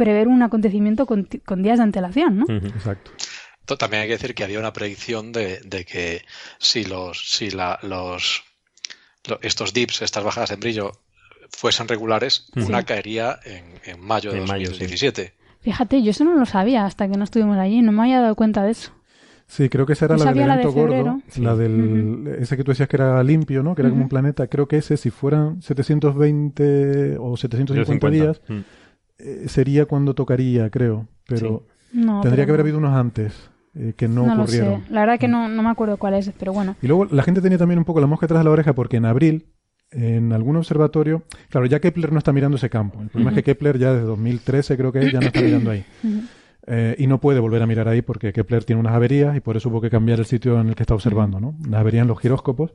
prever 0.04 0.26
un 0.28 0.42
acontecimiento 0.42 1.04
con, 1.06 1.28
con 1.44 1.62
días 1.62 1.78
de 1.78 1.84
antelación, 1.84 2.38
¿no? 2.38 2.46
Exacto. 2.48 3.10
To- 3.66 3.76
También 3.76 4.02
hay 4.02 4.08
que 4.08 4.14
decir 4.14 4.34
que 4.34 4.44
había 4.44 4.58
una 4.58 4.72
predicción 4.72 5.30
de, 5.32 5.60
de 5.64 5.84
que 5.84 6.22
si 6.58 6.84
los, 6.84 7.30
si 7.36 7.50
la, 7.50 7.78
los, 7.82 8.42
lo- 9.28 9.38
estos 9.42 9.72
dips, 9.74 10.02
estas 10.02 10.24
bajadas 10.24 10.50
en 10.52 10.60
brillo, 10.60 10.92
fuesen 11.50 11.86
regulares, 11.88 12.46
una 12.56 12.84
caería 12.84 13.38
en, 13.44 13.64
en 13.84 14.00
mayo 14.00 14.32
de 14.32 14.38
En 14.38 14.44
mayo, 14.48 14.66
sí. 14.66 14.72
2017. 14.80 15.34
Fíjate, 15.60 16.02
yo 16.02 16.10
eso 16.12 16.24
no 16.24 16.34
lo 16.34 16.46
sabía 16.46 16.86
hasta 16.86 17.06
que 17.08 17.16
no 17.18 17.24
estuvimos 17.24 17.58
allí, 17.58 17.82
no 17.82 17.92
me 17.92 18.02
había 18.02 18.20
dado 18.22 18.34
cuenta 18.34 18.62
de 18.64 18.70
eso. 18.70 18.92
Sí, 19.46 19.68
creo 19.68 19.84
que 19.84 19.94
esa 19.94 20.04
era 20.06 20.16
Yo 20.16 20.24
la 20.26 20.32
del 20.32 20.46
la 20.46 20.56
de 20.56 20.62
evento 20.62 20.80
gordo, 20.80 20.94
febrero. 20.94 21.22
la 21.44 21.56
del 21.56 22.36
ese 22.40 22.56
que 22.56 22.62
tú 22.64 22.70
decías 22.70 22.88
que 22.88 22.96
era 22.96 23.20
limpio, 23.24 23.62
¿no? 23.64 23.74
Que 23.74 23.82
era 23.82 23.90
como 23.90 24.02
un 24.04 24.08
planeta. 24.08 24.46
Creo 24.46 24.68
que 24.68 24.76
ese, 24.76 24.96
si 24.96 25.10
fueran 25.10 25.60
720 25.60 27.16
o 27.18 27.36
750 27.36 28.10
días. 28.10 28.40
Eh, 29.22 29.48
sería 29.48 29.86
cuando 29.86 30.14
tocaría, 30.14 30.70
creo. 30.70 31.06
Pero 31.26 31.66
No, 31.92 32.20
tendría 32.22 32.44
pero 32.44 32.46
que 32.46 32.50
haber 32.52 32.60
habido 32.60 32.78
unos 32.78 32.94
antes 32.96 33.50
eh, 33.74 33.94
que 33.96 34.08
no, 34.08 34.26
No 34.26 34.34
lo 34.34 34.42
ocurrieron. 34.42 34.84
sé, 34.86 34.92
la 34.92 35.00
verdad 35.00 35.18
que 35.18 35.28
no, 35.28 35.48
no 35.48 35.62
me 35.62 35.70
acuerdo 35.70 35.96
cuál 35.96 36.14
es, 36.14 36.30
pero 36.38 36.52
bueno. 36.52 36.76
Y 36.82 36.86
luego 36.88 37.04
la 37.06 37.22
gente 37.22 37.40
tenía 37.40 37.58
también 37.58 37.78
un 37.78 37.84
poco 37.84 38.00
la 38.00 38.06
mosca 38.06 38.26
tras 38.26 38.40
de 38.40 38.44
la 38.44 38.50
oreja 38.50 38.72
porque 38.74 38.96
en 38.96 39.04
abril, 39.04 39.46
en 39.92 40.32
algún 40.32 40.56
observatorio, 40.56 41.24
claro, 41.48 41.66
ya 41.66 41.80
Kepler 41.80 42.12
no 42.12 42.18
está 42.18 42.32
mirando 42.32 42.56
ese 42.56 42.70
campo. 42.70 43.00
El 43.00 43.08
problema 43.08 43.30
es 43.30 43.36
que 43.36 43.42
Kepler 43.44 43.78
ya 43.78 43.92
desde 43.92 44.06
2013 44.06 44.76
creo 44.76 44.92
que 44.92 45.00
es, 45.00 45.12
ya 45.12 45.20
no 45.20 45.26
está 45.26 45.40
mirando 45.40 45.70
ahí. 45.70 45.84
Eh, 46.66 46.94
y 46.98 47.06
no 47.06 47.20
puede 47.20 47.40
volver 47.40 47.62
a 47.62 47.66
mirar 47.66 47.88
ahí 47.88 48.02
porque 48.02 48.32
Kepler 48.32 48.64
tiene 48.64 48.78
unas 48.80 48.92
averías 48.94 49.36
y 49.36 49.40
por 49.40 49.56
eso 49.56 49.68
hubo 49.70 49.80
que 49.80 49.90
cambiar 49.90 50.18
el 50.20 50.26
sitio 50.26 50.60
en 50.60 50.68
el 50.68 50.74
que 50.76 50.82
está 50.84 50.94
observando, 50.94 51.40
¿no? 51.40 51.56
Una 51.66 51.80
avería 51.80 52.02
en 52.02 52.08
los 52.08 52.20
giróscopos 52.20 52.72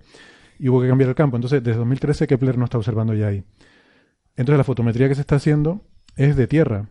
y 0.60 0.68
hubo 0.70 0.82
que 0.82 0.88
cambiar 0.90 1.10
el 1.10 1.16
campo. 1.16 1.38
Entonces, 1.38 1.64
desde 1.64 1.78
2013 1.78 2.28
Kepler 2.28 2.58
no 2.58 2.66
está 2.66 2.78
observando 2.78 3.14
ya 3.14 3.28
ahí. 3.28 3.44
Entonces, 4.36 4.58
la 4.58 4.64
fotometría 4.66 5.08
que 5.08 5.16
se 5.16 5.22
está 5.22 5.36
haciendo 5.38 5.82
es 6.16 6.36
de 6.36 6.48
tierra, 6.48 6.88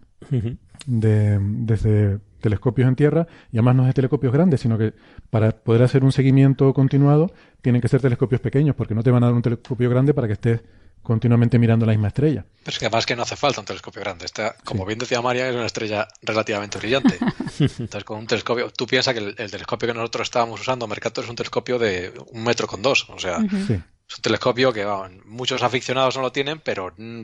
de, 0.86 1.38
desde 1.40 2.18
telescopios 2.40 2.88
en 2.88 2.96
tierra, 2.96 3.26
y 3.50 3.56
además 3.56 3.76
no 3.76 3.82
es 3.82 3.88
de 3.88 3.94
telescopios 3.94 4.32
grandes, 4.32 4.60
sino 4.60 4.76
que 4.76 4.92
para 5.30 5.50
poder 5.50 5.82
hacer 5.82 6.04
un 6.04 6.12
seguimiento 6.12 6.72
continuado 6.74 7.32
tienen 7.62 7.80
que 7.80 7.88
ser 7.88 8.00
telescopios 8.00 8.40
pequeños, 8.40 8.76
porque 8.76 8.94
no 8.94 9.02
te 9.02 9.10
van 9.10 9.22
a 9.22 9.26
dar 9.26 9.34
un 9.34 9.42
telescopio 9.42 9.88
grande 9.88 10.12
para 10.12 10.26
que 10.26 10.34
estés 10.34 10.60
continuamente 11.02 11.58
mirando 11.58 11.84
la 11.84 11.92
misma 11.92 12.08
estrella. 12.08 12.44
Pero 12.64 12.72
es 12.72 12.78
que 12.78 12.86
además 12.86 13.06
que 13.06 13.14
no 13.14 13.22
hace 13.22 13.36
falta 13.36 13.60
un 13.60 13.66
telescopio 13.66 14.00
grande. 14.00 14.24
Esta, 14.24 14.56
como 14.64 14.86
bien 14.86 14.98
decía 14.98 15.20
María, 15.20 15.48
es 15.48 15.54
una 15.54 15.66
estrella 15.66 16.08
relativamente 16.22 16.78
brillante. 16.78 17.18
Entonces, 17.60 18.04
con 18.04 18.18
un 18.18 18.26
telescopio, 18.26 18.70
tú 18.70 18.86
piensas 18.86 19.12
que 19.12 19.20
el, 19.20 19.34
el 19.36 19.50
telescopio 19.50 19.86
que 19.86 19.94
nosotros 19.94 20.26
estábamos 20.26 20.60
usando, 20.60 20.86
Mercator, 20.86 21.22
es 21.22 21.30
un 21.30 21.36
telescopio 21.36 21.78
de 21.78 22.12
un 22.32 22.42
metro 22.42 22.66
con 22.66 22.80
dos. 22.82 23.06
O 23.10 23.18
sea. 23.18 23.38
Sí, 23.66 23.78
es 24.08 24.16
un 24.16 24.22
telescopio 24.22 24.72
que 24.72 24.86
muchos 25.24 25.62
aficionados 25.62 26.16
no 26.16 26.22
lo 26.22 26.32
tienen, 26.32 26.60
pero 26.60 26.92
mm, 26.96 27.22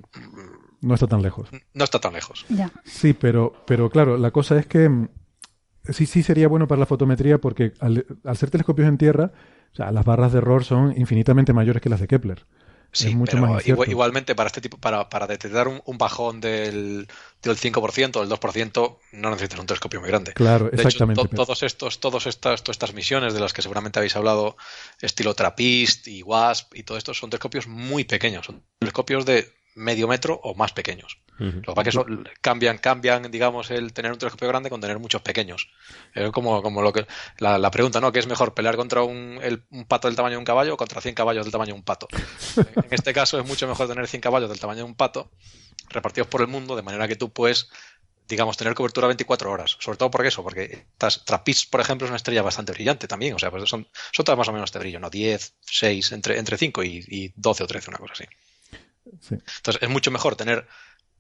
no 0.81 0.95
está 0.95 1.07
tan 1.07 1.23
lejos. 1.23 1.49
no 1.75 1.85
está 1.85 1.99
tan 2.01 2.13
lejos. 2.13 2.45
Ya. 2.49 2.71
Sí, 2.85 3.13
pero, 3.13 3.53
pero 3.67 3.91
claro, 3.91 4.17
la 4.17 4.31
cosa 4.31 4.59
es 4.59 4.67
que 4.67 4.89
mm, 4.89 5.09
sí, 5.91 6.07
sí 6.07 6.23
sería 6.23 6.49
bueno 6.49 6.67
para 6.69 6.81
la 6.81 6.87
fotometría 6.87 7.39
porque 7.39 7.73
al, 7.81 8.07
al 8.25 8.37
ser 8.37 8.51
telescopios 8.51 8.89
en 8.89 8.99
tierra, 8.99 9.33
o 9.73 9.77
sea, 9.77 9.93
las 9.93 10.05
barras 10.05 10.33
de 10.33 10.39
error 10.39 10.65
son 10.65 10.95
infinitamente 10.99 11.53
mayores 11.53 11.83
que 11.83 11.89
las 11.89 12.01
de 12.01 12.09
Kepler. 12.09 12.45
Sí, 12.93 13.07
es 13.11 13.15
mucho 13.15 13.37
pero 13.41 13.47
más 13.47 13.65
igual- 13.69 13.89
igualmente 13.89 14.35
para 14.35 14.49
este 14.49 14.61
tipo, 14.61 14.77
para, 14.77 15.09
para 15.09 15.29
detectar 15.29 15.69
un, 15.69 15.81
un 15.85 15.97
bajón 15.97 16.41
del, 16.41 17.07
del 17.41 17.57
5%, 17.57 18.19
del 18.19 18.29
2%, 18.29 18.99
no 19.13 19.31
necesitas 19.31 19.61
un 19.61 19.67
telescopio 19.67 20.01
muy 20.01 20.09
grande. 20.09 20.33
Claro, 20.33 20.65
De 20.71 20.77
exactamente. 20.83 21.21
hecho, 21.23 21.29
to- 21.31 21.37
todos 21.37 21.63
estos, 21.63 22.01
todos 22.01 22.27
estas, 22.27 22.65
todas 22.65 22.75
estas 22.75 22.93
misiones 22.93 23.33
de 23.33 23.39
las 23.39 23.53
que 23.53 23.63
seguramente 23.63 24.01
habéis 24.01 24.17
hablado, 24.17 24.57
estilo 25.01 25.35
TRAPPIST 25.35 26.09
y 26.09 26.23
WASP 26.25 26.75
y 26.79 26.83
todo 26.83 26.99
esto, 26.99 27.15
son 27.15 27.31
telescopios 27.31 27.69
muy 27.69 28.03
pequeños, 28.03 28.47
son 28.47 28.65
telescopios 28.81 29.25
de 29.25 29.47
medio 29.75 30.09
metro 30.09 30.41
o 30.43 30.55
más 30.55 30.73
pequeños. 30.73 31.19
Lo 31.67 31.73
que 31.75 31.75
pasa 31.75 31.89
es 31.91 31.97
que 31.97 32.31
cambian, 32.43 32.79
cambian, 32.79 33.31
digamos, 33.31 33.71
el 33.71 33.93
tener 33.93 34.13
un 34.13 34.19
telescopio 34.19 34.49
grande 34.49 34.69
con 34.69 34.81
tener 34.81 34.99
muchos 34.99 35.23
pequeños. 35.23 35.69
Es 36.15 36.31
como, 36.33 36.63
como 36.63 36.83
lo 36.83 36.93
que 36.93 37.07
la, 37.39 37.59
la 37.59 37.71
pregunta, 37.71 38.01
¿no? 38.01 38.13
¿Qué 38.13 38.19
es 38.19 38.27
mejor 38.27 38.53
pelear 38.53 38.77
contra 38.77 39.03
un, 39.03 39.39
el- 39.43 39.63
un 39.71 39.87
pato 39.87 40.09
del 40.09 40.17
tamaño 40.17 40.33
de 40.35 40.39
un 40.39 40.45
caballo 40.45 40.75
o 40.75 40.77
contra 40.77 41.01
100 41.01 41.15
caballos 41.15 41.45
del 41.45 41.53
tamaño 41.53 41.73
de 41.75 41.79
un 41.79 41.83
pato? 41.85 42.09
En 42.85 42.93
este 42.93 43.13
caso 43.15 43.39
es 43.41 43.47
mucho 43.47 43.67
mejor 43.67 43.89
tener 43.89 44.07
100 44.07 44.21
caballos 44.21 44.51
del 44.51 44.61
tamaño 44.61 44.79
de 44.79 44.85
un 44.85 44.95
pato 44.95 45.31
repartidos 45.89 46.29
por 46.29 46.41
el 46.43 46.47
mundo 46.49 46.77
de 46.77 46.83
manera 46.83 47.09
que 47.09 47.17
tú 47.17 47.31
puedes, 47.33 47.69
digamos, 48.29 48.57
tener 48.57 48.75
cobertura 48.75 49.07
24 49.07 49.51
horas. 49.51 49.77
Sobre 49.81 49.97
todo 49.99 50.11
por 50.11 50.25
eso, 50.27 50.43
porque 50.43 50.87
Trappist, 51.25 51.71
por 51.71 51.81
ejemplo, 51.81 52.05
es 52.07 52.11
una 52.11 52.17
estrella 52.17 52.43
bastante 52.43 52.73
brillante 52.73 53.09
también. 53.09 53.35
O 53.35 53.39
sea, 53.39 53.51
pues 53.51 53.69
son, 53.69 53.89
son 54.13 54.25
todas 54.25 54.37
más 54.39 54.49
o 54.49 54.53
menos 54.53 54.71
de 54.73 54.79
brillo, 54.79 55.01
¿no? 55.01 55.09
10, 55.11 55.55
6, 55.63 56.13
entre, 56.13 56.39
entre 56.39 56.59
5 56.59 56.83
y, 56.85 57.03
y 57.09 57.33
12 57.35 57.65
o 57.65 57.67
13, 57.67 57.89
una 57.91 57.99
cosa 57.99 58.13
así. 58.13 58.25
Sí. 59.21 59.35
Entonces, 59.57 59.83
es 59.83 59.89
mucho 59.89 60.11
mejor 60.11 60.37
tener 60.37 60.67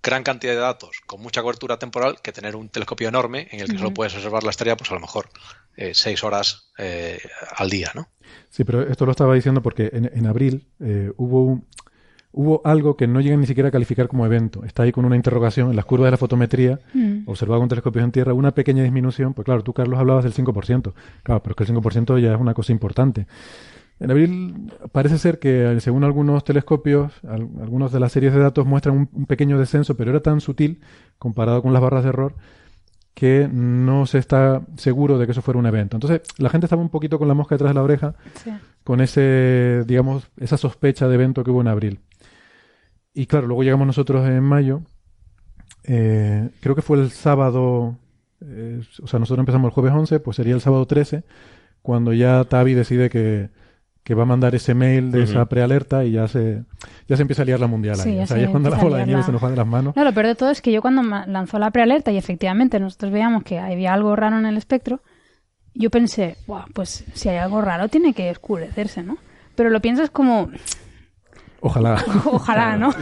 gran 0.02 0.22
cantidad 0.22 0.54
de 0.54 0.58
datos 0.60 1.00
con 1.06 1.20
mucha 1.20 1.42
cobertura 1.42 1.78
temporal 1.78 2.20
que 2.22 2.32
tener 2.32 2.56
un 2.56 2.68
telescopio 2.70 3.08
enorme 3.08 3.48
en 3.50 3.60
el 3.60 3.68
que 3.70 3.76
solo 3.76 3.92
puedes 3.92 4.14
observar 4.14 4.44
la 4.44 4.50
estrella, 4.50 4.76
pues 4.76 4.90
a 4.90 4.94
lo 4.94 5.00
mejor 5.00 5.28
eh, 5.76 5.92
seis 5.94 6.24
horas 6.24 6.70
eh, 6.78 7.18
al 7.56 7.68
día, 7.68 7.90
¿no? 7.94 8.08
Sí, 8.48 8.64
pero 8.64 8.82
esto 8.82 9.04
lo 9.04 9.10
estaba 9.10 9.34
diciendo 9.34 9.60
porque 9.62 9.90
en, 9.92 10.10
en 10.14 10.26
abril 10.26 10.66
eh, 10.80 11.12
hubo, 11.18 11.44
un- 11.44 11.66
hubo 12.32 12.62
algo 12.64 12.96
que 12.96 13.06
no 13.06 13.20
llegan 13.20 13.40
ni 13.40 13.46
siquiera 13.46 13.68
a 13.68 13.72
calificar 13.72 14.08
como 14.08 14.24
evento. 14.24 14.64
Está 14.64 14.84
ahí 14.84 14.92
con 14.92 15.04
una 15.04 15.16
interrogación 15.16 15.68
en 15.68 15.76
las 15.76 15.84
curvas 15.84 16.06
de 16.06 16.10
la 16.12 16.16
fotometría, 16.16 16.80
Mm. 16.94 17.28
observado 17.28 17.60
con 17.60 17.68
telescopios 17.68 18.02
en 18.04 18.12
tierra, 18.12 18.32
una 18.32 18.52
pequeña 18.52 18.82
disminución. 18.82 19.34
Pues 19.34 19.44
claro, 19.44 19.62
tú, 19.62 19.74
Carlos, 19.74 19.98
hablabas 19.98 20.24
del 20.24 20.32
5%. 20.32 20.94
Claro, 21.24 21.42
pero 21.42 21.52
es 21.52 21.56
que 21.56 21.64
el 21.64 21.68
5% 21.68 22.18
ya 22.18 22.34
es 22.34 22.40
una 22.40 22.54
cosa 22.54 22.72
importante. 22.72 23.26
En 24.00 24.10
abril 24.10 24.72
parece 24.92 25.18
ser 25.18 25.38
que, 25.38 25.78
según 25.80 26.04
algunos 26.04 26.42
telescopios, 26.42 27.12
al- 27.28 27.48
algunos 27.60 27.92
de 27.92 28.00
las 28.00 28.10
series 28.12 28.32
de 28.32 28.40
datos 28.40 28.66
muestran 28.66 28.96
un, 28.96 29.08
un 29.12 29.26
pequeño 29.26 29.58
descenso, 29.58 29.96
pero 29.96 30.10
era 30.10 30.20
tan 30.20 30.40
sutil 30.40 30.80
comparado 31.18 31.62
con 31.62 31.72
las 31.74 31.82
barras 31.82 32.02
de 32.02 32.08
error 32.08 32.34
que 33.12 33.48
no 33.52 34.06
se 34.06 34.16
está 34.18 34.62
seguro 34.76 35.18
de 35.18 35.26
que 35.26 35.32
eso 35.32 35.42
fuera 35.42 35.60
un 35.60 35.66
evento. 35.66 35.96
Entonces, 35.96 36.22
la 36.38 36.48
gente 36.48 36.64
estaba 36.66 36.80
un 36.80 36.88
poquito 36.88 37.18
con 37.18 37.28
la 37.28 37.34
mosca 37.34 37.54
detrás 37.56 37.70
de 37.70 37.74
la 37.74 37.82
oreja 37.82 38.14
Sí. 38.42 38.50
con 38.84 39.00
ese, 39.02 39.84
digamos, 39.86 40.30
esa 40.38 40.56
sospecha 40.56 41.06
de 41.06 41.14
evento 41.16 41.44
que 41.44 41.50
hubo 41.50 41.60
en 41.60 41.68
abril. 41.68 42.00
Y 43.12 43.26
claro, 43.26 43.46
luego 43.48 43.62
llegamos 43.64 43.86
nosotros 43.86 44.26
en 44.26 44.42
mayo. 44.42 44.80
eh, 45.84 46.48
creo 46.60 46.74
que 46.74 46.82
fue 46.82 46.98
el 46.98 47.10
sábado, 47.10 47.96
eh, 48.40 48.80
o 49.02 49.06
sea, 49.06 49.18
nosotros 49.18 49.40
empezamos 49.42 49.68
el 49.70 49.74
jueves 49.74 49.92
11, 49.92 50.20
pues 50.20 50.36
sería 50.36 50.54
el 50.54 50.60
sábado 50.60 50.86
13, 50.86 51.24
cuando 51.82 52.12
ya 52.12 52.44
Tavi 52.44 52.74
decide 52.74 53.10
que, 53.10 53.48
que 54.02 54.14
va 54.14 54.22
a 54.22 54.26
mandar 54.26 54.54
ese 54.54 54.74
mail 54.74 55.10
de 55.12 55.22
Ujú. 55.22 55.30
esa 55.32 55.44
prealerta 55.46 56.04
y 56.04 56.12
ya 56.12 56.26
se, 56.26 56.62
ya 57.06 57.16
se 57.16 57.22
empieza 57.22 57.42
a 57.42 57.44
liar 57.44 57.60
la 57.60 57.66
mundial 57.66 57.96
Sí, 57.96 58.10
ahí. 58.10 58.16
ya 58.16 58.22
O 58.24 58.26
sea, 58.26 58.34
se 58.36 58.40
ahí 58.40 58.44
es 58.44 58.50
cuando 58.50 58.70
la 58.70 58.76
bola 58.78 58.96
de 58.98 59.06
nieve 59.06 59.20
la- 59.20 59.26
se 59.26 59.32
nos 59.32 59.44
va 59.44 59.50
de 59.50 59.56
las 59.56 59.66
manos. 59.66 59.94
No, 59.94 60.04
lo 60.04 60.12
peor 60.12 60.26
de 60.26 60.34
todo 60.34 60.50
es 60.50 60.62
que 60.62 60.72
yo 60.72 60.80
cuando 60.82 61.02
lanzó 61.02 61.58
la 61.58 61.70
prealerta 61.70 62.10
y 62.10 62.16
efectivamente 62.16 62.80
nosotros 62.80 63.12
veíamos 63.12 63.42
que 63.44 63.58
había 63.58 63.92
algo 63.92 64.16
raro 64.16 64.38
en 64.38 64.46
el 64.46 64.56
espectro, 64.56 65.00
yo 65.74 65.90
pensé, 65.90 66.36
"Buah, 66.46 66.64
pues 66.74 67.04
si 67.14 67.28
hay 67.28 67.36
algo 67.36 67.60
raro 67.60 67.88
tiene 67.88 68.12
que 68.14 68.30
oscurecerse, 68.30 69.02
¿no? 69.02 69.18
Pero 69.54 69.70
lo 69.70 69.80
piensas 69.80 70.10
como, 70.10 70.50
Ojalá. 71.60 72.02
ojalá, 72.24 72.76
¿no? 72.76 72.90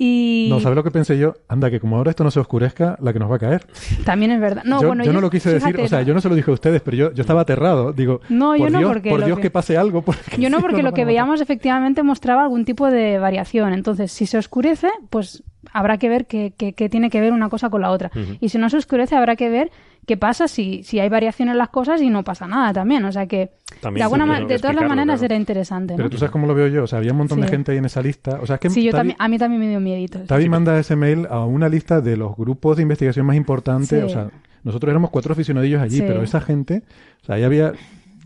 Y 0.00 0.46
No, 0.48 0.60
¿sabes 0.60 0.76
lo 0.76 0.84
que 0.84 0.90
pensé 0.92 1.18
yo? 1.18 1.34
Anda, 1.48 1.70
que 1.70 1.80
como 1.80 1.96
ahora 1.96 2.10
esto 2.10 2.22
no 2.22 2.30
se 2.30 2.38
oscurezca, 2.38 2.96
la 3.02 3.12
que 3.12 3.18
nos 3.18 3.30
va 3.30 3.36
a 3.36 3.38
caer. 3.40 3.66
también 4.04 4.30
es 4.30 4.40
verdad. 4.40 4.62
No, 4.64 4.80
yo, 4.80 4.86
bueno, 4.88 5.04
yo 5.04 5.12
no 5.12 5.20
lo 5.20 5.28
quise 5.28 5.52
decir, 5.52 5.78
o 5.80 5.88
sea, 5.88 6.02
yo 6.02 6.14
no 6.14 6.20
se 6.20 6.28
lo 6.28 6.34
dije 6.36 6.50
a 6.50 6.54
ustedes, 6.54 6.80
pero 6.82 6.96
yo, 6.96 7.12
yo 7.12 7.20
estaba 7.22 7.40
aterrado. 7.40 7.92
Digo, 7.92 8.20
No, 8.28 8.54
yo 8.54 8.64
por 8.64 8.72
no, 8.72 8.78
Dios, 8.78 8.90
porque 8.92 9.10
por 9.10 9.24
Dios 9.24 9.38
que- 9.38 9.42
que... 9.42 9.50
pase 9.50 9.76
algo. 9.76 10.02
Porque 10.02 10.20
Yo 10.40 10.50
no, 10.50 10.60
porque 10.60 10.82
lo 10.82 10.92
que 10.92 11.04
veíamos 11.04 11.40
efectivamente 11.40 12.02
mostraba 12.02 12.42
algún 12.42 12.64
tipo 12.64 12.90
de 12.90 13.18
variación. 13.18 13.72
Entonces, 13.72 14.12
si 14.12 14.26
se 14.26 14.38
oscurece, 14.38 14.88
pues 15.10 15.42
habrá 15.72 15.98
que 15.98 16.08
ver 16.08 16.26
qué, 16.26 16.52
qué- 16.56 16.72
qué 16.72 16.88
tiene 16.88 17.10
que 17.10 17.20
ver 17.20 17.32
una 17.32 17.48
cosa 17.48 17.70
con 17.70 17.82
la 17.82 17.90
otra. 17.90 18.10
Y 18.40 18.48
si 18.48 18.58
no 18.58 18.68
se 18.70 18.76
oscurece, 18.76 19.16
habrá 19.16 19.36
que 19.36 19.48
ver 19.48 19.70
qué 20.06 20.16
pasa 20.16 20.48
si, 20.48 20.82
si 20.84 21.00
hay 21.00 21.08
variación 21.10 21.50
en 21.50 21.58
las 21.58 21.68
cosas 21.68 22.00
y 22.00 22.08
no 22.08 22.24
pasa 22.24 22.46
nada 22.46 22.72
también. 22.72 23.04
O 23.04 23.12
sea 23.12 23.26
que, 23.26 23.50
También 23.82 23.98
de, 24.00 24.02
alguna 24.04 24.38
sí, 24.38 24.56
todas 24.60 24.74
las 24.74 24.88
maneras, 24.88 25.18
claro. 25.20 25.24
era 25.34 25.36
interesante. 25.36 25.92
¿no? 25.92 25.96
Pero 25.98 26.08
tú 26.10 26.16
sabes 26.16 26.30
cómo 26.32 26.46
lo 26.46 26.54
veo 26.54 26.68
yo. 26.68 26.84
O 26.84 26.86
sea, 26.86 26.98
había 26.98 27.12
un 27.12 27.18
montón 27.18 27.40
de 27.42 27.48
gente 27.48 27.72
ahí 27.72 27.78
en 27.78 27.84
esa 27.84 28.00
lista. 28.00 28.38
O 28.40 28.46
sea, 28.46 28.54
es 28.54 28.60
que 28.60 28.70
Sí, 28.70 28.82
yo 28.82 28.90
Tavi- 28.92 28.96
también, 28.96 29.16
a 29.18 29.28
mí 29.28 29.38
también 29.38 29.60
me 29.60 29.68
dio 29.68 29.80
miedito. 29.80 30.20
Tavi 30.20 30.48
manda 30.48 30.78
ese 30.78 30.96
mail 30.96 31.26
a 31.30 31.44
una 31.44 31.68
lista 31.68 32.00
de 32.00 32.16
los 32.16 32.34
grupos 32.36 32.76
de 32.78 32.82
investigación 32.84 33.26
más 33.26 33.36
importantes. 33.36 33.88
Sí. 33.90 33.96
O 33.96 34.08
sea, 34.08 34.30
nosotros 34.64 34.90
éramos 34.90 35.10
cuatro 35.10 35.32
aficionadillos 35.34 35.82
allí, 35.82 35.96
Sí. 35.98 36.04
pero 36.06 36.22
esa 36.22 36.40
gente, 36.40 36.82
o 37.22 37.26
sea, 37.26 37.34
ahí 37.36 37.42
había 37.44 37.72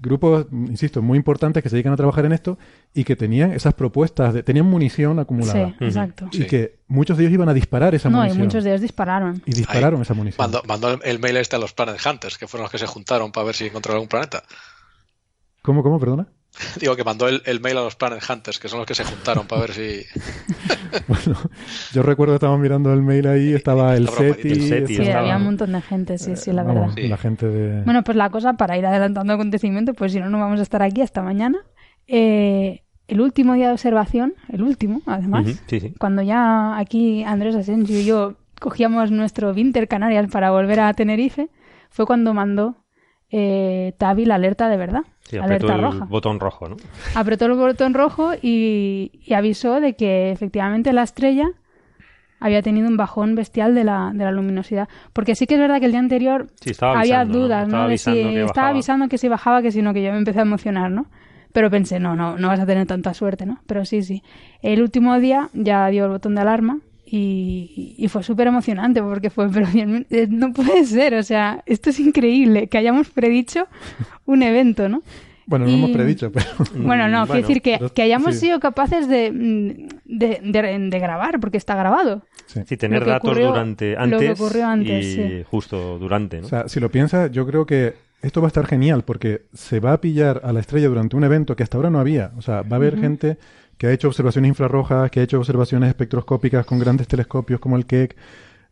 grupos, 0.02 0.46
insisto, 0.52 1.00
muy 1.00 1.16
importantes 1.16 1.62
que 1.62 1.68
se 1.70 1.76
dedican 1.76 1.92
a 1.92 1.96
trabajar 1.96 2.26
en 2.26 2.32
esto 2.32 2.58
y 2.92 3.04
que 3.04 3.14
tenían 3.16 3.52
esas 3.52 3.72
propuestas, 3.74 4.34
de, 4.34 4.42
tenían 4.42 4.66
munición 4.66 5.18
acumulada. 5.20 5.68
Sí, 5.78 5.84
exacto. 5.84 6.28
Y 6.32 6.38
Sí. 6.38 6.46
que 6.46 6.80
muchos 6.88 7.16
de 7.16 7.22
ellos 7.24 7.32
iban 7.34 7.48
a 7.48 7.54
disparar 7.54 7.94
esa 7.94 8.10
No, 8.10 8.18
y 8.18 8.20
munición. 8.22 8.44
muchos 8.46 8.64
de 8.64 8.70
ellos 8.70 8.80
dispararon. 8.82 9.40
Y 9.46 9.52
dispararon 9.52 10.02
esa 10.02 10.12
munición. 10.14 10.42
Mandó, 10.44 10.62
mandó 10.66 10.90
el, 10.90 11.00
el 11.04 11.18
mail 11.20 11.36
este 11.38 11.56
a 11.56 11.58
los 11.60 11.72
Planet 11.72 11.96
Hunters, 12.04 12.36
que 12.36 12.46
fueron 12.48 12.64
los 12.64 12.70
que 12.72 12.78
se 12.78 12.86
juntaron 12.86 13.30
para 13.32 13.46
ver 13.46 13.54
si 13.54 13.66
encontraron 13.66 13.96
algún 13.98 14.08
planeta. 14.08 14.42
¿Cómo, 15.62 15.82
cómo, 15.82 16.00
perdona? 16.00 16.26
Digo 16.80 16.94
que 16.96 17.04
mandó 17.04 17.28
el, 17.28 17.42
el 17.46 17.60
mail 17.60 17.78
a 17.78 17.82
los 17.82 17.96
Planet 17.96 18.22
Hunters, 18.28 18.58
que 18.58 18.68
son 18.68 18.78
los 18.78 18.86
que 18.86 18.94
se 18.94 19.04
juntaron 19.04 19.46
para 19.46 19.62
ver 19.62 19.72
si. 19.72 20.02
Bueno, 21.08 21.38
yo 21.94 22.02
recuerdo 22.02 22.34
que 22.34 22.36
estábamos 22.36 22.60
mirando 22.60 22.92
el 22.92 23.00
mail 23.02 23.26
ahí, 23.26 23.54
estaba 23.54 23.96
el 23.96 24.04
Está 24.04 24.16
bromadito. 24.20 24.42
SETI, 24.48 24.52
El 24.52 24.68
SETI, 24.68 24.94
Sí, 24.96 25.02
estaba- 25.02 25.20
había 25.20 25.36
un 25.38 25.44
montón 25.44 25.72
de 25.72 25.80
gente, 25.80 26.18
sí, 26.18 26.36
sí, 26.36 26.52
la 26.52 26.62
vamos, 26.64 26.94
verdad. 26.94 27.08
la 27.10 27.16
gente 27.16 27.46
de... 27.48 27.82
Bueno, 27.82 28.04
pues 28.04 28.16
la 28.16 28.28
cosa, 28.28 28.52
para 28.54 28.76
ir 28.76 28.84
adelantando 28.84 29.32
acontecimientos, 29.32 29.94
pues 29.96 30.12
si 30.12 30.20
no, 30.20 30.28
no 30.28 30.38
vamos 30.38 30.60
a 30.60 30.62
estar 30.62 30.82
aquí 30.82 31.00
hasta 31.00 31.22
mañana. 31.22 31.58
Eh, 32.06 32.82
el 33.08 33.20
último 33.22 33.54
día 33.54 33.68
de 33.68 33.72
observación, 33.72 34.34
el 34.50 34.62
último, 34.62 35.00
además, 35.06 35.46
Ujú, 35.46 35.56
Sí, 35.66 35.80
sí. 35.80 35.94
cuando 35.98 36.20
ya 36.22 36.76
aquí 36.78 37.24
Andrés 37.24 37.54
Asensio 37.56 37.98
y 37.98 38.04
yo 38.04 38.34
cogíamos 38.60 39.10
nuestro 39.10 39.52
Winter 39.52 39.88
Canarias 39.88 40.26
para 40.30 40.50
volver 40.50 40.80
a 40.80 40.92
Tenerife, 40.92 41.48
fue 41.90 42.04
cuando 42.06 42.34
mandó 42.34 42.76
eh, 43.32 43.94
Tavi 43.98 44.24
la 44.26 44.36
alerta 44.36 44.68
de 44.68 44.76
verdad, 44.76 45.02
Sí, 45.22 45.38
apretó 45.38 45.66
alerta 45.68 45.74
el 45.74 45.82
roja. 45.94 46.04
botón 46.10 46.38
rojo, 46.40 46.68
¿no? 46.68 46.76
Apretó 47.14 47.46
el 47.46 47.54
botón 47.54 47.94
rojo 47.94 48.32
y, 48.40 49.10
y 49.24 49.34
avisó 49.34 49.80
de 49.80 49.94
que 49.94 50.30
efectivamente 50.30 50.92
la 50.92 51.02
estrella 51.02 51.48
había 52.40 52.60
tenido 52.60 52.88
un 52.88 52.96
bajón 52.96 53.34
bestial 53.36 53.74
de 53.74 53.84
la, 53.84 54.10
de 54.12 54.24
la 54.24 54.32
luminosidad. 54.32 54.88
Porque 55.12 55.34
sí 55.36 55.46
que 55.46 55.54
es 55.54 55.60
verdad 55.60 55.78
que 55.78 55.86
el 55.86 55.92
día 55.92 56.00
anterior 56.00 56.48
Sí, 56.60 56.72
había 56.80 57.24
dudas, 57.24 57.68
¿no? 57.68 57.86
De 57.88 57.96
si 57.98 58.10
estaba 58.20 58.68
avisando 58.68 59.08
que 59.08 59.16
si 59.16 59.28
bajaba, 59.28 59.62
que 59.62 59.70
si 59.70 59.80
no, 59.80 59.94
que 59.94 60.02
yo 60.02 60.10
me 60.12 60.18
empecé 60.18 60.40
a 60.40 60.42
emocionar, 60.42 60.90
¿no? 60.90 61.06
Pero 61.52 61.70
pensé, 61.70 62.00
no, 62.00 62.16
no, 62.16 62.36
no 62.38 62.48
vas 62.48 62.58
a 62.60 62.66
tener 62.66 62.86
tanta 62.86 63.14
suerte, 63.14 63.46
¿no? 63.46 63.58
Pero 63.66 63.84
sí, 63.84 64.02
sí. 64.02 64.22
El 64.60 64.82
último 64.82 65.18
día 65.20 65.50
ya 65.52 65.86
dio 65.88 66.06
el 66.06 66.10
botón 66.10 66.34
de 66.34 66.40
alarma 66.40 66.78
y, 67.16 67.94
y 67.98 68.08
fue 68.08 68.22
súper 68.22 68.46
emocionante 68.46 69.02
porque 69.02 69.28
fue, 69.28 69.48
pero 69.50 69.66
bien, 69.66 70.06
eh, 70.10 70.26
no 70.30 70.52
puede 70.52 70.84
ser, 70.86 71.14
o 71.14 71.22
sea, 71.22 71.62
esto 71.66 71.90
es 71.90 72.00
increíble, 72.00 72.68
que 72.68 72.78
hayamos 72.78 73.10
predicho 73.10 73.66
un 74.24 74.42
evento, 74.42 74.88
¿no? 74.88 75.02
Bueno, 75.44 75.66
no 75.66 75.72
y- 75.72 75.74
hemos 75.74 75.90
predicho, 75.90 76.32
pero... 76.32 76.46
Bueno, 76.74 77.08
no, 77.08 77.18
quiero 77.18 77.26
Bueno, 77.26 77.40
decir 77.48 77.60
que, 77.62 77.78
que 77.94 78.02
hayamos 78.02 78.34
sí. 78.36 78.46
sido 78.46 78.60
capaces 78.60 79.08
de, 79.08 79.30
de, 80.04 80.40
de- 80.42 80.78
de 80.90 80.98
grabar, 80.98 81.38
porque 81.40 81.58
está 81.58 81.74
grabado. 81.76 82.22
sí. 82.46 82.60
Sí, 82.66 82.76
tener 82.78 83.00
Lo 83.00 83.04
que 83.04 83.10
datos 83.10 83.30
ocurrió- 83.30 83.48
durante 83.48 83.92
lo 83.92 84.00
antes 84.00 84.20
que 84.20 84.30
ocurrió 84.32 84.66
antes, 84.66 85.04
y 85.04 85.14
sí. 85.16 85.44
justo 85.50 85.98
durante, 85.98 86.40
¿no? 86.40 86.46
O 86.46 86.48
sea, 86.48 86.68
si 86.68 86.80
lo 86.80 86.90
piensas, 86.90 87.30
yo 87.30 87.46
creo 87.46 87.66
que 87.66 87.94
esto 88.22 88.40
va 88.40 88.46
a 88.46 88.52
estar 88.54 88.66
genial 88.66 89.02
porque 89.02 89.42
se 89.52 89.80
va 89.80 89.92
a 89.94 90.00
pillar 90.00 90.40
a 90.44 90.52
la 90.52 90.60
estrella 90.60 90.88
durante 90.88 91.16
un 91.16 91.24
evento 91.24 91.56
que 91.56 91.64
hasta 91.64 91.76
ahora 91.76 91.90
no 91.90 91.98
había. 91.98 92.30
O 92.38 92.40
sea, 92.42 92.62
va 92.62 92.76
a 92.76 92.76
haber 92.76 92.98
gente 92.98 93.36
que 93.78 93.86
ha 93.88 93.92
hecho 93.92 94.08
observaciones 94.08 94.48
infrarrojas, 94.50 95.10
que 95.10 95.20
ha 95.20 95.22
hecho 95.22 95.38
observaciones 95.38 95.88
espectroscópicas 95.88 96.64
con 96.66 96.78
grandes 96.78 97.08
telescopios 97.08 97.60
como 97.60 97.76
el 97.76 97.86
Keck. 97.86 98.16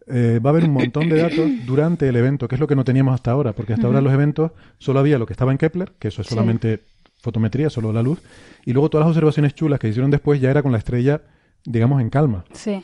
Eh, 0.06 0.40
va 0.44 0.50
a 0.50 0.52
haber 0.52 0.64
un 0.64 0.72
montón 0.72 1.08
de 1.08 1.16
datos 1.22 1.48
durante 1.66 2.08
el 2.08 2.16
evento, 2.16 2.48
que 2.48 2.54
es 2.56 2.60
lo 2.60 2.66
que 2.66 2.74
no 2.76 2.84
teníamos 2.84 3.14
hasta 3.14 3.30
ahora, 3.30 3.52
porque 3.52 3.72
hasta 3.74 3.86
ahora 3.86 4.00
los 4.00 4.12
eventos 4.12 4.52
solo 4.78 4.98
había 5.00 5.18
lo 5.18 5.26
que 5.26 5.32
estaba 5.32 5.52
en 5.52 5.58
Kepler, 5.58 5.92
que 5.98 6.08
eso 6.08 6.22
es 6.22 6.28
Sí. 6.28 6.34
solamente 6.34 6.82
fotometría, 7.22 7.68
solo 7.70 7.92
la 7.92 8.02
luz, 8.02 8.20
y 8.64 8.72
luego 8.72 8.88
todas 8.88 9.06
las 9.06 9.10
observaciones 9.10 9.54
chulas 9.54 9.78
que 9.78 9.88
hicieron 9.88 10.10
después 10.10 10.40
ya 10.40 10.50
era 10.50 10.62
con 10.62 10.72
la 10.72 10.78
estrella, 10.78 11.20
digamos, 11.64 12.00
en 12.00 12.08
calma. 12.10 12.44
Sí. 12.52 12.82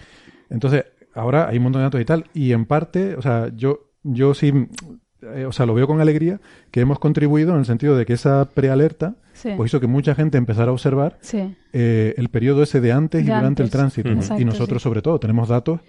Entonces, 0.51 0.85
ahora 1.15 1.49
hay 1.49 1.57
un 1.57 1.65
montón 1.65 1.81
de 1.81 1.85
datos 1.85 2.01
y 2.01 2.05
tal. 2.05 2.27
Y 2.35 2.53
en 2.53 2.67
parte, 2.67 3.17
o 3.17 3.23
sea, 3.23 3.51
yo, 3.57 3.91
yo 4.03 4.35
sí, 4.35 4.53
eh, 5.35 5.47
o 5.47 5.53
sea, 5.53 5.67
lo 5.67 5.75
veo 5.75 5.87
con 5.87 6.01
alegría 6.01 6.41
que 6.71 6.81
hemos 6.81 6.99
contribuido 6.99 7.53
en 7.53 7.59
el 7.61 7.65
sentido 7.65 7.97
de 7.97 8.07
que 8.07 8.13
esa 8.15 8.49
prealerta 8.55 9.15
Sí. 9.33 9.51
pues 9.57 9.71
hizo 9.71 9.81
que 9.81 9.87
mucha 9.87 10.15
gente 10.15 10.39
empezara 10.39 10.71
a 10.71 10.73
observar 10.73 11.19
Sí. 11.21 11.55
eh, 11.75 12.15
el 12.17 12.29
periodo 12.31 12.63
ese 12.63 12.81
de 12.81 12.93
antes 12.93 13.23
y 13.23 13.27
durante 13.27 13.63
el 13.63 13.71
tránsito. 13.71 14.09
¿no? 14.09 14.17
Exacto, 14.17 14.41
y 14.41 14.45
nosotros, 14.47 14.81
sí. 14.83 14.85
sobre 14.85 15.03
todo, 15.03 15.19
tenemos 15.21 15.49
datos 15.49 15.81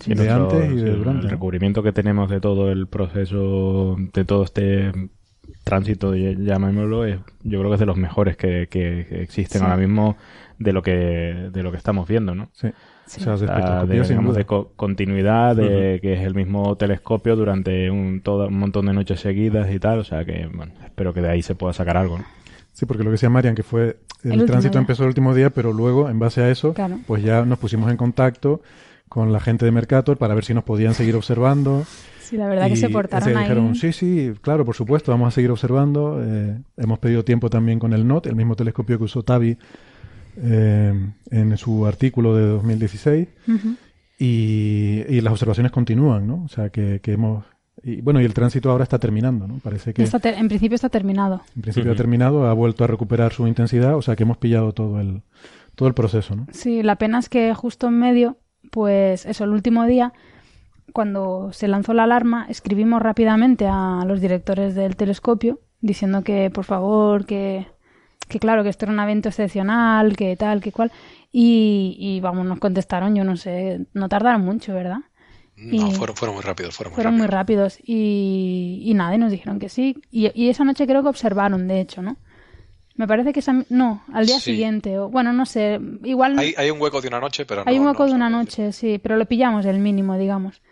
Sí, 0.00 0.10
de 0.10 0.14
nuestro- 0.16 0.50
antes 0.50 0.72
y 0.72 0.78
sí, 0.78 0.84
de 0.84 0.90
el 0.90 0.98
durante. 0.98 1.24
¿no? 1.24 1.28
recubrimiento 1.30 1.82
que 1.82 1.92
tenemos 1.92 2.30
de 2.30 2.40
todo 2.40 2.72
el 2.72 2.86
proceso, 2.86 3.96
de 4.14 4.24
todo 4.24 4.44
este 4.44 4.90
tránsito, 5.64 6.14
ll- 6.14 6.42
llamémoslo, 6.44 7.04
es, 7.04 7.18
yo 7.42 7.58
creo 7.58 7.70
que 7.70 7.74
es 7.74 7.80
de 7.80 7.86
los 7.86 7.96
mejores 7.96 8.36
que, 8.36 8.68
que- 8.70 9.06
que 9.08 9.22
existen 9.22 9.60
Sí. 9.60 9.64
ahora 9.64 9.76
mismo 9.76 10.16
de 10.58 10.72
lo 10.72 10.82
que 10.82 11.50
de 11.52 11.62
lo 11.62 11.70
que 11.70 11.76
estamos 11.76 12.08
viendo, 12.08 12.34
¿no? 12.34 12.48
Sí. 12.52 12.68
Sí. 13.06 13.20
O 13.20 13.24
sea, 13.24 13.36
de 13.36 13.44
Ah, 13.52 13.56
espectroscopía, 13.56 13.98
de, 13.98 14.04
sin 14.04 14.08
digamos, 14.14 14.30
duda. 14.32 14.38
de 14.38 14.44
co- 14.46 14.72
continuidad, 14.76 15.56
de 15.56 15.98
que 16.00 16.14
es 16.14 16.20
el 16.20 16.34
mismo 16.34 16.76
telescopio 16.76 17.36
durante 17.36 17.90
un, 17.90 18.20
todo, 18.22 18.48
un 18.48 18.58
montón 18.58 18.86
de 18.86 18.92
noches 18.94 19.20
seguidas 19.20 19.70
y 19.72 19.78
tal, 19.78 19.98
o 20.00 20.04
sea 20.04 20.24
que, 20.24 20.46
bueno, 20.54 20.72
espero 20.84 21.12
que 21.12 21.20
de 21.20 21.28
ahí 21.30 21.42
se 21.42 21.54
pueda 21.54 21.72
sacar 21.72 21.96
algo, 21.96 22.18
¿no? 22.18 22.24
Sí, 22.72 22.86
porque 22.86 23.04
lo 23.04 23.10
que 23.10 23.12
decía 23.12 23.30
Marian, 23.30 23.54
que 23.54 23.62
fue 23.62 23.98
el, 24.24 24.32
El 24.40 24.46
tránsito 24.46 24.72
día. 24.72 24.80
empezó 24.80 25.02
el 25.04 25.08
último 25.08 25.34
día, 25.34 25.50
pero 25.50 25.72
luego, 25.72 26.08
en 26.08 26.18
base 26.18 26.42
a 26.42 26.50
eso, 26.50 26.72
Claro. 26.74 26.98
pues 27.06 27.22
ya 27.22 27.44
nos 27.44 27.58
pusimos 27.58 27.90
en 27.90 27.96
contacto 27.96 28.62
con 29.08 29.32
la 29.32 29.38
gente 29.38 29.64
de 29.64 29.70
Mercator 29.70 30.16
para 30.16 30.34
ver 30.34 30.44
si 30.44 30.54
nos 30.54 30.64
podían 30.64 30.94
seguir 30.94 31.14
observando. 31.14 31.84
Sí, 32.20 32.36
la 32.38 32.48
verdad 32.48 32.66
que 32.68 32.72
Y 32.72 32.76
se 32.76 32.88
portaron 32.88 33.28
ahí. 33.28 33.42
dijeron, 33.44 33.74
sí, 33.76 33.92
sí, 33.92 34.32
claro, 34.40 34.64
por 34.64 34.74
supuesto, 34.74 35.12
vamos 35.12 35.28
a 35.28 35.30
seguir 35.30 35.50
observando. 35.50 36.20
Eh, 36.24 36.58
hemos 36.78 36.98
pedido 36.98 37.22
tiempo 37.22 37.48
también 37.50 37.78
con 37.78 37.92
el 37.92 38.08
NOT, 38.08 38.26
el 38.26 38.34
mismo 38.34 38.56
telescopio 38.56 38.96
que 38.98 39.04
usó 39.04 39.22
Tavi 39.22 39.56
eh, 40.36 40.92
en 41.30 41.56
su 41.56 41.86
artículo 41.86 42.34
de 42.36 42.46
2016. 42.46 43.28
Ujú. 43.48 43.74
Y, 44.18 45.02
y 45.08 45.20
las 45.20 45.32
observaciones 45.32 45.72
continúan, 45.72 46.26
¿no? 46.26 46.42
O 46.44 46.48
sea, 46.48 46.70
que, 46.70 47.00
que 47.00 47.12
hemos... 47.12 47.44
Y 47.82 48.00
bueno, 48.00 48.20
y 48.20 48.24
el 48.24 48.32
tránsito 48.32 48.70
ahora 48.70 48.84
está 48.84 48.98
terminando, 48.98 49.46
¿no? 49.46 49.58
Parece 49.58 49.92
que 49.92 50.02
Está 50.04 50.18
ter- 50.20 50.34
en 50.38 50.48
principio 50.48 50.76
está 50.76 50.88
terminado. 50.88 51.42
en 51.56 51.62
principio 51.62 51.92
ha 51.92 51.96
terminado, 51.96 52.46
ha 52.46 52.52
vuelto 52.54 52.84
a 52.84 52.86
recuperar 52.86 53.32
su 53.32 53.46
intensidad, 53.46 53.96
o 53.96 54.02
sea 54.02 54.16
que 54.16 54.22
hemos 54.22 54.38
pillado 54.38 54.72
todo 54.72 55.00
el, 55.00 55.22
todo 55.74 55.88
el 55.88 55.94
proceso, 55.94 56.34
¿no? 56.36 56.46
Sí, 56.52 56.82
la 56.82 56.96
pena 56.96 57.18
es 57.18 57.28
que 57.28 57.52
justo 57.52 57.88
en 57.88 57.98
medio, 57.98 58.38
pues 58.70 59.26
eso, 59.26 59.44
el 59.44 59.50
último 59.50 59.84
día, 59.84 60.14
cuando 60.92 61.50
se 61.52 61.68
lanzó 61.68 61.92
la 61.92 62.04
alarma, 62.04 62.46
escribimos 62.48 63.02
rápidamente 63.02 63.66
a 63.68 64.04
los 64.06 64.20
directores 64.20 64.74
del 64.74 64.96
telescopio 64.96 65.60
diciendo 65.80 66.22
que, 66.22 66.50
por 66.50 66.64
favor, 66.64 67.26
que, 67.26 67.66
que 68.28 68.38
claro, 68.38 68.62
que 68.62 68.68
esto 68.70 68.84
era 68.86 68.92
un 68.92 69.00
evento 69.00 69.28
excepcional, 69.28 70.16
que 70.16 70.36
tal, 70.36 70.60
que 70.60 70.72
cual. 70.72 70.90
Y, 71.32 71.96
y 71.98 72.20
vamos, 72.20 72.46
nos 72.46 72.58
contestaron, 72.58 73.14
yo 73.16 73.24
no 73.24 73.36
sé, 73.36 73.86
no 73.92 74.08
tardaron 74.08 74.42
mucho, 74.42 74.72
¿verdad? 74.74 74.98
No, 75.56 75.90
fueron, 75.92 76.16
fueron 76.16 76.34
muy 76.36 76.42
rápidos, 76.42 76.74
fueron 76.74 76.90
muy 76.92 76.94
Fueron 76.96 77.16
muy 77.16 77.26
rápidos. 77.26 77.78
y, 77.84 78.82
y 78.84 78.94
nada, 78.94 79.14
y 79.14 79.18
nos 79.18 79.30
dijeron 79.30 79.58
que 79.58 79.68
sí. 79.68 79.96
Y, 80.10 80.30
y 80.34 80.48
esa 80.48 80.64
noche 80.64 80.86
creo 80.86 81.02
que 81.02 81.08
observaron, 81.08 81.68
de 81.68 81.80
hecho, 81.80 82.02
¿no? 82.02 82.16
Me 82.96 83.06
parece 83.08 83.32
que 83.32 83.40
esa... 83.40 83.64
No, 83.70 84.02
al 84.12 84.26
día 84.26 84.36
Sí. 84.36 84.52
siguiente. 84.52 84.98
O, 84.98 85.08
bueno, 85.08 85.32
no 85.32 85.46
sé. 85.46 85.80
Igual 86.04 86.38
Hay, 86.38 86.54
hay 86.56 86.70
un 86.70 86.80
hueco 86.80 87.00
de 87.00 87.08
una 87.08 87.18
noche, 87.20 87.44
pero 87.44 87.64
no. 87.64 87.70
hay 87.70 87.76
un 87.78 87.84
no 87.84 87.90
hueco 87.90 88.06
de 88.06 88.12
una 88.12 88.30
noche, 88.30 88.70
sí, 88.72 89.00
pero 89.02 89.16
lo 89.16 89.26
pillamos 89.26 89.66
el 89.66 89.78
mínimo, 89.80 90.16
digamos. 90.16 90.62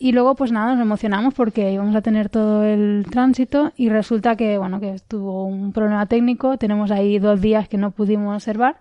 Y 0.00 0.12
luego, 0.12 0.36
pues 0.36 0.52
nada, 0.52 0.74
nos 0.74 0.82
emocionamos 0.82 1.34
porque 1.34 1.72
íbamos 1.72 1.96
a 1.96 2.02
tener 2.02 2.28
todo 2.28 2.62
el 2.62 3.04
tránsito 3.10 3.72
y 3.76 3.88
resulta 3.88 4.36
que, 4.36 4.56
bueno, 4.56 4.78
que 4.78 4.96
tuvo 5.08 5.44
un 5.44 5.72
problema 5.72 6.06
técnico. 6.06 6.56
Tenemos 6.56 6.90
ahí 6.90 7.18
dos 7.18 7.40
días 7.40 7.68
que 7.68 7.78
no 7.78 7.90
pudimos 7.90 8.34
observar 8.34 8.76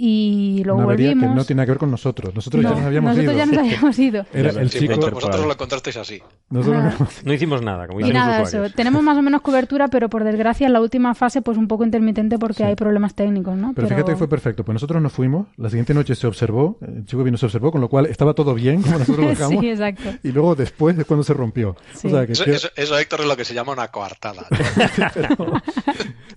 y 0.00 0.62
luego 0.64 0.78
Una 0.78 0.86
volvimos. 0.86 1.28
que 1.30 1.34
no 1.34 1.44
tiene 1.44 1.56
nada 1.58 1.66
que 1.66 1.72
ver 1.72 1.78
con 1.78 1.90
nosotros. 1.90 2.34
Nosotros 2.34 2.62
No, 2.62 2.68
ya 2.70 2.76
nos 2.76 2.84
habíamos 2.86 3.16
nosotros 3.16 3.34
ido. 3.34 3.38
ya 3.38 3.46
nos 3.46 3.58
habíamos 3.58 3.98
ido. 3.98 4.26
Era 4.32 4.50
el 4.50 4.70
Sí, 4.70 4.78
chico... 4.80 4.94
vosotros, 4.94 5.14
vosotros 5.14 5.46
lo 5.46 5.52
encontrasteis 5.52 5.96
así. 5.96 6.22
nosotros 6.50 6.82
nos- 7.00 7.24
No 7.24 7.32
hicimos 7.32 7.62
nada, 7.62 7.86
como 7.88 8.00
Y 8.00 8.10
nada, 8.12 8.42
usuarios. 8.42 8.66
eso. 8.68 8.76
Tenemos 8.76 9.02
más 9.02 9.16
o 9.18 9.22
menos 9.22 9.42
cobertura, 9.42 9.88
pero 9.88 10.08
por 10.08 10.24
desgracia 10.24 10.66
en 10.66 10.72
la 10.72 10.80
última 10.80 11.14
fase, 11.14 11.42
pues 11.42 11.58
un 11.58 11.66
poco 11.68 11.84
intermitente 11.84 12.38
porque 12.38 12.58
Sí. 12.58 12.62
hay 12.62 12.74
problemas 12.76 13.14
técnicos, 13.14 13.56
¿no? 13.56 13.72
Pero 13.74 13.88
fíjate 13.88 14.12
que 14.12 14.16
fue 14.16 14.28
perfecto, 14.28 14.64
pues 14.64 14.74
nosotros 14.74 15.02
nos 15.02 15.12
fuimos, 15.12 15.48
la 15.56 15.68
siguiente 15.68 15.94
noche 15.94 16.14
se 16.14 16.26
observó, 16.26 16.78
el 16.80 17.04
chico 17.06 17.24
vino 17.24 17.36
se 17.36 17.46
observó, 17.46 17.72
con 17.72 17.80
lo 17.80 17.88
cual 17.88 18.06
estaba 18.06 18.34
todo 18.34 18.54
bien, 18.54 18.82
como 18.82 18.98
nosotros 18.98 19.18
lo 19.24 19.28
dejamos, 19.30 19.60
sí, 19.60 19.68
exacto. 19.70 20.10
y 20.22 20.32
luego 20.32 20.54
después 20.54 20.96
es 20.98 21.04
cuando 21.04 21.24
se 21.24 21.34
rompió. 21.34 21.76
Sí. 21.94 22.06
O 22.08 22.10
sea, 22.10 22.26
que 22.26 22.32
Eso, 22.32 22.44
eso- 22.44 22.68
eso, 22.76 22.98
Héctor, 22.98 23.20
es 23.22 23.26
lo 23.26 23.36
que 23.36 23.44
se 23.44 23.54
llama 23.54 23.72
una 23.72 23.88
coartada. 23.88 24.46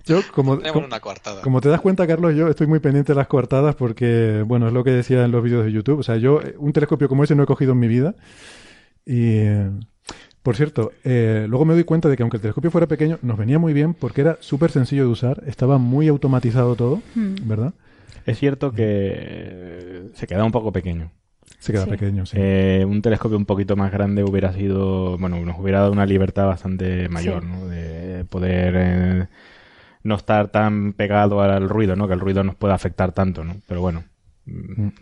yo, 0.06 0.20
como, 0.32 0.56
Tenemos 0.58 0.72
como, 0.72 0.86
una 0.86 1.00
coartada. 1.00 1.42
como 1.42 1.60
te 1.60 1.68
das 1.68 1.80
cuenta, 1.80 2.06
Carlos, 2.06 2.34
yo 2.34 2.48
estoy 2.48 2.66
muy 2.66 2.80
pendiente 2.80 3.12
de 3.12 3.16
las 3.16 3.26
Sí, 3.26 3.30
porque, 3.76 4.42
bueno, 4.46 4.66
es 4.68 4.72
lo 4.72 4.82
que 4.84 4.90
decía 4.90 5.24
en 5.24 5.30
los 5.30 5.42
vídeos 5.42 5.64
de 5.64 5.72
YouTube. 5.72 5.98
O 5.98 6.02
sea, 6.02 6.16
yo 6.16 6.40
eh, 6.40 6.54
un 6.58 6.72
telescopio 6.72 7.08
como 7.08 7.24
ese 7.24 7.34
no 7.34 7.42
he 7.42 7.46
cogido 7.46 7.72
en 7.72 7.78
mi 7.80 7.88
vida. 7.88 8.14
Y, 9.04 9.36
eh, 9.38 9.70
por 10.42 10.56
cierto, 10.56 10.92
eh, 11.04 11.46
luego 11.48 11.64
me 11.64 11.74
doy 11.74 11.84
cuenta 11.84 12.08
de 12.08 12.16
que 12.16 12.22
aunque 12.22 12.38
el 12.38 12.40
telescopio 12.40 12.70
fuera 12.70 12.86
pequeño, 12.88 13.18
nos 13.22 13.36
venía 13.38 13.58
muy 13.58 13.72
bien 13.72 13.94
porque 13.94 14.22
era 14.22 14.38
súper 14.40 14.70
sencillo 14.70 15.04
de 15.04 15.10
usar, 15.10 15.42
estaba 15.46 15.78
muy 15.78 16.08
automatizado 16.08 16.74
todo, 16.76 17.02
Hmm. 17.14 17.34
¿verdad? 17.44 17.74
Es 18.26 18.38
cierto 18.38 18.72
que 18.72 20.10
se 20.14 20.26
queda 20.26 20.44
un 20.44 20.52
poco 20.52 20.72
pequeño. 20.72 21.10
Se 21.58 21.72
queda 21.72 21.84
Sí. 21.84 21.90
pequeño, 21.90 22.26
sí. 22.26 22.36
Eh, 22.40 22.84
un 22.88 23.02
telescopio 23.02 23.36
un 23.36 23.44
poquito 23.46 23.76
más 23.76 23.92
grande 23.92 24.24
hubiera 24.24 24.52
sido, 24.52 25.16
bueno, 25.18 25.38
nos 25.44 25.58
hubiera 25.60 25.80
dado 25.80 25.92
una 25.92 26.06
libertad 26.06 26.46
bastante 26.46 27.08
mayor, 27.08 27.42
Sí. 27.42 27.48
¿no? 27.48 27.66
De 27.68 28.24
poder 28.28 28.74
eh, 28.76 29.26
no 30.04 30.14
estar 30.16 30.48
tan 30.48 30.92
pegado 30.94 31.40
al 31.42 31.68
ruido, 31.68 31.96
¿no? 31.96 32.06
Que 32.08 32.14
el 32.14 32.20
ruido 32.20 32.42
nos 32.44 32.54
pueda 32.56 32.74
afectar 32.74 33.12
tanto, 33.12 33.44
¿no? 33.44 33.56
Pero 33.68 33.80
bueno. 33.80 34.04
mm, 34.46 34.82
Mm. 34.86 34.92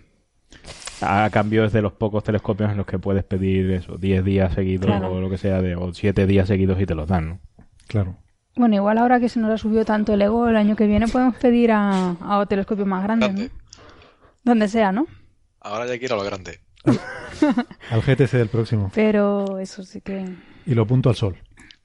A 1.03 1.31
cambio 1.31 1.65
es 1.65 1.73
de 1.73 1.81
los 1.81 1.93
pocos 1.93 2.23
telescopios 2.25 2.71
en 2.71 2.77
los 2.77 2.85
que 2.85 2.99
puedes 2.99 3.25
pedir 3.25 3.71
eso, 3.71 3.97
10 3.97 4.23
días 4.25 4.53
seguidos 4.53 4.87
Claro. 4.87 5.13
o 5.13 5.21
lo 5.21 5.31
que 5.31 5.39
sea, 5.39 5.63
de, 5.63 5.75
o 5.77 5.95
7 5.95 6.27
días 6.27 6.47
seguidos 6.49 6.79
y 6.81 6.85
te 6.87 6.95
los 6.95 7.09
dan, 7.09 7.29
¿no? 7.29 7.41
Claro. 7.87 8.17
Bueno, 8.57 8.75
igual 8.75 8.99
ahora 8.99 9.19
que 9.21 9.29
se 9.31 9.39
nos 9.41 9.51
ha 9.51 9.57
subido 9.57 9.85
tanto 9.87 10.13
el 10.13 10.21
ego, 10.21 10.49
el 10.49 10.57
año 10.57 10.77
que 10.77 10.87
viene 10.87 11.07
podemos 11.09 11.37
pedir 11.37 11.71
a, 11.73 12.17
a 12.21 12.45
telescopios 12.47 12.87
más 12.87 13.03
grandes, 13.05 13.31
¿no? 13.31 13.37
Grande. 13.37 13.55
Donde 14.45 14.69
sea, 14.69 14.93
¿no? 14.93 15.07
Ahora 15.61 15.87
ya 15.87 15.93
hay 15.93 15.99
que 16.01 16.05
ir 16.07 16.13
a 16.13 16.17
lo 16.17 16.25
grande. 16.25 16.59
Al 17.91 18.03
GTC 18.03 18.33
del 18.33 18.49
próximo. 18.49 18.91
Pero 18.95 19.59
eso 19.59 19.83
sí 19.85 20.01
que... 20.03 20.27
Y 20.67 20.75
lo 20.75 20.83
apunto 20.83 21.09
al 21.09 21.15
sol. 21.17 21.37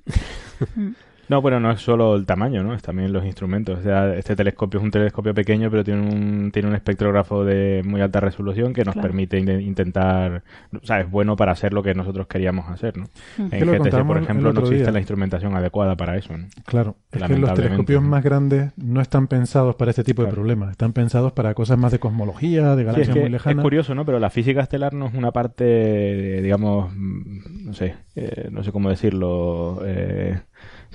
No, 1.29 1.41
pero 1.41 1.59
no 1.59 1.71
es 1.71 1.81
solo 1.81 2.15
el 2.15 2.25
tamaño, 2.25 2.63
¿no? 2.63 2.73
Es 2.73 2.81
también 2.83 3.11
los 3.13 3.25
instrumentos. 3.25 3.79
O 3.79 3.81
sea, 3.81 4.13
este 4.15 4.35
telescopio 4.35 4.79
es 4.79 4.83
un 4.83 4.91
telescopio 4.91 5.33
pequeño, 5.33 5.71
pero 5.71 5.83
tiene 5.83 6.01
un, 6.01 6.51
tiene 6.51 6.67
un 6.69 6.75
espectrógrafo 6.75 7.43
de 7.43 7.81
muy 7.85 8.01
alta 8.01 8.19
resolución 8.19 8.73
que 8.73 8.83
nos 8.85 8.93
Claro. 8.93 9.07
permite 9.09 9.39
in- 9.39 9.61
intentar... 9.61 10.43
O 10.81 10.85
sea, 10.85 11.01
es 11.01 11.09
bueno 11.09 11.35
para 11.35 11.51
hacer 11.53 11.73
lo 11.73 11.81
que 11.83 11.93
nosotros 11.95 12.27
queríamos 12.27 12.69
hacer, 12.69 12.97
¿no? 12.97 13.05
Mm. 13.37 13.47
En 13.53 13.65
GTC, 13.83 14.03
por 14.05 14.17
ejemplo, 14.17 14.53
no 14.53 14.59
existe 14.61 14.83
día. 14.83 14.91
la 14.91 14.99
instrumentación 14.99 15.55
adecuada 15.55 15.95
para 15.95 16.15
eso, 16.17 16.37
¿no? 16.37 16.45
Claro. 16.65 16.95
Es 17.11 17.23
que 17.23 17.37
los 17.37 17.53
telescopios 17.53 18.03
más 18.03 18.23
grandes 18.23 18.71
no 18.77 19.01
están 19.01 19.27
pensados 19.27 19.75
para 19.75 19.89
este 19.91 20.03
tipo 20.03 20.23
de 20.23 20.31
problemas. 20.31 20.71
Están 20.71 20.93
pensados 20.93 21.31
para 21.33 21.53
cosas 21.53 21.77
más 21.77 21.91
de 21.91 21.99
cosmología, 21.99 22.75
de 22.75 22.75
Sí, 22.75 22.79
es 22.81 22.85
galaxias 22.85 23.07
que 23.13 23.19
muy 23.19 23.25
es 23.27 23.31
lejanas. 23.31 23.63
curioso, 23.63 23.95
¿no? 23.95 24.05
Pero 24.05 24.19
la 24.19 24.29
física 24.29 24.61
estelar 24.61 24.93
no 24.93 25.07
es 25.07 25.13
una 25.13 25.31
parte, 25.31 26.41
digamos, 26.41 26.91
mm, 26.95 27.65
no 27.65 27.73
sé, 27.73 27.95
eh, 28.15 28.49
no 28.51 28.63
sé 28.63 28.71
cómo 28.71 28.89
decirlo, 28.89 29.81
eh, 29.85 30.39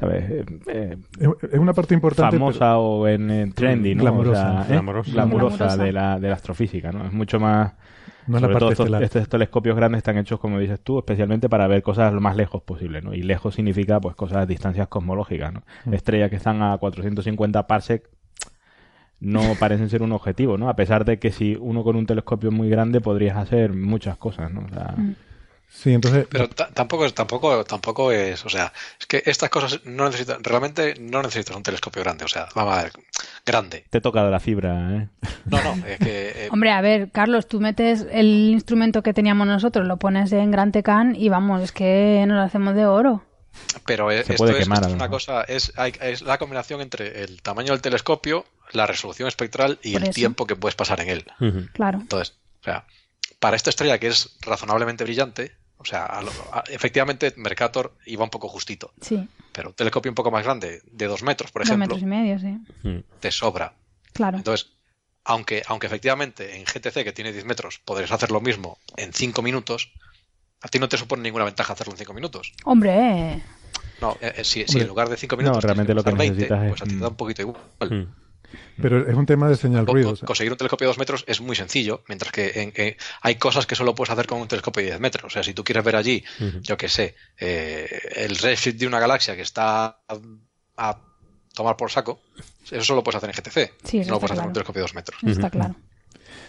¿sabes? 0.01 0.31
Eh, 0.31 0.45
eh, 0.67 0.97
Es, 1.53 1.59
una 1.59 1.73
parte 1.75 1.95
importante. 1.95 2.37
famosa 2.39 2.79
o 2.79 3.07
en, 3.07 3.31
en 3.31 3.53
trendy, 3.53 3.95
¿no? 3.95 4.03
Glamorosa. 4.05 4.51
O 4.51 4.53
sea, 4.55 4.63
¿eh? 4.65 4.73
Glamorosa. 4.73 5.13
Glamurosa 5.13 5.57
Glamorosa. 5.57 5.85
de 5.85 5.93
la, 5.93 6.19
de 6.19 6.29
la 6.29 6.35
astrofísica, 6.35 6.91
¿no? 6.91 7.07
Es 7.07 7.13
mucho 7.13 7.39
más... 7.39 7.75
no 8.27 8.39
es 8.39 8.43
la 8.43 8.49
sobre 8.49 8.53
parte 8.55 8.59
todo 8.61 8.71
estos, 8.73 8.87
estelar. 8.87 9.03
estos 9.03 9.29
telescopios 9.29 9.77
grandes 9.77 9.99
están 9.99 10.19
hechos, 10.19 10.41
como 10.41 10.59
dices 10.59 10.81
tú, 10.81 10.99
especialmente 10.99 11.49
para 11.49 11.67
ver 11.69 11.83
cosas 11.83 12.13
lo 12.13 12.21
más 12.21 12.35
lejos 12.37 12.63
posible, 12.63 13.03
¿no? 13.03 13.15
Y 13.15 13.23
lejos 13.23 13.55
significa, 13.55 14.01
pues, 14.01 14.17
cosas 14.17 14.39
a 14.39 14.47
distancias 14.47 14.89
cosmológicas, 14.89 15.53
¿no? 15.53 15.63
Mm. 15.85 15.95
Estrellas 15.95 16.31
que 16.31 16.37
están 16.37 16.63
a 16.63 16.77
450 16.79 17.67
parsec 17.67 18.09
no 19.21 19.43
parecen 19.59 19.91
ser 19.91 20.03
un 20.03 20.13
objetivo, 20.13 20.57
¿no? 20.57 20.71
A 20.71 20.77
pesar 20.77 21.05
de 21.05 21.19
que 21.19 21.31
si 21.31 21.55
uno 21.61 21.85
con 21.85 21.95
un 21.97 22.07
telescopio 22.07 22.51
muy 22.51 22.71
grande 22.71 23.03
podrías 23.03 23.37
hacer 23.37 23.75
muchas 23.75 24.17
cosas, 24.17 24.51
¿no? 24.51 24.63
O 24.63 24.69
sea, 24.69 24.95
Mm. 24.97 25.15
Sí, 25.73 25.95
entonces. 25.95 26.27
Pero 26.29 26.49
ta- 26.49 26.69
tampoco 26.69 27.07
es, 27.07 27.15
tampoco, 27.15 27.65
tampoco 27.65 28.13
es, 28.13 28.45
o 28.45 28.49
sea, 28.51 28.73
es 28.99 29.07
que 29.07 29.23
estas 29.25 29.49
cosas 29.51 29.81
no 29.85 30.05
necesitan, 30.07 30.43
realmente 30.45 30.95
no 31.01 31.23
necesitas 31.23 31.57
un 31.57 31.63
telescopio 31.63 32.03
grande, 32.03 32.25
o 32.25 32.29
sea, 32.29 32.49
vamos 32.55 32.77
a 32.77 32.83
ver, 32.83 32.93
grande. 33.47 33.85
te 33.89 33.99
he 33.99 34.01
tocado 34.01 34.31
la 34.31 34.41
fibra, 34.41 34.97
¿eh? 34.97 35.09
No, 35.47 35.63
no, 35.63 35.87
es 35.87 35.99
que 35.99 36.33
eh, 36.47 36.49
Hombre, 36.53 36.73
a 36.73 36.81
ver, 36.81 37.11
Carlos, 37.13 37.47
tú 37.49 37.61
metes 37.61 38.07
el 38.11 38.27
instrumento 38.51 39.03
que 39.03 39.15
teníamos 39.15 39.47
nosotros, 39.47 39.87
lo 39.87 39.97
pones 39.97 40.33
en 40.33 40.51
Gran 40.51 40.73
Tecán 40.73 41.15
y 41.17 41.29
vamos, 41.29 41.63
es 41.63 41.73
que 41.73 42.25
nos 42.27 42.37
lo 42.37 42.43
hacemos 42.43 42.75
de 42.75 42.85
oro. 42.87 43.25
Pero 43.87 44.11
eh, 44.11 44.23
Se 44.25 44.35
esto, 44.35 44.49
es, 44.49 44.69
esto 44.69 44.89
una 44.91 45.09
cosa, 45.09 45.43
es, 45.43 45.73
hay- 45.77 45.93
es 46.01 46.23
la 46.23 46.39
combinación 46.39 46.81
entre 46.81 47.23
el 47.25 47.43
tamaño 47.43 47.73
del 47.73 47.81
telescopio, 47.81 48.45
la 48.73 48.87
resolución 48.87 49.29
espectral 49.29 49.79
y 49.83 49.97
el 49.97 50.03
eso. 50.05 50.13
tiempo 50.13 50.47
que 50.47 50.57
puedes 50.57 50.75
pasar 50.75 51.01
en 51.01 51.09
él. 51.09 51.25
Claro. 51.73 51.99
Entonces, 52.01 52.37
o 52.61 52.65
sea, 52.65 52.85
para 53.39 53.57
esta 53.57 53.71
estrella 53.71 53.99
que 53.99 54.09
es 54.09 54.37
razonablemente 54.43 55.03
brillante, 55.05 55.53
o 55.81 55.85
sea, 55.85 56.05
a 56.07 56.23
lo- 56.23 56.31
a- 56.53 56.63
efectivamente 56.69 57.33
Mercator 57.37 57.97
iba 58.07 58.23
un 58.23 58.31
poco 58.31 58.49
justito, 58.49 58.93
Sí, 59.01 59.27
pero 59.53 59.71
un 59.71 59.75
telescopio 59.75 60.11
un 60.11 60.15
poco 60.15 60.31
más 60.31 60.45
grande, 60.45 60.83
de 60.85 61.07
dos 61.07 61.23
metros, 61.23 61.51
por 61.51 61.63
dos 61.63 61.69
ejemplo, 61.69 61.87
metros 61.97 62.03
y 62.03 62.07
medio, 62.07 62.39
sí. 62.39 62.59
Mm. 62.89 63.03
te 63.19 63.31
sobra. 63.33 63.73
Claro. 64.13 64.37
Entonces, 64.39 64.71
aunque, 65.25 65.63
aunque 65.67 65.87
efectivamente 65.87 66.57
en 66.57 66.65
GTC, 66.65 67.05
que 67.05 67.13
tiene 67.13 67.33
10 67.33 67.45
metros, 67.45 67.79
podrías 67.85 68.11
hacer 68.13 68.31
lo 68.31 68.41
mismo 68.41 68.79
en 68.97 69.13
5 69.13 69.43
minutos, 69.43 69.93
a 70.63 70.69
ti 70.69 70.79
no 70.79 70.89
te 70.89 70.97
supone 70.99 71.23
ninguna 71.23 71.45
ventaja 71.45 71.73
hacerlo 71.73 71.93
en 71.95 71.99
5 71.99 72.13
minutos. 72.15 72.53
Hombre, 72.65 72.91
eh, 73.35 73.43
No, 74.01 74.17
eh, 74.21 74.33
eh, 74.37 74.45
si, 74.45 74.65
si 74.67 74.81
en 74.81 74.87
lugar 74.89 75.09
de 75.09 75.17
5 75.17 75.37
no, 75.37 75.43
minutos 75.43 75.63
realmente 75.65 75.93
tienes 75.95 76.05
lo 76.05 76.05
que 76.05 76.11
usar 76.11 76.19
20, 76.19 76.35
necesitas 76.35 76.63
es, 76.65 76.69
pues 76.71 76.83
a 76.83 76.85
ti 76.87 76.91
te 76.95 77.01
da 77.01 77.09
mm, 77.09 77.13
un 77.13 77.17
poquito 77.17 77.43
igual. 77.43 77.59
Mm. 77.81 78.15
Pero 78.81 79.07
es 79.09 79.15
un 79.15 79.27
tema 79.27 79.49
de 79.49 79.57
señal 79.57 79.87
ruido. 79.87 80.17
conseguir 80.25 80.53
un 80.53 80.59
telescopio 80.59 80.87
de 80.87 80.91
2 80.91 80.99
metros 80.99 81.25
es 81.27 81.41
muy 81.41 81.55
sencillo, 81.57 82.03
mientras 82.09 82.33
que 82.33 82.63
en- 82.63 82.73
en- 82.75 82.97
hay 83.23 83.35
cosas 83.37 83.67
que 83.67 83.75
solo 83.75 83.95
puedes 83.95 84.11
hacer 84.11 84.27
con 84.27 84.41
un 84.41 84.49
telescopio 84.49 84.83
de 84.83 84.89
10 84.91 85.01
metros. 85.01 85.25
O 85.25 85.31
sea, 85.31 85.43
si 85.43 85.53
tú 85.55 85.63
quieres 85.65 85.85
ver 85.85 85.97
allí, 85.97 86.25
yo 86.63 86.77
que 86.77 86.89
sé, 86.89 87.15
eh, 87.39 87.87
el 88.17 88.37
redshift 88.37 88.77
de 88.79 88.87
una 88.87 88.99
galaxia 89.01 89.37
que 89.37 89.43
está 89.43 89.85
a, 89.87 90.19
a 90.79 90.99
tomar 91.55 91.77
por 91.77 91.91
saco, 91.91 92.21
eso 92.71 92.83
solo 92.85 92.99
lo 92.99 93.05
puedes 93.05 93.17
hacer 93.23 93.29
en 93.31 93.35
GTC. 93.37 93.73
Sí, 93.85 93.99
eso 93.99 94.09
no 94.11 94.15
lo 94.17 94.21
puedes 94.21 94.33
hacer 94.33 94.43
con 94.43 94.49
un 94.49 94.53
telescopio 94.55 94.81
de 94.81 94.85
2 94.85 94.95
metros. 94.95 95.21
está 95.25 95.51
claro. 95.51 95.75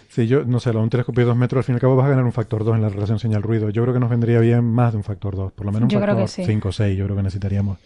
Sí, 0.10 0.28
yo 0.28 0.44
no 0.44 0.60
sé, 0.60 0.72
un 0.72 0.90
telescopio 0.90 1.22
de 1.24 1.28
2 1.30 1.38
metros 1.38 1.60
al 1.60 1.64
fin 1.64 1.74
y 1.74 1.78
al 1.78 1.82
cabo 1.82 1.96
vas 1.96 2.06
a 2.08 2.10
ganar 2.10 2.26
un 2.26 2.34
factor 2.34 2.66
2 2.66 2.76
en 2.76 2.82
la 2.82 2.90
relación 2.90 3.18
señal-ruido. 3.18 3.70
Yo 3.70 3.82
creo 3.84 3.94
que 3.94 4.00
nos 4.00 4.10
vendría 4.10 4.40
bien 4.40 4.64
más 4.66 4.92
de 4.92 4.98
un 4.98 5.04
factor 5.06 5.36
2, 5.36 5.54
por 5.54 5.66
lo 5.66 5.72
menos 5.72 5.86
un 5.86 5.90
Yo 5.90 6.00
factor 6.00 6.18
que 6.18 6.28
sí. 6.28 6.44
5 6.46 6.68
o 6.70 6.72
6, 6.72 6.98
yo 6.98 7.06
creo 7.06 7.16
que 7.16 7.24
necesitaríamos. 7.24 7.78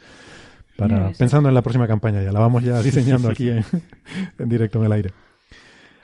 Para, 0.77 1.11
pensando 1.11 1.47
en 1.49 1.55
la 1.55 1.61
próxima 1.61 1.87
campaña 1.87 2.21
ya, 2.21 2.31
la 2.31 2.39
vamos 2.39 2.63
ya 2.63 2.81
diseñando 2.81 3.29
aquí 3.29 3.49
en, 3.49 3.63
en 4.39 4.49
directo 4.49 4.79
en 4.79 4.85
el 4.85 4.91
aire. 4.91 5.13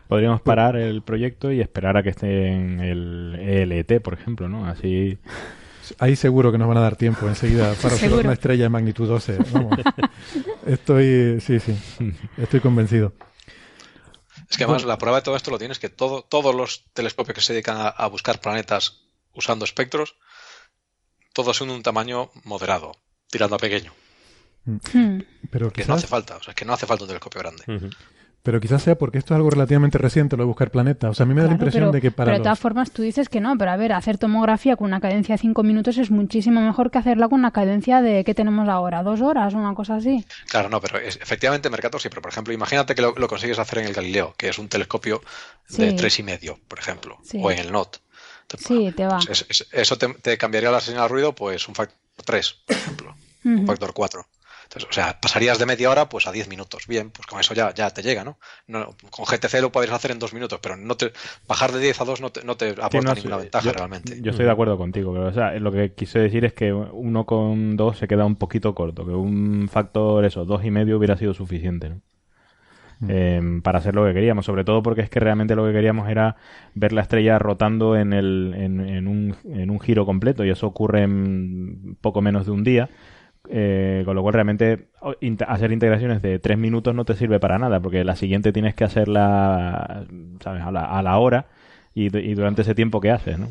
Podríamos 0.07 0.41
parar 0.41 0.75
el 0.75 1.03
proyecto 1.03 1.51
y 1.51 1.61
esperar 1.61 1.97
a 1.97 2.03
que 2.03 2.09
esté 2.09 2.47
en 2.47 2.79
el 2.79 3.35
ELT, 3.39 4.01
por 4.01 4.13
ejemplo, 4.13 4.49
¿no? 4.49 4.65
Así... 4.67 5.17
Ahí 5.99 6.15
seguro 6.15 6.51
que 6.51 6.57
nos 6.57 6.67
van 6.67 6.77
a 6.77 6.81
dar 6.81 6.95
tiempo 6.95 7.27
enseguida 7.27 7.73
para 7.81 7.95
observar 7.95 7.99
Seguro. 7.99 8.19
una 8.21 8.33
estrella 8.33 8.63
de 8.63 8.69
magnitud 8.69 9.07
12. 9.07 9.37
Vamos. 9.51 9.77
Estoy, 10.65 11.41
sí, 11.41 11.59
sí, 11.59 11.75
estoy 12.37 12.59
convencido. 12.59 13.13
Es 14.49 14.57
que 14.57 14.63
además 14.63 14.85
la 14.85 14.97
prueba 14.97 15.17
de 15.17 15.23
todo 15.23 15.35
esto 15.35 15.51
lo 15.51 15.57
tienes 15.57 15.79
que 15.79 15.89
todo, 15.89 16.23
todos 16.23 16.53
los 16.53 16.85
telescopios 16.93 17.35
que 17.35 17.41
se 17.41 17.53
dedican 17.53 17.77
a, 17.77 17.87
a 17.87 18.07
buscar 18.07 18.39
planetas 18.39 19.01
usando 19.33 19.65
espectros, 19.65 20.15
todos 21.33 21.55
son 21.57 21.69
de 21.69 21.75
un 21.75 21.83
tamaño 21.83 22.29
moderado, 22.43 22.91
tirando 23.29 23.55
a 23.55 23.59
pequeño. 23.59 23.93
Hmm. 24.65 25.19
Pero 25.49 25.71
Que 25.71 25.85
no 25.85 25.95
hace 25.95 26.07
falta, 26.07 26.37
o 26.37 26.43
sea, 26.43 26.53
que 26.53 26.65
no 26.65 26.73
hace 26.73 26.85
falta 26.85 27.03
un 27.03 27.07
telescopio 27.09 27.41
grande. 27.41 27.63
Pero 28.43 28.59
quizás 28.59 28.81
sea 28.81 28.95
porque 28.97 29.19
esto 29.19 29.33
es 29.33 29.35
algo 29.35 29.51
relativamente 29.51 29.99
reciente, 29.99 30.35
lo 30.35 30.41
de 30.43 30.47
buscar 30.47 30.71
planetas. 30.71 31.11
O 31.11 31.13
sea, 31.13 31.25
a 31.25 31.27
mí 31.27 31.35
me 31.35 31.41
da 31.41 31.47
la 31.47 31.53
impresión 31.53 31.83
pero, 31.83 31.91
de 31.91 32.01
que 32.01 32.09
para 32.09 32.25
pero 32.25 32.33
de 32.35 32.39
los... 32.39 32.45
todas 32.45 32.59
formas 32.59 32.89
tú 32.89 33.03
dices 33.03 33.29
que 33.29 33.39
no, 33.39 33.55
pero 33.55 33.69
a 33.69 33.77
ver, 33.77 33.93
hacer 33.93 34.17
tomografía 34.17 34.75
con 34.77 34.87
una 34.87 34.99
cadencia 34.99 35.35
de 35.35 35.39
5 35.41 35.61
minutos 35.61 35.97
es 35.99 36.09
muchísimo 36.09 36.59
mejor 36.59 36.89
que 36.89 36.97
hacerla 36.97 37.29
con 37.29 37.39
una 37.39 37.51
cadencia 37.51 38.01
de 38.01 38.23
¿qué 38.23 38.33
tenemos 38.33 38.67
ahora? 38.67 39.03
¿Dos 39.03 39.21
horas? 39.21 39.53
Una 39.53 39.75
cosa 39.75 39.97
así. 39.97 40.25
Claro, 40.49 40.69
no, 40.69 40.81
pero 40.81 40.97
es- 40.97 41.17
efectivamente 41.21 41.69
Mercator 41.69 42.01
sí, 42.01 42.09
pero 42.09 42.23
por 42.23 42.31
ejemplo, 42.31 42.51
imagínate 42.51 42.95
que 42.95 43.03
lo, 43.03 43.13
lo 43.15 43.27
consigues 43.27 43.59
hacer 43.59 43.77
en 43.79 43.85
el 43.85 43.93
Galileo, 43.93 44.33
que 44.35 44.49
es 44.49 44.57
un 44.57 44.69
telescopio 44.69 45.21
de 45.69 45.91
Sí. 45.91 45.95
tres 45.95 46.17
y 46.17 46.23
medio, 46.23 46.57
por 46.67 46.79
ejemplo, 46.79 47.19
Sí. 47.23 47.39
o 47.43 47.51
en 47.51 47.59
el 47.59 47.71
NOT. 47.71 47.97
Sí, 48.57 48.91
te 48.97 49.05
va. 49.05 49.19
Pues 49.23 49.29
es- 49.29 49.45
es- 49.61 49.67
eso 49.71 49.97
te, 49.99 50.07
te 50.15 50.37
cambiaría 50.39 50.71
la 50.71 50.81
señal 50.81 51.03
de 51.03 51.07
ruido, 51.09 51.35
pues 51.35 51.67
un 51.67 51.75
factor 51.75 51.95
3, 52.25 52.55
por 52.65 52.75
ejemplo, 52.75 53.15
un 53.45 53.67
factor 53.67 53.93
4. 53.93 54.25
Entonces, 54.71 54.89
o 54.89 54.93
sea, 54.93 55.19
pasarías 55.19 55.59
de 55.59 55.65
media 55.65 55.89
hora 55.89 56.07
pues 56.07 56.27
a 56.27 56.31
10 56.31 56.47
minutos. 56.47 56.87
Bien, 56.87 57.11
pues 57.11 57.27
con 57.27 57.41
eso 57.41 57.53
ya, 57.53 57.73
ya 57.73 57.89
te 57.89 58.01
llega, 58.01 58.23
¿no? 58.23 58.37
no 58.67 58.95
con 59.09 59.25
GTC 59.25 59.59
lo 59.59 59.69
podrías 59.69 59.93
hacer 59.93 60.11
en 60.11 60.19
dos 60.19 60.33
minutos, 60.33 60.59
pero 60.63 60.77
no 60.77 60.95
te, 60.95 61.11
bajar 61.45 61.73
de 61.73 61.79
10 61.79 61.99
a 61.99 62.05
2 62.05 62.21
no 62.21 62.29
te, 62.31 62.45
no 62.45 62.55
te 62.55 62.69
aporta 62.69 63.09
no 63.09 63.15
ninguna 63.15 63.35
ventaja 63.35 63.65
yo, 63.65 63.73
realmente. 63.73 64.21
Yo 64.21 64.31
estoy 64.31 64.45
de 64.45 64.51
acuerdo 64.51 64.77
contigo, 64.77 65.11
pero 65.11 65.27
o 65.27 65.33
sea, 65.33 65.51
lo 65.59 65.73
que 65.73 65.93
quise 65.93 66.19
decir 66.19 66.45
es 66.45 66.53
que 66.53 66.71
uno 66.71 67.25
con 67.25 67.75
dos 67.75 67.97
se 67.97 68.07
queda 68.07 68.23
un 68.23 68.37
poquito 68.37 68.73
corto, 68.73 69.05
que 69.05 69.11
un 69.11 69.67
factor, 69.69 70.23
eso, 70.23 70.45
dos 70.45 70.63
y 70.63 70.71
medio 70.71 70.97
hubiera 70.97 71.17
sido 71.17 71.33
suficiente, 71.33 71.89
¿no? 71.89 72.01
Eh, 73.09 73.41
para 73.63 73.79
hacer 73.79 73.95
lo 73.95 74.05
que 74.05 74.13
queríamos, 74.13 74.45
sobre 74.45 74.63
todo 74.63 74.83
porque 74.83 75.01
es 75.01 75.09
que 75.09 75.19
realmente 75.19 75.55
lo 75.55 75.65
que 75.65 75.73
queríamos 75.73 76.07
era 76.07 76.35
ver 76.75 76.93
la 76.93 77.01
estrella 77.01 77.39
rotando 77.39 77.97
en, 77.97 78.13
el, 78.13 78.53
en, 78.55 78.79
en 78.79 79.07
un, 79.07 79.35
en 79.43 79.71
un 79.71 79.79
giro 79.79 80.05
completo 80.05 80.45
y 80.45 80.51
eso 80.51 80.67
ocurre 80.67 81.01
en 81.01 81.97
poco 81.99 82.21
menos 82.21 82.45
de 82.45 82.51
un 82.51 82.63
día. 82.63 82.89
Eh, 83.49 84.03
con 84.05 84.15
lo 84.15 84.21
cual 84.21 84.35
realmente 84.35 84.89
hacer 85.47 85.71
integraciones 85.71 86.21
de 86.21 86.37
tres 86.37 86.59
minutos 86.59 86.93
no 86.93 87.05
te 87.05 87.15
sirve 87.15 87.39
para 87.39 87.57
nada 87.57 87.79
porque 87.79 88.03
la 88.03 88.15
siguiente 88.15 88.53
tienes 88.53 88.75
que 88.75 88.83
hacerla 88.83 90.05
¿sabes? 90.41 90.61
A, 90.61 90.71
la, 90.71 90.85
a 90.85 91.01
la 91.01 91.17
hora 91.17 91.47
y, 91.95 92.09
durante 92.09 92.61
ese 92.61 92.75
tiempo 92.75 93.01
que 93.01 93.09
haces 93.09 93.39
¿no? 93.39 93.49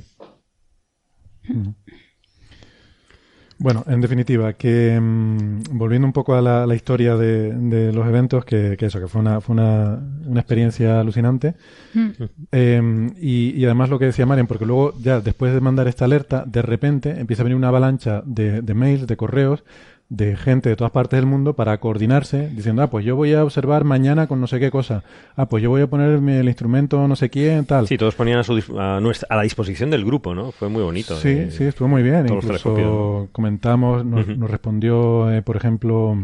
Bueno, 3.63 3.85
en 3.87 4.01
definitiva, 4.01 4.55
que 4.55 4.99
mm, 4.99 5.65
volviendo 5.73 6.07
un 6.07 6.15
poco 6.15 6.35
a 6.35 6.41
la, 6.41 6.67
la 6.67 6.75
historia 6.75 7.15
de, 7.17 7.53
de 7.53 7.93
los 7.93 8.07
eventos, 8.07 8.43
que, 8.47 8.75
que 8.79 8.87
eso, 8.87 8.99
que 8.99 9.07
fue 9.07 9.21
una, 9.21 9.43
fue 9.43 9.53
una, 9.53 10.01
una 10.25 10.41
experiencia 10.41 10.99
alucinante. 10.99 11.55
Mm. 11.93 12.09
Eh, 12.53 13.11
y, 13.21 13.51
y 13.51 13.65
además 13.67 13.91
lo 13.91 13.99
que 13.99 14.07
decía 14.07 14.25
Marian, 14.25 14.47
porque 14.47 14.65
luego 14.65 14.95
ya 14.99 15.21
después 15.21 15.53
de 15.53 15.61
mandar 15.61 15.89
esta 15.89 16.07
alerta, 16.07 16.43
de 16.47 16.63
repente 16.63 17.21
empieza 17.21 17.43
a 17.43 17.45
venir 17.45 17.57
una 17.59 17.69
avalancha 17.69 18.23
de, 18.25 18.63
de 18.63 18.75
mails, 18.75 19.07
de 19.07 19.17
correos, 19.19 19.63
de 20.11 20.37
gente 20.37 20.69
de 20.69 20.75
todas 20.75 20.91
partes 20.91 21.19
del 21.19 21.27
mundo 21.27 21.55
para 21.55 21.79
coordinarse, 21.79 22.49
diciendo, 22.49 22.83
ah, 22.83 22.91
pues 22.91 23.05
yo 23.05 23.15
voy 23.15 23.33
a 23.33 23.45
observar 23.45 23.85
mañana 23.85 24.27
con 24.27 24.41
no 24.41 24.49
sé 24.49 24.59
qué 24.59 24.69
cosa, 24.71 25.05
ah, 25.37 25.47
pues 25.49 25.63
yo 25.63 25.71
voy 25.71 25.83
a 25.83 25.87
ponerme 25.87 26.41
el 26.41 26.49
instrumento 26.49 27.07
no 27.07 27.15
sé 27.15 27.31
quién, 27.31 27.65
tal. 27.65 27.87
Sí, 27.87 27.97
todos 27.97 28.17
ponían 28.17 28.41
a, 28.41 28.43
su 28.43 28.61
a 28.77 28.99
nuestra- 29.01 29.29
a 29.31 29.37
la 29.37 29.43
disposición 29.43 29.89
del 29.89 30.05
grupo, 30.05 30.35
¿no? 30.35 30.51
Fue 30.51 30.69
muy 30.69 30.83
bonito. 30.83 31.15
Sí, 31.17 31.29
eh, 31.29 31.51
sí, 31.53 31.63
estuvo 31.65 31.87
muy 31.87 32.03
bien. 32.03 32.27
todos 32.27 32.43
los 32.45 32.57
Incluso 32.67 33.29
comentamos, 33.31 34.05
nos, 34.05 34.27
nos 34.27 34.51
respondió, 34.51 35.31
eh, 35.33 35.43
por 35.43 35.57
ejemplo, 35.57 36.17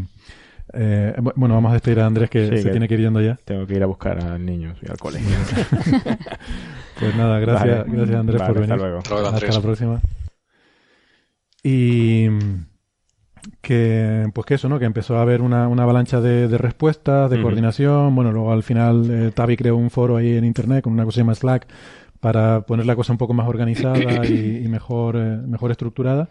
eh, 0.73 1.13
bu- 1.17 1.31
bueno, 1.37 1.55
vamos 1.55 1.69
a 1.71 1.73
despedir 1.75 2.01
a 2.01 2.07
Andrés 2.07 2.29
que 2.29 2.49
Sí, 2.49 2.57
se 2.57 2.63
que- 2.65 2.71
tiene 2.71 2.87
que 2.89 2.95
ir 2.95 2.99
yendo 2.99 3.21
ya. 3.21 3.39
Tengo 3.45 3.65
que 3.65 3.73
ir 3.73 3.83
a 3.83 3.85
buscar 3.85 4.19
a 4.21 4.37
niños 4.37 4.77
y 4.85 4.91
al 4.91 4.97
colegio. 4.97 5.29
Pues 6.99 7.15
nada, 7.15 7.39
gracias, 7.39 7.77
Vale. 7.85 7.91
gracias 7.95 8.19
Andrés 8.19 8.41
Vale, 8.41 8.53
por 8.53 8.61
hasta 8.63 8.73
venir. 8.73 8.77
luego. 8.85 8.97
Hasta 8.97 9.09
luego, 9.13 9.27
Hasta 9.29 9.47
la 9.53 9.61
próxima. 9.61 10.01
Y 11.63 12.27
que, 13.61 14.29
pues 14.33 14.45
que 14.45 14.53
eso, 14.55 14.69
¿no? 14.69 14.79
Que 14.79 14.85
empezó 14.85 15.17
a 15.17 15.21
haber 15.21 15.41
una, 15.41 15.67
una 15.67 15.83
avalancha 15.83 16.21
de, 16.21 16.47
de 16.47 16.57
respuestas, 16.57 17.29
de 17.29 17.41
coordinación. 17.41 18.15
Bueno, 18.15 18.31
luego 18.31 18.51
al 18.51 18.63
final 18.63 19.07
eh, 19.09 19.31
Tavi 19.33 19.57
creó 19.57 19.75
un 19.77 19.89
foro 19.89 20.17
ahí 20.17 20.35
en 20.37 20.45
internet 20.45 20.83
con 20.83 20.93
una 20.93 21.05
cosa 21.05 21.23
más 21.23 21.39
Slack 21.39 21.67
para 22.19 22.61
poner 22.61 22.85
la 22.85 22.95
cosa 22.95 23.11
un 23.11 23.17
poco 23.17 23.33
más 23.33 23.47
organizada 23.47 24.25
y, 24.25 24.61
y 24.63 24.67
mejor, 24.67 25.15
eh, 25.17 25.37
mejor 25.47 25.71
estructurada. 25.71 26.29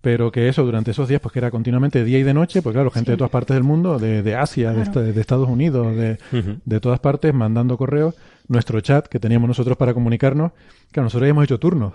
Pero 0.00 0.30
que 0.30 0.48
eso, 0.48 0.64
durante 0.64 0.92
esos 0.92 1.08
días, 1.08 1.20
pues 1.20 1.32
que 1.32 1.40
era 1.40 1.50
continuamente 1.50 2.04
día 2.04 2.20
y 2.20 2.22
de 2.22 2.32
noche, 2.32 2.62
pues 2.62 2.72
claro, 2.72 2.88
gente 2.92 3.10
de 3.10 3.16
todas 3.16 3.32
partes 3.32 3.54
del 3.56 3.64
mundo, 3.64 3.98
de, 3.98 4.22
de 4.22 4.36
Asia, 4.36 4.72
de, 4.72 4.84
Claro. 4.84 5.02
de 5.02 5.20
Estados 5.20 5.48
Unidos, 5.48 5.96
de, 5.96 6.18
de 6.64 6.80
todas 6.80 7.00
partes, 7.00 7.34
mandando 7.34 7.76
correos. 7.76 8.14
Nuestro 8.46 8.80
chat 8.80 9.06
que 9.08 9.18
teníamos 9.18 9.48
nosotros 9.48 9.76
para 9.76 9.92
comunicarnos, 9.94 10.52
claro, 10.92 11.06
nosotros 11.06 11.22
habíamos 11.24 11.44
hecho 11.44 11.58
turnos. 11.58 11.94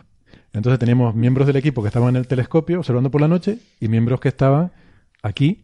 Entonces 0.53 0.79
teníamos 0.79 1.15
miembros 1.15 1.47
del 1.47 1.55
equipo 1.55 1.81
que 1.81 1.87
estaban 1.87 2.09
en 2.09 2.17
el 2.17 2.27
telescopio 2.27 2.79
observando 2.79 3.09
por 3.11 3.21
la 3.21 3.27
noche 3.27 3.57
y 3.79 3.87
miembros 3.87 4.19
que 4.19 4.29
estaban 4.29 4.71
aquí 5.23 5.63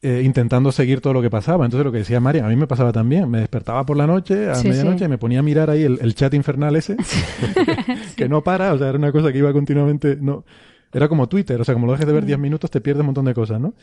eh, 0.00 0.22
intentando 0.24 0.72
seguir 0.72 1.00
todo 1.00 1.12
lo 1.12 1.22
que 1.22 1.30
pasaba. 1.30 1.64
Entonces 1.64 1.84
lo 1.84 1.92
que 1.92 1.98
decía 1.98 2.20
María, 2.20 2.44
a 2.44 2.48
mí 2.48 2.56
me 2.56 2.66
pasaba 2.66 2.92
también. 2.92 3.28
Me 3.30 3.38
despertaba 3.38 3.84
por 3.86 3.96
la 3.96 4.06
noche, 4.06 4.48
a 4.50 4.54
Sí, 4.54 4.68
medianoche, 4.68 5.00
sí. 5.00 5.04
y 5.04 5.08
me 5.08 5.18
ponía 5.18 5.40
a 5.40 5.42
mirar 5.42 5.70
ahí 5.70 5.82
el, 5.82 5.98
el 6.00 6.14
chat 6.14 6.34
infernal 6.34 6.74
ese, 6.76 6.96
que 8.16 8.28
no 8.28 8.42
para, 8.42 8.72
o 8.72 8.78
sea, 8.78 8.88
era 8.88 8.98
una 8.98 9.12
cosa 9.12 9.32
que 9.32 9.38
iba 9.38 9.52
continuamente... 9.52 10.16
no 10.20 10.44
Era 10.92 11.08
como 11.08 11.28
Twitter, 11.28 11.60
o 11.60 11.64
sea, 11.64 11.74
como 11.74 11.86
lo 11.86 11.92
dejes 11.92 12.06
de 12.06 12.12
ver 12.12 12.24
10 12.26 12.38
minutos 12.38 12.70
te 12.70 12.80
pierdes 12.80 13.00
un 13.00 13.06
montón 13.06 13.24
de 13.24 13.34
cosas, 13.34 13.60
¿no? 13.60 13.74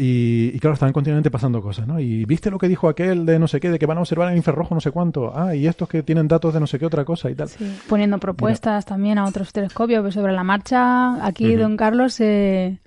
Y, 0.00 0.52
y 0.54 0.58
claro, 0.60 0.74
estaban 0.74 0.92
continuamente 0.92 1.28
pasando 1.30 1.60
cosas, 1.60 1.86
¿no? 1.88 1.98
Y 1.98 2.24
viste 2.24 2.50
lo 2.52 2.58
que 2.58 2.68
dijo 2.68 2.88
aquel 2.88 3.26
de 3.26 3.38
no 3.40 3.48
sé 3.48 3.58
qué, 3.58 3.68
de 3.68 3.78
que 3.80 3.86
van 3.86 3.98
a 3.98 4.00
observar 4.02 4.30
en 4.30 4.36
infrarrojo 4.36 4.72
no 4.74 4.80
sé 4.80 4.92
cuánto. 4.92 5.32
Ah, 5.36 5.56
y 5.56 5.66
estos 5.66 5.88
que 5.88 6.04
tienen 6.04 6.28
datos 6.28 6.54
de 6.54 6.60
no 6.60 6.66
sé 6.68 6.78
qué 6.78 6.86
otra 6.86 7.04
cosa 7.04 7.28
y 7.30 7.34
tal. 7.34 7.48
Sí, 7.48 7.78
poniendo 7.88 8.18
propuestas 8.18 8.84
también 8.86 9.18
a 9.18 9.26
otros 9.26 9.52
telescopios 9.52 10.02
pues 10.02 10.14
sobre 10.14 10.32
la 10.32 10.44
marcha. 10.44 11.26
Aquí, 11.26 11.56
don 11.56 11.76
Carlos, 11.76 12.14
se, 12.14 12.78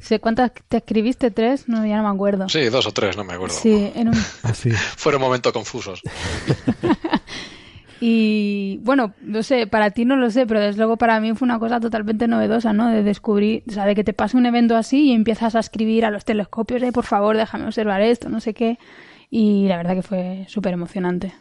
se- 0.00 0.20
¿cuántas 0.20 0.52
te 0.68 0.76
escribiste? 0.76 1.30
¿Tres? 1.30 1.66
No, 1.66 1.86
ya 1.86 1.96
no 1.96 2.02
me 2.02 2.14
acuerdo. 2.14 2.46
Sí, 2.50 2.64
dos 2.68 2.86
o 2.86 2.92
tres, 2.92 3.16
no 3.16 3.24
me 3.24 3.32
acuerdo. 3.32 3.54
Sí, 3.54 3.90
en 3.94 4.08
un... 4.08 4.14
Así. 4.42 4.70
Fueron 4.96 5.22
momentos 5.22 5.52
confusos. 5.54 6.02
Y 8.00 8.80
bueno, 8.82 9.12
no 9.20 9.42
sé, 9.42 9.66
para 9.66 9.90
ti 9.90 10.06
no 10.06 10.16
lo 10.16 10.30
sé, 10.30 10.46
pero 10.46 10.60
desde 10.60 10.78
luego 10.78 10.96
para 10.96 11.20
mí 11.20 11.34
fue 11.34 11.44
una 11.44 11.58
cosa 11.58 11.80
totalmente 11.80 12.26
novedosa, 12.28 12.72
¿no? 12.72 12.88
De 12.88 13.02
descubrir, 13.02 13.62
o 13.68 13.72
sea, 13.72 13.84
de 13.84 13.94
que 13.94 14.04
te 14.04 14.14
pase 14.14 14.38
un 14.38 14.46
evento 14.46 14.74
así 14.74 15.08
y 15.08 15.12
empiezas 15.12 15.54
a 15.54 15.60
escribir 15.60 16.06
a 16.06 16.10
los 16.10 16.24
telescopios, 16.24 16.82
eh, 16.82 16.92
por 16.92 17.04
favor, 17.04 17.36
déjame 17.36 17.66
observar 17.66 18.00
esto, 18.00 18.30
no 18.30 18.40
sé 18.40 18.54
qué. 18.54 18.78
Y 19.28 19.68
la 19.68 19.76
verdad 19.76 19.94
que 19.94 20.02
fue 20.02 20.44
súper 20.48 20.72
emocionante. 20.72 21.34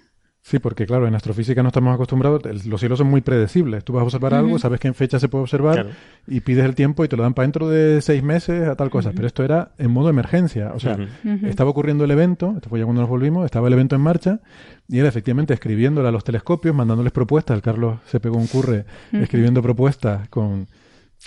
Sí, 0.50 0.58
porque 0.58 0.88
claro, 0.88 1.06
en 1.08 1.14
astrofísica 1.14 1.62
no 1.62 1.68
estamos 1.70 1.94
acostumbrados, 1.94 2.44
el- 2.46 2.68
los 2.68 2.80
cielos 2.80 2.98
son 2.98 3.06
muy 3.08 3.22
predecibles. 3.22 3.84
Tú 3.84 3.94
vas 3.94 4.02
a 4.02 4.06
observar 4.06 4.34
algo, 4.34 4.58
sabes 4.58 4.80
que 4.80 4.88
en 4.88 4.96
fecha 4.96 5.20
se 5.20 5.30
puede 5.30 5.44
observar 5.44 5.74
Claro. 5.76 5.90
y 6.28 6.40
pides 6.40 6.66
el 6.66 6.74
tiempo 6.74 7.06
y 7.06 7.08
te 7.08 7.16
lo 7.16 7.22
dan 7.22 7.36
para 7.36 7.44
dentro 7.46 7.70
de 7.70 8.02
seis 8.02 8.24
meses 8.24 8.68
a 8.68 8.76
tal 8.76 8.90
cosa. 8.90 9.12
Pero 9.14 9.28
esto 9.28 9.44
era 9.44 9.74
en 9.78 9.92
modo 9.92 10.10
emergencia. 10.10 10.72
O 10.74 10.80
sea, 10.80 10.98
estaba 11.44 11.70
ocurriendo 11.70 12.04
el 12.04 12.10
evento, 12.10 12.54
esto 12.56 12.68
fue 12.68 12.80
ya 12.80 12.86
cuando 12.86 13.02
nos 13.02 13.10
volvimos, 13.12 13.46
estaba 13.46 13.68
el 13.68 13.74
evento 13.74 13.96
en 13.96 14.02
marcha 14.02 14.40
y 14.88 14.98
era 14.98 15.08
efectivamente 15.08 15.54
escribiéndole 15.54 16.08
a 16.08 16.12
los 16.12 16.24
telescopios, 16.24 16.74
mandándoles 16.74 17.12
propuestas. 17.12 17.56
El 17.56 17.62
Carlos 17.62 18.00
se 18.08 18.20
pegó 18.20 18.38
un 18.38 18.48
curre 18.48 18.86
escribiendo 19.12 19.62
propuestas 19.62 20.30
con 20.30 20.66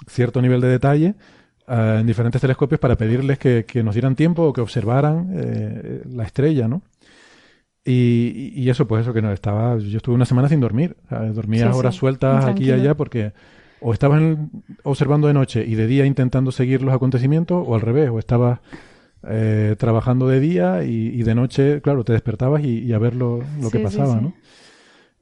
cierto 0.08 0.42
nivel 0.42 0.60
de 0.60 0.66
detalle 0.68 1.14
ah, 1.68 1.98
en 2.00 2.06
diferentes 2.08 2.40
telescopios 2.40 2.80
para 2.80 2.96
pedirles 2.96 3.38
que, 3.38 3.64
que 3.68 3.84
nos 3.84 3.94
dieran 3.94 4.16
tiempo 4.16 4.42
o 4.42 4.52
que 4.52 4.60
observaran 4.60 5.28
eh, 5.34 6.02
la 6.12 6.24
estrella, 6.24 6.66
¿no? 6.66 6.82
Y, 7.84 8.52
y 8.54 8.70
eso, 8.70 8.86
pues 8.86 9.02
eso 9.02 9.12
que 9.12 9.22
no 9.22 9.32
estaba. 9.32 9.76
Yo 9.78 9.96
estuve 9.96 10.14
una 10.14 10.24
semana 10.24 10.48
sin 10.48 10.60
dormir. 10.60 10.96
dormía 11.34 11.66
Sí, 11.66 11.72
sí, 11.72 11.78
horas 11.78 11.94
sueltas 11.96 12.44
aquí 12.44 12.64
y 12.66 12.70
allá 12.70 12.94
porque 12.96 13.32
o 13.80 13.92
estabas 13.92 14.20
en- 14.20 14.50
observando 14.84 15.26
de 15.26 15.34
noche 15.34 15.64
y 15.66 15.74
de 15.74 15.88
día 15.88 16.06
intentando 16.06 16.52
seguir 16.52 16.82
los 16.82 16.94
acontecimientos, 16.94 17.64
o 17.66 17.74
al 17.74 17.80
revés, 17.80 18.10
o 18.10 18.18
estabas 18.20 18.60
eh, 19.28 19.74
trabajando 19.78 20.28
de 20.28 20.38
día 20.40 20.84
y, 20.84 21.08
y 21.08 21.22
de 21.24 21.34
noche, 21.34 21.80
claro, 21.82 22.04
te 22.04 22.12
despertabas 22.12 22.62
y, 22.64 22.78
y 22.80 22.92
a 22.92 22.98
ver 22.98 23.16
lo, 23.16 23.38
lo 23.60 23.70
que 23.70 23.78
Sí, 23.78 23.84
pasaba. 23.84 24.20
¿no? 24.20 24.32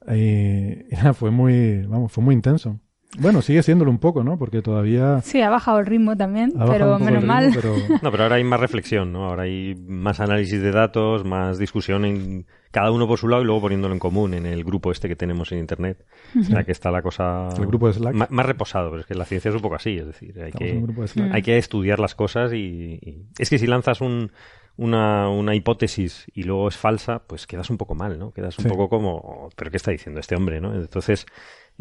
Y, 0.07 0.85
y 0.91 0.95
nada, 0.95 1.13
fue 1.13 1.31
muy, 1.31 1.83
vamos, 1.87 2.11
fue 2.11 2.23
muy 2.23 2.35
intenso. 2.35 2.79
Bueno, 3.19 3.41
sigue 3.41 3.61
siéndolo 3.61 3.91
un 3.91 3.99
poco, 3.99 4.23
¿no? 4.23 4.37
Porque 4.37 4.61
todavía 4.61 5.19
Sí, 5.21 5.41
ha 5.41 5.49
bajado 5.49 5.79
el 5.79 5.85
ritmo 5.85 6.15
también, 6.15 6.53
pero 6.67 6.97
menos 6.97 7.23
mal. 7.25 7.51
pero- 7.53 7.75
No, 8.01 8.09
pero 8.11 8.23
ahora 8.23 8.37
hay 8.37 8.43
más 8.45 8.59
reflexión, 8.59 9.11
¿no? 9.11 9.25
Ahora 9.25 9.43
hay 9.43 9.75
más 9.75 10.19
análisis 10.21 10.61
de 10.61 10.71
datos, 10.71 11.25
más 11.25 11.57
discusión 11.57 12.05
en 12.05 12.45
cada 12.71 12.89
uno 12.91 13.07
por 13.07 13.19
su 13.19 13.27
lado 13.27 13.41
y 13.41 13.45
luego 13.45 13.61
poniéndolo 13.61 13.93
en 13.93 13.99
común 13.99 14.33
en 14.33 14.45
el 14.45 14.63
grupo 14.63 14.91
este 14.93 15.09
que 15.09 15.17
tenemos 15.17 15.51
en 15.51 15.59
internet. 15.59 16.05
O 16.39 16.43
sea 16.43 16.63
que 16.63 16.71
está 16.71 16.89
la 16.89 17.01
cosa 17.01 17.49
El 17.57 17.65
grupo 17.65 17.87
de 17.87 17.93
Slack. 17.95 18.29
más 18.31 18.45
reposado, 18.45 18.89
pero 18.91 19.01
es 19.01 19.05
que 19.07 19.13
la 19.15 19.25
ciencia 19.25 19.49
es 19.49 19.55
un 19.55 19.61
poco 19.61 19.75
así, 19.75 19.97
es 19.97 20.05
decir, 20.07 20.33
hay 20.41 20.51
Estamos 20.57 21.11
que, 21.13 21.21
hay 21.33 21.41
que 21.41 21.57
estudiar 21.57 21.99
las 21.99 22.15
cosas 22.15 22.53
y, 22.53 22.97
y- 23.01 23.25
es 23.37 23.49
que 23.49 23.57
si 23.59 23.67
lanzas 23.67 23.99
un, 23.99 24.31
una, 24.77 25.29
una 25.29 25.53
hipótesis 25.53 26.27
y 26.33 26.43
luego 26.43 26.69
es 26.69 26.77
falsa, 26.77 27.23
pues 27.27 27.45
quedas 27.45 27.69
un 27.69 27.77
poco 27.77 27.93
mal, 27.93 28.17
¿no? 28.17 28.31
Quedas 28.31 28.57
un 28.57 28.63
Sí. 28.63 28.69
poco 28.69 28.87
como, 28.87 29.49
¿pero 29.57 29.69
qué 29.69 29.75
está 29.77 29.91
diciendo 29.91 30.21
este 30.21 30.37
hombre, 30.37 30.61
no? 30.61 30.73
Entonces, 30.73 31.25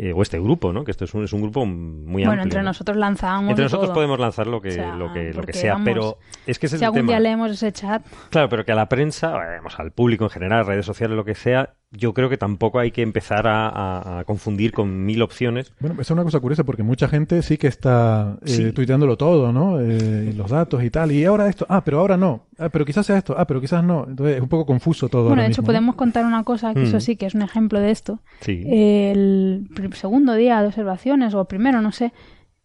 eh, 0.03 0.13
o 0.15 0.23
este 0.23 0.39
grupo, 0.41 0.73
¿no? 0.73 0.83
Que 0.83 0.93
esto 0.93 1.05
es 1.05 1.13
un, 1.13 1.25
es 1.25 1.33
un 1.35 1.43
grupo 1.43 1.67
muy 1.67 2.23
bueno, 2.25 2.31
amplio. 2.31 2.43
entre 2.45 2.59
¿no? 2.61 2.65
nosotros 2.71 2.97
lanzamos 2.97 3.51
Entre 3.51 3.65
nosotros 3.65 3.89
todo. 3.89 3.95
podemos 3.95 4.19
lanzar 4.19 4.47
lo 4.47 4.61
que, 4.63 4.69
O 4.71 4.73
sea, 4.73 4.95
lo 4.97 5.13
que, 5.13 5.33
lo 5.35 5.43
que 5.43 5.53
sea, 5.53 5.73
vamos, 5.75 5.85
pero 5.85 6.19
es 6.47 6.59
que 6.59 6.67
ese 6.67 6.77
es 6.77 6.81
Si 6.81 6.85
el 6.85 6.87
algún 6.87 7.01
tema. 7.01 7.09
día 7.09 7.21
leemos 7.21 7.51
ese 7.51 7.71
chat, 7.73 8.03
Claro, 8.31 8.49
pero 8.49 8.65
que 8.65 8.73
a 8.73 8.77
la 8.77 8.89
prensa, 8.89 9.29
vamos, 9.31 9.79
al 9.79 9.91
público 9.93 10.25
en 10.25 10.31
general, 10.31 10.65
redes 10.65 10.87
sociales, 10.87 11.17
lo 11.17 11.25
que 11.25 11.35
sea, 11.35 11.75
yo 11.93 12.15
creo 12.15 12.29
que 12.29 12.37
tampoco 12.37 12.79
hay 12.79 12.93
que 12.93 13.03
empezar 13.03 13.49
a, 13.49 13.69
a- 13.69 14.21
a 14.21 14.25
confundir 14.25 14.71
con 14.73 15.05
mil 15.05 15.23
opciones. 15.23 15.73
Bueno, 15.81 15.95
esa 15.95 16.03
es 16.03 16.11
una 16.13 16.23
cosa 16.23 16.39
curiosa 16.39 16.63
porque 16.63 16.85
mucha 16.85 17.09
gente 17.09 17.43
sí 17.43 17.59
que 17.59 17.67
está 17.67 18.39
eh, 18.43 18.49
Sí. 18.49 18.73
tuiteándolo 18.73 19.17
todo, 19.17 19.53
¿no? 19.53 19.81
Eh, 19.81 20.33
los 20.37 20.51
datos 20.51 20.85
y 20.85 20.91
tal. 20.91 21.11
Y 21.11 21.25
ahora 21.25 21.49
esto, 21.49 21.67
ah, 21.69 21.83
pero 21.85 21.99
ahora 21.99 22.17
no. 22.17 22.47
Ah, 22.59 22.69
pero 22.69 22.85
quizás 22.85 23.07
sea 23.07 23.19
esto, 23.19 23.35
ah, 23.37 23.45
pero 23.47 23.61
quizás 23.61 23.83
no. 23.83 24.07
Entonces 24.09 24.37
es 24.37 24.43
un 24.43 24.49
poco 24.49 24.67
confuso 24.67 25.09
todo. 25.09 25.25
bueno, 25.29 25.43
de 25.43 25.49
hecho 25.49 25.63
mismo, 25.63 25.63
¿no? 25.63 25.67
podemos 25.67 25.95
contar 25.97 26.25
una 26.25 26.45
cosa, 26.45 26.75
que 26.75 26.83
eso 26.85 26.99
Mm. 26.99 27.01
sí 27.01 27.17
que 27.17 27.27
es 27.27 27.35
un 27.35 27.43
ejemplo 27.43 27.81
de 27.81 27.91
esto. 27.91 28.21
Sí. 28.41 28.63
El 28.67 29.69
segundo 29.95 30.35
día 30.35 30.61
de 30.61 30.69
observaciones, 30.69 31.35
o 31.35 31.41
el 31.41 31.47
primero, 31.47 31.81
no 31.83 31.91
sé, 31.93 32.13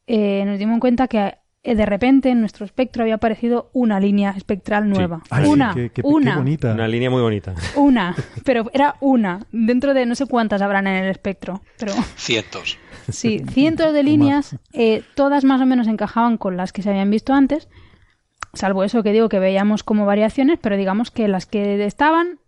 eh, 0.08 0.44
nos 0.46 0.60
dimos 0.60 0.80
cuenta 0.80 1.08
que 1.08 1.34
de 1.74 1.86
repente 1.88 2.30
en 2.30 2.42
nuestro 2.42 2.64
espectro 2.66 3.02
había 3.02 3.16
aparecido 3.16 3.72
una 3.74 4.00
línea 4.00 4.32
espectral 4.38 4.88
nueva. 4.88 5.24
Ay, 5.32 5.48
una, 5.50 5.74
qué- 5.74 5.90
qué- 5.90 6.02
qué 6.04 6.08
una, 6.08 6.38
bonita. 6.38 6.74
Una 6.74 6.88
línea 6.88 7.10
muy 7.10 7.22
bonita. 7.22 7.56
una, 7.76 8.16
pero 8.44 8.70
era 8.74 8.96
una, 9.00 9.48
dentro 9.52 9.96
de 9.96 10.06
no 10.06 10.14
sé 10.14 10.28
cuántas 10.28 10.62
habrán 10.62 10.86
en 10.86 11.04
el 11.06 11.10
espectro, 11.10 11.62
pero 11.80 11.94
Cientos. 12.18 12.78
sí, 13.10 13.42
cientos 13.50 13.94
de 13.94 14.04
líneas, 14.12 14.58
eh, 14.74 15.02
todas 15.16 15.44
más 15.44 15.60
o 15.62 15.66
menos 15.66 15.88
encajaban 15.88 16.38
con 16.38 16.56
las 16.58 16.72
que 16.72 16.84
se 16.84 16.90
habían 16.92 17.10
visto 17.10 17.34
antes, 17.34 17.68
salvo 18.54 18.84
eso 18.84 19.02
que 19.02 19.12
digo 19.12 19.28
que 19.30 19.40
veíamos 19.40 19.84
como 19.84 20.06
variaciones, 20.06 20.60
pero 20.62 20.78
digamos 20.78 21.10
que 21.10 21.28
las 21.28 21.46
que 21.48 21.84
estaban 21.86 22.40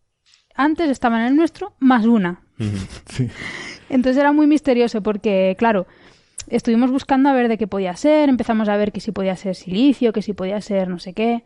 antes 0.56 0.90
estaban 0.90 1.22
en 1.22 1.28
el 1.28 1.36
nuestro, 1.36 1.74
más 1.80 2.06
una. 2.06 2.42
Sí. 3.08 3.30
Entonces 3.90 4.20
era 4.20 4.32
muy 4.32 4.48
misterioso 4.48 5.02
porque, 5.04 5.56
claro, 5.60 5.86
estuvimos 6.48 6.92
buscando 6.92 7.30
a 7.30 7.34
ver 7.34 7.48
de 7.48 7.58
qué 7.58 7.68
podía 7.68 7.96
ser, 7.96 8.30
empezamos 8.30 8.70
a 8.70 8.78
ver 8.78 8.92
que 8.92 9.00
si 9.00 9.12
podía 9.12 9.36
ser 9.36 9.56
silicio, 9.56 10.14
que 10.14 10.22
si 10.22 10.34
podía 10.34 10.60
ser 10.62 10.88
no 10.88 11.00
sé 11.00 11.14
qué. 11.14 11.44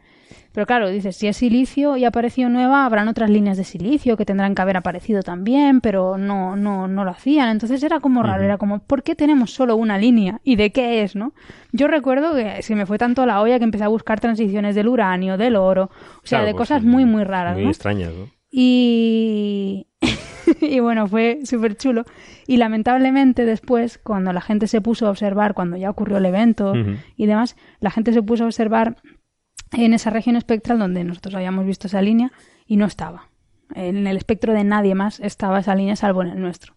Pero 0.54 0.66
claro, 0.66 0.90
dices, 0.90 1.16
si 1.16 1.28
es 1.28 1.38
silicio 1.38 1.98
y 1.98 2.06
apareció 2.06 2.50
nueva, 2.50 2.86
habrán 2.86 3.08
otras 3.08 3.30
líneas 3.30 3.58
de 3.58 3.64
silicio 3.64 4.16
que 4.18 4.26
tendrán 4.26 4.56
que 4.56 4.62
haber 4.62 4.78
aparecido 4.78 5.24
también, 5.24 5.82
pero 5.82 6.18
no, 6.18 6.56
no, 6.56 6.88
no 6.88 7.04
lo 7.04 7.12
hacían. 7.12 7.50
Entonces 7.50 7.84
era 7.84 8.00
como 8.00 8.24
raro, 8.24 8.44
era 8.44 8.58
como, 8.58 8.80
¿por 8.80 9.04
qué 9.04 9.16
tenemos 9.16 9.54
solo 9.54 9.76
una 9.76 9.98
línea? 9.98 10.40
¿Y 10.44 10.56
de 10.56 10.72
qué 10.72 11.04
es, 11.04 11.16
no? 11.16 11.34
Yo 11.72 11.88
recuerdo 11.88 12.36
que 12.36 12.62
se 12.64 12.76
me 12.76 12.86
fue 12.86 12.98
tanto 12.98 13.26
la 13.26 13.42
olla 13.42 13.60
que 13.60 13.66
empecé 13.66 13.84
a 13.84 13.90
buscar 13.90 14.20
transiciones 14.20 14.76
del 14.76 14.88
uranio, 14.88 15.38
del 15.38 15.56
oro, 15.56 15.86
o 15.86 16.22
sea, 16.24 16.40
Claro, 16.40 16.46
de 16.48 16.52
pues, 16.54 16.62
cosas 16.70 16.82
sí, 16.82 16.88
muy, 16.88 17.06
muy 17.06 17.24
raras, 17.24 17.56
Muy 17.56 17.66
¿no? 17.66 17.70
extrañas, 17.70 18.14
¿no? 18.14 18.30
Y... 18.52 19.88
y 20.62 20.80
bueno, 20.80 21.08
fue 21.08 21.40
súper 21.44 21.76
chulo. 21.76 22.04
Y 22.48 22.58
lamentablemente 22.58 23.46
después, 23.46 23.98
cuando 23.98 24.34
la 24.34 24.42
gente 24.42 24.68
se 24.68 24.82
puso 24.82 25.08
a 25.08 25.12
observar, 25.12 25.54
cuando 25.54 25.78
ya 25.78 25.90
ocurrió 25.90 26.18
el 26.18 26.26
evento 26.26 26.74
y 27.16 27.26
demás, 27.26 27.56
la 27.80 27.92
gente 27.92 28.14
se 28.14 28.22
puso 28.22 28.44
a 28.44 28.48
observar 28.48 28.98
en 29.72 29.94
esa 29.94 30.10
región 30.10 30.36
espectral 30.36 30.80
donde 30.80 31.04
nosotros 31.04 31.36
habíamos 31.36 31.66
visto 31.66 31.88
esa 31.88 32.02
línea 32.02 32.32
y 32.66 32.78
no 32.78 32.86
estaba. 32.86 33.30
En 33.74 34.06
el 34.06 34.18
espectro 34.18 34.54
de 34.54 34.64
nadie 34.64 34.96
más 34.96 35.20
estaba 35.20 35.60
esa 35.60 35.76
línea 35.76 35.96
salvo 35.96 36.22
en 36.24 36.30
el 36.30 36.42
nuestro. 36.42 36.74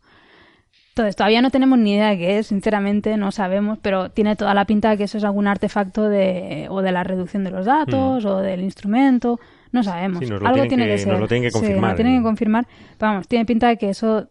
Entonces, 0.91 1.17
todavía 1.17 1.43
no 1.43 1.51
tenemos 1.51 1.77
ni 1.77 1.95
idea 1.95 2.11
de 2.11 2.19
qué 2.19 2.39
es, 2.39 2.47
sinceramente, 2.47 3.17
no 3.17 3.33
sabemos, 3.33 3.79
pero 3.83 4.11
tiene 4.13 4.37
toda 4.37 4.55
la 4.55 4.65
pinta 4.65 4.91
de 4.91 4.97
que 4.97 5.05
eso 5.05 5.19
es 5.19 5.25
algún 5.25 5.49
artefacto 5.49 6.09
de, 6.09 6.69
o 6.71 6.83
de 6.83 6.93
la 6.93 7.03
reducción 7.03 7.43
de 7.43 7.51
los 7.51 7.67
datos, 7.67 8.25
o 8.25 8.39
del 8.39 8.61
instrumento, 8.61 9.41
no 9.75 9.83
sabemos. 9.83 10.21
Sí, 10.21 10.27
nos 10.31 10.41
lo 10.41 10.49
Algo 10.49 10.67
tiene 10.67 10.85
que- 10.87 10.93
que, 10.93 10.99
ser. 10.99 11.09
nos 11.13 11.21
lo 11.21 11.29
tienen 11.29 11.43
que 11.43 11.51
Sí, 11.51 11.59
confirmar, 11.59 11.83
nos 11.83 11.91
lo 11.91 11.97
tienen 11.97 12.17
que 12.19 12.23
confirmar. 12.23 12.67
Pero 12.99 13.11
vamos, 13.13 13.29
tiene 13.29 13.45
pinta 13.45 13.69
de 13.69 13.77
que 13.77 13.91
eso 13.91 14.27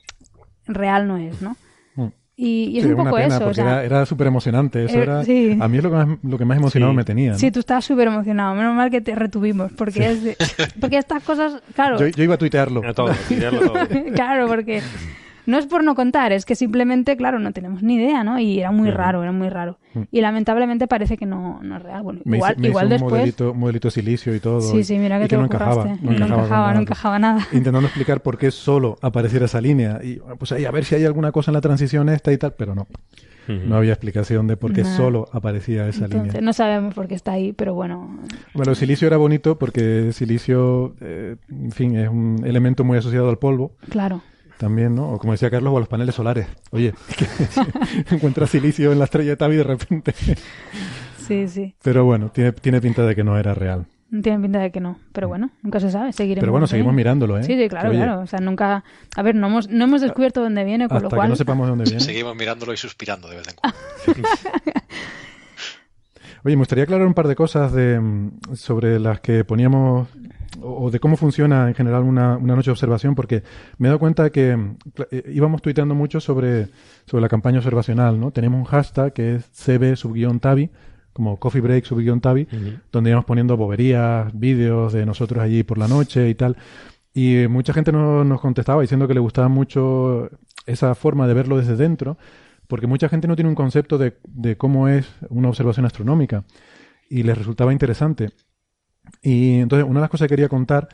real 0.66 1.08
no 1.08 1.18
es, 1.18 1.42
¿no? 1.42 1.56
Mm. 1.96 2.08
Y, 2.36 2.48
y 2.72 2.78
es 2.78 2.84
Sí, 2.86 2.90
un 2.90 2.96
una 2.96 3.04
poco 3.04 3.16
pena, 3.18 3.36
eso, 3.36 3.44
o 3.44 3.48
porque 3.48 3.56
sea, 3.62 3.66
era, 3.72 3.84
era 3.84 4.06
súper 4.08 4.28
emocionante. 4.28 4.86
Eso 4.86 4.98
eh, 4.98 5.04
era, 5.04 5.24
sí. 5.24 5.58
A 5.60 5.68
mí 5.68 5.78
es 5.78 5.84
lo 5.84 5.90
que 5.92 5.96
más, 5.98 6.08
lo 6.24 6.38
que 6.38 6.46
más 6.46 6.58
emocionado 6.58 6.92
Sí. 6.94 6.96
me 6.98 7.04
tenía. 7.04 7.32
¿no? 7.34 7.38
Sí, 7.38 7.52
tú 7.52 7.60
estabas 7.60 7.86
súper 7.86 8.08
emocionado. 8.08 8.56
Menos 8.56 8.74
mal 8.74 8.90
que 8.90 9.02
te 9.02 9.14
retuvimos, 9.14 9.72
porque, 9.74 10.10
es 10.12 10.24
de- 10.24 10.38
porque 10.80 10.98
estas 10.98 11.22
cosas, 11.24 11.62
claro, 11.76 12.00
yo, 12.00 12.08
yo 12.08 12.24
iba 12.24 12.36
a 12.36 12.38
tuitearlo. 12.38 12.82
A 12.88 12.94
todo, 12.94 13.12
tirarlo 13.28 13.60
todo. 13.62 13.74
claro, 14.16 14.48
porque 14.48 14.82
no 15.46 15.58
es 15.58 15.66
por 15.66 15.84
no 15.84 15.96
contar, 15.96 16.32
es 16.32 16.46
que 16.46 16.56
simplemente, 16.56 17.16
claro, 17.18 17.40
no 17.40 17.52
tenemos 17.52 17.84
ni 17.84 17.96
idea, 17.96 18.24
¿no? 18.24 18.40
Y 18.40 18.60
era 18.60 18.72
muy 18.72 18.90
raro, 18.92 19.22
era 19.24 19.32
muy 19.32 19.50
raro. 19.50 19.78
Y 20.12 20.22
lamentablemente 20.22 20.88
parece 20.88 21.18
que 21.18 21.26
no, 21.26 21.60
no 21.62 21.78
es 21.78 21.84
real. 21.84 22.02
Bueno, 22.04 22.22
Me 22.26 22.38
igual, 22.38 22.54
hice, 22.54 22.62
me 22.62 22.68
igual 22.70 22.86
hice 22.86 22.94
un 22.96 23.00
después. 23.02 23.12
modelito, 23.14 23.54
modelito 23.54 23.88
de 23.88 23.92
silicio 23.92 24.36
y 24.36 24.40
todo. 24.40 24.62
Sí, 24.62 24.84
sí, 24.84 24.98
mira 24.98 25.20
que 25.20 25.26
y 25.26 25.28
te 25.28 25.38
no 25.38 25.46
encajaba. 25.46 25.86
No 26.02 26.12
encajaba, 26.12 26.38
no 26.40 26.48
nada. 26.68 26.82
encajaba 26.82 27.20
nada. 27.20 27.48
Intentando 27.52 27.88
explicar 27.88 28.22
por 28.22 28.38
qué 28.38 28.50
solo 28.52 28.98
apareciera 29.02 29.46
esa 29.46 29.62
línea. 29.62 30.00
Y 30.04 30.20
pues 30.40 30.52
ahí, 30.52 30.66
a 30.66 30.72
ver 30.72 30.84
si 30.86 30.96
hay 30.96 31.06
alguna 31.06 31.32
cosa 31.32 31.52
en 31.52 31.54
la 31.54 31.62
transición 31.62 32.10
esta 32.10 32.32
y 32.32 32.38
tal, 32.38 32.54
pero 32.58 32.74
no. 32.74 32.88
No 33.46 33.76
había 33.76 33.92
explicación 33.92 34.48
de 34.48 34.56
por 34.56 34.72
qué 34.72 34.86
solo 34.86 35.28
aparecía 35.34 35.86
esa 35.90 36.06
Entonces, 36.06 36.28
línea. 36.36 36.42
no 36.42 36.54
sabemos 36.54 36.94
por 36.94 37.10
qué 37.10 37.16
está 37.16 37.34
ahí, 37.34 37.52
pero 37.52 37.74
bueno, 37.74 38.20
Bueno, 38.54 38.72
el 38.72 38.78
silicio 38.78 39.06
era 39.06 39.18
bonito 39.18 39.60
porque 39.60 40.14
silicio, 40.14 40.96
eh, 41.02 41.36
en 41.52 41.72
fin, 41.72 41.98
es 41.98 42.08
un 42.08 42.42
elemento 42.46 42.86
muy 42.86 42.98
asociado 42.98 43.30
al 43.30 43.40
polvo 43.40 43.74
claro. 43.90 44.22
También, 44.64 44.96
¿no? 44.96 45.10
O 45.12 45.20
como 45.20 45.34
decía 45.34 45.50
Carlos, 45.50 45.74
o 45.74 45.78
a 45.78 45.80
los 45.82 45.90
paneles 45.90 46.16
solares. 46.16 46.48
Oye, 46.72 46.94
que 47.18 47.26
encuentras 48.16 48.50
silicio 48.50 48.94
en 48.94 49.00
la 49.00 49.06
estrella 49.06 49.32
de 49.32 49.36
Tabi 49.36 49.58
de 49.58 49.64
repente. 49.64 50.14
Sí, 51.28 51.50
sí. 51.50 51.76
Pero 51.84 52.06
bueno, 52.06 52.30
tiene, 52.30 52.54
tiene 52.54 52.80
pinta 52.80 53.06
de 53.06 53.14
que 53.14 53.26
no 53.26 53.38
era 53.38 53.54
real. 53.54 53.86
Tiene 54.10 54.40
pinta 54.40 54.60
de 54.60 54.72
que 54.72 54.80
no, 54.80 55.00
pero 55.12 55.28
bueno, 55.28 55.50
nunca 55.64 55.82
se 55.82 55.92
sabe, 55.92 56.14
seguiremos. 56.14 56.44
Pero 56.44 56.52
bueno, 56.52 56.68
seguimos 56.68 56.94
mirándolo, 56.94 57.38
¿eh? 57.38 57.44
Sí, 57.44 57.58
sí, 57.58 57.68
claro, 57.68 57.92
claro. 57.92 58.22
O 58.22 58.28
sea, 58.28 58.40
nunca. 58.40 58.84
A 59.18 59.22
ver, 59.22 59.36
no 59.36 59.48
hemos, 59.48 59.70
no 59.70 59.84
hemos 59.84 60.02
descubierto 60.02 60.42
dónde 60.42 60.64
viene, 60.64 60.88
con 60.88 60.98
Hasta 60.98 61.06
lo 61.06 61.10
que 61.10 61.16
cual. 61.16 61.30
no 61.30 61.36
sepamos 61.36 61.66
de 61.66 61.70
dónde 61.72 61.84
viene. 61.86 62.00
Seguimos 62.00 62.36
mirándolo 62.36 62.74
y 62.74 62.78
suspirando 62.78 63.28
de 63.28 63.38
vez 63.38 63.48
en 63.50 63.56
cuando. 63.56 63.78
Oye, 66.46 66.56
me 66.56 66.62
gustaría 66.62 66.84
aclarar 66.84 67.08
un 67.08 67.14
par 67.14 67.28
de 67.28 67.36
cosas 67.36 67.74
de, 67.74 68.00
mm, 68.00 68.56
sobre 68.56 69.00
las 69.00 69.20
que 69.20 69.44
poníamos 69.46 70.10
o 70.64 70.86
o 70.86 70.92
de 70.92 71.00
cómo 71.00 71.18
funciona 71.18 71.68
en 71.68 71.76
general 71.76 72.04
una, 72.04 72.38
una 72.38 72.56
noche 72.56 72.68
de 72.68 72.72
observación, 72.74 73.16
porque 73.16 73.44
me 73.78 73.88
he 73.88 73.90
dado 73.90 74.00
cuenta 74.00 74.30
que 74.32 74.58
eh, 75.12 75.32
íbamos 75.34 75.62
tuiteando 75.62 75.94
mucho 75.96 76.20
sobre, 76.20 76.68
sobre 77.06 77.22
la 77.22 77.30
campaña 77.30 77.60
observacional, 77.60 78.20
¿no? 78.20 78.32
Tenemos 78.32 78.60
un 78.60 78.66
hashtag 78.66 79.14
que 79.14 79.36
es 79.36 79.46
CB 79.52 79.96
subguión 79.96 80.40
Tabi, 80.40 80.70
como 81.14 81.38
Coffee 81.38 81.62
Break 81.62 81.86
subguión 81.86 82.22
Tabi, 82.22 82.48
Ujú. 82.52 82.80
donde 82.92 83.10
íbamos 83.12 83.26
poniendo 83.26 83.56
boberías, 83.58 84.32
vídeos 84.34 84.94
de 84.94 85.06
nosotros 85.06 85.44
allí 85.44 85.64
por 85.64 85.78
la 85.78 85.88
noche 85.88 86.28
y 86.30 86.36
tal. 86.36 86.58
Y 87.14 87.48
mucha 87.50 87.74
gente 87.74 87.92
no- 87.92 88.24
nos 88.24 88.42
contestaba 88.42 88.82
diciendo 88.82 89.08
que 89.08 89.14
le 89.14 89.20
gustaba 89.20 89.48
mucho 89.48 90.30
esa 90.66 90.96
forma 90.96 91.28
de 91.28 91.34
verlo 91.36 91.58
desde 91.58 91.76
dentro, 91.76 92.18
porque 92.68 92.88
mucha 92.88 93.10
gente 93.10 93.28
no 93.28 93.36
tiene 93.36 93.50
un 93.50 93.56
concepto 93.56 93.98
de, 94.00 94.18
de 94.28 94.56
cómo 94.58 94.88
es 94.88 95.08
una 95.30 95.50
observación 95.50 95.86
astronómica 95.86 96.46
y 97.10 97.22
les 97.24 97.38
resultaba 97.38 97.72
interesante. 97.74 98.32
Y 99.22 99.60
entonces, 99.60 99.88
una 99.88 100.00
de 100.00 100.04
las 100.04 100.10
cosas 100.10 100.28
que 100.28 100.34
quería 100.34 100.50
contar, 100.50 100.90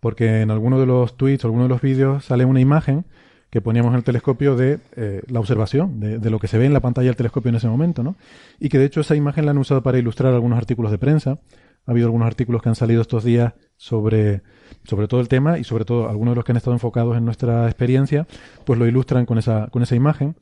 porque 0.00 0.42
en 0.42 0.50
alguno 0.50 0.78
de 0.78 0.86
los 0.86 1.16
tweets 1.16 1.44
o 1.44 1.48
alguno 1.48 1.64
de 1.64 1.68
los 1.68 1.80
vídeos 1.80 2.24
sale 2.24 2.44
una 2.44 2.60
imagen 2.60 3.04
que 3.50 3.60
poníamos 3.60 3.90
en 3.90 3.96
el 3.96 4.04
telescopio 4.04 4.56
de 4.56 4.80
eh, 4.96 5.20
la 5.28 5.38
observación, 5.38 6.00
de, 6.00 6.30
lo 6.30 6.38
que 6.38 6.48
se 6.48 6.56
ve 6.56 6.64
en 6.64 6.72
la 6.72 6.80
pantalla 6.80 7.08
del 7.08 7.16
telescopio 7.16 7.50
en 7.50 7.56
ese 7.56 7.68
momento, 7.68 8.02
¿no? 8.02 8.16
Y 8.58 8.70
que 8.70 8.78
de 8.78 8.86
hecho 8.86 9.02
esa 9.02 9.14
imagen 9.14 9.44
la 9.44 9.50
han 9.50 9.58
usado 9.58 9.82
para 9.82 9.98
ilustrar 9.98 10.32
algunos 10.32 10.56
artículos 10.56 10.90
de 10.90 10.96
prensa. 10.96 11.38
Ha 11.84 11.90
habido 11.90 12.06
algunos 12.06 12.26
artículos 12.26 12.62
que 12.62 12.70
han 12.70 12.76
salido 12.76 13.02
estos 13.02 13.24
días 13.24 13.52
sobre, 13.76 14.42
sobre 14.84 15.06
todo 15.06 15.20
el 15.20 15.28
tema 15.28 15.58
y 15.58 15.64
sobre 15.64 15.84
todo 15.84 16.08
algunos 16.08 16.32
de 16.32 16.36
los 16.36 16.44
que 16.46 16.52
han 16.52 16.56
estado 16.56 16.74
enfocados 16.74 17.14
en 17.16 17.26
nuestra 17.26 17.66
experiencia, 17.66 18.26
pues 18.64 18.78
lo 18.78 18.86
ilustran 18.86 19.26
con 19.26 19.36
esa, 19.36 19.66
con 19.66 19.82
esa 19.82 19.96
imagen. 19.96 20.34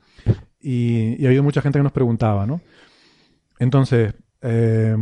Y, 0.61 1.21
y 1.21 1.25
ha 1.25 1.29
habido 1.31 1.43
mucha 1.43 1.63
gente 1.63 1.81
que 1.81 1.83
nos 1.83 1.93
preguntaba, 1.93 2.47
¿no? 2.47 2.61
Entonces, 3.59 4.15
eh, 4.43 4.97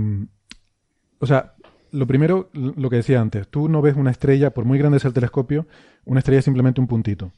o 1.19 1.27
sea, 1.27 1.55
lo 1.93 2.06
primero, 2.06 2.51
lo 2.52 2.90
que 2.90 2.97
decía 2.97 3.20
antes, 3.20 3.48
tú 3.48 3.69
no 3.69 3.81
ves 3.82 3.97
una 3.97 4.10
estrella, 4.10 4.51
por 4.51 4.65
muy 4.65 4.78
grande 4.78 4.98
sea 4.98 5.09
el 5.09 5.15
telescopio, 5.15 5.66
una 6.05 6.20
estrella 6.20 6.39
es 6.40 6.44
simplemente 6.44 6.81
un 6.81 6.86
puntito. 6.86 7.32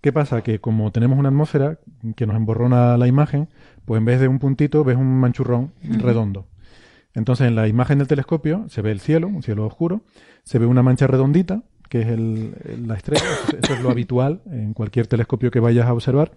¿Qué 0.00 0.12
pasa? 0.12 0.42
Que 0.42 0.60
como 0.60 0.92
tenemos 0.92 1.18
una 1.18 1.30
atmósfera 1.30 1.78
que 2.16 2.26
nos 2.26 2.36
emborrona 2.36 2.96
la 2.98 3.06
imagen, 3.06 3.48
pues 3.86 3.98
en 3.98 4.04
vez 4.04 4.20
de 4.20 4.28
un 4.28 4.38
puntito 4.38 4.84
ves 4.84 4.96
un 4.96 5.18
manchurrón 5.20 5.72
redondo. 5.82 6.46
Entonces 7.14 7.46
en 7.46 7.54
la 7.54 7.68
imagen 7.68 7.98
del 7.98 8.08
telescopio 8.08 8.66
se 8.68 8.82
ve 8.82 8.90
el 8.90 9.00
cielo, 9.00 9.28
un 9.28 9.42
cielo 9.42 9.64
oscuro, 9.66 10.02
se 10.42 10.58
ve 10.58 10.66
una 10.66 10.82
mancha 10.82 11.06
redondita, 11.06 11.62
que 11.88 12.00
es 12.02 12.08
el- 12.08 12.54
la 12.86 12.96
estrella, 12.96 13.22
eso, 13.22 13.56
eso 13.62 13.74
es 13.74 13.80
lo 13.82 13.90
habitual 13.90 14.42
en 14.50 14.74
cualquier 14.74 15.06
telescopio 15.06 15.50
que 15.50 15.60
vayas 15.60 15.86
a 15.86 15.92
observar. 15.94 16.32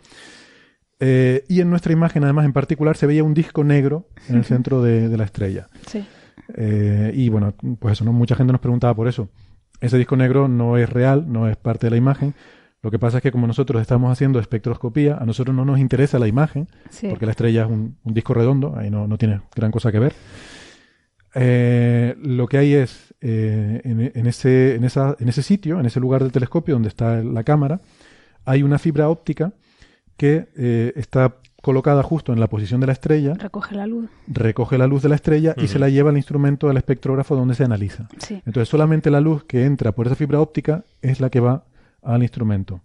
Eh, 0.99 1.43
y 1.47 1.61
en 1.61 1.69
nuestra 1.69 1.93
imagen, 1.93 2.23
además, 2.23 2.45
en 2.45 2.53
particular, 2.53 2.97
se 2.97 3.05
veía 3.05 3.23
un 3.23 3.33
disco 3.33 3.63
negro 3.63 4.07
en 4.29 4.37
el 4.37 4.45
centro 4.45 4.81
de- 4.81 5.09
de 5.09 5.17
la 5.17 5.25
estrella. 5.25 5.67
Sí. 5.87 6.05
Eh, 6.55 7.11
y 7.13 7.29
bueno, 7.29 7.53
pues 7.79 7.93
eso, 7.93 8.05
¿no? 8.05 8.13
Mucha 8.13 8.35
gente 8.35 8.51
nos 8.53 8.61
preguntaba 8.61 8.93
por 8.95 9.07
eso. 9.07 9.29
Ese 9.81 9.97
disco 9.97 10.15
negro 10.15 10.47
no 10.47 10.77
es 10.77 10.89
real, 10.89 11.31
no 11.31 11.47
es 11.47 11.55
parte 11.57 11.87
de 11.87 11.91
la 11.91 11.97
imagen. 11.97 12.33
Lo 12.83 12.91
que 12.91 12.99
pasa 12.99 13.17
es 13.17 13.23
que 13.23 13.31
como 13.31 13.47
nosotros 13.47 13.81
estamos 13.81 14.11
haciendo 14.11 14.39
espectroscopía, 14.39 15.17
a 15.17 15.25
nosotros 15.25 15.55
no 15.55 15.65
nos 15.65 15.79
interesa 15.79 16.19
la 16.19 16.27
imagen, 16.27 16.67
Sí. 16.89 17.07
porque 17.09 17.25
la 17.25 17.31
estrella 17.31 17.63
es 17.63 17.69
un, 17.69 17.97
un 18.03 18.13
disco 18.13 18.33
redondo, 18.33 18.75
ahí 18.77 18.89
no, 18.89 19.07
no 19.07 19.17
tiene 19.17 19.41
gran 19.55 19.71
cosa 19.71 19.91
que 19.91 19.99
ver. 19.99 20.13
Eh, 21.35 22.15
lo 22.21 22.47
que 22.47 22.57
hay 22.57 22.73
es, 22.73 23.13
eh, 23.21 23.81
en, 23.83 24.11
en 24.15 24.27
ese, 24.27 24.75
en, 24.75 24.83
esa, 24.83 25.15
en 25.19 25.29
ese 25.29 25.43
sitio, 25.43 25.79
en 25.79 25.85
ese 25.85 25.99
lugar 25.99 26.23
del 26.23 26.31
telescopio 26.31 26.75
donde 26.75 26.89
está 26.89 27.21
la 27.23 27.43
cámara, 27.43 27.81
hay 28.45 28.63
una 28.63 28.79
fibra 28.79 29.09
óptica 29.09 29.53
que 30.15 30.47
eh, 30.57 30.93
está 30.95 31.35
colocada 31.67 32.01
justo 32.01 32.33
en 32.33 32.39
la 32.39 32.47
posición 32.47 32.81
de 32.81 32.87
la 32.87 32.93
estrella, 32.93 33.33
Recoge 33.35 33.75
la 33.75 33.85
luz. 33.85 34.09
recoge 34.27 34.77
la 34.79 34.87
luz 34.87 35.03
de 35.03 35.09
la 35.09 35.15
estrella 35.15 35.53
y 35.57 35.67
se 35.67 35.77
la 35.77 35.89
lleva 35.89 36.09
al 36.09 36.17
instrumento 36.17 36.67
del 36.67 36.77
espectrógrafo 36.77 37.35
donde 37.35 37.53
se 37.53 37.63
analiza. 37.63 38.07
Sí. 38.17 38.41
Entonces 38.45 38.69
solamente 38.69 39.11
la 39.11 39.21
luz 39.21 39.43
que 39.43 39.65
entra 39.65 39.91
por 39.91 40.07
esa 40.07 40.15
fibra 40.15 40.39
óptica 40.41 40.83
es 41.01 41.19
la 41.19 41.29
que 41.29 41.39
va 41.39 41.63
al 42.01 42.23
instrumento. 42.23 42.81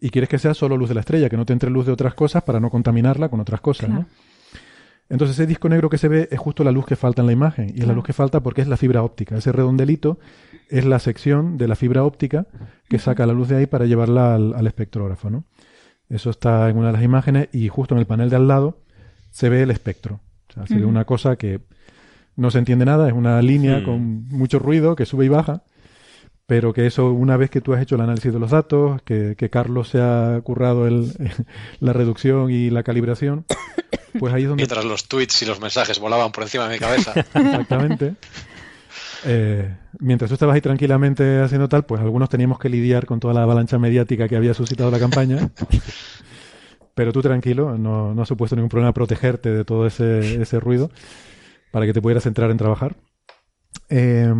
Y 0.00 0.10
quieres 0.10 0.28
que 0.28 0.38
sea 0.38 0.54
solo 0.54 0.76
luz 0.76 0.88
de 0.90 0.94
la 0.94 1.00
estrella, 1.00 1.28
que 1.28 1.36
no 1.36 1.44
te 1.46 1.52
entre 1.54 1.70
luz 1.70 1.86
de 1.86 1.92
otras 1.92 2.14
cosas 2.14 2.42
para 2.42 2.60
no 2.60 2.68
contaminarla 2.70 3.28
con 3.30 3.40
otras 3.40 3.60
cosas, 3.60 3.86
Claro. 3.86 4.02
¿no? 4.02 4.08
Entonces 5.08 5.36
ese 5.38 5.46
disco 5.46 5.68
negro 5.68 5.88
que 5.88 5.98
se 5.98 6.08
ve 6.08 6.28
es 6.32 6.38
justo 6.38 6.64
la 6.64 6.72
luz 6.72 6.84
que 6.84 6.96
falta 6.96 7.22
en 7.22 7.26
la 7.26 7.32
imagen. 7.32 7.72
Y 7.74 7.80
es 7.80 7.86
la 7.86 7.92
luz 7.94 8.04
que 8.04 8.12
falta 8.12 8.40
porque 8.40 8.60
es 8.62 8.66
la 8.68 8.76
fibra 8.76 9.02
óptica. 9.04 9.36
Ese 9.36 9.52
redondelito 9.52 10.18
es 10.68 10.84
la 10.84 10.98
sección 10.98 11.56
de 11.58 11.68
la 11.68 11.76
fibra 11.76 12.02
óptica 12.02 12.46
que 12.88 12.98
saca 12.98 13.24
la 13.24 13.32
luz 13.32 13.48
de 13.48 13.56
ahí 13.56 13.66
para 13.66 13.86
llevarla 13.86 14.34
al, 14.34 14.52
al 14.54 14.66
espectrógrafo, 14.66 15.30
¿no? 15.30 15.44
Eso 16.08 16.30
está 16.30 16.68
en 16.70 16.76
una 16.78 16.88
de 16.88 16.92
las 16.94 17.02
imágenes 17.02 17.48
y 17.52 17.68
justo 17.68 17.94
en 17.94 18.00
el 18.00 18.06
panel 18.06 18.30
de 18.30 18.36
al 18.36 18.48
lado 18.48 18.78
se 19.30 19.48
ve 19.48 19.62
el 19.62 19.70
espectro. 19.70 20.20
O 20.50 20.52
sea, 20.52 20.66
se 20.66 20.74
ve 20.74 20.80
Ujú. 20.82 20.90
una 20.90 21.04
cosa 21.04 21.36
que 21.36 21.60
no 22.36 22.50
se 22.50 22.58
entiende 22.58 22.84
nada, 22.84 23.08
es 23.08 23.14
una 23.14 23.40
línea 23.42 23.82
con 23.82 24.28
mucho 24.28 24.58
ruido 24.58 24.94
que 24.94 25.06
sube 25.06 25.24
y 25.24 25.28
baja, 25.28 25.62
pero 26.46 26.72
que 26.72 26.86
eso 26.86 27.10
una 27.10 27.36
vez 27.36 27.50
que 27.50 27.60
tú 27.60 27.72
has 27.74 27.82
hecho 27.82 27.96
el 27.96 28.02
análisis 28.02 28.32
de 28.32 28.38
los 28.38 28.50
datos, 28.50 29.02
que, 29.02 29.34
que 29.36 29.50
Carlos 29.50 29.88
se 29.88 30.00
ha 30.00 30.40
currado 30.44 30.86
el, 30.86 31.12
la 31.80 31.92
reducción 31.92 32.50
y 32.50 32.70
la 32.70 32.82
calibración, 32.82 33.46
pues 34.18 34.32
ahí 34.32 34.42
es 34.42 34.48
donde 34.48 34.62
Mientras 34.62 34.84
los 34.84 35.08
tweets 35.08 35.42
y 35.42 35.46
los 35.46 35.60
mensajes 35.60 35.98
volaban 35.98 36.30
por 36.30 36.44
encima 36.44 36.68
de 36.68 36.74
mi 36.74 36.78
cabeza. 36.78 37.12
Exactamente. 37.34 38.14
Eh, 39.24 39.76
mientras 39.98 40.28
tú 40.28 40.34
estabas 40.34 40.54
ahí 40.54 40.60
tranquilamente 40.60 41.40
haciendo 41.40 41.68
tal, 41.68 41.84
pues 41.84 42.00
algunos 42.00 42.28
teníamos 42.28 42.58
que 42.58 42.68
lidiar 42.68 43.06
con 43.06 43.20
toda 43.20 43.34
la 43.34 43.42
avalancha 43.42 43.78
mediática 43.78 44.28
que 44.28 44.36
había 44.36 44.54
suscitado 44.54 44.90
la 44.90 44.98
campaña. 44.98 45.50
Pero 46.94 47.12
tú 47.12 47.20
tranquilo, 47.22 47.76
no, 47.76 48.14
no 48.14 48.22
ha 48.22 48.26
supuesto 48.26 48.56
ningún 48.56 48.70
problema 48.70 48.92
protegerte 48.92 49.50
de 49.50 49.64
todo 49.64 49.86
ese, 49.86 50.40
ese 50.40 50.60
ruido 50.60 50.90
para 51.70 51.84
que 51.86 51.92
te 51.92 52.00
pudieras 52.00 52.24
centrar 52.24 52.50
en 52.50 52.56
trabajar. 52.56 52.96
Eh, 53.88 54.32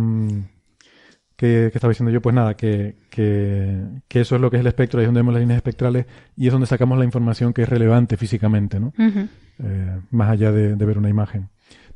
¿qué, 1.35 1.69
qué 1.71 1.77
estaba 1.77 1.91
diciendo 1.91 2.11
yo? 2.11 2.21
Pues 2.21 2.33
nada, 2.33 2.55
que, 2.55 2.95
que, 3.11 3.83
que 4.07 4.21
eso 4.21 4.35
es 4.35 4.41
lo 4.41 4.49
que 4.49 4.57
es 4.57 4.61
el 4.61 4.67
espectro, 4.67 4.99
ahí 4.99 5.03
es 5.03 5.07
donde 5.07 5.19
vemos 5.19 5.33
las 5.33 5.41
líneas 5.41 5.57
espectrales 5.57 6.07
y 6.35 6.47
es 6.47 6.51
donde 6.51 6.67
sacamos 6.67 6.97
la 6.97 7.05
información 7.05 7.53
que 7.53 7.61
es 7.61 7.69
relevante 7.69 8.17
físicamente, 8.17 8.79
¿no? 8.79 8.91
Eh, 8.97 9.99
más 10.09 10.29
allá 10.29 10.51
de, 10.51 10.75
de 10.75 10.85
ver 10.85 10.97
una 10.97 11.09
imagen. 11.09 11.49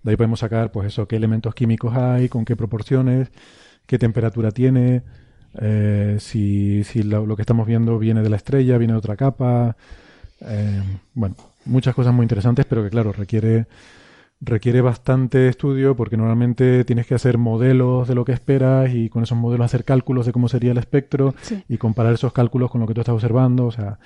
De 0.04 0.12
ahí 0.12 0.18
podemos 0.18 0.40
sacar, 0.40 0.72
pues 0.72 0.88
eso, 0.88 1.08
qué 1.08 1.16
elementos 1.16 1.54
químicos 1.54 1.96
hay, 1.96 2.28
con 2.30 2.44
qué 2.46 2.56
proporciones, 2.56 3.32
qué 3.86 4.00
temperatura 4.00 4.52
tiene, 4.52 5.04
eh, 5.62 6.18
si, 6.20 6.84
si 6.84 7.04
lo, 7.04 7.26
lo 7.26 7.36
que 7.36 7.42
estamos 7.44 7.68
viendo 7.68 8.00
viene 8.00 8.22
de 8.22 8.30
la 8.30 8.38
estrella, 8.38 8.78
viene 8.78 8.94
de 8.94 9.00
otra 9.00 9.16
capa. 9.18 9.76
eh, 10.42 10.82
bueno, 11.14 11.36
muchas 11.66 11.94
cosas 11.94 12.14
muy 12.14 12.24
interesantes, 12.24 12.66
pero 12.66 12.84
que 12.84 12.90
claro, 12.90 13.12
requiere, 13.12 13.68
requiere 14.40 14.82
bastante 14.82 15.48
estudio 15.48 15.96
porque 15.96 16.18
normalmente 16.18 16.84
tienes 16.86 17.06
que 17.06 17.14
hacer 17.14 17.38
modelos 17.38 18.08
de 18.08 18.16
lo 18.16 18.26
que 18.26 18.32
esperas 18.32 18.92
y 18.92 19.10
con 19.10 19.22
esos 19.22 19.38
modelos 19.38 19.66
hacer 19.66 19.84
cálculos 19.86 20.26
de 20.26 20.32
cómo 20.32 20.48
sería 20.50 20.72
el 20.72 20.80
espectro 20.80 21.36
Sí. 21.44 21.64
y 21.70 21.78
comparar 21.78 22.14
esos 22.14 22.34
cálculos 22.34 22.72
con 22.72 22.82
lo 22.82 22.88
que 22.88 22.96
tú 22.96 23.02
estás 23.02 23.14
observando. 23.14 23.66
O 23.68 23.72
sea, 23.72 24.00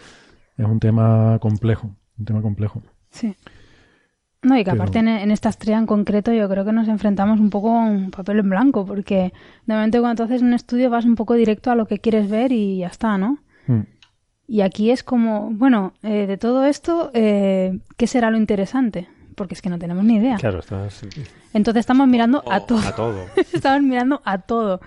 es 0.58 0.66
un 0.66 0.80
tema 0.82 1.38
complejo, 1.40 1.96
un 2.18 2.26
tema 2.26 2.42
complejo. 2.42 2.82
Sí. 3.12 3.34
No, 4.46 4.56
y 4.56 4.64
que 4.64 4.72
Pero- 4.72 4.84
aparte 4.84 5.00
en, 5.00 5.08
en 5.08 5.32
esta 5.32 5.50
estrella 5.50 5.78
en 5.80 5.88
concreto 5.88 6.32
yo 6.32 6.48
creo 6.48 6.64
que 6.64 6.72
nos 6.72 6.88
enfrentamos 6.88 7.40
un 7.40 7.50
poco 7.50 7.70
a 7.76 7.86
un 7.86 8.12
papel 8.12 8.40
en 8.40 8.50
blanco, 8.50 8.86
porque 8.86 9.34
de 9.66 9.74
momento 9.74 10.00
cuando 10.02 10.18
tú 10.24 10.24
haces 10.32 10.42
un 10.44 10.54
estudio 10.54 10.90
vas 10.90 11.06
un 11.06 11.16
poco 11.16 11.34
directo 11.34 11.72
a 11.72 11.76
lo 11.76 11.88
que 11.88 11.98
quieres 11.98 12.30
ver 12.30 12.52
y 12.52 12.78
ya 12.78 12.88
está, 12.88 13.18
¿no? 13.18 13.40
Mm. 13.68 13.82
Y 14.48 14.62
aquí 14.62 14.92
es 14.92 15.04
como, 15.04 15.50
bueno, 15.52 15.94
eh, 16.04 16.28
de 16.28 16.38
todo 16.38 16.66
esto, 16.66 17.10
eh, 17.16 17.80
¿qué 17.98 18.06
será 18.06 18.30
lo 18.30 18.38
interesante? 18.38 19.10
Porque 19.36 19.56
es 19.56 19.62
que 19.64 19.70
no 19.70 19.80
tenemos 19.80 20.04
ni 20.06 20.18
idea. 20.18 20.38
Claro, 20.38 20.60
estás 20.60 21.02
Entonces 21.54 21.80
estamos 21.80 22.08
mirando 22.08 22.44
a 22.50 22.60
todo. 22.62 22.88
a 22.88 22.96
todo. 22.96 23.26
estamos 23.54 23.82
mirando 23.82 24.22
a 24.24 24.38
todo. 24.38 24.80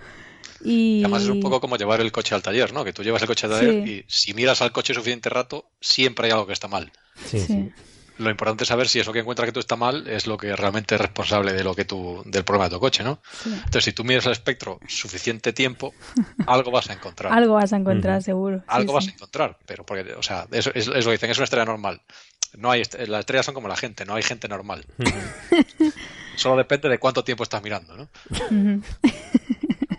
Y... 0.64 1.02
Además 1.05 1.22
es 1.24 1.28
un 1.30 1.40
poco 1.40 1.60
como 1.60 1.76
llevar 1.76 2.01
el 2.01 2.12
coche 2.12 2.35
al 2.36 2.43
taller, 2.43 2.72
¿no? 2.72 2.85
Que 2.85 2.93
tú 2.93 3.02
llevas 3.02 3.22
el 3.22 3.28
coche 3.28 3.47
al 3.47 3.52
taller 3.52 3.85
Sí. 3.85 3.90
y 3.90 4.05
si 4.06 4.35
miras 4.35 4.62
al 4.62 4.70
coche 4.72 4.94
suficiente 4.94 5.28
rato, 5.28 5.66
siempre 5.80 6.26
hay 6.26 6.32
algo 6.32 6.47
que 6.47 6.52
está 6.52 6.68
mal. 6.68 6.93
Sí, 7.24 7.40
Sí. 7.40 7.47
sí. 7.47 7.70
Lo 8.19 8.31
importante 8.31 8.65
es 8.65 8.69
saber 8.69 8.89
si 8.89 9.01
eso 9.01 9.12
que 9.12 9.20
encuentra 9.20 9.47
que 9.47 9.53
tú 9.53 9.61
está 9.61 9.77
mal 9.77 10.07
es 10.09 10.27
lo 10.27 10.36
que 10.36 10.55
realmente 10.57 10.95
es 10.97 11.01
responsable 11.01 11.53
de 11.53 11.65
lo 11.65 11.74
que 11.74 11.85
tú, 11.85 12.23
del 12.27 12.45
problema 12.45 12.69
de 12.69 12.74
tu 12.74 12.81
coche, 12.81 13.03
¿no? 13.05 13.20
Sí. 13.32 13.53
Entonces, 13.53 13.85
si 13.85 13.93
tú 13.93 14.05
miras 14.05 14.27
el 14.27 14.32
espectro 14.32 14.81
suficiente 14.86 15.53
tiempo, 15.53 15.95
algo 16.47 16.70
vas 16.70 16.90
a 16.90 16.95
encontrar. 16.95 17.32
Algo 17.32 17.55
vas 17.55 17.73
a 17.73 17.77
encontrar, 17.77 18.23
seguro. 18.23 18.59
Sí, 18.59 18.65
Algo 18.66 18.93
vas 18.93 19.05
sí. 19.05 19.11
a 19.11 19.15
encontrar, 19.15 19.59
pero 19.66 19.85
porque, 19.85 20.12
o 20.15 20.23
sea, 20.23 20.47
eso 20.51 20.70
es, 20.74 20.89
es 20.89 21.05
lo 21.05 21.11
que 21.11 21.12
dicen, 21.12 21.31
es 21.31 21.39
una 21.39 21.45
estrella 21.45 21.65
normal. 21.65 22.01
No 22.57 22.70
hay, 22.70 22.82
las 23.07 23.20
estrellas 23.20 23.47
son 23.47 23.55
como 23.55 23.69
la 23.69 23.77
gente, 23.77 24.05
no 24.05 24.15
hay 24.15 24.23
gente 24.23 24.49
normal. 24.49 24.85
Solo 26.36 26.57
depende 26.57 26.89
de 26.89 26.99
cuánto 26.99 27.23
tiempo 27.24 27.43
estás 27.43 27.62
mirando, 27.62 27.97
¿no? 27.97 28.09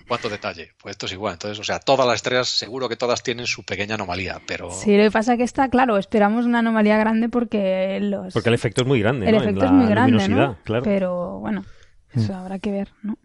Cuánto 0.09 0.27
detalle. 0.27 0.71
Pues 0.81 0.93
esto 0.93 1.05
es 1.05 1.13
igual. 1.13 1.33
Entonces, 1.33 1.59
o 1.59 1.63
sea, 1.63 1.79
todas 1.79 2.05
las 2.05 2.15
estrellas, 2.15 2.49
seguro 2.49 2.89
que 2.89 2.97
todas 2.97 3.21
tienen 3.23 3.45
su 3.45 3.63
pequeña 3.63 3.93
anomalía, 3.95 4.41
pero 4.47 4.71
Sí, 4.71 4.97
lo 4.97 5.03
que 5.03 5.11
pasa 5.11 5.37
que 5.37 5.43
está, 5.43 5.69
claro, 5.69 5.97
esperamos 5.97 6.45
una 6.45 6.59
anomalía 6.59 6.97
grande 6.97 7.29
porque 7.29 7.99
los... 8.01 8.33
Porque 8.33 8.49
el 8.49 8.55
efecto 8.55 8.81
es 8.81 8.87
muy 8.87 8.99
grande, 8.99 9.27
el 9.27 9.35
¿no? 9.35 9.37
En 9.37 9.43
efecto 9.47 9.65
es 9.65 9.71
la 9.71 9.77
muy 9.77 9.87
grande, 9.87 10.11
luminosidad, 10.13 10.47
¿no? 10.47 10.57
claro. 10.63 10.83
Pero 10.83 11.39
bueno, 11.39 11.63
eso 12.13 12.35
habrá 12.35 12.57
que 12.57 12.71
ver, 12.71 12.89
¿no? 13.03 13.17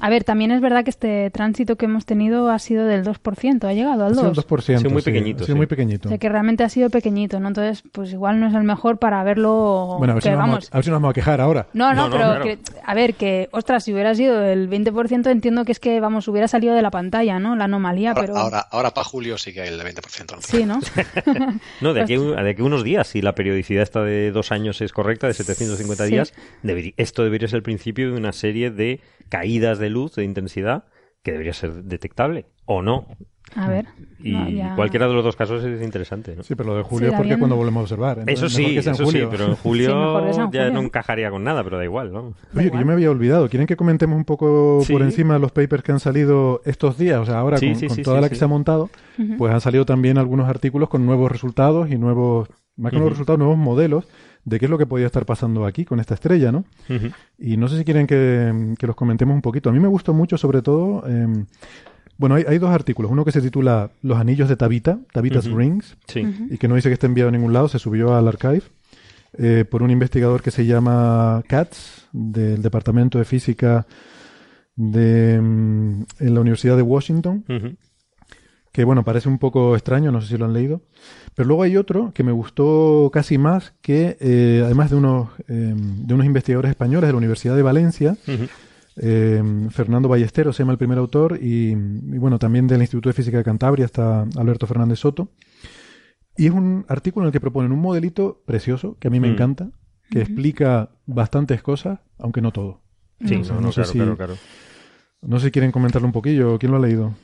A 0.00 0.10
ver, 0.10 0.24
también 0.24 0.50
es 0.50 0.60
verdad 0.60 0.82
que 0.82 0.90
este 0.90 1.30
tránsito 1.30 1.76
que 1.76 1.84
hemos 1.84 2.04
tenido 2.06 2.50
ha 2.50 2.58
sido 2.58 2.86
del 2.86 3.04
2%, 3.04 3.64
ha 3.68 3.72
llegado 3.72 4.04
al 4.06 4.12
Ha 4.12 4.14
sido 4.16 4.28
un 4.30 4.34
2%. 4.34 4.44
2%. 4.46 4.74
Ha 4.74 4.78
sido 4.78 4.90
muy 4.90 5.02
sí, 5.02 5.04
pequeñito, 5.10 5.42
ha 5.42 5.46
sido 5.46 5.54
sí. 5.54 5.58
muy 5.58 5.66
pequeñito. 5.66 6.08
O 6.08 6.10
sea 6.10 6.18
que 6.18 6.28
realmente 6.28 6.64
ha 6.64 6.68
sido 6.68 6.90
pequeñito, 6.90 7.38
¿no? 7.38 7.46
Entonces, 7.48 7.84
pues 7.92 8.12
igual 8.12 8.40
no 8.40 8.48
es 8.48 8.54
el 8.54 8.64
mejor 8.64 8.98
para 8.98 9.22
verlo. 9.22 9.96
Bueno, 9.98 10.12
a 10.12 10.14
ver, 10.14 10.22
si 10.24 10.28
que 10.28 10.32
nos 10.32 10.38
vamos, 10.40 10.54
vamos. 10.54 10.68
a, 10.72 10.74
a 10.74 10.78
ver 10.78 10.84
si 10.84 10.90
nos 10.90 10.96
vamos 10.96 11.10
a 11.10 11.14
quejar 11.14 11.40
ahora. 11.40 11.66
No, 11.74 11.94
no, 11.94 11.94
No, 11.94 12.08
no, 12.08 12.10
pero 12.16 12.24
claro. 12.30 12.44
que, 12.44 12.58
a 12.84 12.94
ver, 12.94 13.14
que, 13.14 13.48
ostras, 13.52 13.84
si 13.84 13.92
hubiera 13.92 14.12
sido 14.16 14.42
el 14.42 14.68
20%, 14.68 15.30
entiendo 15.30 15.64
que 15.64 15.70
es 15.72 15.78
que, 15.78 16.00
vamos, 16.00 16.26
hubiera 16.26 16.48
salido 16.48 16.74
de 16.74 16.82
la 16.82 16.90
pantalla, 16.90 17.38
¿no? 17.38 17.54
La 17.54 17.64
anomalía, 17.66 18.10
ahora, 18.10 18.20
pero. 18.22 18.36
ahora, 18.38 18.60
ahora 18.72 18.90
para 18.90 19.04
julio 19.04 19.38
sí 19.38 19.52
que 19.52 19.60
hay 19.60 19.68
el 19.68 19.78
de 19.78 19.84
20%. 19.84 20.34
¿no? 20.34 20.40
Sí, 20.42 20.64
¿no? 20.64 20.80
No, 21.80 21.94
de 21.94 22.00
aquí, 22.02 22.14
a- 22.14 22.42
de 22.42 22.50
aquí 22.50 22.62
unos 22.62 22.82
días, 22.82 23.06
si 23.06 23.22
la 23.22 23.34
periodicidad 23.36 23.82
esta 23.84 24.02
de 24.02 24.32
dos 24.32 24.50
años 24.52 24.80
es 24.80 24.92
correcta, 24.92 25.28
de 25.28 25.34
750 25.34 26.04
Sí. 26.06 26.10
días, 26.10 26.34
deberí- 26.64 26.94
esto 26.96 27.22
debería 27.22 27.46
ser 27.46 27.58
el 27.58 27.62
principio 27.62 28.10
de 28.10 28.16
una 28.18 28.32
serie 28.32 28.70
de 28.70 29.00
caídas 29.28 29.78
de 29.82 29.90
luz, 29.90 30.14
de 30.14 30.24
intensidad, 30.24 30.84
que 31.22 31.32
debería 31.32 31.52
ser 31.52 31.84
detectable, 31.84 32.46
o 32.64 32.80
no. 32.82 33.06
A 33.54 33.68
ver. 33.68 33.86
Y 34.18 34.32
no, 34.32 34.48
ya- 34.48 34.74
cualquiera 34.76 35.06
de 35.08 35.12
los 35.12 35.22
dos 35.24 35.36
casos 35.36 35.62
es 35.62 35.82
interesante, 35.82 36.34
¿no? 36.34 36.42
Sí, 36.42 36.54
pero 36.54 36.70
lo 36.70 36.76
de 36.76 36.82
julio 36.84 37.08
Sí, 37.08 37.14
es 37.14 37.18
porque 37.20 37.38
cuando 37.38 37.54
volvemos 37.56 37.80
a 37.80 37.82
observar. 37.82 38.18
Eso 38.20 38.46
Entonces, 38.46 38.58
mejor 38.58 38.70
sí, 38.70 38.72
en 38.88 38.94
eso 38.94 38.94
sí, 38.94 39.04
julio. 39.04 39.28
pero 39.30 39.44
en 39.44 39.50
Sí, 39.50 39.50
mejor 39.50 39.52
que 39.52 39.62
sea 39.84 39.92
julio 39.92 40.30
en 40.46 40.50
ya 40.52 40.60
julio. 40.64 40.72
no 40.72 40.80
encajaría 40.86 41.30
con 41.30 41.44
nada, 41.44 41.62
pero 41.62 41.76
da 41.76 41.84
igual, 41.84 42.12
¿no? 42.12 42.34
Oye, 42.56 42.70
que 42.70 42.78
yo 42.78 42.86
me 42.86 42.92
había 42.94 43.10
olvidado. 43.10 43.48
¿Quieren 43.50 43.66
que 43.66 43.76
comentemos 43.76 44.16
un 44.16 44.24
poco 44.24 44.80
Sí. 44.84 44.92
por 44.92 45.02
encima 45.02 45.38
los 45.38 45.52
papers 45.52 45.82
que 45.82 45.92
han 45.92 46.00
salido 46.00 46.62
estos 46.64 46.96
días? 46.96 47.18
O 47.20 47.26
sea, 47.26 47.38
ahora 47.40 47.58
Sí, 47.58 47.66
con, 47.66 47.76
sí, 47.76 47.86
con 47.88 47.96
sí, 47.96 48.02
toda 48.02 48.16
sí, 48.18 48.22
la 48.22 48.28
que 48.30 48.34
sí. 48.36 48.38
se 48.38 48.44
ha 48.46 48.48
montado, 48.48 48.88
Ujú. 49.18 49.36
pues 49.36 49.52
han 49.52 49.60
salido 49.60 49.84
también 49.84 50.16
algunos 50.18 50.48
artículos 50.48 50.88
con 50.88 51.04
nuevos 51.04 51.30
resultados 51.30 51.90
y 51.90 51.98
nuevos, 51.98 52.48
más 52.76 52.90
que 52.90 52.96
nuevos 52.96 53.10
Ujú. 53.10 53.14
resultados, 53.16 53.38
nuevos 53.38 53.58
modelos 53.58 54.06
de 54.44 54.58
qué 54.58 54.66
es 54.66 54.70
lo 54.70 54.78
que 54.78 54.86
podía 54.86 55.06
estar 55.06 55.24
pasando 55.24 55.64
aquí 55.64 55.84
con 55.84 56.00
esta 56.00 56.14
estrella, 56.14 56.50
¿no? 56.50 56.64
Y 57.38 57.56
no 57.56 57.68
sé 57.68 57.78
si 57.78 57.84
quieren 57.84 58.06
que, 58.06 58.74
que 58.78 58.86
los 58.86 58.96
comentemos 58.96 59.34
un 59.34 59.42
poquito. 59.42 59.70
A 59.70 59.72
mí 59.72 59.80
me 59.80 59.88
gustó 59.88 60.12
mucho, 60.14 60.36
sobre 60.36 60.62
todo, 60.62 61.04
eh, 61.06 61.44
bueno, 62.18 62.34
hay, 62.34 62.44
hay 62.46 62.58
dos 62.58 62.70
artículos. 62.70 63.10
Uno 63.10 63.24
que 63.24 63.32
se 63.32 63.40
titula 63.40 63.90
Los 64.02 64.18
anillos 64.18 64.48
de 64.48 64.56
Tabita, 64.56 64.98
Tabita's. 65.12 65.50
Rings, 65.50 65.96
Sí. 66.06 66.24
Y 66.50 66.58
que 66.58 66.68
no 66.68 66.74
dice 66.74 66.88
que 66.88 66.94
esté 66.94 67.06
enviado 67.06 67.28
a 67.28 67.32
ningún 67.32 67.52
lado, 67.52 67.68
se 67.68 67.78
subió 67.78 68.14
al 68.14 68.28
archive 68.28 68.62
eh, 69.38 69.64
por 69.68 69.82
un 69.82 69.90
investigador 69.90 70.42
que 70.42 70.50
se 70.50 70.66
llama 70.66 71.42
Katz, 71.48 72.08
del 72.12 72.60
Departamento 72.62 73.18
de 73.18 73.24
Física 73.24 73.86
de 74.76 75.40
mm, 75.40 76.02
en 76.20 76.34
la 76.34 76.40
Universidad 76.40 76.76
de 76.76 76.82
Washington. 76.82 77.44
Que 78.72 78.84
bueno, 78.84 79.04
parece 79.04 79.28
un 79.28 79.38
poco 79.38 79.74
extraño, 79.76 80.10
no 80.10 80.20
sé 80.22 80.28
si 80.28 80.38
lo 80.38 80.46
han 80.46 80.54
leído. 80.54 80.80
Pero 81.34 81.46
luego 81.46 81.62
hay 81.62 81.76
otro 81.76 82.12
que 82.14 82.22
me 82.24 82.32
gustó 82.32 83.10
casi 83.12 83.36
más, 83.38 83.74
que 83.82 84.16
eh, 84.20 84.62
además 84.64 84.90
de 84.90 84.96
unos, 84.96 85.28
eh, 85.48 85.74
de 85.76 86.14
unos 86.14 86.26
investigadores 86.26 86.70
españoles 86.70 87.08
de 87.08 87.12
la 87.12 87.18
Universidad 87.18 87.54
de 87.54 87.62
Valencia, 87.62 88.16
eh, 88.96 89.42
Fernando 89.70 90.08
Ballesteros 90.08 90.56
se 90.56 90.62
llama 90.62 90.72
el 90.72 90.78
primer 90.78 90.98
autor 90.98 91.38
y, 91.40 91.70
y 91.72 92.18
bueno, 92.18 92.38
también 92.38 92.66
del 92.66 92.80
Instituto 92.82 93.08
de 93.08 93.14
Física 93.14 93.38
de 93.38 93.44
Cantabria 93.44 93.84
está 93.86 94.22
Alberto 94.36 94.66
Fernández 94.66 94.98
Soto. 94.98 95.28
Y 96.36 96.46
es 96.46 96.52
un 96.52 96.84
artículo 96.88 97.24
en 97.24 97.28
el 97.28 97.32
que 97.32 97.40
proponen 97.40 97.72
un 97.72 97.80
modelito 97.80 98.42
precioso, 98.46 98.96
que 98.98 99.08
a 99.08 99.10
mí 99.10 99.20
me 99.20 99.28
Mm. 99.28 99.32
encanta, 99.32 99.70
que 100.10 100.20
explica 100.20 100.90
bastantes 101.06 101.62
cosas, 101.62 102.00
aunque 102.18 102.40
no 102.40 102.52
todo. 102.52 102.80
Sí, 103.24 103.36
No. 103.36 103.44
no, 103.48 103.54
No 103.54 103.60
no, 103.60 103.72
sé 103.72 103.74
claro, 103.82 103.90
si- 103.92 103.98
claro, 103.98 104.16
claro. 104.16 104.34
No 105.22 105.38
sé 105.38 105.46
si 105.46 105.50
quieren 105.52 105.72
comentarlo 105.72 106.06
un 106.08 106.12
poquillo, 106.12 106.58
¿quién 106.58 106.72
lo 106.72 106.78
ha 106.78 106.80
leído? 106.80 107.14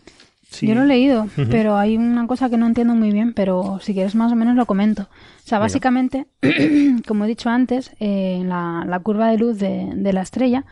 Sí. 0.50 0.66
Yo 0.66 0.74
lo 0.74 0.82
he 0.82 0.86
leído, 0.86 1.26
pero 1.50 1.76
hay 1.76 1.98
una 1.98 2.26
cosa 2.26 2.48
que 2.48 2.56
no 2.56 2.66
entiendo 2.66 2.94
muy 2.94 3.12
bien, 3.12 3.34
pero 3.34 3.78
si 3.82 3.92
quieres 3.92 4.14
más 4.14 4.32
o 4.32 4.36
menos 4.36 4.56
lo 4.56 4.64
comento. 4.64 5.02
O 5.02 5.46
sea, 5.46 5.58
básicamente, 5.58 6.26
como 7.06 7.24
he 7.24 7.28
dicho 7.28 7.50
antes, 7.50 7.92
eh, 8.00 8.42
la, 8.46 8.84
la 8.86 8.98
curva 9.00 9.28
de 9.30 9.36
luz 9.36 9.58
de, 9.58 9.92
de 9.94 10.12
la 10.14 10.22
estrella 10.22 10.64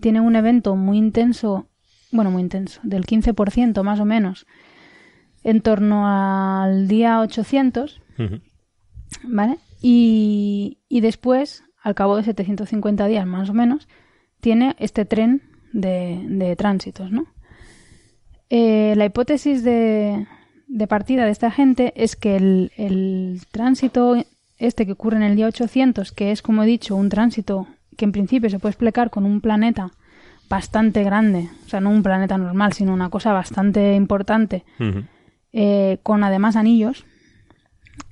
tiene 0.00 0.20
un 0.20 0.36
evento 0.36 0.76
muy 0.76 0.98
intenso, 0.98 1.66
bueno, 2.10 2.30
muy 2.30 2.42
intenso, 2.42 2.80
del 2.82 3.06
15% 3.06 3.82
más 3.82 4.00
o 4.00 4.04
menos, 4.04 4.46
en 5.42 5.62
torno 5.62 6.06
al 6.06 6.86
día 6.86 7.18
800, 7.20 8.02
Ujú. 8.18 8.40
¿vale? 9.24 9.56
Y, 9.80 10.78
y 10.90 11.00
después, 11.00 11.64
al 11.82 11.94
cabo 11.94 12.18
de 12.18 12.24
750 12.24 13.06
días 13.06 13.26
más 13.26 13.48
o 13.48 13.54
menos, 13.54 13.88
tiene 14.40 14.76
este 14.78 15.06
tren 15.06 15.40
de, 15.72 16.22
de 16.28 16.54
tránsitos, 16.54 17.10
¿no? 17.10 17.31
Eh, 18.54 18.92
la 18.98 19.06
hipótesis 19.06 19.64
de, 19.64 20.26
de 20.68 20.86
partida 20.86 21.24
de 21.24 21.30
esta 21.30 21.50
gente 21.50 21.94
es 21.96 22.16
que 22.16 22.36
el, 22.36 22.70
el 22.76 23.40
tránsito 23.50 24.14
este 24.58 24.84
que 24.84 24.92
ocurre 24.92 25.16
en 25.16 25.22
el 25.22 25.36
día 25.36 25.46
800, 25.46 26.12
que 26.12 26.32
es, 26.32 26.42
como 26.42 26.62
he 26.62 26.66
dicho, 26.66 26.94
un 26.94 27.08
tránsito 27.08 27.66
que 27.96 28.04
en 28.04 28.12
principio 28.12 28.50
se 28.50 28.58
puede 28.58 28.72
explicar 28.72 29.08
con 29.08 29.24
un 29.24 29.40
planeta 29.40 29.92
bastante 30.50 31.02
grande, 31.02 31.48
o 31.64 31.68
sea, 31.70 31.80
no 31.80 31.88
un 31.88 32.02
planeta 32.02 32.36
normal, 32.36 32.74
sino 32.74 32.92
una 32.92 33.08
cosa 33.08 33.32
bastante 33.32 33.94
importante, 33.94 34.64
eh, 35.54 35.96
con 36.02 36.22
además 36.22 36.54
anillos, 36.54 37.06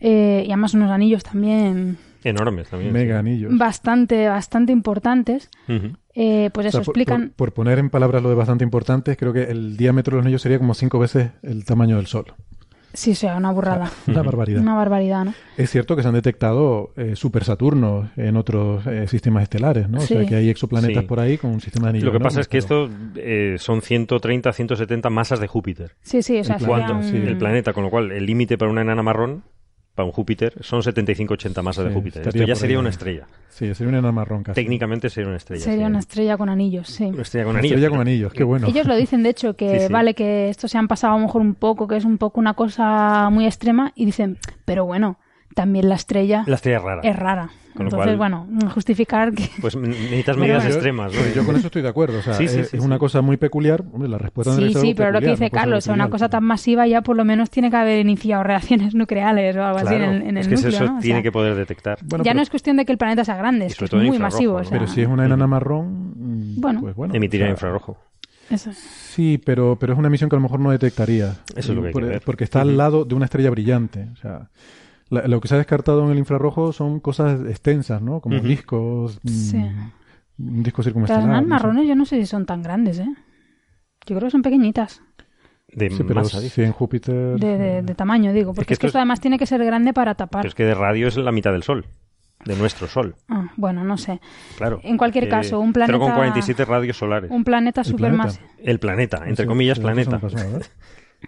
eh, 0.00 0.44
y 0.46 0.50
además 0.50 0.72
unos 0.72 0.90
anillos 0.90 1.22
también 1.22 1.98
Enormes 2.24 2.68
también. 2.68 2.92
Mega 2.92 3.18
anillos. 3.18 3.56
bastante, 3.56 4.28
bastante 4.28 4.72
importantes, 4.72 5.48
sí. 5.66 5.74
Ujú. 5.76 5.96
eh, 6.14 6.50
pues 6.52 6.66
O 6.66 6.68
eso, 6.68 6.78
sea, 6.78 6.82
explican... 6.82 7.28
Por, 7.36 7.48
por 7.50 7.52
poner 7.54 7.78
en 7.78 7.90
palabras 7.90 8.22
lo 8.22 8.28
de 8.28 8.34
bastante 8.34 8.64
importante, 8.64 9.16
creo 9.16 9.32
que 9.32 9.44
el 9.44 9.76
diámetro 9.76 10.12
de 10.12 10.16
los 10.18 10.26
anillos 10.26 10.42
sería 10.42 10.58
como 10.58 10.74
cinco 10.74 10.98
veces 10.98 11.30
el 11.42 11.64
tamaño 11.64 11.96
del 11.96 12.06
Sol. 12.06 12.26
Sí, 12.92 13.14
sea, 13.14 13.36
una 13.36 13.52
burrada. 13.52 13.88
Una 14.08 14.22
barbaridad. 14.22 14.60
Una 14.60 14.74
barbaridad, 14.74 15.24
¿no? 15.26 15.34
Es 15.56 15.70
cierto 15.70 15.94
que 15.94 16.02
se 16.02 16.08
han 16.08 16.14
detectado 16.14 16.90
eh, 16.96 17.14
super 17.14 17.44
Saturnos 17.44 18.08
en 18.16 18.36
otros 18.36 18.84
eh, 18.88 19.06
sistemas 19.06 19.44
estelares, 19.44 19.88
¿no? 19.88 19.98
O 19.98 20.00
sea 20.00 20.22
Sí. 20.22 20.26
que 20.26 20.34
hay 20.34 20.50
exoplanetas 20.50 21.02
Sí. 21.04 21.06
por 21.08 21.20
ahí 21.20 21.38
con 21.38 21.52
un 21.52 21.60
sistema 21.60 21.86
de 21.86 21.90
anillos. 21.90 22.06
Lo 22.06 22.12
que 22.12 22.18
pasa 22.18 22.40
es 22.40 22.48
que 22.48 22.60
pero- 22.60 22.86
esto 22.86 22.96
eh, 23.14 23.54
son 23.58 23.80
130, 23.80 24.52
170 24.52 25.08
masas 25.08 25.38
de 25.38 25.46
Júpiter. 25.46 25.92
Sí, 26.02 26.20
sí, 26.22 26.40
o 26.40 26.42
sea, 26.42 26.56
El 26.56 26.62
sería 26.62 26.76
¿Cuánto? 26.84 26.94
un- 27.08 27.14
El 27.28 27.38
planeta, 27.38 27.72
con 27.72 27.84
lo 27.84 27.90
cual 27.90 28.10
el 28.10 28.26
límite 28.26 28.58
para 28.58 28.72
una 28.72 28.80
enana 28.82 29.04
marrón, 29.04 29.44
para 29.94 30.06
un 30.06 30.12
Júpiter, 30.12 30.54
son 30.62 30.80
75-80 30.82 31.62
masas 31.62 31.84
de 31.86 31.92
Júpiter. 31.92 32.26
Esto 32.28 32.44
ya 32.44 32.54
sería 32.54 32.76
ahí. 32.76 32.80
una 32.80 32.90
estrella. 32.90 33.26
Sí, 33.48 33.74
sería 33.74 33.88
una 33.88 33.98
enana 33.98 34.12
marrón 34.12 34.42
casi. 34.42 34.54
Técnicamente 34.54 35.10
sería 35.10 35.28
una 35.28 35.36
estrella. 35.36 35.62
Sería 35.64 35.84
sí. 35.86 35.90
una 35.90 35.98
estrella 35.98 36.36
con 36.38 36.48
anillos, 36.48 36.88
sí. 36.88 37.04
Una 37.04 37.22
estrella 37.22 37.44
con 37.44 37.50
Una 37.50 37.58
anillos. 37.58 37.76
estrella 37.76 37.90
con 37.90 38.00
anillos, 38.00 38.32
qué 38.32 38.44
bueno. 38.44 38.66
Ellos 38.68 38.86
lo 38.86 38.96
dicen, 38.96 39.22
de 39.22 39.28
hecho, 39.30 39.54
que 39.56 39.80
Sí, 39.80 39.86
sí. 39.88 39.92
vale, 39.92 40.14
que 40.14 40.48
esto 40.48 40.68
se 40.68 40.78
han 40.78 40.88
pasado 40.88 41.14
a 41.14 41.18
lo 41.18 41.24
mejor 41.26 41.42
un 41.42 41.54
poco, 41.54 41.86
que 41.88 41.96
es 41.96 42.04
un 42.04 42.18
poco 42.18 42.40
una 42.40 42.54
cosa 42.54 43.28
muy 43.30 43.44
extrema, 43.46 43.92
y 43.94 44.04
dicen, 44.06 44.38
pero 44.64 44.84
bueno, 44.86 45.18
también 45.54 45.88
la 45.88 45.94
estrella 45.96 46.44
La 46.46 46.56
estrella 46.56 46.78
es 46.78 46.82
rara. 46.84 47.00
es 47.04 47.16
rara. 47.16 47.50
Con 47.74 47.84
lo 47.84 47.90
Entonces, 47.92 48.16
cual- 48.16 48.16
bueno, 48.16 48.70
justificar 48.74 49.32
que... 49.32 49.48
Pues 49.60 49.76
necesitas 49.76 50.36
medidas 50.36 50.62
bueno. 50.64 50.74
extremas, 50.74 51.12
¿no? 51.14 51.20
Pero 51.22 51.34
yo 51.36 51.46
con 51.46 51.54
eso 51.56 51.66
estoy 51.68 51.82
de 51.82 51.88
acuerdo. 51.88 52.18
O 52.18 52.22
sea, 52.22 52.34
Sí, 52.34 52.48
sí, 52.48 52.58
es, 52.60 52.68
sí, 52.70 52.76
es 52.76 52.82
sí. 52.82 52.86
una 52.86 52.98
cosa 52.98 53.20
muy 53.22 53.36
peculiar. 53.36 53.84
Hombre, 53.92 54.08
la 54.08 54.18
respuesta 54.18 54.52
no 54.52 54.58
Sí, 54.66 54.74
sí, 54.74 54.94
pero 54.94 55.12
lo 55.12 55.20
que 55.20 55.28
dice 55.28 55.50
Carlos, 55.50 55.86
una 55.86 56.10
cosa 56.10 56.28
tan 56.28 56.42
masiva 56.42 56.86
ya 56.88 57.02
por 57.02 57.16
lo 57.16 57.24
menos 57.24 57.48
tiene 57.48 57.70
que 57.70 57.76
haber 57.76 58.00
iniciado 58.00 58.42
reacciones 58.42 58.94
nucleares 58.94 59.56
o 59.56 59.62
algo 59.64 59.78
así 59.78 59.94
en 59.94 60.02
el, 60.02 60.22
en 60.22 60.28
el 60.30 60.38
es 60.38 60.48
que 60.48 60.54
núcleo, 60.56 60.70
eso 60.74 60.84
¿no? 60.86 60.98
O 60.98 61.00
tiene 61.00 61.18
sea, 61.18 61.22
que 61.22 61.32
poder 61.32 61.54
detectar. 61.54 61.98
Bueno, 62.02 62.24
ya 62.24 62.30
pero, 62.30 62.36
no 62.38 62.42
es 62.42 62.50
cuestión 62.50 62.76
de 62.76 62.84
que 62.84 62.90
el 62.92 62.98
planeta 62.98 63.24
sea 63.24 63.36
grande, 63.36 63.66
es 63.66 63.76
que 63.76 63.84
es 63.84 63.92
muy 63.92 64.18
masivo. 64.18 64.54
¿no? 64.54 64.58
o 64.60 64.64
sea, 64.64 64.72
pero 64.76 64.90
si 64.90 65.02
es 65.02 65.06
una 65.08 65.24
enana 65.24 65.46
marrón, 65.46 66.14
Bueno. 66.60 66.80
pues 66.80 66.96
bueno. 66.96 67.14
Emitirá 67.14 67.44
o 67.44 67.46
sea, 67.46 67.52
infrarrojo. 67.52 67.98
eso. 68.50 68.72
Sí, 68.74 69.40
pero, 69.44 69.76
pero 69.78 69.92
es 69.92 69.98
una 69.98 70.08
emisión 70.08 70.28
que 70.28 70.34
a 70.34 70.38
lo 70.38 70.42
mejor 70.42 70.58
no 70.58 70.70
detectaría. 70.72 71.36
Eso 71.54 71.70
es 71.70 71.76
lo 71.76 71.82
que 71.82 71.86
hay 71.88 71.92
Por- 71.92 72.02
que 72.02 72.08
ver. 72.08 72.22
Porque 72.24 72.42
está 72.44 72.62
al 72.62 72.76
lado 72.76 73.04
de 73.04 73.14
una 73.14 73.26
estrella 73.26 73.50
brillante. 73.50 74.08
O 74.12 74.16
sea, 74.16 74.48
la- 75.10 75.26
lo 75.28 75.40
que 75.40 75.48
se 75.48 75.54
ha 75.54 75.58
descartado 75.58 76.04
en 76.04 76.10
el 76.12 76.18
infrarrojo 76.18 76.72
son 76.72 77.00
cosas 77.00 77.40
extensas, 77.48 78.00
¿no? 78.02 78.20
Como 78.20 78.36
Ujú. 78.38 78.46
discos. 78.46 79.18
mm, 79.22 79.28
Sí. 79.28 79.56
Un 80.38 80.62
disco 80.62 80.80
Las 80.80 80.84
circunestelar. 80.86 81.22
enanas 81.24 81.42
no 81.42 81.44
sé. 81.46 81.48
marrones 81.50 81.88
yo 81.88 81.94
no 81.96 82.06
sé 82.06 82.16
si 82.16 82.26
son 82.26 82.46
tan 82.46 82.62
grandes, 82.62 82.98
¿eh? 82.98 83.08
Yo 84.06 84.16
creo 84.16 84.28
que 84.28 84.30
son 84.30 84.42
pequeñitas, 84.42 85.02
De 85.72 85.88
Sí, 85.90 86.02
pero 86.02 86.22
masa, 86.22 86.40
si 86.40 86.62
en 86.62 86.72
Júpiter. 86.72 87.38
de, 87.38 87.56
de- 87.58 87.82
de 87.82 87.94
tamaño, 87.94 88.32
digo. 88.32 88.52
Porque 88.54 88.66
que 88.68 88.72
es 88.74 88.78
que 88.80 88.86
esto 88.88 88.98
es- 88.98 89.00
además 89.02 89.20
tiene 89.20 89.38
que 89.38 89.46
ser 89.46 89.64
grande 89.64 89.92
para 89.92 90.16
tapar. 90.16 90.40
Pero 90.42 90.48
es 90.48 90.54
que 90.56 90.64
de 90.64 90.74
radio 90.74 91.06
es 91.06 91.16
la 91.16 91.30
mitad 91.30 91.52
del 91.52 91.62
Sol. 91.62 91.84
De 92.44 92.56
nuestro 92.56 92.88
Sol, 92.88 93.14
Ah, 93.28 93.52
bueno, 93.56 93.84
no 93.84 93.96
sé. 93.98 94.18
claro. 94.56 94.80
En 94.82 94.96
cualquier 94.96 95.24
Que 95.24 95.30
caso, 95.30 95.60
un 95.60 95.72
planeta- 95.74 95.92
0,47 95.98 96.64
radios 96.64 96.96
solares. 96.96 97.30
Un 97.30 97.44
planeta 97.44 97.82
El 97.82 97.86
supermasivo. 97.86 98.46
El 98.64 98.80
planeta, 98.80 99.22
entre 99.26 99.46
comillas, 99.46 99.78
planeta. 99.78 100.18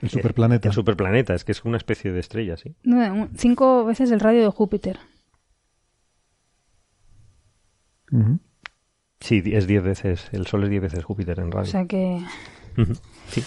El 0.00 0.08
superplaneta. 0.10 0.68
El 0.68 0.74
superplaneta, 0.74 1.34
es 1.34 1.44
que 1.44 1.52
es 1.52 1.64
una 1.64 1.76
especie 1.76 2.12
de 2.12 2.20
estrella, 2.20 2.56
sí. 2.56 2.74
Cinco 3.36 3.84
veces 3.84 4.10
el 4.10 4.20
radio 4.20 4.40
de 4.42 4.48
Júpiter. 4.48 4.98
Sí, 9.20 9.42
es 9.46 9.66
10 9.66 9.82
veces, 9.82 10.28
el 10.32 10.46
Sol 10.46 10.64
es 10.64 10.70
10 10.70 10.82
veces 10.82 11.04
Júpiter 11.04 11.38
en 11.38 11.48
O 11.48 11.50
radio. 11.50 11.70
sea 11.70 11.86
que. 11.86 12.20
Sí. 13.28 13.42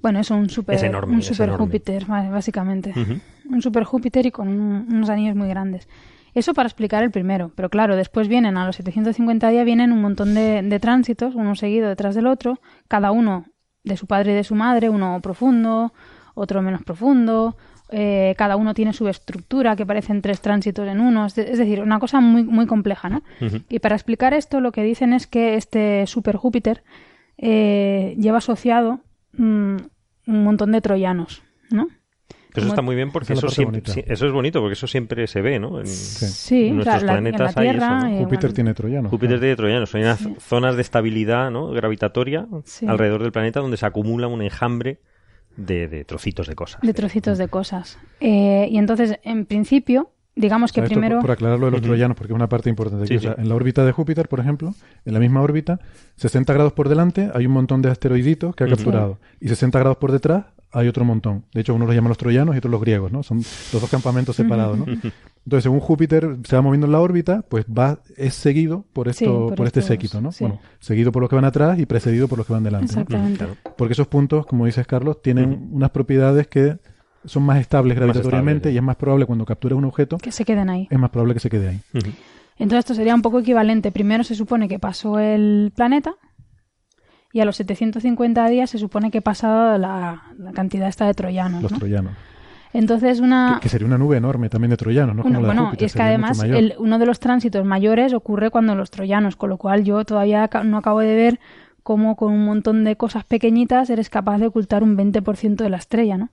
Bueno, 0.00 0.20
es 0.20 0.30
un 0.30 0.48
super, 0.50 0.74
Es 0.76 0.82
enorme, 0.82 1.14
un 1.14 1.22
super. 1.22 1.50
Júpiter, 1.50 2.04
básicamente. 2.06 2.92
Un 3.48 3.62
super 3.62 3.84
Júpiter 3.84 4.26
y 4.26 4.30
con 4.30 4.48
un- 4.48 4.86
unos 4.92 5.08
anillos 5.10 5.34
muy 5.36 5.48
grandes. 5.48 5.88
Eso 6.34 6.52
para 6.52 6.66
explicar 6.66 7.02
el 7.04 7.10
primero. 7.10 7.52
Pero 7.54 7.70
claro, 7.70 7.94
después 7.96 8.26
vienen 8.28 8.56
a 8.56 8.66
los 8.66 8.76
750 8.76 9.48
días, 9.50 9.64
vienen 9.64 9.92
un 9.92 10.00
montón 10.02 10.34
de, 10.34 10.62
de 10.62 10.80
tránsitos, 10.80 11.34
uno 11.36 11.54
seguido 11.54 11.88
detrás 11.88 12.14
del 12.14 12.26
otro, 12.26 12.58
cada 12.88 13.12
uno 13.12 13.46
de 13.84 13.96
su 13.96 14.06
padre 14.06 14.32
y 14.32 14.34
de 14.34 14.44
su 14.44 14.54
madre, 14.54 14.88
uno 14.88 15.20
profundo, 15.22 15.92
otro 16.34 16.62
menos 16.62 16.82
profundo. 16.82 17.56
eh, 17.90 18.34
cada 18.38 18.56
uno 18.56 18.72
tiene 18.74 18.92
su 18.94 19.06
estructura, 19.08 19.76
que 19.76 19.84
parecen 19.86 20.22
tres 20.22 20.40
tránsitos 20.40 20.88
en 20.88 21.00
uno. 21.00 21.26
Es 21.26 21.34
de- 21.36 21.52
es 21.52 21.58
decir, 21.58 21.80
una 21.82 22.00
cosa 22.00 22.18
muy, 22.20 22.42
muy 22.42 22.66
compleja, 22.66 23.08
¿no? 23.10 23.22
Y 23.68 23.78
para 23.78 23.94
explicar 23.94 24.32
esto, 24.34 24.60
lo 24.60 24.72
que 24.72 24.82
dicen 24.82 25.12
es 25.12 25.26
que 25.28 25.54
este 25.56 26.06
super 26.06 26.36
Júpiter 26.36 26.82
eh, 27.36 28.16
lleva 28.18 28.38
asociado 28.38 29.00
mm, 29.34 29.76
un 30.26 30.44
montón 30.44 30.72
de 30.72 30.80
troyanos, 30.80 31.42
¿no? 31.70 31.88
Eso 32.54 32.60
Como- 32.60 32.72
está 32.72 32.82
muy 32.82 32.94
bien 32.94 33.10
porque 33.10 33.32
eso 33.32 33.48
siempre, 33.48 33.82
eso 34.06 34.26
es 34.26 34.32
bonito 34.32 34.60
porque 34.60 34.74
eso 34.74 34.86
siempre 34.86 35.26
se 35.26 35.40
ve, 35.42 35.58
¿no? 35.58 35.80
En, 35.80 35.86
Sí, 35.88 36.68
en 36.68 36.76
nuestros 36.76 37.02
la- 37.02 37.18
en 37.18 37.24
la 37.24 37.30
planetas 37.32 37.56
hay 37.56 37.68
eso, 37.68 37.78
¿no? 37.80 38.16
Júpiter 38.18 38.40
bueno. 38.40 38.54
tiene 38.54 38.74
troyanos. 38.74 39.10
Júpiter 39.10 39.28
claro. 39.30 39.40
tiene 39.40 39.56
troyanos, 39.56 39.94
hay 39.96 40.02
unas 40.02 40.18
Sí. 40.20 40.36
zonas 40.38 40.76
de 40.76 40.82
estabilidad 40.82 41.50
¿no? 41.50 41.70
gravitatoria 41.70 42.46
Sí. 42.64 42.86
alrededor 42.86 43.22
del 43.24 43.32
planeta 43.32 43.58
donde 43.58 43.76
se 43.76 43.86
acumula 43.86 44.28
un 44.28 44.40
enjambre 44.40 45.00
de, 45.56 45.88
de 45.88 46.04
trocitos 46.04 46.46
de 46.46 46.54
cosas. 46.54 46.80
de 46.82 46.94
trocitos 46.94 47.38
de 47.38 47.48
cosas. 47.48 47.98
Eh, 48.20 48.68
y 48.70 48.78
entonces, 48.78 49.18
en 49.24 49.46
principio, 49.46 50.10
digamos 50.36 50.72
que 50.72 50.80
O 50.80 50.82
sea, 50.82 50.86
esto 50.86 50.94
primero... 50.94 51.16
por, 51.16 51.22
por 51.22 51.30
aclarar 51.32 51.58
lo 51.58 51.66
de 51.66 51.72
los 51.72 51.82
troyanos, 51.82 52.16
porque 52.16 52.32
es 52.32 52.36
una 52.36 52.48
parte 52.48 52.70
importante. 52.70 53.04
aquí. 53.04 53.14
Sí, 53.14 53.18
O 53.18 53.20
sea, 53.20 53.34
sí. 53.34 53.40
En 53.42 53.48
la 53.48 53.54
órbita 53.54 53.84
de 53.84 53.92
Júpiter, 53.92 54.28
por 54.28 54.40
ejemplo, 54.40 54.74
en 55.04 55.14
la 55.14 55.20
misma 55.20 55.40
órbita, 55.42 55.80
60 56.16 56.52
grados 56.52 56.72
por 56.72 56.88
delante 56.88 57.30
hay 57.34 57.46
un 57.46 57.52
montón 57.52 57.82
de 57.82 57.90
asteroiditos 57.90 58.54
que 58.54 58.64
ha 58.64 58.68
capturado. 58.68 59.18
Y 59.40 59.48
60 59.48 59.78
grados 59.78 59.98
por 59.98 60.12
detrás 60.12 60.46
hay 60.74 60.88
otro 60.88 61.04
montón. 61.04 61.44
De 61.54 61.60
hecho, 61.60 61.74
uno 61.74 61.86
los 61.86 61.94
llaman 61.94 62.08
los 62.08 62.18
troyanos 62.18 62.54
y 62.54 62.58
otros 62.58 62.70
los 62.70 62.80
griegos, 62.80 63.12
¿no? 63.12 63.22
Son 63.22 63.38
los 63.38 63.80
dos 63.80 63.88
campamentos 63.88 64.34
separados, 64.34 64.76
¿no? 64.76 64.86
Entonces, 64.86 65.62
según 65.62 65.78
Júpiter 65.78 66.36
se 66.42 66.56
va 66.56 66.62
moviendo 66.62 66.86
en 66.86 66.92
la 66.92 67.00
órbita, 67.00 67.42
pues 67.48 67.66
va, 67.66 68.00
es 68.16 68.34
seguido 68.34 68.84
por 68.92 69.08
esto, 69.08 69.24
Sí, 69.24 69.26
por 69.26 69.54
por, 69.54 69.66
este 69.66 69.82
séquito, 69.82 70.20
¿no? 70.20 70.32
sí. 70.32 70.42
Bueno, 70.42 70.60
seguido 70.80 71.12
por 71.12 71.22
los 71.22 71.28
que 71.28 71.36
van 71.36 71.44
atrás 71.44 71.78
y 71.78 71.86
precedido 71.86 72.28
por 72.28 72.38
los 72.38 72.46
que 72.46 72.54
van 72.54 72.64
delante. 72.64 72.94
¿no? 72.94 73.02
Exactamente. 73.02 73.46
Porque 73.76 73.92
esos 73.92 74.08
puntos, 74.08 74.46
como 74.46 74.66
dices 74.66 74.86
Carlos, 74.86 75.22
tienen 75.22 75.68
unas 75.70 75.90
propiedades 75.90 76.48
que 76.48 76.78
son 77.24 77.42
más 77.44 77.58
estables 77.58 77.96
gravitatoriamente 77.96 78.70
y 78.72 78.76
es 78.76 78.82
más 78.82 78.96
probable 78.96 79.26
cuando 79.26 79.44
capturas 79.44 79.76
un 79.78 79.84
objeto, 79.84 80.18
Que 80.18 80.32
se 80.32 80.44
queden 80.44 80.68
ahí. 80.70 80.86
es 80.90 80.98
más 80.98 81.10
probable 81.10 81.34
que 81.34 81.40
se 81.40 81.50
quede 81.50 81.68
ahí. 81.68 81.80
Entonces 82.56 82.80
esto 82.80 82.94
sería 82.94 83.14
un 83.14 83.22
poco 83.22 83.40
equivalente. 83.40 83.90
Primero 83.92 84.22
se 84.24 84.34
supone 84.34 84.68
que 84.68 84.78
pasó 84.78 85.18
el 85.18 85.72
planeta 85.74 86.14
y 87.32 87.40
a 87.40 87.44
los 87.44 87.56
750 87.56 88.46
días 88.48 88.70
se 88.70 88.78
supone 88.78 89.10
que 89.10 89.18
ha 89.18 89.22
pasado 89.22 89.76
la, 89.78 90.22
la 90.38 90.52
cantidad 90.52 90.88
esta 90.88 91.06
de 91.06 91.14
troyanos. 91.14 91.62
Los 91.62 91.72
¿no? 91.72 91.78
troyanos. 91.78 92.12
Entonces 92.72 93.20
una... 93.20 93.54
Que, 93.56 93.62
que 93.64 93.68
sería 93.68 93.86
una 93.86 93.98
nube 93.98 94.16
enorme 94.16 94.48
también 94.48 94.70
de 94.70 94.76
troyanos, 94.76 95.14
no 95.16 95.22
Una- 95.22 95.22
como 95.22 95.34
la 95.34 95.40
de 95.40 95.46
bueno, 95.46 95.64
Júpiter, 95.66 95.86
es 95.86 95.94
que 95.94 96.02
además 96.02 96.42
el- 96.42 96.74
uno 96.78 96.98
de 96.98 97.06
los 97.06 97.20
tránsitos 97.20 97.64
mayores 97.64 98.12
ocurre 98.12 98.50
cuando 98.50 98.74
los 98.74 98.90
troyanos, 98.90 99.36
con 99.36 99.50
lo 99.50 99.58
cual 99.58 99.84
yo 99.84 100.04
todavía 100.04 100.48
no 100.64 100.78
acabo 100.78 101.00
de 101.00 101.14
ver 101.14 101.40
cómo 101.84 102.16
con 102.16 102.32
un 102.32 102.44
montón 102.44 102.82
de 102.84 102.96
cosas 102.96 103.24
pequeñitas 103.24 103.90
eres 103.90 104.10
capaz 104.10 104.38
de 104.38 104.46
ocultar 104.46 104.82
un 104.82 104.96
20% 104.96 105.56
de 105.56 105.68
la 105.70 105.76
estrella, 105.76 106.16
¿no? 106.16 106.30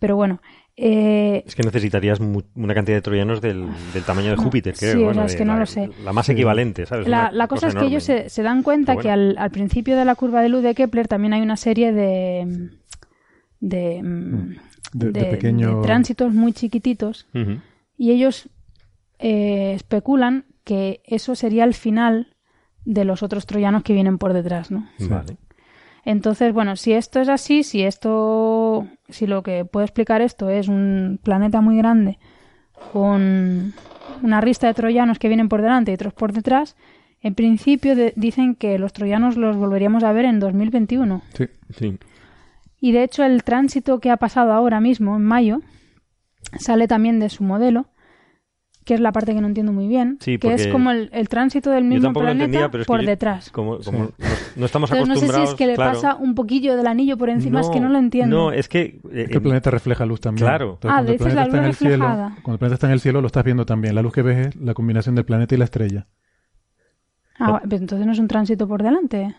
Pero 0.00 0.16
bueno, 0.16 0.40
eh, 0.76 1.44
Es 1.46 1.54
que 1.54 1.62
necesitarías 1.62 2.18
mu- 2.20 2.42
una 2.56 2.74
cantidad 2.74 2.96
de 2.96 3.02
troyanos 3.02 3.40
del, 3.40 3.68
del 3.94 4.02
tamaño 4.02 4.30
de 4.30 4.36
No, 4.36 4.42
Júpiter, 4.42 4.74
creo. 4.76 4.94
sí, 4.94 4.98
o 4.98 5.04
bueno, 5.04 5.20
sea, 5.20 5.24
es 5.26 5.36
que 5.36 5.44
no 5.44 5.52
la, 5.52 5.60
lo 5.60 5.66
sé. 5.66 5.90
La 6.02 6.12
más 6.12 6.28
equivalente, 6.28 6.86
¿sabes? 6.86 7.06
la, 7.06 7.30
cosa 7.48 7.68
es 7.68 7.74
que 7.74 7.78
enorme. 7.80 7.88
ellos 7.88 8.02
se, 8.04 8.28
se 8.30 8.42
dan 8.42 8.62
cuenta 8.64 8.96
que 8.96 9.10
al, 9.10 9.36
al 9.38 9.50
principio 9.50 9.96
de 9.96 10.04
la 10.04 10.14
curva 10.16 10.40
de 10.42 10.48
luz 10.48 10.62
de 10.64 10.74
Kepler 10.74 11.06
también 11.06 11.32
hay 11.34 11.42
una 11.42 11.56
serie 11.56 11.92
de... 11.92 12.70
de, 13.60 14.00
de, 14.02 15.12
de 15.12 15.12
de- 15.12 15.24
pequeño... 15.26 15.76
de 15.76 15.82
tránsitos 15.82 16.32
muy 16.32 16.52
chiquititos 16.52 17.26
y 17.96 18.10
ellos 18.10 18.48
eh, 19.18 19.74
especulan 19.74 20.46
que 20.64 21.02
eso 21.04 21.34
sería 21.34 21.64
el 21.64 21.74
final 21.74 22.34
de 22.86 23.04
los 23.04 23.22
otros 23.22 23.44
troyanos 23.44 23.82
que 23.82 23.92
vienen 23.92 24.16
por 24.16 24.32
detrás, 24.32 24.70
¿no? 24.70 24.88
Vale. 25.00 25.36
Entonces, 26.04 26.52
bueno, 26.54 26.76
si 26.76 26.92
esto 26.92 27.20
es 27.20 27.28
así, 27.28 27.62
si 27.62 27.82
esto, 27.82 28.86
si 29.08 29.26
lo 29.26 29.42
que 29.42 29.64
puede 29.64 29.86
explicar 29.86 30.22
esto 30.22 30.48
es 30.48 30.68
un 30.68 31.18
planeta 31.22 31.60
muy 31.60 31.76
grande 31.76 32.18
con 32.92 33.74
una 34.22 34.40
rista 34.40 34.66
de 34.66 34.74
troyanos 34.74 35.18
que 35.18 35.28
vienen 35.28 35.48
por 35.48 35.62
delante 35.62 35.90
y 35.90 35.94
otros 35.94 36.14
por 36.14 36.32
detrás, 36.32 36.76
en 37.22 37.34
principio 37.34 37.94
de- 37.94 38.12
dicen 38.16 38.54
que 38.54 38.78
los 38.78 38.92
troyanos 38.92 39.36
los 39.36 39.56
volveríamos 39.56 40.02
a 40.04 40.12
ver 40.12 40.24
en 40.24 40.40
2021. 40.40 41.22
Sí. 41.34 41.46
Sí. 41.70 41.98
Y 42.80 42.92
de 42.92 43.02
hecho 43.02 43.22
el 43.24 43.44
tránsito 43.44 44.00
que 44.00 44.10
ha 44.10 44.16
pasado 44.16 44.52
ahora 44.52 44.80
mismo, 44.80 45.16
en 45.16 45.24
mayo, 45.24 45.60
sale 46.58 46.88
también 46.88 47.20
de 47.20 47.28
su 47.28 47.44
modelo, 47.44 47.86
que 48.90 48.94
es 48.94 49.00
la 49.00 49.12
parte 49.12 49.32
que 49.34 49.40
no 49.40 49.46
entiendo 49.46 49.72
muy 49.72 49.86
bien, 49.86 50.18
Sí, 50.18 50.36
que 50.36 50.52
es 50.52 50.66
como 50.66 50.90
el, 50.90 51.10
el 51.12 51.28
tránsito 51.28 51.70
del 51.70 51.84
mismo 51.84 52.12
planeta 52.12 52.32
entendía, 52.44 52.70
pero 52.72 52.84
por 52.86 53.00
yo- 53.02 53.06
detrás. 53.06 53.48
Como, 53.52 53.78
como 53.78 53.98
no, 54.00 54.10
no 54.56 54.66
estamos 54.66 54.90
Entonces 54.90 55.08
no 55.28 55.32
sé 55.32 55.32
si 55.32 55.42
es 55.44 55.54
que 55.54 55.68
le 55.68 55.76
claro. 55.76 55.92
pasa 55.92 56.16
un 56.16 56.34
poquillo 56.34 56.76
del 56.76 56.88
anillo 56.88 57.16
por 57.16 57.30
encima, 57.30 57.60
es 57.60 57.68
que 57.68 57.78
no 57.78 57.88
lo 57.88 57.98
entiendo. 57.98 58.36
No, 58.36 58.50
es 58.52 58.68
que... 58.68 58.80
eh, 59.12 59.22
Es 59.22 59.28
que 59.28 59.34
el 59.36 59.42
planeta 59.42 59.70
refleja 59.70 60.04
luz 60.06 60.20
también. 60.20 60.44
Claro. 60.44 60.72
Entonces, 60.82 60.90
Ah, 60.90 60.94
cuando 60.96 61.12
el 61.12 61.18
dices 61.18 61.34
la 61.34 61.46
planeta 61.46 61.46
está 61.46 61.56
en 61.58 61.62
el 61.62 61.68
luz 61.70 61.78
cielo, 61.78 61.92
reflejada. 62.08 62.28
cuando 62.42 62.52
el 62.54 62.58
planeta 62.58 62.74
está 62.74 62.86
en 62.88 62.92
el 62.94 63.00
cielo 63.00 63.20
lo 63.20 63.26
estás 63.28 63.44
viendo 63.44 63.64
también. 63.64 63.94
La 63.94 64.02
luz 64.02 64.12
que 64.12 64.22
ves 64.22 64.46
es 64.48 64.56
la 64.56 64.74
combinación 64.74 65.14
del 65.14 65.24
planeta 65.24 65.54
y 65.54 65.58
la 65.58 65.64
estrella. 65.66 66.06
Ah, 67.38 67.60
pero 67.62 67.76
entonces 67.82 68.04
no 68.06 68.12
es 68.12 68.18
un 68.18 68.26
tránsito 68.28 68.66
por 68.68 68.82
delante. 68.82 69.34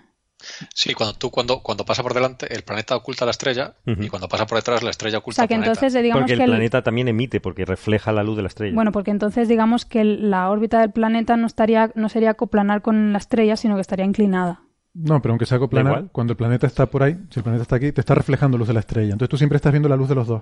Sí, 0.74 0.94
cuando 0.94 1.14
tú 1.18 1.30
cuando, 1.32 1.62
cuando 1.62 1.86
pasa 1.86 2.04
por 2.04 2.14
delante, 2.14 2.54
el 2.54 2.64
planeta 2.64 2.96
oculta 2.96 3.26
la 3.26 3.32
estrella 3.32 3.76
y 3.86 4.08
cuando 4.10 4.28
pasa 4.28 4.46
por 4.46 4.58
detrás, 4.58 4.84
la 4.84 4.90
estrella 4.90 5.18
O 5.18 5.22
oculta 5.22 5.36
sea 5.38 5.44
el 5.46 5.48
que 5.50 5.56
planeta. 5.56 5.72
entonces 5.72 6.02
digamos 6.04 6.22
porque 6.22 6.34
el 6.34 6.40
que 6.40 6.44
el- 6.46 6.50
planeta 6.50 6.82
también 6.82 7.08
emite, 7.08 7.40
porque 7.42 7.66
refleja 7.66 8.12
la 8.12 8.24
luz 8.24 8.36
de 8.38 8.42
la 8.44 8.48
estrella. 8.48 8.76
bueno, 8.76 8.92
porque 8.92 9.12
entonces 9.12 9.48
digamos 9.48 9.86
que 9.86 10.02
el- 10.02 10.30
la 10.30 10.50
órbita 10.50 10.80
del 10.82 10.92
planeta 10.92 11.38
no 11.38 11.48
estaría 11.48 11.92
no 11.96 12.10
sería 12.10 12.34
coplanar 12.34 12.82
con 12.82 13.12
la 13.14 13.18
estrella, 13.20 13.56
sino 13.58 13.76
que 13.76 13.82
estaría 13.82 14.06
inclinada. 14.06 14.62
No, 14.94 15.22
pero 15.22 15.32
aunque 15.32 15.46
sea 15.46 15.58
coplanar, 15.58 16.08
cuando 16.12 16.32
el 16.34 16.38
planeta 16.38 16.68
está 16.68 16.86
por 16.86 17.02
ahí, 17.04 17.18
si 17.30 17.40
el 17.40 17.44
planeta 17.44 17.62
está 17.64 17.78
aquí, 17.78 17.92
te 17.94 18.02
está 18.02 18.14
reflejando 18.14 18.58
luz 18.58 18.68
de 18.68 18.74
la 18.74 18.82
estrella. 18.82 19.14
Entonces 19.14 19.30
tú 19.30 19.38
siempre 19.38 19.56
estás 19.56 19.72
viendo 19.72 19.88
la 19.88 19.96
luz 19.96 20.10
de 20.10 20.16
los 20.16 20.28
dos. 20.28 20.42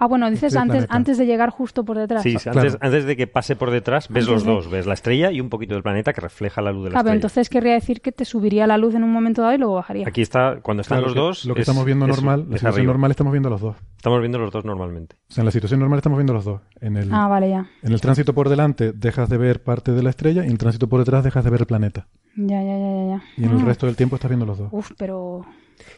Ah, 0.00 0.06
bueno, 0.06 0.28
dices 0.30 0.56
antes 0.56 0.86
planeta. 0.86 0.94
antes 0.96 1.18
de 1.18 1.26
llegar 1.26 1.50
justo 1.50 1.84
por 1.84 1.98
detrás. 1.98 2.22
Sí, 2.22 2.32
sí, 2.32 2.38
claro. 2.38 2.60
antes, 2.60 2.78
antes 2.80 3.04
de 3.04 3.16
que 3.16 3.26
pase 3.26 3.54
por 3.54 3.70
detrás, 3.70 4.08
ves 4.08 4.24
Antes 4.24 4.28
los 4.34 4.44
de- 4.44 4.50
dos. 4.50 4.70
Ves 4.70 4.86
la 4.86 4.94
estrella 4.94 5.30
y 5.30 5.40
un 5.40 5.50
poquito 5.50 5.74
del 5.74 5.82
planeta 5.82 6.12
que 6.14 6.20
refleja 6.22 6.62
la 6.62 6.72
luz 6.72 6.84
de 6.84 6.88
la 6.88 6.94
Claro, 6.94 7.04
pero 7.04 7.14
estrella. 7.14 7.16
entonces 7.16 7.48
querría 7.50 7.74
decir 7.74 8.00
que 8.00 8.10
te 8.10 8.24
subiría 8.24 8.66
la 8.66 8.78
luz 8.78 8.94
en 8.94 9.04
un 9.04 9.12
momento 9.12 9.42
dado 9.42 9.54
y 9.54 9.58
luego 9.58 9.74
bajaría. 9.74 10.08
Aquí 10.08 10.22
está, 10.22 10.60
cuando 10.62 10.80
están 10.80 10.96
Claro, 10.98 11.06
los 11.08 11.14
que 11.14 11.20
dos... 11.20 11.44
Lo 11.44 11.54
que 11.54 11.60
es- 11.60 11.68
estamos 11.68 11.84
viendo 11.84 12.06
es- 12.06 12.16
normal, 12.16 12.46
la 12.48 12.54
es 12.56 12.60
situación 12.60 12.80
arriba. 12.80 12.92
normal 12.94 13.10
estamos 13.10 13.32
viendo 13.32 13.50
los 13.50 13.60
dos. 13.60 13.76
Estamos 13.96 14.20
viendo 14.20 14.38
los 14.38 14.50
dos 14.50 14.64
normalmente. 14.64 15.16
O 15.28 15.32
sea, 15.34 15.42
en 15.42 15.46
la 15.46 15.52
situación 15.52 15.80
normal 15.80 15.98
estamos 15.98 16.18
viendo 16.18 16.32
los 16.32 16.44
dos. 16.46 16.62
En 16.80 16.96
el, 16.96 17.12
Ah, 17.12 17.28
vale, 17.28 17.50
ya. 17.50 17.66
en 17.82 17.92
el 17.92 18.00
tránsito 18.00 18.32
por 18.34 18.48
delante 18.48 18.92
dejas 18.92 19.28
de 19.28 19.36
ver 19.36 19.62
parte 19.62 19.92
de 19.92 20.02
la 20.02 20.08
estrella 20.10 20.42
y 20.42 20.46
en 20.46 20.52
el 20.52 20.58
tránsito 20.58 20.88
por 20.88 21.00
detrás 21.00 21.22
dejas 21.24 21.44
de 21.44 21.50
ver 21.50 21.60
el 21.60 21.66
planeta. 21.66 22.06
Ya, 22.36 22.62
ya, 22.62 22.78
ya, 22.78 22.78
ya. 22.78 23.06
ya. 23.16 23.22
Y 23.36 23.44
en 23.44 23.50
el 23.50 23.60
Ah. 23.60 23.64
resto 23.66 23.84
del 23.84 23.96
tiempo 23.96 24.16
estás 24.16 24.30
viendo 24.30 24.46
los 24.46 24.56
dos. 24.56 24.68
Uf, 24.72 24.92
pero 24.96 25.44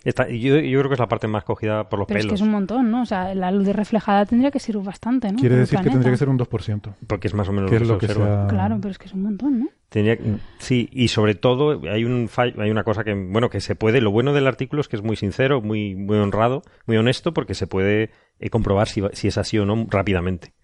Yo, 0.04 0.58
yo 0.58 0.78
creo 0.80 0.88
que 0.88 0.94
es 0.94 1.00
la 1.00 1.08
parte 1.08 1.26
más 1.28 1.44
cogida 1.44 1.88
por 1.88 1.98
los 1.98 2.06
Pero 2.08 2.18
es 2.20 2.24
que 2.24 2.28
pelos. 2.28 2.40
es 2.40 2.46
un 2.46 2.52
montón, 2.52 2.90
¿no? 2.90 3.02
O 3.02 3.06
sea, 3.06 3.34
la 3.34 3.50
luz 3.50 3.66
reflejada 3.68 4.26
tendría 4.26 4.50
que 4.50 4.58
ser 4.58 4.76
bastante, 4.78 5.30
¿no? 5.32 5.38
Quiere 5.38 5.56
decir 5.56 5.78
que 5.80 5.90
tendría 5.90 6.10
que 6.12 6.16
ser 6.18 6.28
un 6.28 6.38
2%. 6.38 6.94
Porque 7.06 7.28
es 7.28 7.34
más 7.34 7.48
o 7.48 7.52
menos 7.52 7.70
Que 7.70 7.80
lo 7.80 7.98
que 7.98 8.06
se 8.06 8.12
observa. 8.12 8.40
sea... 8.42 8.46
Claro, 8.48 8.78
pero 8.80 8.90
es 8.92 8.98
que 8.98 9.06
es 9.06 9.12
un 9.12 9.22
montón, 9.22 9.58
¿no? 9.60 9.68
Tenía- 9.88 10.16
sí, 10.58 10.88
y 10.90 11.08
sobre 11.08 11.34
todo 11.34 11.80
hay 11.90 12.04
un 12.04 12.28
fallo- 12.28 12.60
hay 12.62 12.70
una 12.70 12.82
cosa 12.82 13.04
que 13.04 13.12
bueno 13.14 13.50
que 13.50 13.60
se 13.60 13.74
puede. 13.74 14.00
Lo 14.00 14.10
bueno 14.10 14.32
del 14.32 14.46
artículo 14.46 14.80
es 14.80 14.88
que 14.88 14.96
es 14.96 15.02
muy 15.02 15.16
sincero, 15.16 15.60
muy 15.60 15.94
muy 15.94 16.16
honrado, 16.16 16.62
muy 16.86 16.96
honesto, 16.96 17.34
porque 17.34 17.52
se 17.54 17.66
puede 17.66 18.10
eh, 18.40 18.48
comprobar 18.50 18.88
si, 18.88 19.02
va- 19.02 19.10
si 19.12 19.28
es 19.28 19.36
así 19.36 19.58
o 19.58 19.66
no 19.66 19.86
rápidamente. 19.90 20.54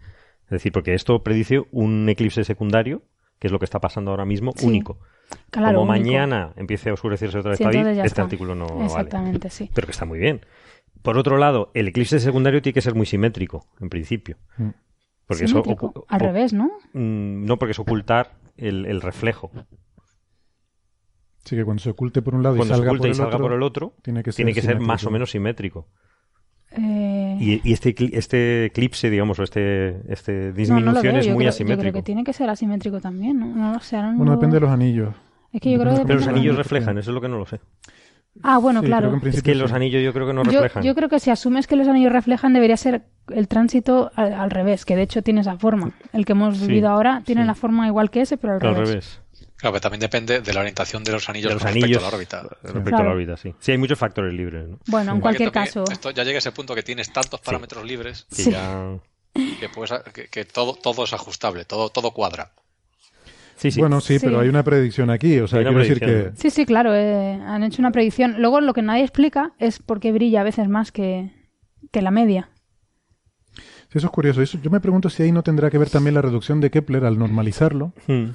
Es 0.45 0.51
decir, 0.51 0.73
porque 0.73 0.95
esto 0.95 1.23
predice 1.23 1.61
un 1.73 2.09
eclipse 2.09 2.43
secundario, 2.43 3.03
que 3.39 3.49
es 3.49 3.53
lo 3.53 3.59
que 3.59 3.67
está 3.67 3.81
pasando 3.81 4.11
ahora 4.13 4.25
mismo, 4.25 4.53
Sí. 4.57 4.67
único. 4.67 4.99
Claro, 5.51 5.79
Como 5.81 5.93
único. 5.93 6.05
mañana 6.07 6.53
empiece 6.57 6.91
a 6.91 6.95
oscurecerse 6.95 7.39
otra 7.39 7.51
vez 7.51 7.59
Sí, 7.59 7.65
este 7.65 8.03
está. 8.07 8.23
artículo 8.23 8.55
no 8.55 8.67
vale. 8.67 8.85
Exactamente, 8.85 9.51
sí. 9.51 9.71
Pero 9.75 9.87
que 9.87 9.93
está 9.93 10.05
muy 10.05 10.19
bien. 10.19 10.45
Por 11.03 11.17
otro 11.17 11.37
lado, 11.39 11.71
el 11.75 11.89
eclipse 11.89 12.19
secundario 12.21 12.61
tiene 12.63 12.75
que 12.75 12.83
ser 12.83 12.95
muy 12.95 13.07
simétrico, 13.07 13.67
en 13.81 13.89
principio. 13.89 14.37
Mm. 14.57 14.69
Porque 15.27 15.47
Simétrico. 15.47 16.05
Al 16.09 16.21
revés, 16.21 16.53
¿no? 16.53 16.71
Mm, 16.95 17.45
no, 17.45 17.59
porque 17.59 17.73
es 17.73 17.79
ocultar 17.79 18.33
el, 18.57 18.87
el 18.87 19.01
reflejo. 19.03 19.51
Sí, 21.45 21.57
que 21.57 21.65
cuando 21.65 21.83
se 21.83 21.91
oculte 21.91 22.21
por 22.23 22.35
un 22.35 22.43
lado 22.43 22.57
y 22.57 22.59
Cuando 22.59 22.75
se 22.75 22.81
y 22.81 23.11
el 23.11 23.15
salga 23.15 23.37
otro, 23.37 23.45
por 23.47 23.53
el 23.55 23.63
otro, 23.63 23.95
tiene 24.03 24.23
que 24.23 24.33
ser, 24.33 24.37
tiene 24.37 24.53
que 24.55 24.63
ser 24.63 24.81
más 24.81 25.05
o 25.05 25.11
menos 25.11 25.31
simétrico. 25.31 25.89
Eh, 26.73 27.37
Y, 27.41 27.61
y 27.69 27.73
este, 27.73 27.95
ecli- 27.95 28.11
este 28.13 28.67
eclipse, 28.67 29.09
digamos, 29.11 29.39
o 29.39 29.43
este, 29.43 30.01
este 30.13 30.33
no, 30.33 30.41
no 30.41 30.45
lo 30.49 30.53
disminución 30.53 31.17
es 31.17 31.27
Yo 31.27 31.33
muy 31.33 31.39
creo, 31.45 31.47
yo 31.47 31.55
asimétrico. 31.55 31.81
creo 31.81 31.93
que 31.95 32.03
tiene 32.03 32.25
que 32.25 32.33
ser 32.33 32.51
asimétrico 32.51 33.01
también, 33.01 33.39
¿no? 33.39 33.47
No 33.47 33.73
lo 33.73 33.81
sé, 33.81 33.97
ahora 33.97 34.13
no 34.13 34.19
Bueno, 34.19 34.33
depende 34.33 34.57
de 34.57 34.61
los 34.61 34.71
anillos. 34.71 35.15
Es 35.53 35.61
que 35.63 35.71
yo 35.71 35.79
creo 35.81 35.97
que 35.97 36.05
Pero 36.05 36.19
los 36.19 36.29
anillos 36.29 36.57
reflejan, 36.57 36.99
eso 36.99 37.11
es 37.11 37.15
lo 37.15 37.21
que 37.21 37.29
no 37.29 37.39
lo 37.39 37.47
sé. 37.47 37.61
Ah, 38.43 38.59
bueno, 38.59 38.81
Sí, 38.81 38.87
claro. 38.87 39.19
que 39.21 39.29
Es 39.31 39.43
que 39.43 39.55
los 39.55 39.73
anillos 39.73 40.03
yo 40.03 40.13
creo 40.13 40.27
que 40.27 40.33
no 40.35 40.45
yo, 40.45 40.51
reflejan. 40.61 40.83
yo 40.85 40.95
creo 40.95 41.09
que 41.09 41.19
si 41.19 41.31
asumes 41.31 41.67
que 41.67 41.75
los 41.75 41.89
anillos 41.89 42.13
reflejan, 42.13 42.53
debería 42.53 42.77
ser 42.77 43.03
el 43.35 43.49
tránsito 43.49 44.13
al, 44.15 44.33
al 44.35 44.51
revés, 44.51 44.85
que 44.85 44.95
de 44.95 45.03
hecho 45.03 45.23
tiene 45.23 45.41
esa 45.41 45.57
forma. 45.57 45.91
El 46.13 46.25
que 46.25 46.33
hemos 46.33 46.59
Sí, 46.59 46.67
vivido 46.69 46.89
ahora 46.91 47.23
tiene 47.25 47.41
sí. 47.43 47.47
la 47.47 47.55
forma 47.55 47.87
igual 47.89 48.11
que 48.11 48.21
ese, 48.21 48.37
pero 48.37 48.53
al 48.53 48.59
Pero 48.61 48.71
al 48.71 48.75
revés. 48.77 48.89
revés. 48.91 49.21
Claro, 49.59 49.73
pero 49.73 49.81
también 49.81 50.01
depende 50.01 50.41
de 50.41 50.55
la 50.55 50.61
orientación 50.61 51.03
de 51.05 51.13
los 51.13 51.29
anillos 51.29 51.49
De 51.51 51.55
los 51.55 51.63
respecto 51.63 51.85
anillos 51.87 52.03
a 52.05 52.09
la 52.11 52.15
órbita. 52.17 52.43
respecto 52.63 52.97
a 52.97 53.03
la 53.03 53.11
órbita, 53.11 53.37
sí. 53.37 53.55
Sí, 53.59 53.73
hay 53.73 53.79
muchos 53.79 53.99
factores 53.99 54.33
libres, 54.33 54.69
¿no? 54.69 54.79
Bueno, 54.87 55.13
en 55.15 55.21
cualquier 55.21 55.51
caso. 55.51 55.85
Esto 55.91 56.11
ya 56.13 56.23
llega 56.25 56.37
a 56.37 56.39
ese 56.39 56.53
punto 56.53 56.75
que 56.77 56.83
tienes 56.85 57.13
tantos 57.13 57.41
parámetros 57.41 57.85
libres 57.85 58.27
Que 58.31 58.43
Sí. 58.45 58.51
ya... 58.53 58.97
que, 59.35 59.69
puedes, 59.69 59.93
que, 60.15 60.29
que 60.29 60.45
todo, 60.45 60.75
todo 60.75 61.05
es 61.05 61.13
ajustable, 61.13 61.65
todo, 61.65 61.89
todo 61.91 62.13
cuadra. 62.13 62.53
Sí, 63.57 63.73
sí. 63.73 63.81
Bueno, 63.81 64.01
sí, 64.01 64.21
Sí. 64.21 64.25
pero 64.27 64.39
hay 64.39 64.49
una 64.49 64.63
predicción 64.63 65.11
aquí. 65.11 65.41
O 65.41 65.49
sea, 65.49 65.61
quiero 65.63 65.77
decir 65.81 65.99
que... 65.99 66.31
Sí, 66.37 66.51
sí, 66.51 66.65
claro, 66.65 66.95
eh, 66.95 67.41
han 67.45 67.65
hecho 67.65 67.83
una 67.83 67.91
predicción. 67.91 68.37
Luego 68.41 68.61
lo 68.61 68.73
que 68.73 68.83
nadie 68.83 69.03
explica 69.03 69.55
es 69.59 69.81
por 69.81 69.99
qué 69.99 70.13
brilla 70.13 70.43
a 70.43 70.45
veces 70.45 70.69
más 70.69 70.93
que, 70.93 71.33
que 71.91 72.01
la 72.01 72.13
media. 72.13 72.49
Sí, 73.91 73.97
eso 73.99 74.07
es 74.07 74.13
curioso. 74.13 74.41
Eso, 74.43 74.59
yo 74.63 74.71
me 74.71 74.79
pregunto 74.79 75.11
si 75.11 75.25
ahí 75.25 75.33
no 75.33 75.43
tendrá 75.43 75.69
que 75.71 75.79
ver 75.79 75.91
también 75.91 76.15
la 76.15 76.23
reducción 76.23 76.61
de 76.61 76.71
Kepler 76.71 77.05
al 77.05 77.19
normalizarlo. 77.19 77.93
Hmm. 78.07 78.27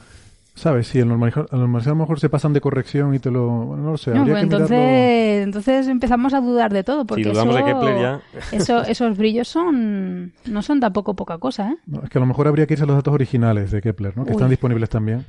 ¿Sabes? 0.55 0.87
Si 0.87 0.99
al 0.99 1.07
normalizar, 1.07 1.47
al 1.51 1.59
normalizar 1.59 1.91
a 1.93 1.95
lo 1.95 2.01
mejor 2.01 2.19
se 2.19 2.29
pasan 2.29 2.53
de 2.53 2.61
corrección 2.61 3.15
y 3.15 3.19
te 3.19 3.31
lo... 3.31 3.47
Bueno, 3.49 3.83
no 3.83 3.91
lo 3.91 3.97
sé, 3.97 4.11
No, 4.11 4.21
habría 4.21 4.35
pues 4.35 4.43
que 4.43 4.45
mirarlo... 4.47 4.65
entonces, 4.75 5.43
entonces 5.43 5.87
empezamos 5.87 6.33
a 6.35 6.41
dudar 6.41 6.71
de 6.71 6.83
todo, 6.83 7.05
porque 7.05 7.23
Si 7.23 7.29
dudamos 7.31 7.55
eso, 7.55 7.65
de 7.65 7.73
Kepler 7.73 7.99
ya... 7.99 8.21
eso- 8.51 8.83
esos 8.87 9.17
brillos 9.17 9.47
son 9.47 10.31
no 10.45 10.61
son 10.61 10.79
tampoco 10.79 11.15
poca 11.15 11.39
cosa, 11.39 11.71
¿eh? 11.71 11.77
No, 11.87 12.03
es 12.03 12.09
que 12.09 12.19
a 12.19 12.21
lo 12.21 12.27
mejor 12.27 12.47
habría 12.47 12.67
que 12.67 12.75
irse 12.75 12.83
a 12.83 12.87
los 12.87 12.95
datos 12.95 13.13
originales 13.15 13.71
de 13.71 13.81
Kepler, 13.81 14.15
¿no? 14.15 14.25
Que 14.25 14.29
Uy. 14.31 14.35
están 14.35 14.49
disponibles 14.51 14.89
también. 14.89 15.25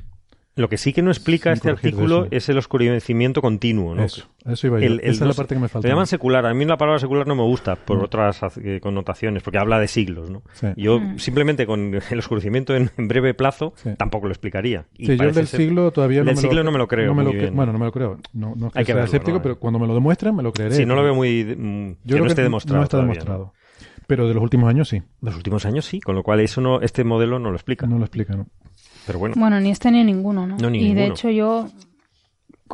Lo 0.57 0.69
que 0.69 0.77
sí 0.77 0.93
que 0.93 1.03
no 1.03 1.11
explica 1.11 1.51
Sin 1.51 1.55
este 1.55 1.69
de 1.69 1.73
artículo 1.73 2.19
eso. 2.27 2.29
es 2.31 2.49
el 2.49 2.59
oscurecimiento 2.59 3.41
continuo, 3.43 3.95
¿no? 3.97 4.05
Eso, 4.05 4.29
a 4.45 4.53
eso 4.53 4.69
iba 4.69 4.79
yo. 4.79 4.87
El- 4.87 4.93
el 5.01 5.11
Esa 5.11 5.25
es 5.25 5.29
la 5.29 5.35
parte 5.35 5.57
que 5.57 5.61
me 5.61 5.67
falta. 5.69 5.89
Lo 5.89 5.93
llaman 5.93 6.07
secular. 6.07 6.47
A 6.47 6.55
mí 6.55 6.65
la 6.65 6.77
palabra 6.77 7.01
secular 7.01 7.27
no 7.27 7.35
me 7.35 7.43
gusta 7.43 7.75
por 7.75 7.99
No. 7.99 8.05
otras 8.05 8.41
eh, 8.63 8.79
connotaciones, 8.81 9.43
porque 9.43 9.59
habla 9.59 9.81
de 9.81 9.89
siglos, 9.89 10.31
¿no? 10.31 10.43
Sí. 10.53 10.69
Yo 10.77 11.01
Mm. 11.01 11.19
simplemente 11.19 11.67
con 11.67 11.93
el 12.11 12.19
oscurecimiento 12.21 12.77
en, 12.77 12.89
en 12.97 13.09
breve 13.09 13.35
plazo 13.35 13.73
Sí. 13.77 13.91
tampoco 13.99 14.27
lo 14.27 14.33
explicaría. 14.33 14.87
Y 14.97 15.07
Sí, 15.07 15.17
yo 15.17 15.25
el 15.25 15.35
del 15.35 15.47
ser- 15.49 15.61
siglo 15.61 15.91
todavía 15.91 16.21
no 16.21 16.27
del 16.27 16.37
me 16.37 16.41
siglo 16.41 16.57
lo, 16.59 16.65
no 16.65 16.71
me 16.71 16.79
lo 16.79 16.87
creo 16.87 17.07
no 17.07 17.15
me 17.15 17.25
lo. 17.25 17.33
Bueno, 17.53 17.73
no 17.73 17.79
me 17.81 17.87
lo 17.87 17.93
creo. 17.93 18.19
No, 18.33 18.55
no 18.57 18.69
es 18.69 18.73
que 18.75 18.79
Hay 18.79 18.85
que 18.85 18.93
sea 18.93 18.95
verlo, 18.95 19.05
escéptico, 19.07 19.39
¿no? 19.39 19.43
pero 19.43 19.59
cuando 19.59 19.81
me 19.81 19.89
lo 19.89 19.95
demuestren 19.95 20.37
me 20.37 20.45
lo 20.45 20.53
creeré. 20.53 20.77
Sí, 20.77 20.87
no 20.87 20.95
lo 20.95 21.03
veo 21.03 21.17
muy... 21.17 21.43
mm, 21.45 21.89
Yo 21.89 21.97
que 21.97 22.07
creo 22.07 22.19
no 22.19 22.25
que 22.27 22.29
esté 22.29 22.43
demostrado 22.43 22.79
no 22.79 22.85
está 22.85 22.99
todavía, 22.99 23.15
demostrado. 23.15 23.53
Pero 24.07 24.29
de 24.29 24.35
los 24.35 24.43
últimos 24.43 24.69
años 24.69 24.89
sí. 24.89 24.99
¿no? 25.01 25.07
Los 25.23 25.35
últimos 25.37 25.65
años 25.67 25.85
sí, 25.85 25.99
con 26.01 26.15
lo 26.15 26.23
cual 26.23 26.39
eso 26.41 26.61
no, 26.61 26.81
este 26.81 27.03
modelo 27.03 27.39
no 27.41 27.49
lo 27.51 27.57
explica. 27.57 27.87
No 27.87 27.99
lo 27.99 28.05
explica, 28.05 28.37
¿no? 28.37 28.47
Pero 29.07 29.19
bueno, 29.19 29.35
Bueno, 29.39 29.61
ni 29.61 29.71
este 29.71 29.91
ni 29.91 30.03
ninguno, 30.05 30.47
¿no? 30.47 30.57
No, 30.57 30.71
ni 30.71 30.79
y 30.79 30.95
de 30.95 31.07
hecho 31.07 31.31
yo 31.31 31.69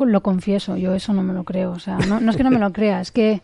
lo 0.03 0.21
confieso, 0.23 0.77
yo 0.77 0.95
eso 0.95 1.13
no 1.13 1.21
me 1.23 1.33
lo 1.33 1.43
creo. 1.43 1.71
O 1.71 1.79
sea, 1.79 1.97
no, 2.07 2.19
no 2.19 2.31
es 2.31 2.37
que 2.37 2.43
no 2.43 2.51
me 2.51 2.59
lo 2.59 2.71
crea, 2.71 3.01
es 3.01 3.11
que 3.11 3.41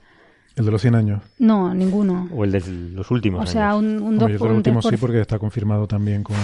El 0.56 0.66
de 0.66 0.72
los 0.72 0.82
100 0.82 0.96
años. 0.96 1.22
no, 1.40 1.74
ninguno. 1.74 2.30
o 2.34 2.44
el 2.44 2.52
de 2.52 2.62
los 2.94 3.12
últimos 3.12 3.40
O 3.40 3.42
años. 3.42 3.52
sea, 3.52 3.76
un, 3.76 3.86
un 4.02 4.18
Hombre, 4.20 4.20
2 4.20 4.32
yo 4.34 4.38
por 4.40 4.48
de 4.48 4.50
los 4.50 4.52
un 4.52 4.58
últimos 4.58 4.86
3 4.86 5.00
sí 5.00 5.02
porque 5.02 5.22
está 5.22 5.38
confirmado 5.38 5.88
también 5.88 6.24
con 6.24 6.36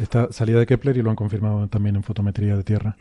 esta 0.00 0.32
salida 0.32 0.58
de 0.60 0.66
Kepler 0.66 0.96
y 0.96 1.02
lo 1.02 1.10
han 1.10 1.16
confirmado 1.16 1.66
también 1.68 1.96
en 1.96 2.02
fotometría 2.02 2.56
de 2.56 2.62
Tierra. 2.64 2.96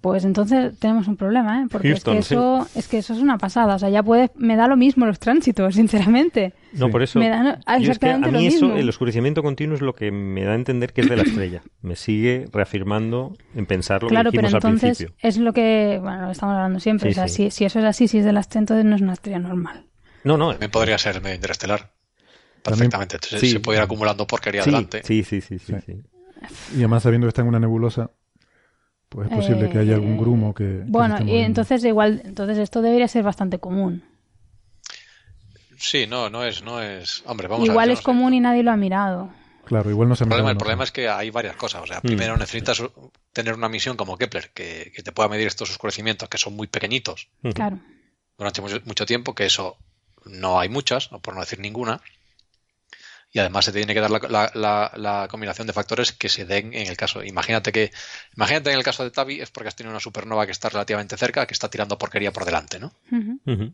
Pues 0.00 0.24
entonces 0.24 0.78
tenemos 0.78 1.08
un 1.08 1.16
problema, 1.16 1.60
¿eh? 1.62 1.66
Porque 1.70 1.88
Houston, 1.88 2.18
es, 2.18 2.28
que 2.28 2.34
eso, 2.34 2.68
es 2.76 2.86
que 2.86 2.98
eso 2.98 3.12
es 3.14 3.18
una 3.20 3.36
pasada. 3.36 3.74
O 3.74 3.78
sea, 3.80 3.90
ya 3.90 4.02
puede, 4.02 4.30
me 4.36 4.54
da 4.54 4.68
lo 4.68 4.76
mismo 4.76 5.06
los 5.06 5.18
tránsitos, 5.18 5.74
sinceramente. 5.74 6.54
No, 6.72 6.86
Sí. 6.86 6.92
por 6.92 7.02
eso. 7.02 7.18
Me 7.18 7.28
da 7.28 7.42
yo 7.42 7.50
es 7.52 7.98
que 7.98 8.06
exactamente 8.06 8.28
a 8.28 8.32
lo 8.32 8.38
mí 8.38 8.46
eso, 8.46 8.66
mismo. 8.66 8.78
el 8.80 8.88
oscurecimiento 8.88 9.42
continuo 9.42 9.74
es 9.74 9.82
lo 9.82 9.94
que 9.94 10.12
me 10.12 10.44
da 10.44 10.52
a 10.52 10.54
entender 10.54 10.92
que 10.92 11.00
es 11.00 11.08
de 11.08 11.16
la 11.16 11.22
estrella. 11.24 11.62
Me 11.82 11.96
sigue 11.96 12.46
reafirmando 12.52 13.36
en 13.56 13.66
pensar 13.66 14.04
lo 14.04 14.08
Claro, 14.08 14.30
que 14.30 14.36
pero 14.38 14.48
dijimos 14.48 14.64
al 14.64 14.70
entonces 14.70 14.98
principio. 14.98 15.16
es 15.20 15.36
lo 15.38 15.52
que, 15.52 15.98
bueno, 16.00 16.26
lo 16.26 16.30
estamos 16.30 16.54
hablando 16.54 16.78
siempre. 16.80 17.10
Sí, 17.12 17.12
o 17.12 17.14
sea, 17.14 17.28
sí. 17.28 17.44
si, 17.44 17.50
si 17.50 17.64
eso 17.64 17.78
es 17.80 17.84
así, 17.86 18.06
si 18.06 18.18
es 18.18 18.24
de 18.24 18.32
la 18.32 18.40
estrella, 18.40 18.60
entonces 18.60 18.84
no 18.84 18.94
es 18.94 19.02
una 19.02 19.14
estrella 19.14 19.40
normal. 19.40 19.86
No, 20.22 20.36
no. 20.36 20.50
También 20.52 20.70
podría 20.70 20.96
ser 20.98 21.20
medio 21.20 21.34
interestelar. 21.34 21.92
Perfectamente. 22.62 23.16
Entonces 23.16 23.40
sí. 23.40 23.50
se 23.50 23.60
puede 23.60 23.78
ir 23.78 23.84
acumulando 23.84 24.26
porquería 24.28 24.62
Sí, 24.62 24.70
adelante. 24.70 25.02
sí, 25.04 25.24
sí, 25.24 25.40
sí, 25.40 25.58
sí, 25.58 25.74
Sí. 25.74 25.80
sí. 25.86 26.02
Y 26.74 26.78
además 26.78 27.02
sabiendo 27.02 27.26
que 27.26 27.30
está 27.30 27.42
en 27.42 27.48
una 27.48 27.58
nebulosa, 27.60 28.10
pues 29.16 29.30
es 29.30 29.36
posible 29.36 29.70
que 29.70 29.78
haya 29.78 29.94
algún 29.94 30.12
Eh, 30.12 30.18
grumo 30.18 30.52
que... 30.54 30.82
Bueno, 30.86 31.16
y 31.24 31.38
entonces 31.38 31.82
igual, 31.84 32.20
entonces 32.22 32.58
esto 32.58 32.82
debería 32.82 33.08
ser 33.08 33.22
bastante 33.22 33.58
común. 33.58 34.04
Sí, 35.78 36.06
no, 36.06 36.28
no 36.28 36.44
es, 36.44 36.62
no 36.62 36.82
es. 36.82 37.22
Hombre, 37.24 37.48
vamos 37.48 37.66
a 37.66 37.72
igual 37.72 37.88
ver. 37.88 37.94
es 37.94 37.98
no 37.98 38.02
sé. 38.02 38.04
común 38.04 38.34
y 38.34 38.40
nadie 38.40 38.62
lo 38.62 38.72
ha 38.72 38.76
mirado. 38.76 39.30
Claro, 39.64 39.88
igual 39.90 40.08
no 40.10 40.16
se 40.16 40.24
ha 40.24 40.26
El 40.26 40.28
problema, 40.28 40.48
mirado, 40.48 40.52
el 40.52 40.58
problema 40.58 40.84
es 40.84 40.92
que 40.92 41.08
hay 41.08 41.30
varias 41.30 41.56
cosas. 41.56 41.82
O 41.82 41.86
sea, 41.86 42.02
primero 42.02 42.36
necesitas 42.36 42.82
tener 43.32 43.54
una 43.54 43.70
misión 43.70 43.96
como 43.96 44.18
Kepler 44.18 44.50
que, 44.52 44.92
que 44.94 45.02
te 45.02 45.12
pueda 45.12 45.30
medir 45.30 45.46
estos 45.46 45.70
oscurecimientos 45.70 46.28
que 46.28 46.36
son 46.36 46.54
muy 46.54 46.66
pequeñitos. 46.66 47.28
Claro. 47.54 47.78
durante 48.36 48.60
mucho, 48.60 48.80
mucho 48.84 49.06
tiempo, 49.06 49.34
que 49.34 49.46
eso 49.46 49.78
no 50.26 50.60
hay 50.60 50.68
muchas, 50.68 51.10
o 51.10 51.20
por 51.20 51.34
no 51.34 51.40
decir 51.40 51.58
ninguna. 51.58 52.02
Y 53.32 53.38
además 53.38 53.64
se 53.66 53.72
te 53.72 53.78
tiene 53.78 53.92
que 53.92 54.00
dar 54.00 54.10
la, 54.10 54.18
la- 54.28 54.50
la- 54.54 54.92
la 54.96 55.28
combinación 55.28 55.66
de 55.66 55.72
factores 55.72 56.12
que 56.12 56.28
se 56.28 56.44
den 56.46 56.72
en 56.72 56.86
el 56.86 56.96
caso. 56.96 57.22
Imagínate 57.22 57.70
que, 57.72 57.92
imagínate 58.36 58.70
en 58.70 58.78
el 58.78 58.84
caso 58.84 59.04
de 59.04 59.10
Tabi 59.10 59.40
es 59.40 59.50
porque 59.50 59.68
has 59.68 59.76
tenido 59.76 59.90
una 59.90 60.00
supernova 60.00 60.46
que 60.46 60.52
está 60.52 60.68
relativamente 60.68 61.16
cerca, 61.16 61.46
que 61.46 61.52
está 61.54 61.68
tirando 61.68 61.98
porquería 61.98 62.32
por 62.32 62.44
delante, 62.44 62.78
¿no? 62.78 62.94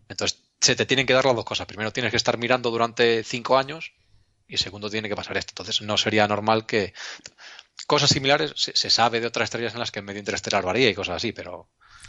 Entonces 0.09 0.41
se 0.61 0.75
te 0.75 0.87
tienen 0.87 1.07
que 1.07 1.13
dar 1.13 1.25
las 1.25 1.37
dos 1.37 1.45
cosas. 1.45 1.67
Primero 1.67 1.93
tienes 1.93 2.11
que 2.11 2.17
estar 2.17 2.39
mirando 2.39 2.71
durante 2.71 3.23
cinco 3.25 3.57
años 3.59 3.93
y 4.49 4.57
segundo 4.57 4.91
tiene 4.91 5.09
que 5.09 5.17
pasar 5.17 5.37
esto. 5.37 5.53
Entonces 5.53 5.81
no 5.83 5.97
sería 5.97 6.27
normal 6.27 6.67
que 6.67 6.93
cosas 7.87 8.11
similares 8.11 8.53
se, 8.57 8.75
se 8.77 8.91
sabe 8.91 9.21
de 9.21 9.27
otras 9.29 9.45
estrellas 9.45 9.75
en 9.75 9.81
las 9.81 9.91
que 9.91 10.01
el 10.01 10.05
medio 10.05 10.19
interestelar 10.21 10.65
varía 10.65 10.89
y 10.91 10.95
cosas 10.95 11.17
así, 11.17 11.33
pero 11.33 11.69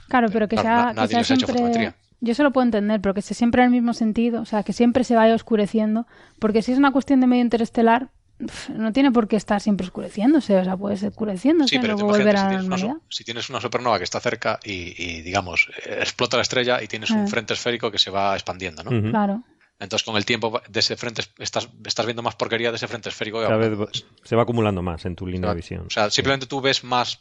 Claro, 0.09 0.27
pero 0.31 0.47
que 0.47 0.55
Claro, 0.55 0.69
sea, 0.69 0.89
que 0.89 0.95
nadie 0.95 1.09
sea 1.09 1.19
les 1.19 1.31
ha 1.31 1.33
hecho 1.35 1.45
siempre... 1.47 1.93
Yo 2.25 2.33
se 2.35 2.43
lo 2.43 2.51
puedo 2.51 2.63
entender, 2.65 3.01
pero 3.01 3.13
que 3.13 3.19
esté 3.19 3.33
siempre 3.33 3.61
en 3.61 3.65
el 3.65 3.71
mismo 3.71 3.93
sentido, 3.93 4.41
o 4.41 4.45
sea, 4.45 4.63
que 4.63 4.71
siempre 4.71 5.03
se 5.03 5.15
vaya 5.15 5.35
oscureciendo, 5.35 6.07
porque 6.39 6.61
si 6.61 6.71
es 6.71 6.77
una 6.77 6.91
cuestión 6.91 7.19
de 7.19 7.27
medio 7.27 7.43
interestelar, 7.43 8.09
pf, 8.37 8.71
no 8.73 8.93
tiene 8.93 9.11
por 9.11 9.27
qué 9.27 9.35
estar 9.35 9.59
siempre 9.59 9.85
oscureciéndose, 9.85 10.55
o 10.57 10.63
sea, 10.63 10.77
puede 10.77 10.95
ser 10.95 11.09
oscureciéndose 11.09 11.69
sí, 11.75 11.79
pero 11.81 11.93
luego 11.95 12.07
volver 12.09 12.35
a 12.37 12.39
si 12.39 12.43
la 12.45 12.49
tienes, 12.49 12.65
una, 12.67 12.77
normalidad. 12.77 13.01
su- 13.09 13.17
si 13.17 13.23
tienes 13.25 13.49
una 13.49 13.59
supernova 13.59 13.97
que 13.97 14.05
está 14.05 14.19
cerca 14.21 14.57
y, 14.63 14.71
y, 14.97 15.21
digamos 15.21 15.67
explota 15.85 16.37
la 16.37 16.43
estrella 16.43 16.81
y 16.81 16.87
tienes 16.87 17.09
un 17.11 17.19
Ah. 17.19 17.27
frente 17.27 17.53
esférico 17.53 17.91
que 17.91 17.99
se 17.99 18.09
va 18.09 18.33
expandiendo, 18.35 18.83
¿no? 18.83 18.89
Claro. 19.11 19.43
Entonces 19.79 20.05
con 20.05 20.15
el 20.15 20.23
tiempo 20.25 20.61
de 20.69 20.79
ese 20.79 20.95
frente 20.95 21.23
estás, 21.39 21.67
estás 21.85 22.05
viendo 22.05 22.21
más 22.23 22.35
porquería 22.35 22.69
de 22.69 22.77
ese 22.77 22.87
frente 22.87 23.09
esférico. 23.09 23.39
que 23.41 23.47
Cada 23.47 23.57
vez 23.57 24.05
se 24.23 24.35
va 24.37 24.43
acumulando 24.43 24.81
más 24.81 25.03
en 25.05 25.15
tu 25.15 25.27
línea 25.27 25.49
de 25.49 25.55
visión. 25.57 25.85
O 25.87 25.89
sea, 25.89 26.09
simplemente 26.09 26.45
tú 26.45 26.61
ves 26.61 26.85
más 26.85 27.19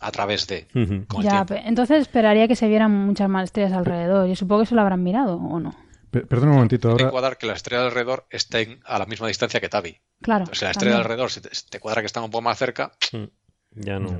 a 0.00 0.10
través 0.10 0.46
de 0.46 0.66
Ujú. 0.74 1.04
con 1.06 1.20
el 1.22 1.28
Ya, 1.30 1.44
pe- 1.44 1.62
entonces 1.66 2.00
esperaría 2.02 2.48
que 2.48 2.56
se 2.56 2.68
vieran 2.68 2.90
muchas 2.90 3.28
más 3.28 3.44
estrellas 3.44 3.72
alrededor. 3.72 4.26
Yo 4.28 4.36
supongo 4.36 4.60
que 4.62 4.64
eso 4.64 4.74
lo 4.74 4.80
habrán 4.82 5.02
mirado, 5.02 5.36
¿o 5.36 5.60
no? 5.60 5.74
Pe- 6.10 6.26
Perdón 6.26 6.50
un 6.50 6.54
momentito, 6.56 6.90
ahora... 6.90 7.10
cuadrar 7.10 7.38
que 7.38 7.46
la 7.46 7.54
estrella 7.54 7.82
de 7.82 7.88
alrededor 7.88 8.26
estén 8.30 8.80
a 8.84 8.98
la 8.98 9.06
misma 9.06 9.28
distancia 9.28 9.60
que 9.60 9.68
Tabi. 9.68 9.96
Claro. 10.20 10.40
Entonces, 10.42 10.58
si 10.58 10.64
la 10.66 10.70
estrella 10.72 10.96
de 10.96 11.02
también. 11.02 11.12
alrededor, 11.12 11.30
si 11.30 11.40
te, 11.40 11.54
si 11.54 11.66
te 11.68 11.80
cuadra 11.80 12.02
que 12.02 12.06
están 12.06 12.24
un 12.24 12.30
poco 12.30 12.42
más 12.42 12.58
cerca, 12.58 12.92
Mm. 13.12 13.24
Ya 13.74 13.98
no. 13.98 14.10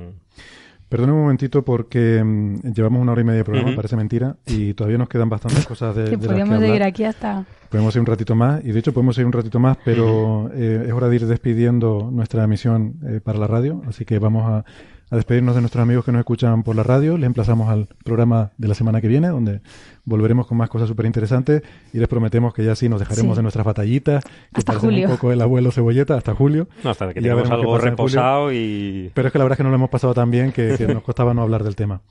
Perdón 0.89 1.11
un 1.11 1.21
momentito 1.21 1.63
porque 1.63 2.23
mm, 2.23 2.71
llevamos 2.73 3.01
una 3.01 3.11
hora 3.13 3.21
y 3.21 3.23
media 3.23 3.37
de 3.39 3.43
programa, 3.43 3.69
Ujú. 3.69 3.75
parece 3.75 3.95
mentira, 3.95 4.35
y 4.45 4.73
todavía 4.73 4.97
nos 4.99 5.09
quedan 5.09 5.27
bastantes 5.29 5.65
cosas 5.65 5.95
de, 5.95 6.03
Que 6.09 6.17
de 6.17 6.27
las 6.27 6.35
que 6.35 6.41
hablar. 6.41 6.59
seguir 6.59 6.83
aquí 6.83 7.03
hasta... 7.03 7.45
Podemos 7.69 7.95
ir 7.95 8.01
un 8.01 8.05
ratito 8.05 8.35
más, 8.35 8.63
y 8.63 8.71
de 8.71 8.79
hecho 8.79 8.93
podemos 8.93 9.17
ir 9.17 9.25
un 9.25 9.31
ratito 9.31 9.59
más, 9.59 9.77
pero 9.83 10.51
eh, 10.53 10.83
es 10.87 10.91
hora 10.93 11.09
de 11.09 11.15
ir 11.15 11.25
despidiendo 11.27 12.09
nuestra 12.11 12.43
emisión 12.43 12.95
eh, 13.07 13.19
para 13.23 13.39
la 13.39 13.47
radio, 13.47 13.81
así 13.87 14.05
que 14.05 14.19
vamos 14.19 14.43
a, 14.47 14.65
a 15.13 15.15
despedirnos 15.15 15.53
de 15.53 15.61
nuestros 15.61 15.79
amigos 15.83 16.03
que 16.05 16.11
nos 16.11 16.19
escuchan 16.21 16.63
por 16.63 16.75
la 16.75 16.81
radio. 16.81 17.19
Les 17.19 17.27
emplazamos 17.27 17.69
al 17.69 17.87
programa 18.03 18.51
de 18.57 18.67
la 18.67 18.73
semana 18.73 18.99
que 18.99 19.07
viene, 19.07 19.27
donde 19.27 19.61
volveremos 20.05 20.47
con 20.47 20.57
más 20.57 20.69
cosas 20.71 20.87
súper 20.87 21.05
interesantes 21.05 21.61
y 21.93 21.99
les 21.99 22.07
prometemos 22.07 22.51
que 22.51 22.65
ya 22.65 22.75
sí 22.75 22.89
nos 22.89 22.99
dejaremos 22.99 23.35
Sí. 23.35 23.37
de 23.37 23.43
nuestras 23.43 23.63
batallitas, 23.63 24.23
que 24.25 24.31
Hasta 24.53 24.73
julio. 24.73 25.07
un 25.07 25.13
poco 25.15 25.31
el 25.31 25.39
abuelo 25.41 25.71
cebolleta, 25.71 26.15
hasta 26.17 26.33
julio. 26.33 26.67
No, 26.83 26.89
hasta 26.89 27.13
que 27.13 27.21
tengamos 27.21 27.47
algo 27.51 27.77
reposado 27.77 28.51
y... 28.51 29.11
Pero 29.13 29.27
es 29.27 29.31
que 29.31 29.37
la 29.37 29.43
verdad 29.45 29.53
es 29.53 29.57
que 29.57 29.63
no 29.63 29.69
lo 29.69 29.75
hemos 29.75 29.91
pasado 29.91 30.15
tan 30.15 30.31
bien 30.31 30.51
que, 30.51 30.75
que 30.79 30.87
nos 30.93 31.03
costaba 31.03 31.35
no 31.35 31.43
hablar 31.43 31.63
del 31.63 31.75
tema. 31.75 32.01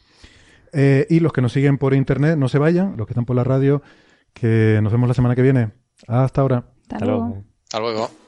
Eh, 0.73 1.07
y 1.11 1.19
los 1.19 1.33
que 1.33 1.43
nos 1.43 1.53
siguen 1.53 1.79
por 1.79 1.95
internet, 1.95 2.39
no 2.39 2.49
se 2.49 2.59
vayan, 2.59 2.95
los 2.97 3.09
que 3.09 3.15
están 3.15 3.25
por 3.25 3.35
la 3.35 3.43
radio, 3.43 3.83
que 4.33 4.79
nos 4.81 4.93
vemos 4.93 5.09
la 5.09 5.15
semana 5.15 5.35
que 5.35 5.43
viene. 5.43 5.71
Hasta 6.07 6.41
ahora. 6.41 6.67
Hasta 6.89 7.05
luego. 7.05 7.43
Hasta 7.65 7.81
luego. 7.81 8.22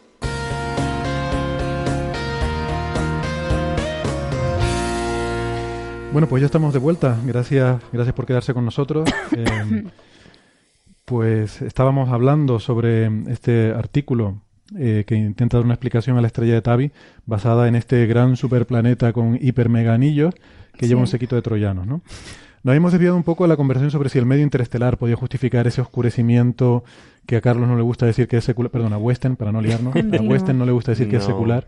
Bueno, 6.15 6.29
pues 6.29 6.43
ya 6.43 6.47
estamos 6.47 6.73
de 6.73 6.79
vuelta. 6.79 7.19
Gracias, 7.27 7.83
gracias 7.93 8.15
por 8.15 8.25
quedarse 8.25 8.55
con 8.55 8.65
nosotros. 8.65 9.11
Eh, 9.37 9.85
pues 11.05 11.61
estábamos 11.61 12.11
hablando 12.11 12.61
sobre 12.61 13.11
este 13.31 13.73
artículo 13.73 14.41
eh, 14.79 15.03
que 15.09 15.17
intenta 15.17 15.57
dar 15.57 15.65
una 15.65 15.75
explicación 15.75 16.17
a 16.17 16.21
la 16.21 16.29
estrella 16.29 16.55
de 16.55 16.63
Tabi 16.63 16.93
basada 17.27 17.67
en 17.67 17.75
este 17.75 18.07
gran 18.07 18.37
superplaneta 18.37 19.13
con 19.13 19.37
hiper 19.41 19.69
mega 19.69 19.93
anillos 19.93 20.35
que 20.79 20.87
lleva 20.87 21.01
un 21.01 21.09
sequito 21.09 21.35
de 21.35 21.43
troyanos, 21.43 21.85
¿no? 21.85 22.01
Nos 22.63 22.71
habíamos 22.71 22.93
desviado 22.93 23.17
un 23.17 23.25
poco 23.25 23.43
de 23.43 23.49
la 23.49 23.57
conversación 23.57 23.91
sobre 23.91 24.09
si 24.09 24.19
el 24.21 24.25
medio 24.25 24.45
interestelar 24.45 24.99
podía 24.99 25.17
justificar 25.17 25.67
ese 25.67 25.81
oscurecimiento 25.81 26.85
que 27.27 27.37
a 27.37 27.41
Carlos 27.41 27.69
no 27.69 27.77
le 27.77 27.83
gusta 27.83 28.07
decir 28.07 28.29
que 28.29 28.37
es 28.37 28.45
secular, 28.45 28.71
perdón, 28.71 28.93
a 28.93 28.99
Weston, 28.99 29.35
para 29.35 29.51
no 29.51 29.61
liarnos, 29.61 29.97
a. 29.97 30.23
Weston 30.23 30.57
no 30.57 30.65
le 30.65 30.73
gusta 30.73 30.93
decir 30.93 31.09
que 31.09 31.17
es 31.17 31.25
secular. 31.25 31.67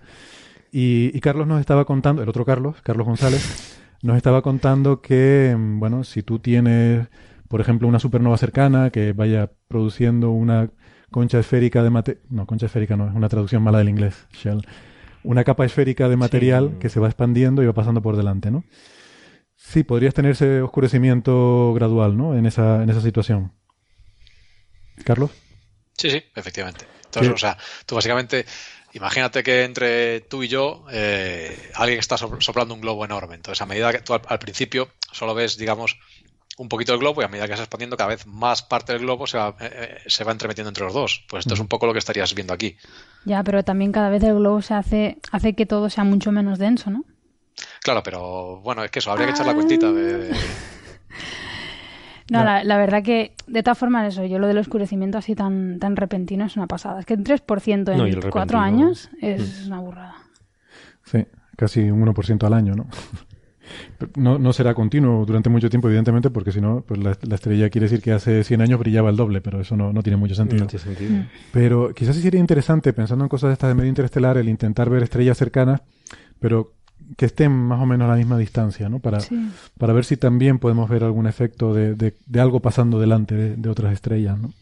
Y, 0.70 1.10
y 1.12 1.20
Carlos 1.20 1.48
nos 1.48 1.58
estaba 1.58 1.84
contando, 1.84 2.22
el 2.22 2.28
otro 2.28 2.44
Carlos, 2.44 2.76
Carlos 2.82 3.06
González, 3.06 3.82
nos 4.06 4.16
estaba 4.16 4.42
contando 4.42 5.02
que, 5.02 5.54
mm, 5.56 5.80
bueno, 5.80 6.04
si 6.04 6.22
tú 6.22 6.38
tienes, 6.38 7.08
por 7.48 7.60
ejemplo, 7.60 7.88
una 7.88 7.98
supernova 7.98 8.38
cercana 8.38 8.90
que 8.90 9.12
vaya 9.12 9.50
produciendo 9.68 10.30
una 10.30 10.70
concha 11.10 11.38
esférica 11.38 11.82
de 11.82 11.90
material, 11.90 12.22
no, 12.30 12.46
concha 12.46 12.66
esférica 12.66 12.96
no, 12.96 13.08
es 13.08 13.14
una 13.14 13.28
traducción 13.28 13.62
mala 13.62 13.78
del 13.78 13.88
inglés, 13.88 14.26
shell, 14.32 14.62
una 15.22 15.44
capa 15.44 15.64
esférica 15.64 16.08
de 16.08 16.16
material 16.16 16.70
Sí. 16.72 16.78
que 16.80 16.88
se 16.88 17.00
va 17.00 17.08
expandiendo 17.08 17.62
y 17.62 17.66
va 17.66 17.72
pasando 17.74 18.00
por 18.00 18.16
delante, 18.16 18.50
¿no? 18.50 18.64
Sí, 19.56 19.82
podrías 19.82 20.14
tener 20.14 20.32
ese 20.32 20.60
oscurecimiento 20.60 21.72
gradual, 21.74 22.16
¿no? 22.16 22.36
En 22.36 22.46
esa, 22.46 22.82
en 22.82 22.90
esa 22.90 23.00
situación. 23.00 23.52
Carlos. 25.04 25.30
Sí, 25.96 26.10
sí, 26.10 26.22
efectivamente. 26.34 26.84
Entonces, 27.06 27.32
o 27.32 27.38
sea, 27.38 27.56
tú 27.86 27.94
básicamente, 27.94 28.44
imagínate 28.96 29.42
que 29.42 29.64
entre 29.64 30.20
tú 30.22 30.42
y 30.42 30.48
yo, 30.48 30.84
eh, 30.90 31.70
alguien 31.74 31.98
está 31.98 32.16
sopl- 32.16 32.40
soplando 32.40 32.74
un 32.74 32.80
globo 32.80 33.04
enorme. 33.04 33.34
Entonces, 33.34 33.60
a 33.62 33.66
medida 33.66 33.92
que 33.92 34.00
tú 34.00 34.14
al, 34.14 34.22
al 34.26 34.38
principio 34.38 34.88
solo 35.12 35.34
ves, 35.34 35.56
digamos, 35.56 35.98
un 36.58 36.68
poquito 36.68 36.92
del 36.92 37.00
globo 37.00 37.20
y 37.20 37.24
a 37.24 37.28
medida 37.28 37.46
que 37.46 37.52
se 37.52 37.58
va 37.58 37.64
expandiendo, 37.64 37.96
cada 37.96 38.08
vez 38.08 38.26
más 38.26 38.62
parte 38.62 38.92
del 38.94 39.02
globo 39.02 39.26
se 39.26 39.36
va, 39.38 39.54
eh, 39.60 39.98
eh, 40.04 40.08
se 40.10 40.24
va 40.24 40.32
entremetiendo 40.32 40.70
entre 40.70 40.84
los 40.84 40.94
dos. 40.94 41.24
Pues 41.28 41.40
esto 41.44 41.54
es 41.54 41.60
un 41.60 41.68
poco 41.68 41.86
lo 41.86 41.92
que 41.92 41.98
estarías 41.98 42.34
viendo 42.34 42.54
aquí. 42.54 42.76
Ya, 43.24 43.42
pero 43.42 43.62
también 43.64 43.92
cada 43.92 44.08
vez 44.08 44.22
el 44.22 44.34
globo 44.36 44.62
se 44.62 44.74
hace, 44.74 45.18
hace 45.32 45.54
que 45.54 45.66
todo 45.66 45.90
sea 45.90 46.04
mucho 46.04 46.32
menos 46.32 46.58
denso, 46.58 46.90
¿no? 46.90 47.04
Claro, 47.82 48.02
pero 48.02 48.60
bueno, 48.60 48.84
es 48.84 48.90
que 48.90 48.98
eso, 49.00 49.10
habría 49.10 49.26
que 49.26 49.32
echar 49.32 49.46
la 49.46 49.54
cuentita 49.54 49.92
de... 49.92 50.34
No, 52.30 52.42
la, 52.44 52.64
la 52.64 52.76
verdad 52.76 53.02
que, 53.02 53.32
de 53.46 53.62
todas 53.62 53.78
formas, 53.78 54.08
eso, 54.12 54.24
yo 54.24 54.38
lo 54.38 54.48
del 54.48 54.58
oscurecimiento 54.58 55.16
así 55.18 55.34
tan, 55.34 55.78
tan 55.78 55.94
repentino 55.96 56.44
es 56.44 56.56
una 56.56 56.66
pasada. 56.66 56.98
Es 57.00 57.06
que 57.06 57.14
un 57.14 57.24
3% 57.24 57.92
en 57.92 57.98
No, 57.98 58.04
el 58.06 58.14
cuatro 58.30 58.58
repentino- 58.58 58.60
años 58.62 59.10
es 59.20 59.66
una 59.66 59.78
burrada. 59.80 60.14
Sí, 61.04 61.24
casi 61.56 61.88
un 61.90 62.00
1% 62.04 62.44
al 62.46 62.54
año, 62.54 62.74
¿no? 62.74 62.86
No, 64.14 64.38
no 64.38 64.52
será 64.52 64.74
continuo 64.74 65.24
durante 65.26 65.50
mucho 65.50 65.68
tiempo, 65.68 65.88
evidentemente, 65.88 66.30
porque 66.30 66.52
si 66.52 66.60
no, 66.60 66.84
pues 66.86 67.02
la, 67.02 67.16
la 67.22 67.34
estrella 67.34 67.68
quiere 67.68 67.86
decir 67.86 68.00
que 68.00 68.12
hace 68.12 68.44
100 68.44 68.60
años 68.60 68.78
brillaba 68.78 69.10
el 69.10 69.16
doble, 69.16 69.40
pero 69.40 69.60
eso 69.60 69.76
no, 69.76 69.92
no 69.92 70.04
tiene 70.04 70.16
mucho 70.16 70.36
sentido. 70.36 70.60
No 70.62 70.66
tiene 70.68 70.84
sentido. 70.84 71.24
Pero 71.52 71.92
quizás 71.92 72.14
sí 72.14 72.22
sería 72.22 72.38
interesante, 72.38 72.92
pensando 72.92 73.24
en 73.24 73.28
cosas 73.28 73.48
de 73.48 73.54
estas 73.54 73.68
de 73.68 73.74
medio 73.74 73.88
interestelar, 73.88 74.38
el 74.38 74.48
intentar 74.48 74.88
ver 74.88 75.02
estrellas 75.02 75.36
cercanas, 75.36 75.80
pero 76.38 76.74
que 77.16 77.26
estén 77.26 77.52
más 77.52 77.80
o 77.80 77.86
menos 77.86 78.06
a 78.06 78.10
la 78.12 78.16
misma 78.16 78.38
distancia, 78.38 78.88
¿no? 78.88 78.98
Para, 78.98 79.20
Sí. 79.20 79.50
para 79.78 79.92
ver 79.92 80.04
si 80.04 80.16
también 80.16 80.58
podemos 80.58 80.88
ver 80.90 81.04
algún 81.04 81.26
efecto 81.26 81.72
de, 81.74 81.94
de- 81.94 82.14
de 82.26 82.40
algo 82.40 82.60
pasando 82.60 82.98
delante 83.00 83.34
de, 83.34 83.56
de 83.56 83.68
otras 83.68 83.92
estrellas, 83.92 84.38
¿no? 84.38 84.52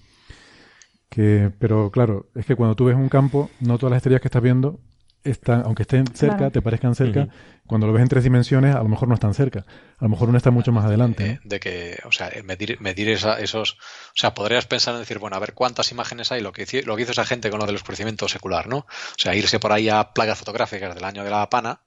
Que, 1.08 1.50
pero 1.58 1.90
claro, 1.90 2.26
es 2.34 2.44
que 2.44 2.56
cuando 2.56 2.74
tú 2.74 2.86
ves 2.86 2.96
un 2.96 3.08
campo, 3.08 3.50
no 3.60 3.78
todas 3.78 3.92
las 3.92 3.98
estrellas 3.98 4.20
que 4.20 4.28
estás 4.28 4.42
viendo 4.42 4.80
están, 5.22 5.62
aunque 5.64 5.82
estén 5.82 6.06
cerca, 6.08 6.36
Claro. 6.36 6.50
te 6.52 6.60
parezcan 6.60 6.94
cerca, 6.94 7.28
cuando 7.66 7.86
lo 7.86 7.94
ves 7.94 8.02
en 8.02 8.08
tres 8.08 8.24
dimensiones, 8.24 8.74
a 8.74 8.82
lo 8.82 8.88
mejor 8.90 9.08
no 9.08 9.14
están 9.14 9.32
cerca. 9.32 9.60
A 9.98 10.04
lo 10.04 10.08
mejor 10.10 10.28
una 10.28 10.36
está 10.38 10.50
mucho 10.50 10.70
más 10.72 10.84
adelante. 10.84 11.24
eh, 11.26 11.40
¿no? 11.42 11.48
de 11.48 11.60
que, 11.60 11.98
o 12.04 12.12
sea, 12.12 12.30
medir, 12.44 12.78
medir 12.80 13.08
esa- 13.08 13.38
esos, 13.40 13.72
o 13.74 14.16
sea, 14.16 14.34
podrías 14.34 14.66
pensar 14.66 14.92
en 14.94 15.00
decir, 15.00 15.18
bueno, 15.18 15.36
a 15.36 15.38
ver 15.38 15.54
cuántas 15.54 15.90
imágenes 15.92 16.30
hay, 16.32 16.42
lo 16.42 16.52
que, 16.52 16.66
hici- 16.66 16.84
lo 16.84 16.94
que 16.96 17.02
hizo 17.04 17.12
esa 17.12 17.24
gente 17.24 17.48
con 17.48 17.58
lo 17.60 17.64
del 17.66 17.76
oscurecimiento 17.76 18.28
secular, 18.28 18.66
¿no? 18.68 18.78
O 18.78 18.86
sea, 19.16 19.34
irse 19.34 19.58
por 19.60 19.72
ahí 19.72 19.88
a 19.88 20.12
plagas 20.12 20.38
fotográficas 20.38 20.94
del 20.94 21.04
año 21.04 21.24
de 21.24 21.30
la 21.30 21.48
pana 21.48 21.80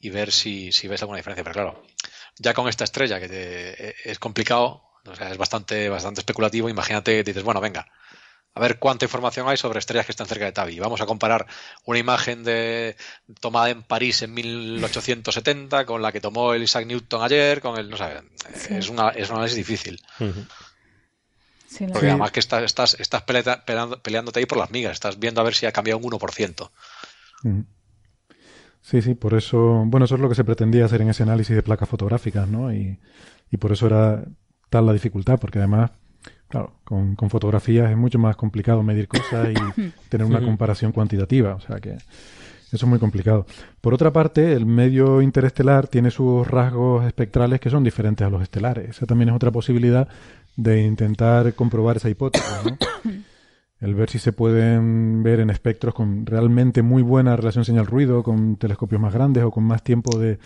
Y 0.00 0.10
ver 0.10 0.32
si, 0.32 0.72
si 0.72 0.88
ves 0.88 1.02
alguna 1.02 1.18
diferencia. 1.18 1.44
Pero 1.44 1.52
claro, 1.54 1.82
ya 2.38 2.54
con 2.54 2.68
esta 2.68 2.84
estrella 2.84 3.20
que 3.20 3.28
te- 3.28 3.88
eh, 3.90 3.94
es 4.04 4.18
complicado, 4.18 4.82
o 5.04 5.14
sea, 5.14 5.30
es 5.30 5.36
bastante, 5.38 5.88
bastante 5.88 6.20
especulativo, 6.20 6.68
imagínate 6.68 7.12
que 7.12 7.24
dices, 7.24 7.42
bueno, 7.42 7.60
venga, 7.60 7.86
a 8.54 8.60
ver 8.60 8.78
cuánta 8.78 9.04
información 9.04 9.48
hay 9.48 9.56
sobre 9.56 9.78
estrellas 9.78 10.06
que 10.06 10.12
están 10.12 10.26
cerca 10.26 10.44
de 10.46 10.52
Tabi. 10.52 10.78
Vamos 10.80 11.00
a 11.00 11.06
comparar 11.06 11.46
una 11.84 11.98
imagen 11.98 12.42
de 12.44 12.96
tomada 13.40 13.68
en 13.70 13.82
París 13.82 14.22
en 14.22 14.32
1870 14.34 15.84
con 15.86 16.00
la 16.02 16.12
que 16.12 16.20
tomó 16.20 16.54
el 16.54 16.62
Isaac 16.62 16.86
Newton 16.86 17.22
ayer, 17.22 17.60
con 17.60 17.78
el, 17.78 17.88
no 17.90 17.96
sé, 17.96 18.04
Sí. 18.54 18.74
es, 18.74 18.88
una, 18.88 19.10
es 19.10 19.28
un 19.28 19.36
análisis 19.36 19.56
difícil. 19.58 20.00
Sí, 21.68 21.84
Porque 21.86 22.06
Sí. 22.06 22.06
además 22.08 22.32
que 22.32 22.40
estás, 22.40 22.62
estás, 22.62 22.96
estás 22.98 23.22
pelea- 23.24 23.64
peleando- 23.66 24.02
peleándote 24.02 24.40
ahí 24.40 24.46
por 24.46 24.56
las 24.58 24.70
migas, 24.70 24.92
estás 24.94 25.18
viendo 25.18 25.40
a 25.40 25.44
ver 25.44 25.54
si 25.54 25.66
ha 25.66 25.72
cambiado 25.72 25.98
un 25.98 26.04
1%. 26.04 26.72
Ujú. 27.44 27.64
Sí, 28.80 29.02
sí, 29.02 29.14
por 29.14 29.34
eso, 29.34 29.84
bueno, 29.86 30.06
eso 30.06 30.14
es 30.14 30.20
lo 30.20 30.28
que 30.28 30.34
se 30.34 30.44
pretendía 30.44 30.84
hacer 30.84 31.02
en 31.02 31.10
ese 31.10 31.22
análisis 31.22 31.54
de 31.54 31.62
placas 31.62 31.88
fotográficas, 31.88 32.48
¿no? 32.48 32.72
Y, 32.72 32.98
y 33.50 33.56
por 33.56 33.72
eso 33.72 33.86
era 33.86 34.24
tal 34.70 34.86
la 34.86 34.92
dificultad, 34.92 35.38
porque 35.38 35.58
además, 35.58 35.90
claro, 36.48 36.74
con, 36.84 37.14
con 37.16 37.30
fotografías 37.30 37.90
es 37.90 37.96
mucho 37.96 38.18
más 38.18 38.36
complicado 38.36 38.82
medir 38.82 39.08
cosas 39.08 39.48
y 39.50 39.82
tener 40.08 40.26
una 40.26 40.40
comparación 40.40 40.92
cuantitativa, 40.92 41.54
o 41.54 41.60
sea 41.60 41.80
que 41.80 41.98
eso 42.70 42.84
es 42.84 42.90
muy 42.90 42.98
complicado. 42.98 43.46
Por 43.80 43.94
otra 43.94 44.12
parte, 44.12 44.52
el 44.52 44.66
medio 44.66 45.22
interestelar 45.22 45.88
tiene 45.88 46.10
sus 46.10 46.46
rasgos 46.46 47.06
espectrales 47.06 47.60
que 47.60 47.70
son 47.70 47.82
diferentes 47.82 48.26
a 48.26 48.30
los 48.30 48.42
estelares. 48.42 48.90
Esa 48.90 49.06
también 49.06 49.30
es 49.30 49.34
otra 49.34 49.50
posibilidad 49.50 50.06
de 50.54 50.82
intentar 50.82 51.54
comprobar 51.54 51.96
esa 51.96 52.10
hipótesis, 52.10 52.48
¿no? 52.64 52.76
El 53.80 53.94
ver 53.94 54.10
si 54.10 54.18
se 54.18 54.32
pueden 54.32 55.22
ver 55.22 55.40
en 55.40 55.50
espectros 55.50 55.94
con 55.94 56.26
realmente 56.26 56.82
muy 56.82 57.02
buena 57.02 57.36
relación 57.36 57.64
señal-ruido, 57.64 58.22
con 58.24 58.56
telescopios 58.56 59.00
más 59.00 59.14
grandes 59.14 59.44
o 59.44 59.50
con 59.52 59.64
más 59.64 59.82
tiempo 59.84 60.18
de, 60.18 60.38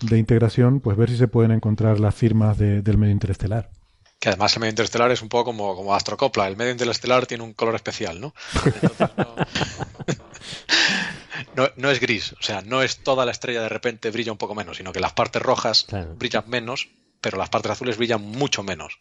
de 0.00 0.18
integración, 0.18 0.80
pues 0.80 0.96
ver 0.96 1.10
si 1.10 1.16
se 1.18 1.28
pueden 1.28 1.50
encontrar 1.50 2.00
las 2.00 2.14
firmas 2.14 2.56
de- 2.56 2.80
del 2.82 2.96
medio 2.96 3.12
interestelar. 3.12 3.70
Que 4.18 4.28
además 4.30 4.54
el 4.54 4.60
medio 4.60 4.70
interestelar 4.70 5.10
es 5.10 5.22
un 5.22 5.28
poco 5.28 5.44
como, 5.46 5.74
como 5.76 5.94
Astrocopla. 5.94 6.46
El 6.48 6.56
medio 6.56 6.72
interestelar 6.72 7.26
tiene 7.26 7.42
un 7.44 7.52
color 7.54 7.74
especial, 7.74 8.20
¿no? 8.20 8.34
Entonces, 8.64 9.08
no, 9.16 9.34
no, 11.56 11.68
no 11.76 11.90
es 11.90 12.00
gris. 12.00 12.32
O 12.34 12.42
sea, 12.42 12.62
no 12.62 12.82
es 12.82 12.98
toda 12.98 13.24
la 13.24 13.32
estrella 13.32 13.62
de 13.62 13.68
repente 13.68 14.10
brilla 14.10 14.32
un 14.32 14.38
poco 14.38 14.54
menos, 14.54 14.76
sino 14.76 14.92
que 14.92 15.00
las 15.00 15.12
partes 15.12 15.40
rojas 15.42 15.84
Claro. 15.88 16.14
brillan 16.16 16.44
menos, 16.48 16.88
pero 17.20 17.38
las 17.38 17.48
partes 17.48 17.72
azules 17.72 17.96
brillan 17.96 18.22
mucho 18.22 18.62
menos. 18.62 18.98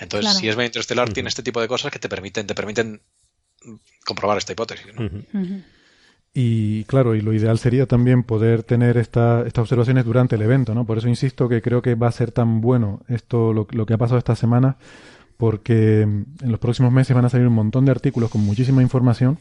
Entonces, 0.00 0.20
Claro. 0.30 0.38
si 0.38 0.48
es 0.48 0.56
medio 0.56 0.66
interestelar, 0.68 1.12
tiene 1.12 1.28
este 1.28 1.42
tipo 1.42 1.60
de 1.60 1.68
cosas 1.68 1.90
que 1.92 1.98
te 1.98 2.08
permiten, 2.08 2.46
te 2.46 2.54
permiten 2.54 3.00
comprobar 4.04 4.38
esta 4.38 4.52
hipótesis. 4.52 4.86
¿no? 4.94 5.10
Y 6.34 6.84
claro, 6.84 7.14
y 7.14 7.22
lo 7.22 7.32
ideal 7.32 7.58
sería 7.58 7.86
también 7.86 8.22
poder 8.22 8.62
tener 8.62 8.98
esta- 8.98 9.44
estas 9.46 9.62
observaciones 9.62 10.04
durante 10.04 10.36
el 10.36 10.42
evento, 10.42 10.74
¿no? 10.74 10.84
Por 10.84 10.98
eso 10.98 11.08
insisto 11.08 11.48
que 11.48 11.62
creo 11.62 11.80
que 11.80 11.94
va 11.94 12.08
a 12.08 12.12
ser 12.12 12.30
tan 12.30 12.60
bueno 12.60 13.00
esto, 13.08 13.54
lo, 13.54 13.66
lo 13.70 13.86
que 13.86 13.94
ha 13.94 13.98
pasado 13.98 14.18
esta 14.18 14.36
semana, 14.36 14.76
porque 15.38 16.02
en 16.02 16.26
los 16.42 16.58
próximos 16.60 16.92
meses 16.92 17.14
van 17.16 17.24
a 17.24 17.30
salir 17.30 17.46
un 17.46 17.54
montón 17.54 17.86
de 17.86 17.90
artículos 17.92 18.30
con 18.30 18.42
muchísima 18.42 18.82
información, 18.82 19.38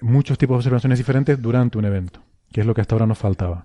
muchos 0.00 0.38
tipos 0.38 0.54
de 0.54 0.58
observaciones 0.58 0.98
diferentes 0.98 1.40
durante 1.40 1.78
un 1.78 1.84
evento, 1.84 2.20
que 2.52 2.62
es 2.62 2.66
lo 2.66 2.74
que 2.74 2.80
hasta 2.80 2.96
ahora 2.96 3.06
nos 3.06 3.18
faltaba. 3.18 3.62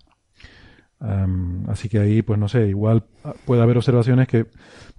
Am, 1.02 1.64
así 1.68 1.90
que 1.90 1.98
ahí, 1.99 2.22
pues 2.22 2.38
no 2.38 2.48
sé, 2.48 2.68
igual 2.68 3.03
ah, 3.23 3.34
puede 3.45 3.61
haber 3.64 3.76
observaciones 3.78 4.28
que 4.28 4.45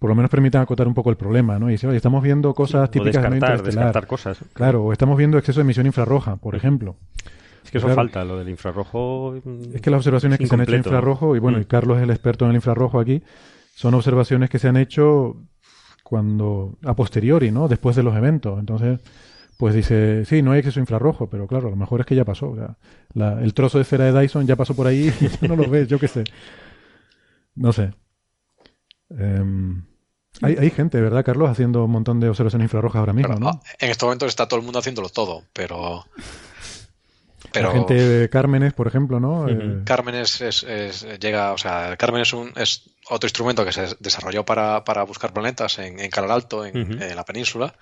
por 0.01 0.11
lo 0.11 0.17
menos 0.17 0.31
permitan 0.31 0.61
acotar 0.63 0.89
un 0.89 0.95
poco 0.95 1.11
el 1.11 1.17
problema, 1.17 1.61
¿no? 1.61 1.69
Y 1.69 1.73
decir, 1.73 1.89
oye, 1.89 1.97
estamos 1.97 2.23
viendo 2.25 2.53
cosas 2.55 2.91
típicas 2.91 3.23
del 3.23 3.41
medio 3.41 3.63
descartar, 3.63 4.07
cosas. 4.09 4.39
Claro, 4.53 4.83
o 4.85 4.93
estamos 4.93 5.17
viendo 5.17 5.39
exceso 5.39 5.61
de 5.61 5.63
emisión 5.63 5.87
infrarroja, 5.87 6.37
por 6.37 6.57
ejemplo. 6.57 6.97
Es 7.65 7.71
que 7.71 7.79
eso 7.79 7.87
Claro. 7.87 7.95
falta, 7.95 8.25
lo 8.25 8.37
del 8.37 8.49
infrarrojo. 8.49 9.35
mm, 9.45 9.75
Es 9.77 9.81
que 9.81 9.91
las 9.91 9.99
observaciones 9.99 10.41
que 10.41 10.47
se 10.49 10.55
han 10.57 10.61
hecho 10.63 10.73
en 10.73 10.79
infrarrojo, 10.79 11.37
y 11.37 11.39
bueno, 11.39 11.59
y 11.59 11.61
Mm. 11.63 11.67
Carlos 11.67 11.99
es 11.99 12.03
el 12.03 12.11
experto 12.11 12.45
en 12.47 12.51
el 12.51 12.57
infrarrojo 12.57 12.99
aquí, 12.99 13.23
son 13.75 13.95
observaciones 13.95 14.51
que 14.51 14.59
se 14.59 14.67
han 14.69 14.77
hecho 14.77 15.37
cuando 16.03 16.77
a 16.85 16.95
posteriori, 16.95 17.53
¿no? 17.53 17.69
Después 17.69 17.95
de 17.95 18.03
los 18.03 18.17
eventos. 18.17 18.59
Entonces, 18.59 18.99
pues 19.57 19.75
dice, 19.75 20.25
sí, 20.25 20.43
no 20.43 20.53
hay 20.53 20.59
exceso 20.61 20.81
infrarrojo, 20.81 21.29
pero 21.31 21.47
claro, 21.47 21.69
a 21.69 21.71
lo 21.71 21.77
mejor 21.77 22.01
es 22.01 22.07
que 22.07 22.15
ya 22.17 22.25
pasó. 22.25 22.51
o 22.51 22.57
sea, 22.57 22.77
la- 23.15 23.41
el 23.43 23.55
trozo 23.55 23.79
de 23.79 23.83
esfera 23.83 24.11
de 24.11 24.21
Dyson 24.21 24.47
ya 24.47 24.57
pasó 24.57 24.75
por 24.75 24.87
ahí 24.87 25.13
y 25.21 25.29
ya 25.29 25.49
no 25.49 25.57
lo 25.57 25.69
ves, 25.69 25.87
yo 25.89 25.99
qué 25.99 26.09
sé. 26.09 26.25
No 27.55 27.73
sé. 27.73 27.93
Em, 29.11 29.85
hay, 30.41 30.57
hay 30.59 30.71
gente, 30.71 31.01
¿verdad, 31.01 31.25
Carlos, 31.25 31.51
haciendo 31.51 31.85
un 31.85 31.91
montón 31.91 32.19
de 32.19 32.29
observaciones 32.29 32.65
infrarrojas 32.67 33.01
ahora 33.01 33.13
mismo, 33.13 33.35
¿no? 33.39 33.49
ah, 33.51 33.61
en 33.79 33.91
este 33.91 34.05
momento 34.07 34.27
está 34.27 34.49
todo 34.49 34.59
el 34.59 34.65
mundo 34.65 34.79
haciéndolo 34.79 35.09
todo, 35.11 35.45
pero. 35.53 36.05
La 37.55 37.71
gente 37.71 37.95
de 37.95 38.29
Cármenes, 38.31 38.73
por 38.73 38.87
ejemplo, 38.87 39.21
¿no? 39.21 39.47
Eh, 39.49 39.83
Carmen 39.85 40.15
es, 40.15 40.41
es- 40.41 40.63
es- 40.63 41.07
llega, 41.21 41.53
o 41.53 41.59
sea, 41.59 41.97
Carmen 41.99 42.23
es 42.23 42.33
un 42.33 42.51
es 42.57 42.89
otro 43.11 43.27
instrumento 43.27 43.63
que 43.67 43.73
se 43.73 43.95
desarrolló 44.01 44.45
para, 44.47 44.85
para 44.85 45.03
buscar 45.03 45.35
planetas 45.35 45.79
en, 45.79 46.01
en 46.01 46.11
Calar 46.11 46.31
Alto, 46.31 46.65
en, 46.65 47.03
en 47.03 47.15
la 47.17 47.25
península, 47.25 47.75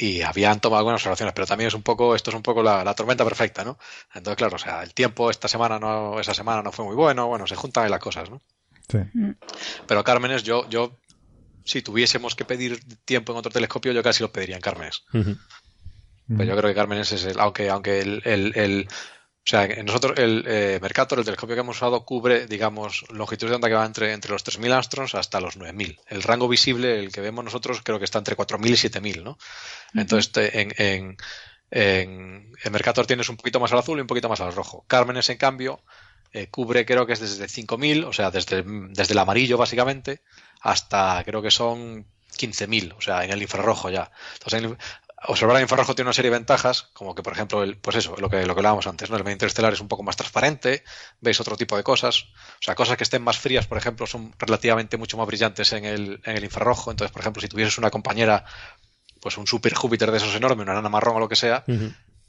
y 0.00 0.22
habían 0.22 0.60
tomado 0.60 0.78
algunas 0.78 1.00
observaciones, 1.00 1.34
pero 1.34 1.46
también 1.46 1.68
es 1.68 1.74
un 1.74 1.82
poco, 1.82 2.14
esto 2.16 2.30
es 2.30 2.36
un 2.36 2.42
poco 2.42 2.62
la, 2.62 2.82
la 2.82 2.94
tormenta 2.94 3.22
perfecta, 3.24 3.64
¿no? 3.64 3.78
Entonces, 4.14 4.36
claro, 4.36 4.56
o 4.56 4.58
sea, 4.58 4.82
el 4.82 4.94
tiempo 4.94 5.30
esta 5.30 5.46
semana 5.46 5.78
no, 5.78 6.18
esa 6.18 6.32
semana 6.32 6.62
no 6.62 6.72
fue 6.72 6.86
muy 6.86 6.96
bueno, 6.96 7.26
bueno, 7.26 7.46
se 7.46 7.54
juntan 7.54 7.84
ahí 7.84 7.90
las 7.90 8.00
cosas, 8.00 8.30
¿no? 8.30 8.40
sí. 8.88 8.98
Pero 9.86 10.02
Cármenes, 10.02 10.42
yo, 10.42 10.68
yo, 10.70 10.98
si 11.64 11.82
tuviésemos 11.82 12.34
que 12.34 12.44
pedir 12.46 12.80
tiempo 13.04 13.32
en 13.32 13.38
otro 13.38 13.52
telescopio, 13.52 13.92
yo 13.92 14.02
casi 14.02 14.22
lo 14.22 14.32
pediría 14.32 14.56
en 14.56 14.62
Cármenes. 14.62 15.04
Pues 15.12 16.48
yo 16.48 16.56
creo 16.56 16.70
que 16.70 16.74
Cármenes 16.74 17.12
es 17.12 17.24
el, 17.24 17.38
aunque, 17.38 17.68
aunque 17.68 18.00
el, 18.00 18.22
el, 18.24 18.52
el- 18.56 18.88
o 19.42 19.50
sea, 19.50 19.66
nosotros 19.82 20.18
el 20.18 20.44
eh, 20.46 20.78
Mercator, 20.80 21.18
el 21.18 21.24
telescopio 21.24 21.56
que 21.56 21.60
hemos 21.62 21.76
usado, 21.76 22.04
cubre, 22.04 22.46
digamos, 22.46 23.04
longitud 23.10 23.48
de 23.48 23.54
onda 23.56 23.68
que 23.68 23.74
va 23.74 23.86
entre, 23.86 24.12
entre 24.12 24.30
los 24.30 24.44
3.000 24.44 24.72
angstroms 24.72 25.14
hasta 25.14 25.40
los 25.40 25.56
9.000. 25.56 25.98
El 26.08 26.22
rango 26.22 26.46
visible, 26.46 26.98
el 27.00 27.10
que 27.10 27.20
vemos 27.20 27.44
nosotros, 27.44 27.80
creo 27.82 27.98
que 27.98 28.04
está 28.04 28.18
entre 28.18 28.36
4.000 28.36 28.72
y 28.74 28.76
7.000, 28.76 29.24
¿no? 29.24 29.38
Entonces, 29.94 30.32
te- 30.32 30.60
en, 30.62 30.72
en, 30.78 31.16
en, 31.70 32.52
en 32.62 32.72
Mercator 32.72 33.06
tienes 33.06 33.28
un 33.28 33.36
poquito 33.36 33.60
más 33.60 33.72
al 33.72 33.78
azul 33.78 33.98
y 33.98 34.02
un 34.02 34.06
poquito 34.06 34.28
más 34.28 34.40
al 34.40 34.54
rojo. 34.54 34.84
Cármenes, 34.88 35.28
en 35.30 35.38
cambio, 35.38 35.82
eh, 36.32 36.48
cubre, 36.48 36.84
creo 36.86 37.06
que 37.06 37.14
es 37.14 37.20
desde 37.20 37.48
5.000, 37.48 38.04
o 38.04 38.12
sea, 38.12 38.30
desde, 38.30 38.62
desde 38.64 39.12
el 39.14 39.18
amarillo, 39.18 39.58
básicamente, 39.58 40.22
hasta, 40.60 41.22
creo 41.24 41.42
que 41.42 41.50
son 41.50 42.06
15.000, 42.36 42.94
o 42.96 43.00
sea, 43.00 43.24
en 43.24 43.30
el 43.32 43.42
infrarrojo 43.42 43.90
ya. 43.90 44.10
Entonces, 44.34 44.58
en 44.62 44.70
el- 44.70 44.78
observar 45.26 45.56
el 45.56 45.62
infrarrojo 45.62 45.94
tiene 45.94 46.08
una 46.08 46.14
serie 46.14 46.30
de 46.30 46.38
ventajas, 46.38 46.88
como 46.94 47.14
que, 47.14 47.22
por 47.22 47.32
ejemplo, 47.32 47.62
el, 47.62 47.76
pues 47.76 47.96
eso, 47.96 48.16
lo 48.16 48.30
que, 48.30 48.46
lo 48.46 48.54
que 48.54 48.60
hablábamos 48.60 48.86
antes, 48.86 49.10
¿no? 49.10 49.16
El 49.16 49.24
medio 49.24 49.34
interestelar 49.34 49.72
es 49.72 49.80
un 49.80 49.88
poco 49.88 50.02
más 50.02 50.16
transparente, 50.16 50.82
veis 51.20 51.40
otro 51.40 51.56
tipo 51.56 51.76
de 51.76 51.82
cosas, 51.82 52.24
o 52.24 52.62
sea, 52.62 52.74
cosas 52.74 52.96
que 52.96 53.04
estén 53.04 53.22
más 53.22 53.38
frías, 53.38 53.66
por 53.66 53.78
ejemplo, 53.78 54.06
son 54.06 54.34
relativamente 54.38 54.96
mucho 54.96 55.16
más 55.16 55.26
brillantes 55.26 55.72
en 55.72 55.84
el, 55.84 56.20
en 56.24 56.36
el 56.36 56.44
infrarrojo. 56.44 56.90
Entonces, 56.90 57.12
por 57.12 57.20
ejemplo, 57.20 57.42
si 57.42 57.48
tuvieses 57.48 57.76
una 57.78 57.90
compañera, 57.90 58.44
pues 59.20 59.36
un 59.36 59.46
super 59.46 59.74
Júpiter 59.74 60.10
de 60.10 60.16
esos 60.16 60.34
enormes, 60.34 60.64
una 60.64 60.74
nana 60.74 60.88
marrón 60.88 61.16
o 61.16 61.20
lo 61.20 61.28
que 61.28 61.36
sea, 61.36 61.64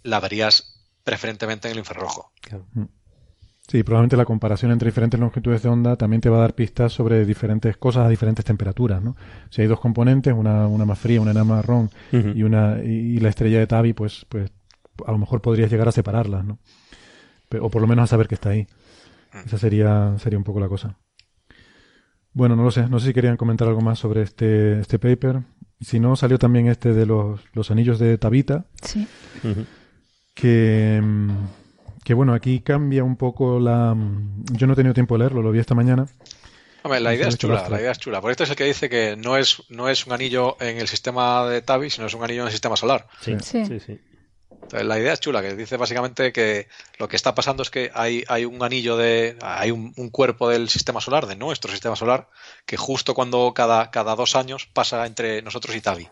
la 0.04 0.20
verías 0.20 0.82
preferentemente 1.04 1.68
en 1.68 1.74
el 1.74 1.80
infrarrojo. 1.80 2.34
Claro. 2.42 2.66
Sí, 3.72 3.84
probablemente 3.84 4.18
la 4.18 4.26
comparación 4.26 4.74
entre 4.74 4.90
diferentes 4.90 5.18
longitudes 5.18 5.64
de 5.64 5.70
onda 5.70 5.96
también 5.96 6.20
te 6.20 6.28
va 6.28 6.40
a 6.40 6.42
dar 6.42 6.56
pistas 6.56 6.92
sobre 6.92 7.26
diferentes 7.26 7.78
cosas 7.78 8.06
a 8.06 8.10
diferentes 8.10 8.44
temperaturas, 8.44 9.02
¿no? 9.02 9.16
Si 9.50 9.62
hay 9.62 9.70
dos 9.70 9.80
componentes, 9.80 10.34
una, 10.34 10.68
una 10.68 10.84
más 10.84 11.00
fría, 11.00 11.22
una 11.22 11.32
enana 11.32 11.46
marrón 11.46 11.90
y 12.12 12.44
una 12.44 12.84
y, 12.84 13.18
la 13.22 13.30
estrella 13.30 13.60
de 13.60 13.68
Tabi, 13.68 13.94
pues, 13.94 14.26
pues 14.28 14.52
a 15.08 15.12
lo 15.14 15.18
mejor 15.18 15.42
podrías 15.42 15.72
llegar 15.72 15.88
a 15.88 15.94
separarlas, 15.94 16.44
¿no? 16.44 16.60
O 17.62 17.70
por 17.70 17.82
lo 17.82 17.88
menos 17.88 18.04
a 18.04 18.08
saber 18.08 18.28
que 18.28 18.36
está 18.36 18.50
ahí. 18.50 18.68
Esa 19.46 19.58
sería, 19.58 20.16
sería 20.18 20.38
un 20.38 20.44
poco 20.44 20.60
la 20.60 20.68
cosa. 20.68 20.98
Bueno, 22.34 22.58
no 22.58 22.64
lo 22.64 22.72
sé. 22.72 22.90
No 22.90 23.00
sé 23.00 23.08
si 23.08 23.14
querían 23.14 23.38
comentar 23.38 23.70
algo 23.70 23.80
más 23.80 24.00
sobre 24.00 24.24
este, 24.24 24.82
este 24.82 25.00
paper. 25.00 25.44
Si 25.80 26.02
no, 26.02 26.18
salió 26.18 26.38
también 26.38 26.68
este 26.68 26.92
de 26.92 27.06
los, 27.06 27.40
los 27.54 27.72
anillos 27.72 28.00
de 28.00 28.18
Tabita, 28.18 28.66
Sí. 28.82 29.08
Que, 30.34 31.00
mm, 31.02 31.61
que 32.04 32.14
bueno, 32.14 32.34
aquí 32.34 32.62
cambia 32.62 33.04
un 33.04 33.16
poco 33.16 33.60
la... 33.60 33.94
mm, 33.94 34.46
Yo 34.54 34.68
no 34.68 34.74
he 34.74 34.76
tenido 34.76 34.94
tiempo 34.94 35.16
de 35.16 35.20
leerlo, 35.20 35.42
lo 35.42 35.52
vi 35.52 35.60
esta 35.60 35.76
mañana. 35.76 36.08
Hombre, 36.84 37.00
la 37.00 37.14
idea 37.14 37.28
es 37.28 37.38
chula, 37.38 37.54
la 37.70 37.80
idea 37.82 37.92
es 37.92 38.00
chula. 38.00 38.22
Porque 38.22 38.32
este 38.32 38.44
es 38.46 38.50
el 38.50 38.56
que 38.56 38.64
dice 38.64 38.90
que 38.90 39.16
no 39.16 39.38
es, 39.38 39.62
no 39.70 39.88
es 39.88 40.08
un 40.08 40.14
anillo 40.14 40.58
en 40.60 40.78
el 40.78 40.88
sistema 40.88 41.46
de 41.48 41.62
Tabi, 41.62 41.90
sino 41.92 42.08
es 42.08 42.14
un 42.16 42.24
anillo 42.24 42.42
en 42.42 42.48
el 42.48 42.52
sistema 42.52 42.76
solar. 42.76 43.08
Sí, 43.20 43.36
Sí. 43.42 43.66
sí, 43.66 43.80
sí. 43.80 44.00
Entonces, 44.64 44.88
la 44.88 45.00
idea 45.00 45.14
es 45.14 45.20
chula, 45.20 45.42
que 45.42 45.54
dice 45.56 45.76
básicamente 45.78 46.32
que 46.32 46.68
lo 46.98 47.08
que 47.08 47.18
está 47.18 47.36
pasando 47.36 47.62
es 47.62 47.70
que 47.70 47.92
hay, 47.94 48.24
hay 48.30 48.46
un 48.46 48.64
anillo 48.64 48.96
de. 48.98 49.38
hay 49.42 49.70
un, 49.70 49.94
un 49.98 50.10
cuerpo 50.10 50.50
del 50.50 50.70
sistema 50.70 51.02
solar, 51.02 51.28
de 51.28 51.36
nuestro 51.36 51.70
sistema 51.72 51.96
solar, 51.96 52.30
que 52.66 52.78
justo 52.78 53.14
cuando 53.14 53.54
cada, 53.54 53.92
cada 53.92 54.16
dos 54.16 54.36
años 54.36 54.68
pasa 54.74 55.06
entre 55.06 55.42
nosotros 55.42 55.76
y 55.76 55.82
Tabi. 55.82 56.08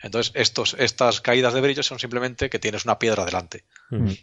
Entonces, 0.00 0.32
estos, 0.34 0.74
estas 0.78 1.20
caídas 1.20 1.52
de 1.54 1.60
brillo 1.60 1.82
son 1.82 1.98
simplemente 1.98 2.48
que 2.48 2.58
tienes 2.58 2.84
una 2.86 2.98
piedra 2.98 3.24
delante. 3.24 3.64
Ujú. 3.90 4.16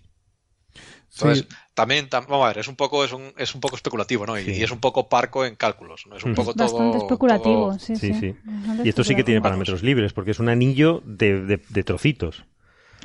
Entonces, 1.16 1.46
Sí, 1.50 1.56
también, 1.74 2.10
tam- 2.10 2.26
vamos 2.28 2.44
a 2.46 2.48
ver, 2.50 2.58
es 2.60 2.68
un 2.68 2.76
poco, 2.76 3.06
es 3.06 3.14
un, 3.14 3.34
es 3.38 3.56
un 3.56 3.62
poco 3.62 3.76
especulativo, 3.78 4.26
¿no? 4.26 4.38
Y, 4.38 4.44
Sí. 4.44 4.52
y 4.56 4.64
es 4.64 4.72
un 4.72 4.80
poco 4.80 5.08
parco 5.08 5.46
en 5.46 5.56
cálculos, 5.56 6.06
¿no? 6.08 6.18
Es 6.18 6.24
un 6.24 6.34
Mm. 6.34 6.36
poco 6.36 6.54
todo. 6.54 6.64
Bastante 6.66 6.98
especulativo, 6.98 7.70
todo- 7.70 7.80
sí, 7.80 7.96
Sí, 7.96 8.14
sí. 8.14 8.36
Y 8.84 8.90
esto 8.90 9.04
sí 9.04 9.16
que 9.16 9.24
tiene 9.24 9.42
parámetros 9.42 9.82
libres, 9.82 10.12
porque 10.14 10.32
es 10.32 10.40
un 10.40 10.50
anillo 10.50 11.02
de, 11.06 11.42
de- 11.42 11.62
de 11.70 11.84
trocitos. 11.84 12.44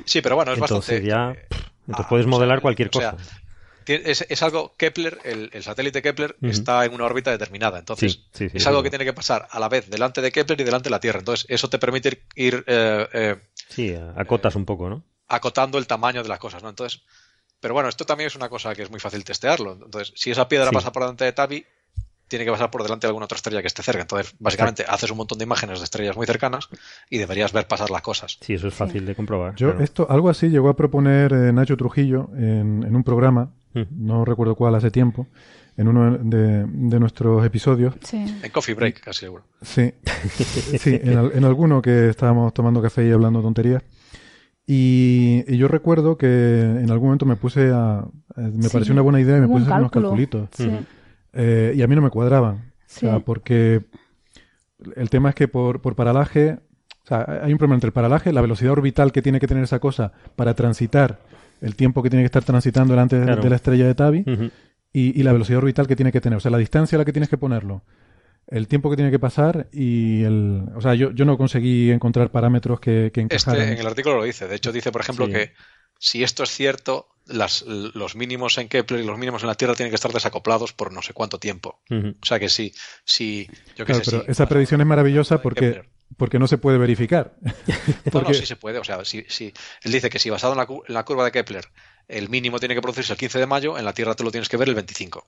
Sí, 0.05 0.21
pero 0.21 0.35
bueno, 0.35 0.51
es 0.51 0.59
Entonces 0.59 1.01
bastante. 1.01 1.07
ya... 1.07 1.31
eh, 1.31 1.47
Entonces 1.87 2.05
ah, 2.05 2.09
puedes 2.09 2.25
o 2.25 2.29
sea, 2.29 2.37
modelar 2.37 2.61
cualquier 2.61 2.89
o 2.89 2.99
sea, 2.99 3.11
cosa. 3.11 3.23
Es, 3.87 4.25
es 4.29 4.43
algo, 4.43 4.73
Kepler, 4.77 5.17
el, 5.23 5.49
el 5.53 5.63
satélite 5.63 6.01
Kepler, 6.01 6.35
está 6.41 6.85
en 6.85 6.93
una 6.93 7.05
órbita 7.05 7.31
determinada. 7.31 7.79
Entonces, 7.79 8.13
Sí, 8.13 8.25
sí, 8.33 8.49
sí, 8.49 8.57
es 8.57 8.67
algo 8.67 8.83
que 8.83 8.89
tiene 8.89 9.05
que 9.05 9.13
pasar 9.13 9.47
a 9.49 9.59
la 9.59 9.69
vez 9.69 9.89
delante 9.89 10.21
de 10.21 10.31
Kepler 10.31 10.59
y 10.61 10.63
delante 10.63 10.85
de 10.89 10.91
la 10.91 10.99
Tierra. 10.99 11.19
Entonces, 11.19 11.45
eso 11.49 11.69
te 11.69 11.79
permite 11.79 12.09
ir, 12.09 12.23
ir, 12.35 12.63
eh, 12.67 13.07
eh, 13.13 13.35
Sí, 13.69 13.95
acotas 14.15 14.55
un 14.55 14.65
poco, 14.65 14.89
¿no? 14.89 15.03
acotando 15.27 15.77
el 15.77 15.87
tamaño 15.87 16.21
de 16.23 16.29
las 16.29 16.39
cosas, 16.39 16.61
¿no? 16.61 16.67
Entonces, 16.69 17.01
pero 17.61 17.73
bueno, 17.73 17.87
esto 17.87 18.05
también 18.05 18.27
es 18.27 18.35
una 18.35 18.49
cosa 18.49 18.75
que 18.75 18.81
es 18.83 18.91
muy 18.91 18.99
fácil 18.99 19.23
testearlo. 19.23 19.73
Entonces, 19.73 20.11
si 20.15 20.31
esa 20.31 20.47
piedra 20.49 20.67
Sí. 20.69 20.75
pasa 20.75 20.91
por 20.91 21.03
delante 21.03 21.23
de 21.23 21.31
Tabi, 21.31 21.65
tiene 22.27 22.45
que 22.45 22.51
pasar 22.51 22.71
por 22.71 22.81
delante 22.83 23.07
de 23.07 23.09
alguna 23.09 23.25
otra 23.25 23.35
estrella 23.35 23.59
que 23.61 23.67
esté 23.67 23.83
cerca. 23.83 24.01
Entonces, 24.03 24.33
básicamente, 24.39 24.85
haces 24.87 25.11
un 25.11 25.17
montón 25.17 25.37
de 25.37 25.43
imágenes 25.43 25.79
de 25.79 25.83
estrellas 25.83 26.15
muy 26.15 26.25
cercanas 26.25 26.69
y 27.09 27.17
deberías 27.17 27.51
ver 27.51 27.67
pasar 27.67 27.89
las 27.91 28.01
cosas. 28.01 28.37
Sí, 28.41 28.53
eso 28.53 28.67
es 28.69 28.73
fácil 28.73 29.05
de 29.05 29.15
comprobar. 29.15 29.55
Yo, 29.55 29.69
claro. 29.71 29.83
esto, 29.83 30.07
algo 30.09 30.29
así 30.29 30.47
llegó 30.49 30.69
a 30.69 30.75
proponer 30.75 31.33
eh, 31.33 31.51
Nacho 31.53 31.75
Trujillo 31.77 32.29
en, 32.35 32.83
en 32.87 32.95
un 32.95 33.03
programa, 33.03 33.51
Ujú. 33.75 33.85
no 33.91 34.23
recuerdo 34.23 34.55
cuál, 34.55 34.75
hace 34.75 34.91
tiempo, 34.91 35.27
en 35.75 35.89
uno 35.89 36.17
de, 36.19 36.65
de 36.65 36.99
nuestros 37.01 37.45
episodios. 37.45 37.95
Sí. 38.01 38.17
En 38.41 38.49
Coffee 38.51 38.75
Break, 38.75 39.01
casi 39.01 39.19
seguro. 39.21 39.43
Sí, 39.61 39.93
sí 40.79 40.99
en, 41.03 41.17
al- 41.17 41.31
en 41.35 41.43
alguno 41.43 41.81
que 41.81 42.09
estábamos 42.09 42.53
tomando 42.53 42.81
café 42.81 43.05
y 43.07 43.11
hablando 43.11 43.41
tonterías. 43.41 43.83
Y, 44.67 45.43
y 45.47 45.57
yo 45.57 45.67
recuerdo 45.67 46.17
que 46.17 46.61
en 46.61 46.89
algún 46.91 47.07
momento 47.09 47.25
me 47.25 47.35
puse 47.35 47.71
a... 47.73 48.05
eh, 48.37 48.41
Me 48.53 48.63
Sí, 48.63 48.69
pareció 48.71 48.93
una 48.93 49.01
buena 49.01 49.19
idea 49.19 49.37
y 49.37 49.41
me 49.41 49.45
hubo 49.47 49.53
puse 49.55 49.65
un 49.65 49.71
a 49.71 49.75
hacer 49.75 49.81
unos 49.81 49.91
calculitos. 49.91 50.49
Sí. 50.53 50.69
Eh, 51.33 51.73
y 51.75 51.81
a 51.81 51.87
mí 51.87 51.95
no 51.95 52.01
me 52.01 52.09
cuadraban. 52.09 52.71
Sí. 52.85 53.05
O 53.05 53.09
sea, 53.09 53.19
porque 53.19 53.83
el 54.95 55.09
tema 55.09 55.29
es 55.29 55.35
que 55.35 55.47
por, 55.47 55.81
por 55.81 55.95
paralaje, 55.95 56.59
o 57.03 57.07
sea, 57.07 57.41
hay 57.43 57.51
un 57.51 57.57
problema 57.57 57.75
entre 57.75 57.87
el 57.87 57.93
paralaje, 57.93 58.31
la 58.31 58.41
velocidad 58.41 58.71
orbital 58.73 59.11
que 59.11 59.21
tiene 59.21 59.39
que 59.39 59.47
tener 59.47 59.63
esa 59.63 59.79
cosa 59.79 60.11
para 60.35 60.53
transitar, 60.53 61.19
el 61.61 61.75
tiempo 61.75 62.01
que 62.03 62.09
tiene 62.09 62.23
que 62.23 62.27
estar 62.27 62.43
transitando 62.43 62.93
delante 62.93 63.17
de- 63.19 63.25
Claro. 63.25 63.41
de 63.41 63.49
la 63.49 63.55
estrella 63.55 63.85
de 63.87 63.95
Tabi, 63.95 64.25
y 64.93 65.23
la 65.23 65.31
velocidad 65.33 65.59
orbital 65.59 65.87
que 65.87 65.95
tiene 65.95 66.11
que 66.11 66.19
tener, 66.21 66.37
o 66.37 66.39
sea, 66.39 66.51
la 66.51 66.57
distancia 66.57 66.97
a 66.97 66.99
la 66.99 67.05
que 67.05 67.13
tienes 67.13 67.29
que 67.29 67.37
ponerlo, 67.37 67.83
el 68.47 68.67
tiempo 68.67 68.89
que 68.89 68.95
tiene 68.97 69.11
que 69.11 69.19
pasar 69.19 69.67
y 69.71 70.23
el... 70.23 70.63
O 70.75 70.81
sea, 70.81 70.93
yo, 70.95 71.11
yo 71.11 71.25
no 71.25 71.37
conseguí 71.37 71.89
encontrar 71.91 72.31
parámetros 72.31 72.79
que, 72.79 73.11
que 73.13 73.21
encajaran. 73.21 73.61
Este 73.61 73.73
en 73.73 73.79
el 73.79 73.87
artículo 73.87 74.17
lo 74.17 74.23
dice. 74.23 74.47
De 74.47 74.55
hecho, 74.55 74.71
dice, 74.71 74.91
por 74.91 75.01
ejemplo, 75.01 75.25
Sí. 75.27 75.31
que 75.31 75.53
si 75.99 76.23
esto 76.23 76.43
es 76.43 76.49
cierto, 76.49 77.07
las, 77.27 77.61
los 77.61 78.15
mínimos 78.15 78.57
en 78.57 78.67
Kepler 78.67 79.01
y 79.01 79.05
los 79.05 79.17
mínimos 79.17 79.43
en 79.43 79.47
la 79.47 79.55
Tierra 79.55 79.75
tienen 79.75 79.91
que 79.91 79.95
estar 79.95 80.11
desacoplados 80.11 80.73
por 80.73 80.91
no 80.91 81.01
sé 81.01 81.13
cuánto 81.13 81.37
tiempo. 81.39 81.79
O 81.89 82.25
sea 82.25 82.39
que 82.39 82.49
sí, 82.49 82.73
sí, 83.05 83.47
yo 83.77 83.85
qué 83.85 83.93
Claro, 83.93 84.03
sé, 84.03 84.11
pero 84.11 84.23
sí, 84.25 84.31
esa 84.31 84.47
predicción 84.47 84.81
es 84.81 84.87
maravillosa 84.87 85.41
porque, 85.41 85.67
Kepler. 85.73 85.89
porque 86.17 86.39
no 86.39 86.47
se 86.47 86.57
puede 86.57 86.77
verificar. 86.77 87.35
No, 87.41 87.45
no, 88.05 88.11
porque- 88.11 88.33
sí 88.33 88.45
se 88.47 88.55
puede. 88.55 88.79
O 88.79 88.83
sea, 88.83 89.05
sí, 89.05 89.23
sí. 89.29 89.53
Él 89.83 89.91
dice 89.91 90.09
que 90.09 90.17
si 90.19 90.29
basado 90.31 90.53
en 90.53 90.57
la, 90.57 90.63
en 90.87 90.93
la 90.93 91.05
curva 91.05 91.23
de 91.23 91.31
Kepler 91.31 91.65
el 92.07 92.27
mínimo 92.29 92.59
tiene 92.59 92.73
que 92.75 92.81
producirse 92.81 93.13
el 93.13 93.19
15 93.19 93.39
de 93.39 93.45
mayo, 93.45 93.77
en 93.77 93.85
la 93.85 93.93
Tierra 93.93 94.15
te 94.15 94.23
lo 94.23 94.31
tienes 94.31 94.49
que 94.49 94.57
ver 94.57 94.67
el 94.67 94.75
25. 94.75 95.27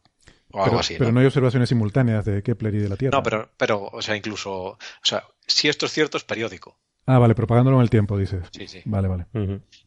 O 0.55 0.59
algo 0.59 0.71
pero, 0.71 0.79
así. 0.79 0.93
pero 0.97 1.07
¿no? 1.07 1.13
no 1.15 1.19
hay 1.19 1.25
observaciones 1.25 1.67
simultáneas 1.69 2.23
de 2.25 2.41
Kepler 2.43 2.75
y 2.75 2.79
de 2.79 2.89
la 2.89 2.95
Tierra. 2.95 3.17
No, 3.17 3.23
pero, 3.23 3.49
pero, 3.57 3.83
o 3.91 4.01
sea, 4.01 4.15
incluso, 4.15 4.51
o 4.53 4.77
sea, 5.03 5.23
si 5.47 5.67
esto 5.67 5.85
es 5.87 5.91
cierto, 5.91 6.15
es 6.17 6.23
periódico. 6.23 6.77
Ah, 7.05 7.17
vale, 7.19 7.35
propagándolo 7.35 7.77
en 7.77 7.83
el 7.83 7.89
tiempo, 7.89 8.17
dices. 8.17 8.45
Sí, 8.51 8.67
sí. 8.67 8.81
Vale, 8.85 9.07
vale. 9.09 9.25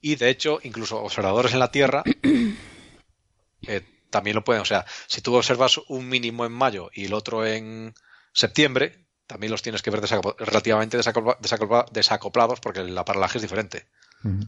Y 0.02 0.16
de 0.16 0.28
hecho, 0.28 0.58
incluso 0.64 1.00
observadores 1.02 1.52
en 1.54 1.60
la 1.60 1.70
Tierra 1.70 2.02
eh, 3.66 3.82
también 4.10 4.34
lo 4.36 4.44
pueden. 4.44 4.62
O 4.62 4.66
sea, 4.66 4.84
si 5.06 5.20
tú 5.20 5.34
observas 5.34 5.78
un 5.88 6.08
mínimo 6.08 6.44
en 6.44 6.52
mayo 6.52 6.90
y 6.94 7.06
el 7.06 7.14
otro 7.14 7.46
en 7.46 7.94
septiembre, 8.32 9.06
también 9.26 9.50
los 9.50 9.62
tienes 9.62 9.82
que 9.82 9.90
ver 9.90 10.00
relativamente 10.38 10.98
desacopla- 10.98 11.38
desacopla- 11.40 11.86
desacoplados 11.90 12.60
porque 12.60 12.82
la 12.84 13.04
paralaje 13.04 13.38
es 13.38 13.42
diferente. 13.42 13.86
Ujú. 14.24 14.40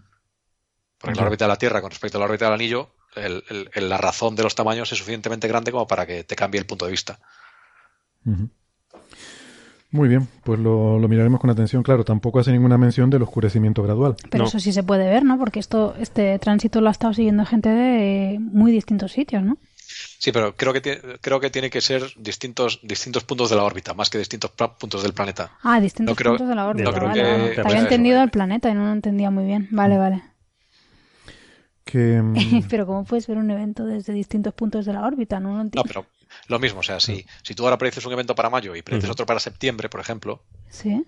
Porque 0.99 1.15
Ya. 1.16 1.23
la 1.23 1.27
órbita 1.28 1.45
de 1.45 1.49
la 1.49 1.57
Tierra 1.57 1.81
con 1.81 1.90
respecto 1.90 2.19
a 2.19 2.20
la 2.20 2.27
órbita 2.27 2.47
del 2.47 2.55
anillo, 2.55 2.95
el- 3.16 3.44
la 3.89 3.98
razón 3.98 4.36
de 4.36 4.43
los 4.43 4.55
tamaños 4.55 4.90
es 4.93 4.98
suficientemente 4.98 5.48
grande 5.48 5.72
como 5.72 5.86
para 5.86 6.06
que 6.06 6.24
te 6.24 6.36
cambie 6.36 6.59
el 6.60 6.66
punto 6.66 6.85
de 6.86 6.90
vista. 6.93 7.18
Muy 9.90 10.06
bien, 10.09 10.28
pues 10.44 10.60
lo, 10.60 10.98
lo 10.98 11.09
miraremos 11.09 11.40
con 11.40 11.48
atención. 11.48 11.82
Claro, 11.82 12.05
tampoco 12.05 12.40
hace 12.40 12.52
ninguna 12.52 12.76
mención 12.76 13.09
del 13.09 13.22
oscurecimiento 13.22 13.82
gradual. 13.82 14.16
Pero 14.30 14.44
No. 14.44 14.48
eso 14.48 14.60
sí 14.60 14.70
se 14.72 14.82
puede 14.82 15.09
ver, 15.09 15.24
¿no? 15.24 15.39
Porque 15.39 15.60
esto, 15.60 15.94
este 15.98 16.39
tránsito 16.39 16.82
lo 16.82 16.89
ha 16.89 16.93
estado 16.93 17.14
siguiendo 17.14 17.47
gente 17.47 17.70
de 17.70 18.39
muy 18.39 18.70
distintos 18.70 19.12
sitios, 19.12 19.43
¿no? 19.43 19.56
Sí, 20.18 20.30
pero 20.30 20.55
creo 20.55 20.74
que, 20.74 20.82
tiene, 20.82 21.01
creo 21.22 21.40
que 21.40 21.48
tiene 21.48 21.70
que 21.70 21.80
ser 21.80 22.02
distintos, 22.18 22.80
distintos 22.82 23.24
puntos 23.24 23.48
de 23.48 23.56
la 23.56 23.62
órbita, 23.64 23.94
más 23.94 24.10
que 24.10 24.18
distintos 24.18 24.51
puntos 24.78 25.02
del 25.02 25.14
planeta. 25.14 25.52
Ah, 25.62 25.80
distintos 25.80 26.12
No 26.12 26.16
creo- 26.16 26.32
puntos 26.32 26.48
de 26.51 26.55
la 26.55 26.66
órbita. 26.66 26.90
no 26.90 26.94
creo 26.94 27.09
vale, 27.09 27.22
que- 27.22 27.26
vale. 27.30 27.43
que 27.44 27.48
Te 27.48 27.55
pueda 27.62 27.68
había 27.68 27.80
entendido 27.80 28.16
eso, 28.16 28.24
el 28.24 28.30
planeta 28.30 28.68
y 28.68 28.74
no 28.74 28.85
lo 28.85 28.93
entendía 28.93 29.30
muy 29.30 29.47
bien. 29.47 29.68
Vale, 29.70 29.97
vale. 29.97 30.22
Que, 31.90 32.20
mm, 32.23 32.65
Pero 32.69 32.86
¿cómo 32.86 33.05
puedes 33.05 33.27
ver 33.27 33.39
un 33.39 33.51
evento 33.51 33.85
desde 33.86 34.12
distintos 34.12 34.52
puntos 34.52 34.85
de 34.85 34.93
la 34.93 35.06
órbita? 35.06 35.40
No 35.40 35.48
lo 35.51 35.55
No, 35.56 35.60
entiendo. 35.62 35.85
pero 35.89 36.06
lo 36.48 36.59
mismo, 36.59 36.81
o 36.81 36.82
sea, 36.82 37.01
si, 37.01 37.24
si 37.43 37.55
tú 37.55 37.65
ahora 37.65 37.78
predices 37.78 38.05
un 38.05 38.12
evento 38.12 38.35
para 38.35 38.51
mayo 38.51 38.77
y 38.77 38.82
predices 38.82 39.09
otro 39.10 39.24
para 39.24 39.40
septiembre, 39.40 39.89
por 39.89 40.01
ejemplo, 40.01 40.43
Sí. 40.69 41.02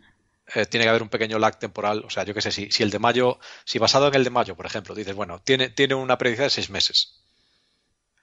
eh, 0.54 0.64
tiene 0.66 0.84
que 0.84 0.88
haber 0.90 1.02
un 1.02 1.10
pequeño 1.10 1.38
lag 1.38 1.58
temporal. 1.58 2.02
O 2.06 2.10
sea, 2.10 2.24
yo 2.24 2.32
qué 2.32 2.40
sé, 2.40 2.50
si, 2.50 2.70
si 2.70 2.82
el 2.82 2.90
de 2.90 2.98
mayo, 2.98 3.38
si 3.64 3.78
basado 3.78 4.08
en 4.08 4.14
el 4.14 4.24
de 4.24 4.30
mayo, 4.30 4.56
por 4.56 4.64
ejemplo, 4.66 4.94
dices, 4.94 5.14
bueno, 5.14 5.40
tiene, 5.40 5.68
tiene 5.68 5.94
una 5.94 6.16
predicción 6.16 6.46
de 6.46 6.50
seis 6.50 6.70
meses. 6.70 7.20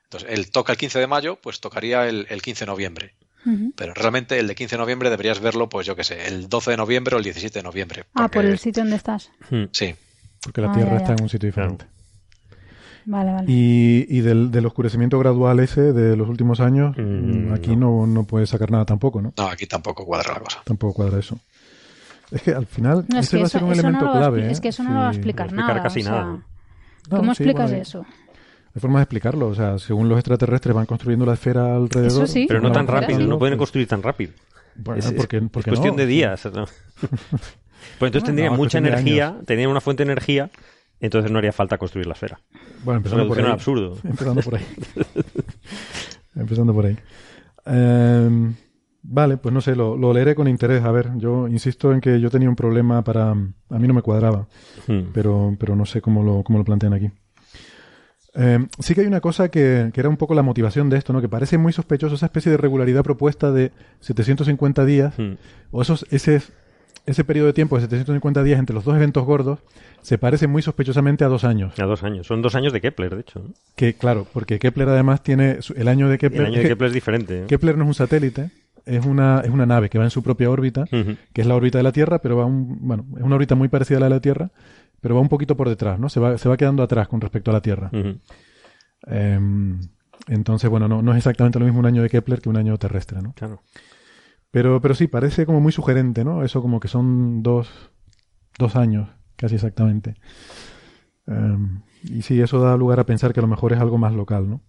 Entonces, 0.06 0.30
él 0.32 0.50
toca 0.52 0.72
el 0.72 0.78
15 0.78 1.00
de 1.00 1.08
mayo, 1.08 1.40
pues 1.42 1.60
tocaría 1.60 2.08
el, 2.08 2.26
el 2.30 2.42
15 2.42 2.66
de 2.66 2.72
noviembre. 2.72 3.14
Pero 3.78 3.94
realmente 3.94 4.38
el 4.40 4.48
de 4.48 4.56
15 4.56 4.76
de 4.76 4.80
noviembre 4.80 5.10
deberías 5.10 5.40
verlo, 5.40 5.70
pues 5.70 5.88
yo 5.88 5.96
qué 5.96 6.04
sé, 6.04 6.28
el 6.28 6.50
12 6.50 6.72
de 6.72 6.78
noviembre 6.78 7.16
o 7.16 7.18
el 7.18 7.24
17 7.24 7.60
de 7.60 7.64
noviembre. 7.64 8.04
Ah, 8.14 8.28
por 8.28 8.44
el 8.44 8.60
sitio 8.60 8.84
donde 8.84 8.98
estás. 8.98 9.32
Hmm. 9.50 9.66
Sí. 9.72 9.96
porque 10.42 10.60
la 10.60 10.70
Ah, 10.72 10.74
Tierra 10.76 10.92
ya, 10.92 10.98
está 10.98 11.14
en 11.14 11.22
un 11.24 11.30
sitio 11.30 11.48
diferente. 11.48 11.86
Vale, 13.10 13.32
vale. 13.32 13.46
Y, 13.48 14.06
y 14.10 14.20
del, 14.20 14.52
del 14.52 14.66
oscurecimiento 14.66 15.18
gradual 15.18 15.62
ese 15.62 15.94
de 15.94 16.18
los 16.18 16.28
últimos 16.28 16.60
años, 16.60 16.94
Mm, 16.98 17.54
aquí 17.54 17.76
no. 17.78 18.06
No, 18.06 18.26
puedes 18.26 18.50
sacar 18.50 18.70
nada 18.70 18.84
tampoco, 18.86 19.22
¿no? 19.22 19.34
No, 19.38 19.48
aquí 19.48 19.66
tampoco 19.66 20.06
cuadra 20.06 20.34
la 20.34 20.40
cosa. 20.42 20.60
Tampoco 20.66 20.94
cuadra 20.94 21.20
eso. 21.20 21.40
Es 22.32 22.42
que 22.42 22.52
al 22.52 22.66
final 22.66 23.06
No, 23.08 23.20
es 23.20 23.28
ese 23.28 23.38
que 23.38 23.42
va 23.42 23.44
a 23.46 23.48
eso, 23.48 23.58
ser 23.60 23.64
un 23.64 23.70
no 23.70 23.74
elemento 23.76 24.10
a 24.10 24.12
clave. 24.12 24.48
¿eh? 24.48 24.52
es 24.52 24.60
que 24.60 24.68
eso 24.68 24.84
no 24.84 24.90
lo 24.94 25.00
va 25.00 25.10
a 25.10 25.14
Sí. 25.14 25.18
explicar 25.20 25.54
no 25.54 25.62
explicar 25.62 25.76
nada. 25.76 25.84
casi 25.84 26.00
o 26.02 26.04
sea, 26.04 26.12
nada. 26.12 26.26
No, 27.10 27.18
¿Cómo 27.18 27.24
sí, 27.34 27.44
explicas 27.44 27.70
bueno, 27.70 27.82
eso? 27.82 28.06
Hay 28.76 28.82
formas 28.82 29.00
de 29.00 29.04
explicarlo. 29.04 29.48
O 29.48 29.56
sea, 29.56 29.80
según 29.80 30.10
los 30.10 30.18
extraterrestres 30.20 30.76
van 30.76 30.86
construyendo 30.86 31.26
la 31.26 31.34
esfera 31.36 31.78
alrededor. 31.78 32.08
Eso 32.24 32.28
sí. 32.28 32.46
Pero 32.46 32.60
no 32.60 32.74
tan 32.74 32.86
rápido, 32.88 33.20
sí. 33.20 33.26
no 33.28 33.40
pueden 33.40 33.58
construir 33.58 33.88
tan 33.88 34.04
rápido. 34.04 34.34
Bueno, 34.76 35.00
es, 35.00 35.12
porque, 35.14 35.38
es 35.38 35.44
porque 35.50 35.72
cuestión 35.72 35.96
no. 35.96 36.02
de 36.02 36.06
días. 36.06 36.44
¿no? 36.54 36.66
pues 38.00 38.10
entonces 38.10 38.24
tendrían 38.26 38.50
no, 38.50 38.56
es 38.56 38.58
mucha 38.60 38.80
cuestión 38.80 38.86
energía, 38.88 39.28
años. 39.30 39.46
tenían 39.46 39.70
una 39.70 39.80
fuente 39.82 40.04
de 40.04 40.12
energía, 40.12 40.50
entonces 41.00 41.32
no 41.32 41.38
haría 41.38 41.52
falta 41.52 41.78
construir 41.78 42.08
la 42.08 42.14
esfera. 42.14 42.40
Bueno, 42.84 42.98
empezando 42.98 43.28
por 43.28 43.38
ahí. 43.40 43.46
absurdo. 43.46 43.98
Empezando 44.04 44.42
por 44.42 44.56
ahí. 44.56 44.66
empezando 46.36 46.74
por 46.74 46.86
ahí. 46.86 46.98
Em, 47.66 48.54
vale, 49.04 49.38
pues 49.38 49.54
no 49.54 49.62
sé, 49.62 49.76
lo, 49.76 49.98
lo 49.98 50.14
leeré 50.14 50.36
con 50.36 50.48
interés. 50.48 50.84
A 50.84 50.92
ver, 50.92 51.10
yo 51.18 51.48
insisto 51.48 51.92
en 51.94 52.02
que 52.02 52.20
yo 52.20 52.30
tenía 52.30 52.50
un 52.50 52.56
problema 52.56 53.04
para... 53.04 53.32
A 53.32 53.36
mí 53.80 53.88
no 53.88 53.94
me 53.94 54.02
cuadraba, 54.02 54.48
Hmm. 54.88 55.10
pero, 55.14 55.56
pero 55.60 55.76
no 55.76 55.86
sé 55.86 56.02
cómo 56.02 56.24
lo, 56.24 56.44
cómo 56.44 56.60
lo 56.60 56.66
plantean 56.66 56.94
aquí. 56.94 57.12
Em, 58.36 58.68
sí 58.80 58.94
que 58.94 59.02
hay 59.02 59.08
una 59.08 59.20
cosa 59.22 59.50
que, 59.50 59.90
que 59.94 60.00
era 60.00 60.10
un 60.10 60.18
poco 60.18 60.36
la 60.36 60.44
motivación 60.44 60.90
de 60.90 60.98
esto, 60.98 61.12
¿no? 61.12 61.22
Que 61.22 61.28
parece 61.30 61.58
muy 61.58 61.74
sospechoso 61.74 62.16
esa 62.16 62.28
especie 62.28 62.52
de 62.52 62.58
regularidad 62.58 63.04
propuesta 63.04 63.52
de 63.52 63.72
750 64.02 64.86
días 64.86 65.18
Hmm. 65.18 65.34
o 65.72 65.82
esos, 65.82 66.06
ese, 66.12 66.42
ese 67.08 67.24
periodo 67.24 67.48
de 67.48 67.54
tiempo 67.54 67.78
de 67.78 67.84
750 67.84 68.44
días 68.44 68.60
entre 68.60 68.74
los 68.74 68.84
dos 68.84 68.96
eventos 68.96 69.26
gordos 69.26 69.60
se 70.02 70.18
parece 70.18 70.46
muy 70.46 70.62
sospechosamente 70.62 71.24
a 71.24 71.30
dos 71.30 71.46
años. 71.46 71.80
A 71.80 71.86
dos 71.86 72.04
años. 72.04 72.28
Son 72.28 72.42
dos 72.42 72.54
años 72.54 72.74
de 72.74 72.82
Kepler, 72.82 73.16
de 73.16 73.22
hecho. 73.22 73.46
Que 73.76 73.94
claro, 73.94 74.28
porque 74.34 74.60
Kepler 74.60 74.90
además 74.90 75.24
tiene 75.24 75.60
el 75.76 75.88
año 75.88 76.10
de 76.10 76.18
Kepler. 76.18 76.42
El 76.42 76.48
año 76.48 76.62
de 76.62 76.68
Kepler 76.68 76.90
es 76.90 76.94
diferente. 76.94 77.42
¿no? 77.42 77.48
Kepler 77.48 77.78
no 77.78 77.86
es 77.86 77.88
un 77.88 77.94
satélite, 77.94 78.52
es 78.86 79.06
una, 79.06 79.40
es 79.40 79.50
una 79.50 79.66
nave 79.66 79.90
que 79.90 79.98
va 79.98 80.04
en 80.04 80.10
su 80.10 80.22
propia 80.22 80.50
órbita, 80.50 80.84
que 80.86 81.42
es 81.42 81.48
la 81.48 81.56
órbita 81.56 81.78
de 81.78 81.84
la 81.86 81.94
Tierra, 81.94 82.20
pero 82.20 82.36
va 82.36 82.46
un, 82.46 82.78
bueno, 82.86 83.06
es 83.16 83.24
una 83.24 83.36
órbita 83.36 83.56
muy 83.56 83.70
parecida 83.70 83.98
a 83.98 84.02
la 84.02 84.06
de 84.08 84.16
la 84.16 84.22
Tierra, 84.22 84.52
pero 85.00 85.16
va 85.16 85.22
un 85.22 85.30
poquito 85.30 85.56
por 85.56 85.70
detrás, 85.70 86.00
¿no? 86.00 86.10
Se 86.10 86.20
va, 86.20 86.38
se 86.38 86.50
va 86.50 86.58
quedando 86.58 86.84
atrás 86.84 87.08
con 87.08 87.22
respecto 87.22 87.52
a 87.52 87.54
la 87.54 87.62
Tierra. 87.62 87.90
Em, 89.06 89.80
entonces, 90.28 90.70
bueno, 90.70 90.90
no, 90.90 91.02
no 91.02 91.12
es 91.12 91.18
exactamente 91.18 91.58
lo 91.58 91.66
mismo 91.66 91.80
un 91.80 91.86
año 91.86 92.02
de 92.02 92.10
Kepler 92.10 92.42
que 92.42 92.50
un 92.50 92.58
año 92.58 92.78
terrestre, 92.78 93.22
¿no? 93.22 93.32
Claro. 93.34 93.62
Pero, 94.58 94.82
pero 94.82 94.96
sí, 94.96 95.06
parece 95.08 95.46
como 95.46 95.60
muy 95.62 95.72
sugerente, 95.72 96.24
¿no? 96.26 96.44
Eso 96.44 96.64
como 96.64 96.80
que 96.80 96.88
son 96.88 97.44
dos, 97.44 97.70
dos 98.58 98.76
años, 98.76 99.08
casi 99.36 99.54
exactamente. 99.54 100.16
Em, 101.28 101.82
y 102.04 102.24
sí, 102.24 102.42
eso 102.42 102.60
da 102.60 102.76
lugar 102.76 103.00
a 103.00 103.06
pensar 103.06 103.34
que 103.34 103.40
a 103.40 103.44
lo 103.44 103.48
mejor 103.48 103.74
es 103.74 103.80
algo 103.80 104.00
más 104.00 104.14
local, 104.14 104.50
¿no? 104.50 104.62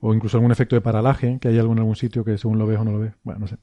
O 0.00 0.14
incluso 0.14 0.38
algún 0.38 0.50
efecto 0.50 0.76
de 0.76 0.80
paralaje, 0.80 1.36
que 1.42 1.48
hay 1.48 1.58
algo 1.58 1.72
en 1.74 1.80
algún 1.80 1.94
sitio 1.94 2.24
que 2.24 2.38
según 2.38 2.58
lo 2.58 2.66
ves 2.66 2.78
o 2.78 2.84
no 2.84 2.92
lo 2.92 3.00
ves. 3.00 3.12
Bueno, 3.22 3.40
no 3.40 3.48
sé. 3.48 3.58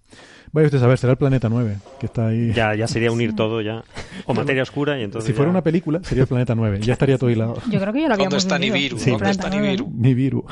Vaya 0.52 0.66
usted 0.68 0.78
a 0.78 0.82
saber, 0.82 1.00
será 1.00 1.14
el 1.14 1.18
planeta 1.18 1.50
9, 1.50 1.78
que 2.00 2.06
está 2.06 2.28
ahí. 2.28 2.54
Ya, 2.54 2.76
ya 2.76 2.88
sería 2.94 3.12
unir 3.12 3.36
todo 3.36 3.60
ya. 3.62 3.84
O 4.28 4.36
materia 4.36 4.62
oscura 4.62 5.00
y 5.00 5.04
entonces. 5.04 5.26
si 5.30 5.34
fuera 5.34 5.48
ya- 5.48 5.54
una 5.54 5.64
película, 5.64 6.00
sería 6.04 6.26
el 6.26 6.28
planeta 6.28 6.54
9. 6.54 6.80
Ya 6.82 6.94
estaría 6.94 7.18
todo 7.18 7.32
hilado. 7.32 7.56
Yo 7.72 7.80
creo 7.82 7.92
que 7.92 8.02
ya 8.04 8.08
lo 8.08 8.14
habíamos 8.14 8.46
¿Dónde 8.48 8.68
está. 8.68 8.78
Nibiru? 8.78 9.00
Sí. 9.00 9.10
¿Dónde 9.10 9.32
está 9.32 9.50
Nibiru? 9.50 9.88
¿no? 9.90 9.94
Nibiru. 9.98 10.46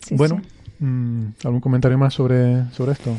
Sí, 0.00 0.16
bueno, 0.16 0.40
sí. 0.42 0.57
Mm, 0.78 1.26
¿algún 1.44 1.60
comentario 1.60 1.98
más 1.98 2.14
sobre, 2.14 2.70
sobre 2.72 2.92
esto? 2.92 3.18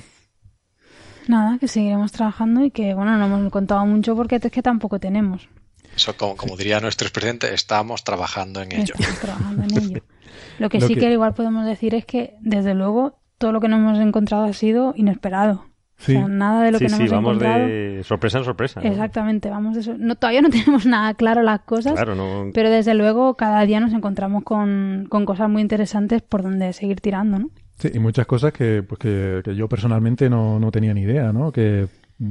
Nada, 1.27 1.57
que 1.59 1.67
seguiremos 1.67 2.11
trabajando 2.11 2.63
y 2.65 2.71
que, 2.71 2.93
bueno, 2.95 3.17
no 3.17 3.25
hemos 3.25 3.51
contado 3.51 3.85
mucho 3.85 4.15
porque 4.15 4.37
es 4.37 4.51
que 4.51 4.61
tampoco 4.63 4.99
tenemos. 4.99 5.47
Eso, 5.95 6.15
como, 6.17 6.35
como 6.35 6.55
diría 6.57 6.79
nuestro 6.79 7.05
expresidente, 7.07 7.53
estamos 7.53 8.03
trabajando 8.03 8.61
en 8.61 8.71
ello. 8.71 8.93
Estamos 8.97 9.19
trabajando 9.19 9.63
en 9.63 9.77
ello. 9.77 10.03
Lo 10.59 10.69
que 10.69 10.79
Lo 10.79 10.87
sí 10.87 10.95
que- 10.95 11.01
que... 11.01 11.11
igual 11.11 11.33
podemos 11.33 11.65
decir 11.65 11.93
es 11.95 12.05
que, 12.05 12.35
desde 12.41 12.73
luego, 12.73 13.19
todo 13.37 13.51
lo 13.51 13.61
que 13.61 13.67
nos 13.67 13.79
hemos 13.79 13.99
encontrado 13.99 14.43
ha 14.45 14.53
sido 14.53 14.93
inesperado. 14.95 15.65
Sí. 15.99 16.15
O 16.15 16.19
sea, 16.19 16.27
nada 16.27 16.63
de 16.63 16.71
lo 16.71 16.77
Sí, 16.79 16.85
que 16.85 16.89
nos 16.91 16.97
sí, 16.97 17.03
hemos 17.03 17.11
vamos 17.13 17.29
encontrado. 17.35 17.67
de 17.67 18.01
sorpresa 18.03 18.37
en 18.39 18.43
sorpresa. 18.45 18.81
¿no? 18.81 18.89
Exactamente, 18.89 19.49
vamos 19.49 19.75
de 19.75 19.81
eso. 19.81 19.95
No, 19.97 20.15
todavía 20.15 20.41
no 20.41 20.49
tenemos 20.49 20.85
nada 20.85 21.13
claro 21.13 21.41
las 21.43 21.59
cosas, 21.61 21.93
Claro, 21.93 22.15
no. 22.15 22.49
pero 22.53 22.69
desde 22.69 22.93
luego 22.93 23.35
cada 23.35 23.61
día 23.65 23.79
nos 23.79 23.93
encontramos 23.93 24.43
con, 24.43 25.05
con 25.09 25.25
cosas 25.25 25.49
muy 25.49 25.61
interesantes 25.61 26.21
por 26.21 26.41
donde 26.41 26.73
seguir 26.73 27.01
tirando, 27.01 27.37
¿no? 27.39 27.49
Sí, 27.77 27.89
y 27.93 27.99
muchas 27.99 28.25
cosas 28.25 28.51
que, 28.53 28.81
pues 28.83 28.97
que, 28.99 29.41
que 29.43 29.55
yo 29.55 29.67
personalmente 29.69 30.29
no, 30.29 30.59
no 30.59 30.71
tenía 30.71 30.93
ni 30.93 31.01
idea, 31.01 31.31
¿no? 31.31 31.51
Que, 31.51 31.87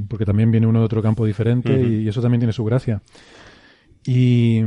porque 0.07 0.25
también 0.25 0.51
viene 0.51 0.67
uno 0.67 0.79
de 0.79 0.85
otro 0.85 1.01
campo 1.01 1.25
diferente 1.25 1.79
y 1.81 2.07
eso 2.07 2.21
también 2.21 2.39
tiene 2.41 2.53
su 2.53 2.63
gracia. 2.65 3.01
Y 4.05 4.61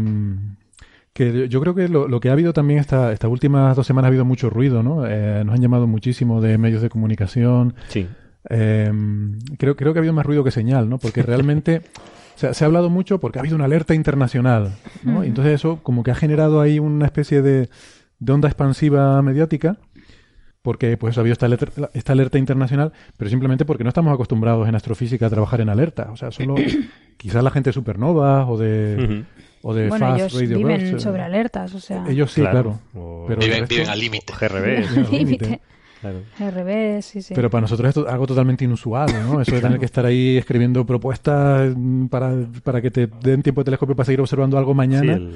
que 1.13 1.49
yo 1.49 1.61
creo 1.61 1.75
que 1.75 1.89
lo, 1.89 2.09
lo 2.09 2.21
que 2.21 2.29
ha 2.31 2.33
habido 2.33 2.53
también 2.53 2.79
esta, 2.81 3.13
estas 3.13 3.31
últimas 3.31 3.77
dos 3.77 3.87
semanas 3.87 4.07
ha 4.07 4.09
habido 4.09 4.25
mucho 4.25 4.49
ruido, 4.51 4.83
¿no? 4.83 5.07
Eh, 5.07 5.43
nos 5.45 5.55
han 5.55 5.61
llamado 5.61 5.87
muchísimo 5.87 6.41
de 6.41 6.57
medios 6.59 6.83
de 6.83 6.89
comunicación. 6.89 7.75
Sí. 7.89 8.09
Eh, 8.51 8.91
creo, 9.59 9.77
creo 9.77 9.93
que 9.93 9.99
ha 9.99 10.01
habido 10.01 10.15
más 10.15 10.27
ruido 10.27 10.45
que 10.45 10.51
señal, 10.51 10.89
¿no? 10.89 10.99
Porque 10.99 11.23
realmente 11.23 11.83
se, 12.35 12.49
ha- 12.49 12.55
se 12.55 12.65
ha 12.65 12.67
hablado 12.67 12.91
mucho 12.91 13.19
porque 13.21 13.39
ha 13.39 13.43
habido 13.43 13.57
una 13.57 13.67
alerta 13.67 13.95
internacional, 13.95 14.73
¿no? 15.05 15.25
Y 15.25 15.29
entonces 15.29 15.55
eso 15.55 15.79
como 15.83 16.03
que 16.03 16.11
ha 16.11 16.15
generado 16.15 16.61
ahí 16.61 16.79
una 16.79 17.05
especie 17.07 17.41
de, 17.43 17.69
de 18.19 18.33
onda 18.33 18.49
expansiva 18.49 19.21
mediática 19.23 19.77
porque 20.63 20.97
pues 20.97 21.17
ha 21.19 21.23
habido 21.23 21.33
esta 21.33 21.47
alerta, 21.47 21.91
esta 21.93 22.13
alerta 22.13 22.39
internacional, 22.39 22.93
pero 23.17 23.29
simplemente 23.29 23.65
porque 23.65 23.83
no 23.83 23.89
estamos 23.89 24.15
acostumbrados 24.15 24.69
en 24.69 24.77
astrofísica 24.77 25.27
a 25.27 25.31
trabajar 25.31 25.61
en 25.61 25.69
alerta. 25.69 26.11
O 26.13 26.17
sea, 26.17 26.31
solo 26.31 26.55
quizás 27.17 27.43
la 27.43 27.51
gente 27.51 27.71
de 27.71 27.75
supernovas 27.75 28.47
o 28.49 28.57
de, 28.57 28.97
Ujú. 29.05 29.69
o 29.69 29.75
de 29.75 29.89
bueno, 29.89 30.07
Fast 30.07 30.19
ellos 30.21 30.35
Radio 30.35 30.57
viven 30.59 30.79
Bursts, 30.79 30.97
eh, 30.97 31.01
sobre 31.01 31.23
alertas, 31.23 31.75
o 31.75 31.81
sea, 31.81 32.05
Ellos 32.09 32.31
sí, 32.33 32.43
claro. 32.43 32.79
O- 32.95 33.25
Pero 33.27 33.41
Viven, 33.41 33.63
resto- 33.65 33.69
viven 33.71 33.89
al 33.89 33.99
límite. 33.99 34.33
GRB. 34.39 35.61
Claro. 36.03 36.19
al 36.41 36.53
revés, 36.53 37.07
sí, 37.07 37.23
sí. 37.23 37.33
Pero 37.35 37.49
para 37.49 37.63
nosotros 37.63 37.89
esto 37.89 38.07
es 38.07 38.13
algo 38.13 38.27
totalmente 38.27 38.65
inusual, 38.65 39.09
¿no? 39.25 39.41
Eso 39.41 39.55
de 39.55 39.61
tener 39.63 39.79
que 39.79 39.87
estar 39.87 40.05
ahí 40.05 40.37
escribiendo 40.37 40.85
propuestas 40.85 41.73
mm, 41.75 42.07
para, 42.09 42.35
para 42.63 42.83
que 42.83 42.91
te 42.91 43.07
den 43.07 43.43
tiempo 43.43 43.63
de 43.63 43.67
telescopio 43.67 43.97
para 43.97 44.05
seguir 44.05 44.21
observando 44.21 44.59
algo 44.59 44.73
Sí, 44.73 44.77
mañana 44.77 45.15
el, 45.15 45.33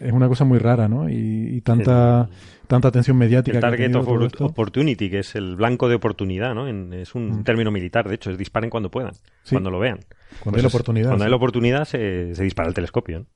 es 0.00 0.12
una 0.12 0.28
cosa 0.28 0.44
muy 0.44 0.58
rara, 0.58 0.88
¿no? 0.88 1.10
Y, 1.10 1.56
y 1.56 1.60
tanta, 1.60 2.30
tanta 2.68 2.88
atención 2.88 3.16
mediática. 3.18 3.58
el 3.58 3.60
Target 3.60 3.96
of. 3.96 4.08
Opportunity, 4.40 5.10
que 5.10 5.18
es 5.18 5.34
el 5.34 5.56
blanco 5.56 5.88
de 5.88 5.96
oportunidad, 5.96 6.54
¿no? 6.54 6.68
En- 6.68 6.92
es 6.92 7.14
un 7.16 7.40
Mm. 7.40 7.44
término 7.44 7.70
militar, 7.72 8.08
de 8.08 8.14
hecho, 8.14 8.30
es 8.30 8.38
disparen 8.38 8.70
cuando 8.70 8.90
puedan, 8.90 9.12
Sí. 9.42 9.50
cuando 9.56 9.70
lo 9.72 9.80
vean. 9.80 9.98
Cuando 10.40 10.42
Pues 10.44 10.54
hay 10.56 10.62
la 10.62 10.68
es- 10.68 10.74
oportunidad. 10.74 11.08
Cuando 11.08 11.24
hay 11.24 11.30
la 11.30 11.36
oportunidad 11.36 11.84
se, 11.84 12.34
se 12.34 12.44
dispara 12.44 12.68
el 12.68 12.74
telescopio, 12.74 13.18
¿no? 13.20 13.26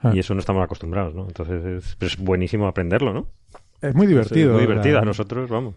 Ah. 0.00 0.12
Y 0.14 0.18
eso 0.18 0.34
no 0.34 0.40
estamos 0.40 0.62
acostumbrados, 0.64 1.14
¿no? 1.14 1.26
Entonces 1.26 1.64
es, 1.64 1.96
pero 1.96 2.08
es 2.08 2.18
buenísimo 2.18 2.66
aprenderlo, 2.66 3.12
¿no? 3.14 3.28
Es 3.80 3.94
muy 3.94 4.06
divertido. 4.06 4.50
Es 4.50 4.54
muy 4.54 4.64
o 4.64 4.66
sea, 4.66 4.66
divertido. 4.66 4.98
A 4.98 5.04
nosotros, 5.04 5.48
vamos. 5.48 5.74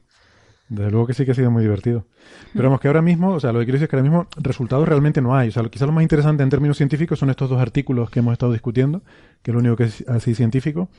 Desde 0.70 0.90
luego 0.90 1.06
que 1.06 1.14
sí 1.14 1.26
que 1.26 1.32
ha 1.32 1.36
sido 1.36 1.52
muy 1.52 1.64
divertido. 1.64 2.06
Pero 2.54 2.70
vamos, 2.70 2.80
que 2.80 2.88
ahora 2.88 3.02
mismo, 3.02 3.34
o 3.34 3.40
sea, 3.42 3.52
lo 3.52 3.60
que 3.60 3.66
quiero 3.66 3.76
decir 3.76 3.86
es 3.86 3.90
que 3.90 3.96
ahora 3.98 4.10
mismo 4.10 4.28
resultados 4.38 4.88
realmente 4.88 5.22
no 5.22 5.36
hay. 5.36 5.50
O 5.50 5.52
sea, 5.52 5.64
quizá 5.64 5.86
lo 5.86 5.92
más 5.92 6.02
interesante 6.02 6.44
en 6.44 6.50
términos 6.50 6.78
científicos 6.78 7.20
son 7.20 7.30
estos 7.30 7.50
dos 7.50 7.60
artículos 7.60 8.10
que 8.10 8.20
hemos 8.20 8.32
estado 8.32 8.54
discutiendo, 8.54 9.02
que 9.42 9.52
es 9.52 9.54
lo 9.54 9.60
único 9.60 9.76
que 9.76 9.84
es 9.84 10.06
así 10.08 10.34
científico. 10.34 10.90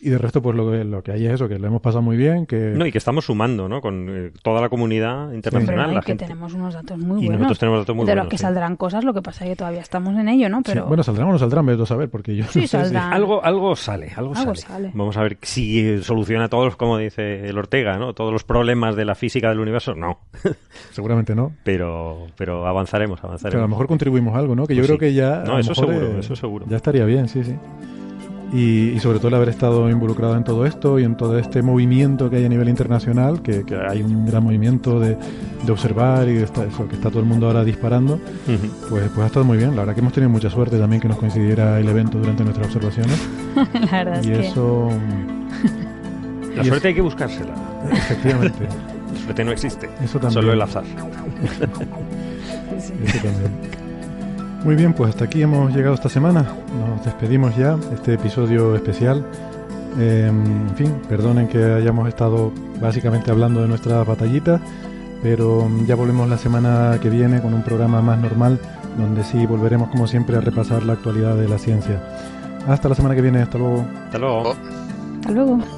Y 0.00 0.10
de 0.10 0.18
resto, 0.18 0.40
pues 0.40 0.54
lo 0.56 0.70
que, 0.70 0.84
lo 0.84 1.02
que 1.02 1.10
hay 1.10 1.26
es 1.26 1.32
eso, 1.34 1.48
que 1.48 1.58
lo 1.58 1.66
hemos 1.66 1.80
pasado 1.82 2.02
muy 2.02 2.16
bien, 2.16 2.46
que... 2.46 2.72
No, 2.76 2.86
y 2.86 2.92
que 2.92 2.98
estamos 2.98 3.24
sumando, 3.24 3.68
¿no? 3.68 3.80
Con 3.80 4.06
eh, 4.08 4.30
toda 4.42 4.60
la 4.60 4.68
comunidad 4.68 5.32
internacional. 5.32 5.92
la 5.92 6.00
que 6.00 6.06
gente. 6.06 6.24
tenemos 6.26 6.54
unos 6.54 6.72
datos 6.74 6.96
muy 6.98 7.22
Y 7.22 7.26
buenos. 7.26 7.40
nosotros 7.40 7.58
tenemos 7.58 7.80
datos 7.80 7.96
muy 7.96 8.06
de 8.06 8.12
buenos, 8.12 8.24
los 8.26 8.30
que 8.30 8.38
sí. 8.38 8.42
saldrán 8.42 8.76
cosas, 8.76 9.02
lo 9.02 9.12
que 9.12 9.22
pasa 9.22 9.44
es 9.44 9.50
que 9.50 9.56
todavía 9.56 9.80
estamos 9.80 10.16
en 10.16 10.28
ello, 10.28 10.48
¿no? 10.48 10.58
Sí, 10.58 10.62
Pero 10.66 10.86
Bueno, 10.86 11.02
saldrán 11.02 11.28
o 11.28 11.32
no 11.32 11.38
saldrán, 11.38 11.66
vete 11.66 11.82
a 11.82 11.86
saber, 11.86 12.08
porque 12.10 12.36
yo 12.36 12.44
Sí, 12.44 12.60
no 12.60 12.66
sé 12.68 12.78
saldrán. 12.78 13.12
Algo, 13.12 13.44
algo 13.44 13.74
sale, 13.74 14.12
algo, 14.14 14.34
algo 14.36 14.54
sale. 14.54 14.56
sale. 14.56 14.90
Vamos 14.94 15.16
a 15.16 15.22
ver 15.22 15.36
si 15.42 16.00
soluciona 16.02 16.48
todos, 16.48 16.76
como 16.76 16.96
dice 16.96 17.48
el 17.48 17.58
Ortega, 17.58 17.98
¿no? 17.98 18.12
Todos 18.14 18.32
los 18.32 18.44
problemas 18.44 18.94
de 18.94 19.04
la 19.04 19.16
física 19.16 19.48
del 19.48 19.58
universo. 19.58 19.96
No. 19.96 20.20
Seguramente 20.92 21.34
no. 21.34 21.52
pero, 21.64 22.26
pero 22.36 22.66
avanzaremos, 22.68 23.18
avanzaremos. 23.24 23.50
Pero 23.52 23.58
a 23.58 23.66
lo 23.66 23.68
mejor 23.68 23.88
contribuimos 23.88 24.36
algo, 24.36 24.54
¿no? 24.54 24.64
Que 24.66 24.76
yo 24.76 24.82
Pues 24.82 24.88
creo 24.88 24.96
sí. 24.96 25.00
que 25.06 25.14
ya... 25.14 25.42
No, 25.44 25.56
a 25.56 25.60
eso 25.60 25.70
mejor, 25.70 25.86
seguro, 25.88 26.06
eh, 26.16 26.20
eso 26.20 26.36
seguro. 26.36 26.66
Ya 26.68 26.76
estaría 26.76 27.04
bien, 27.04 27.28
sí, 27.28 27.42
sí. 27.42 27.54
Y, 28.50 28.92
y 28.92 29.00
sobre 29.00 29.18
todo 29.18 29.28
el 29.28 29.34
haber 29.34 29.50
estado 29.50 29.90
involucrado 29.90 30.34
en 30.34 30.42
todo 30.42 30.64
esto 30.64 30.98
y 30.98 31.04
en 31.04 31.16
todo 31.18 31.38
este 31.38 31.60
movimiento 31.60 32.30
que 32.30 32.36
hay 32.36 32.46
a 32.46 32.48
nivel 32.48 32.70
internacional, 32.70 33.42
que, 33.42 33.62
que 33.62 33.76
hay 33.76 34.00
un 34.02 34.24
gran 34.24 34.42
movimiento 34.42 34.98
de, 34.98 35.18
de 35.66 35.70
observar 35.72 36.26
y 36.30 36.34
de 36.34 36.44
esta- 36.44 36.64
eso, 36.64 36.88
que 36.88 36.94
está 36.94 37.10
todo 37.10 37.20
el 37.20 37.26
mundo 37.26 37.46
ahora 37.46 37.62
disparando, 37.62 38.18
pues, 38.46 39.02
pues 39.14 39.18
ha 39.18 39.26
estado 39.26 39.44
muy 39.44 39.58
bien. 39.58 39.72
La 39.76 39.82
verdad 39.82 39.92
que 39.94 40.00
hemos 40.00 40.14
tenido 40.14 40.30
mucha 40.30 40.48
suerte 40.48 40.78
también 40.78 41.02
que 41.02 41.08
nos 41.08 41.18
coincidiera 41.18 41.78
el 41.78 41.88
evento 41.90 42.16
durante 42.18 42.42
nuestras 42.42 42.68
observaciones. 42.68 43.18
la 43.74 44.04
verdad 44.04 44.20
es 44.20 44.26
y 44.26 44.30
que 44.30 44.46
eso, 44.48 44.88
La 46.56 46.62
Y 46.64 46.68
suerte 46.68 46.88
hay 46.88 46.94
que 46.94 47.02
buscársela. 47.02 47.54
efectivamente, 47.92 48.64
La 49.12 49.20
suerte 49.24 49.44
no 49.44 49.52
existe. 49.52 49.90
eso 50.02 50.18
también. 50.18 50.32
Solo 50.42 50.52
el 50.54 50.62
azar. 50.62 50.84
sí. 52.80 52.92
Eso 53.04 53.18
también. 53.18 53.77
Muy 54.64 54.74
bien, 54.74 54.92
pues 54.92 55.10
hasta 55.10 55.24
aquí 55.24 55.42
hemos 55.42 55.74
llegado 55.74 55.94
esta 55.94 56.08
semana. 56.08 56.44
Nos 56.78 57.04
despedimos 57.04 57.56
ya, 57.56 57.76
este 57.92 58.14
episodio 58.14 58.74
especial. 58.74 59.24
Eh, 59.98 60.26
en 60.28 60.74
fin, 60.76 60.94
perdonen 61.08 61.48
que 61.48 61.62
hayamos 61.62 62.08
estado 62.08 62.52
básicamente 62.80 63.30
hablando 63.30 63.62
de 63.62 63.68
nuestras 63.68 64.06
batallitas, 64.06 64.60
pero 65.22 65.68
ya 65.86 65.94
volvemos 65.94 66.28
la 66.28 66.38
semana 66.38 66.98
que 67.00 67.08
viene 67.08 67.40
con 67.40 67.54
un 67.54 67.62
programa 67.62 68.02
más 68.02 68.18
normal, 68.18 68.58
donde 68.98 69.22
sí 69.24 69.46
volveremos 69.46 69.90
como 69.90 70.06
siempre 70.06 70.36
a 70.36 70.40
repasar 70.40 70.82
la 70.84 70.94
actualidad 70.94 71.36
de 71.36 71.48
la 71.48 71.58
ciencia. 71.58 72.02
Hasta 72.66 72.88
la 72.88 72.94
semana 72.94 73.14
que 73.14 73.22
viene, 73.22 73.40
hasta 73.40 73.58
luego. 73.58 73.84
Hasta 74.06 74.18
luego. 74.18 74.56
Hasta 75.20 75.32
luego. 75.32 75.77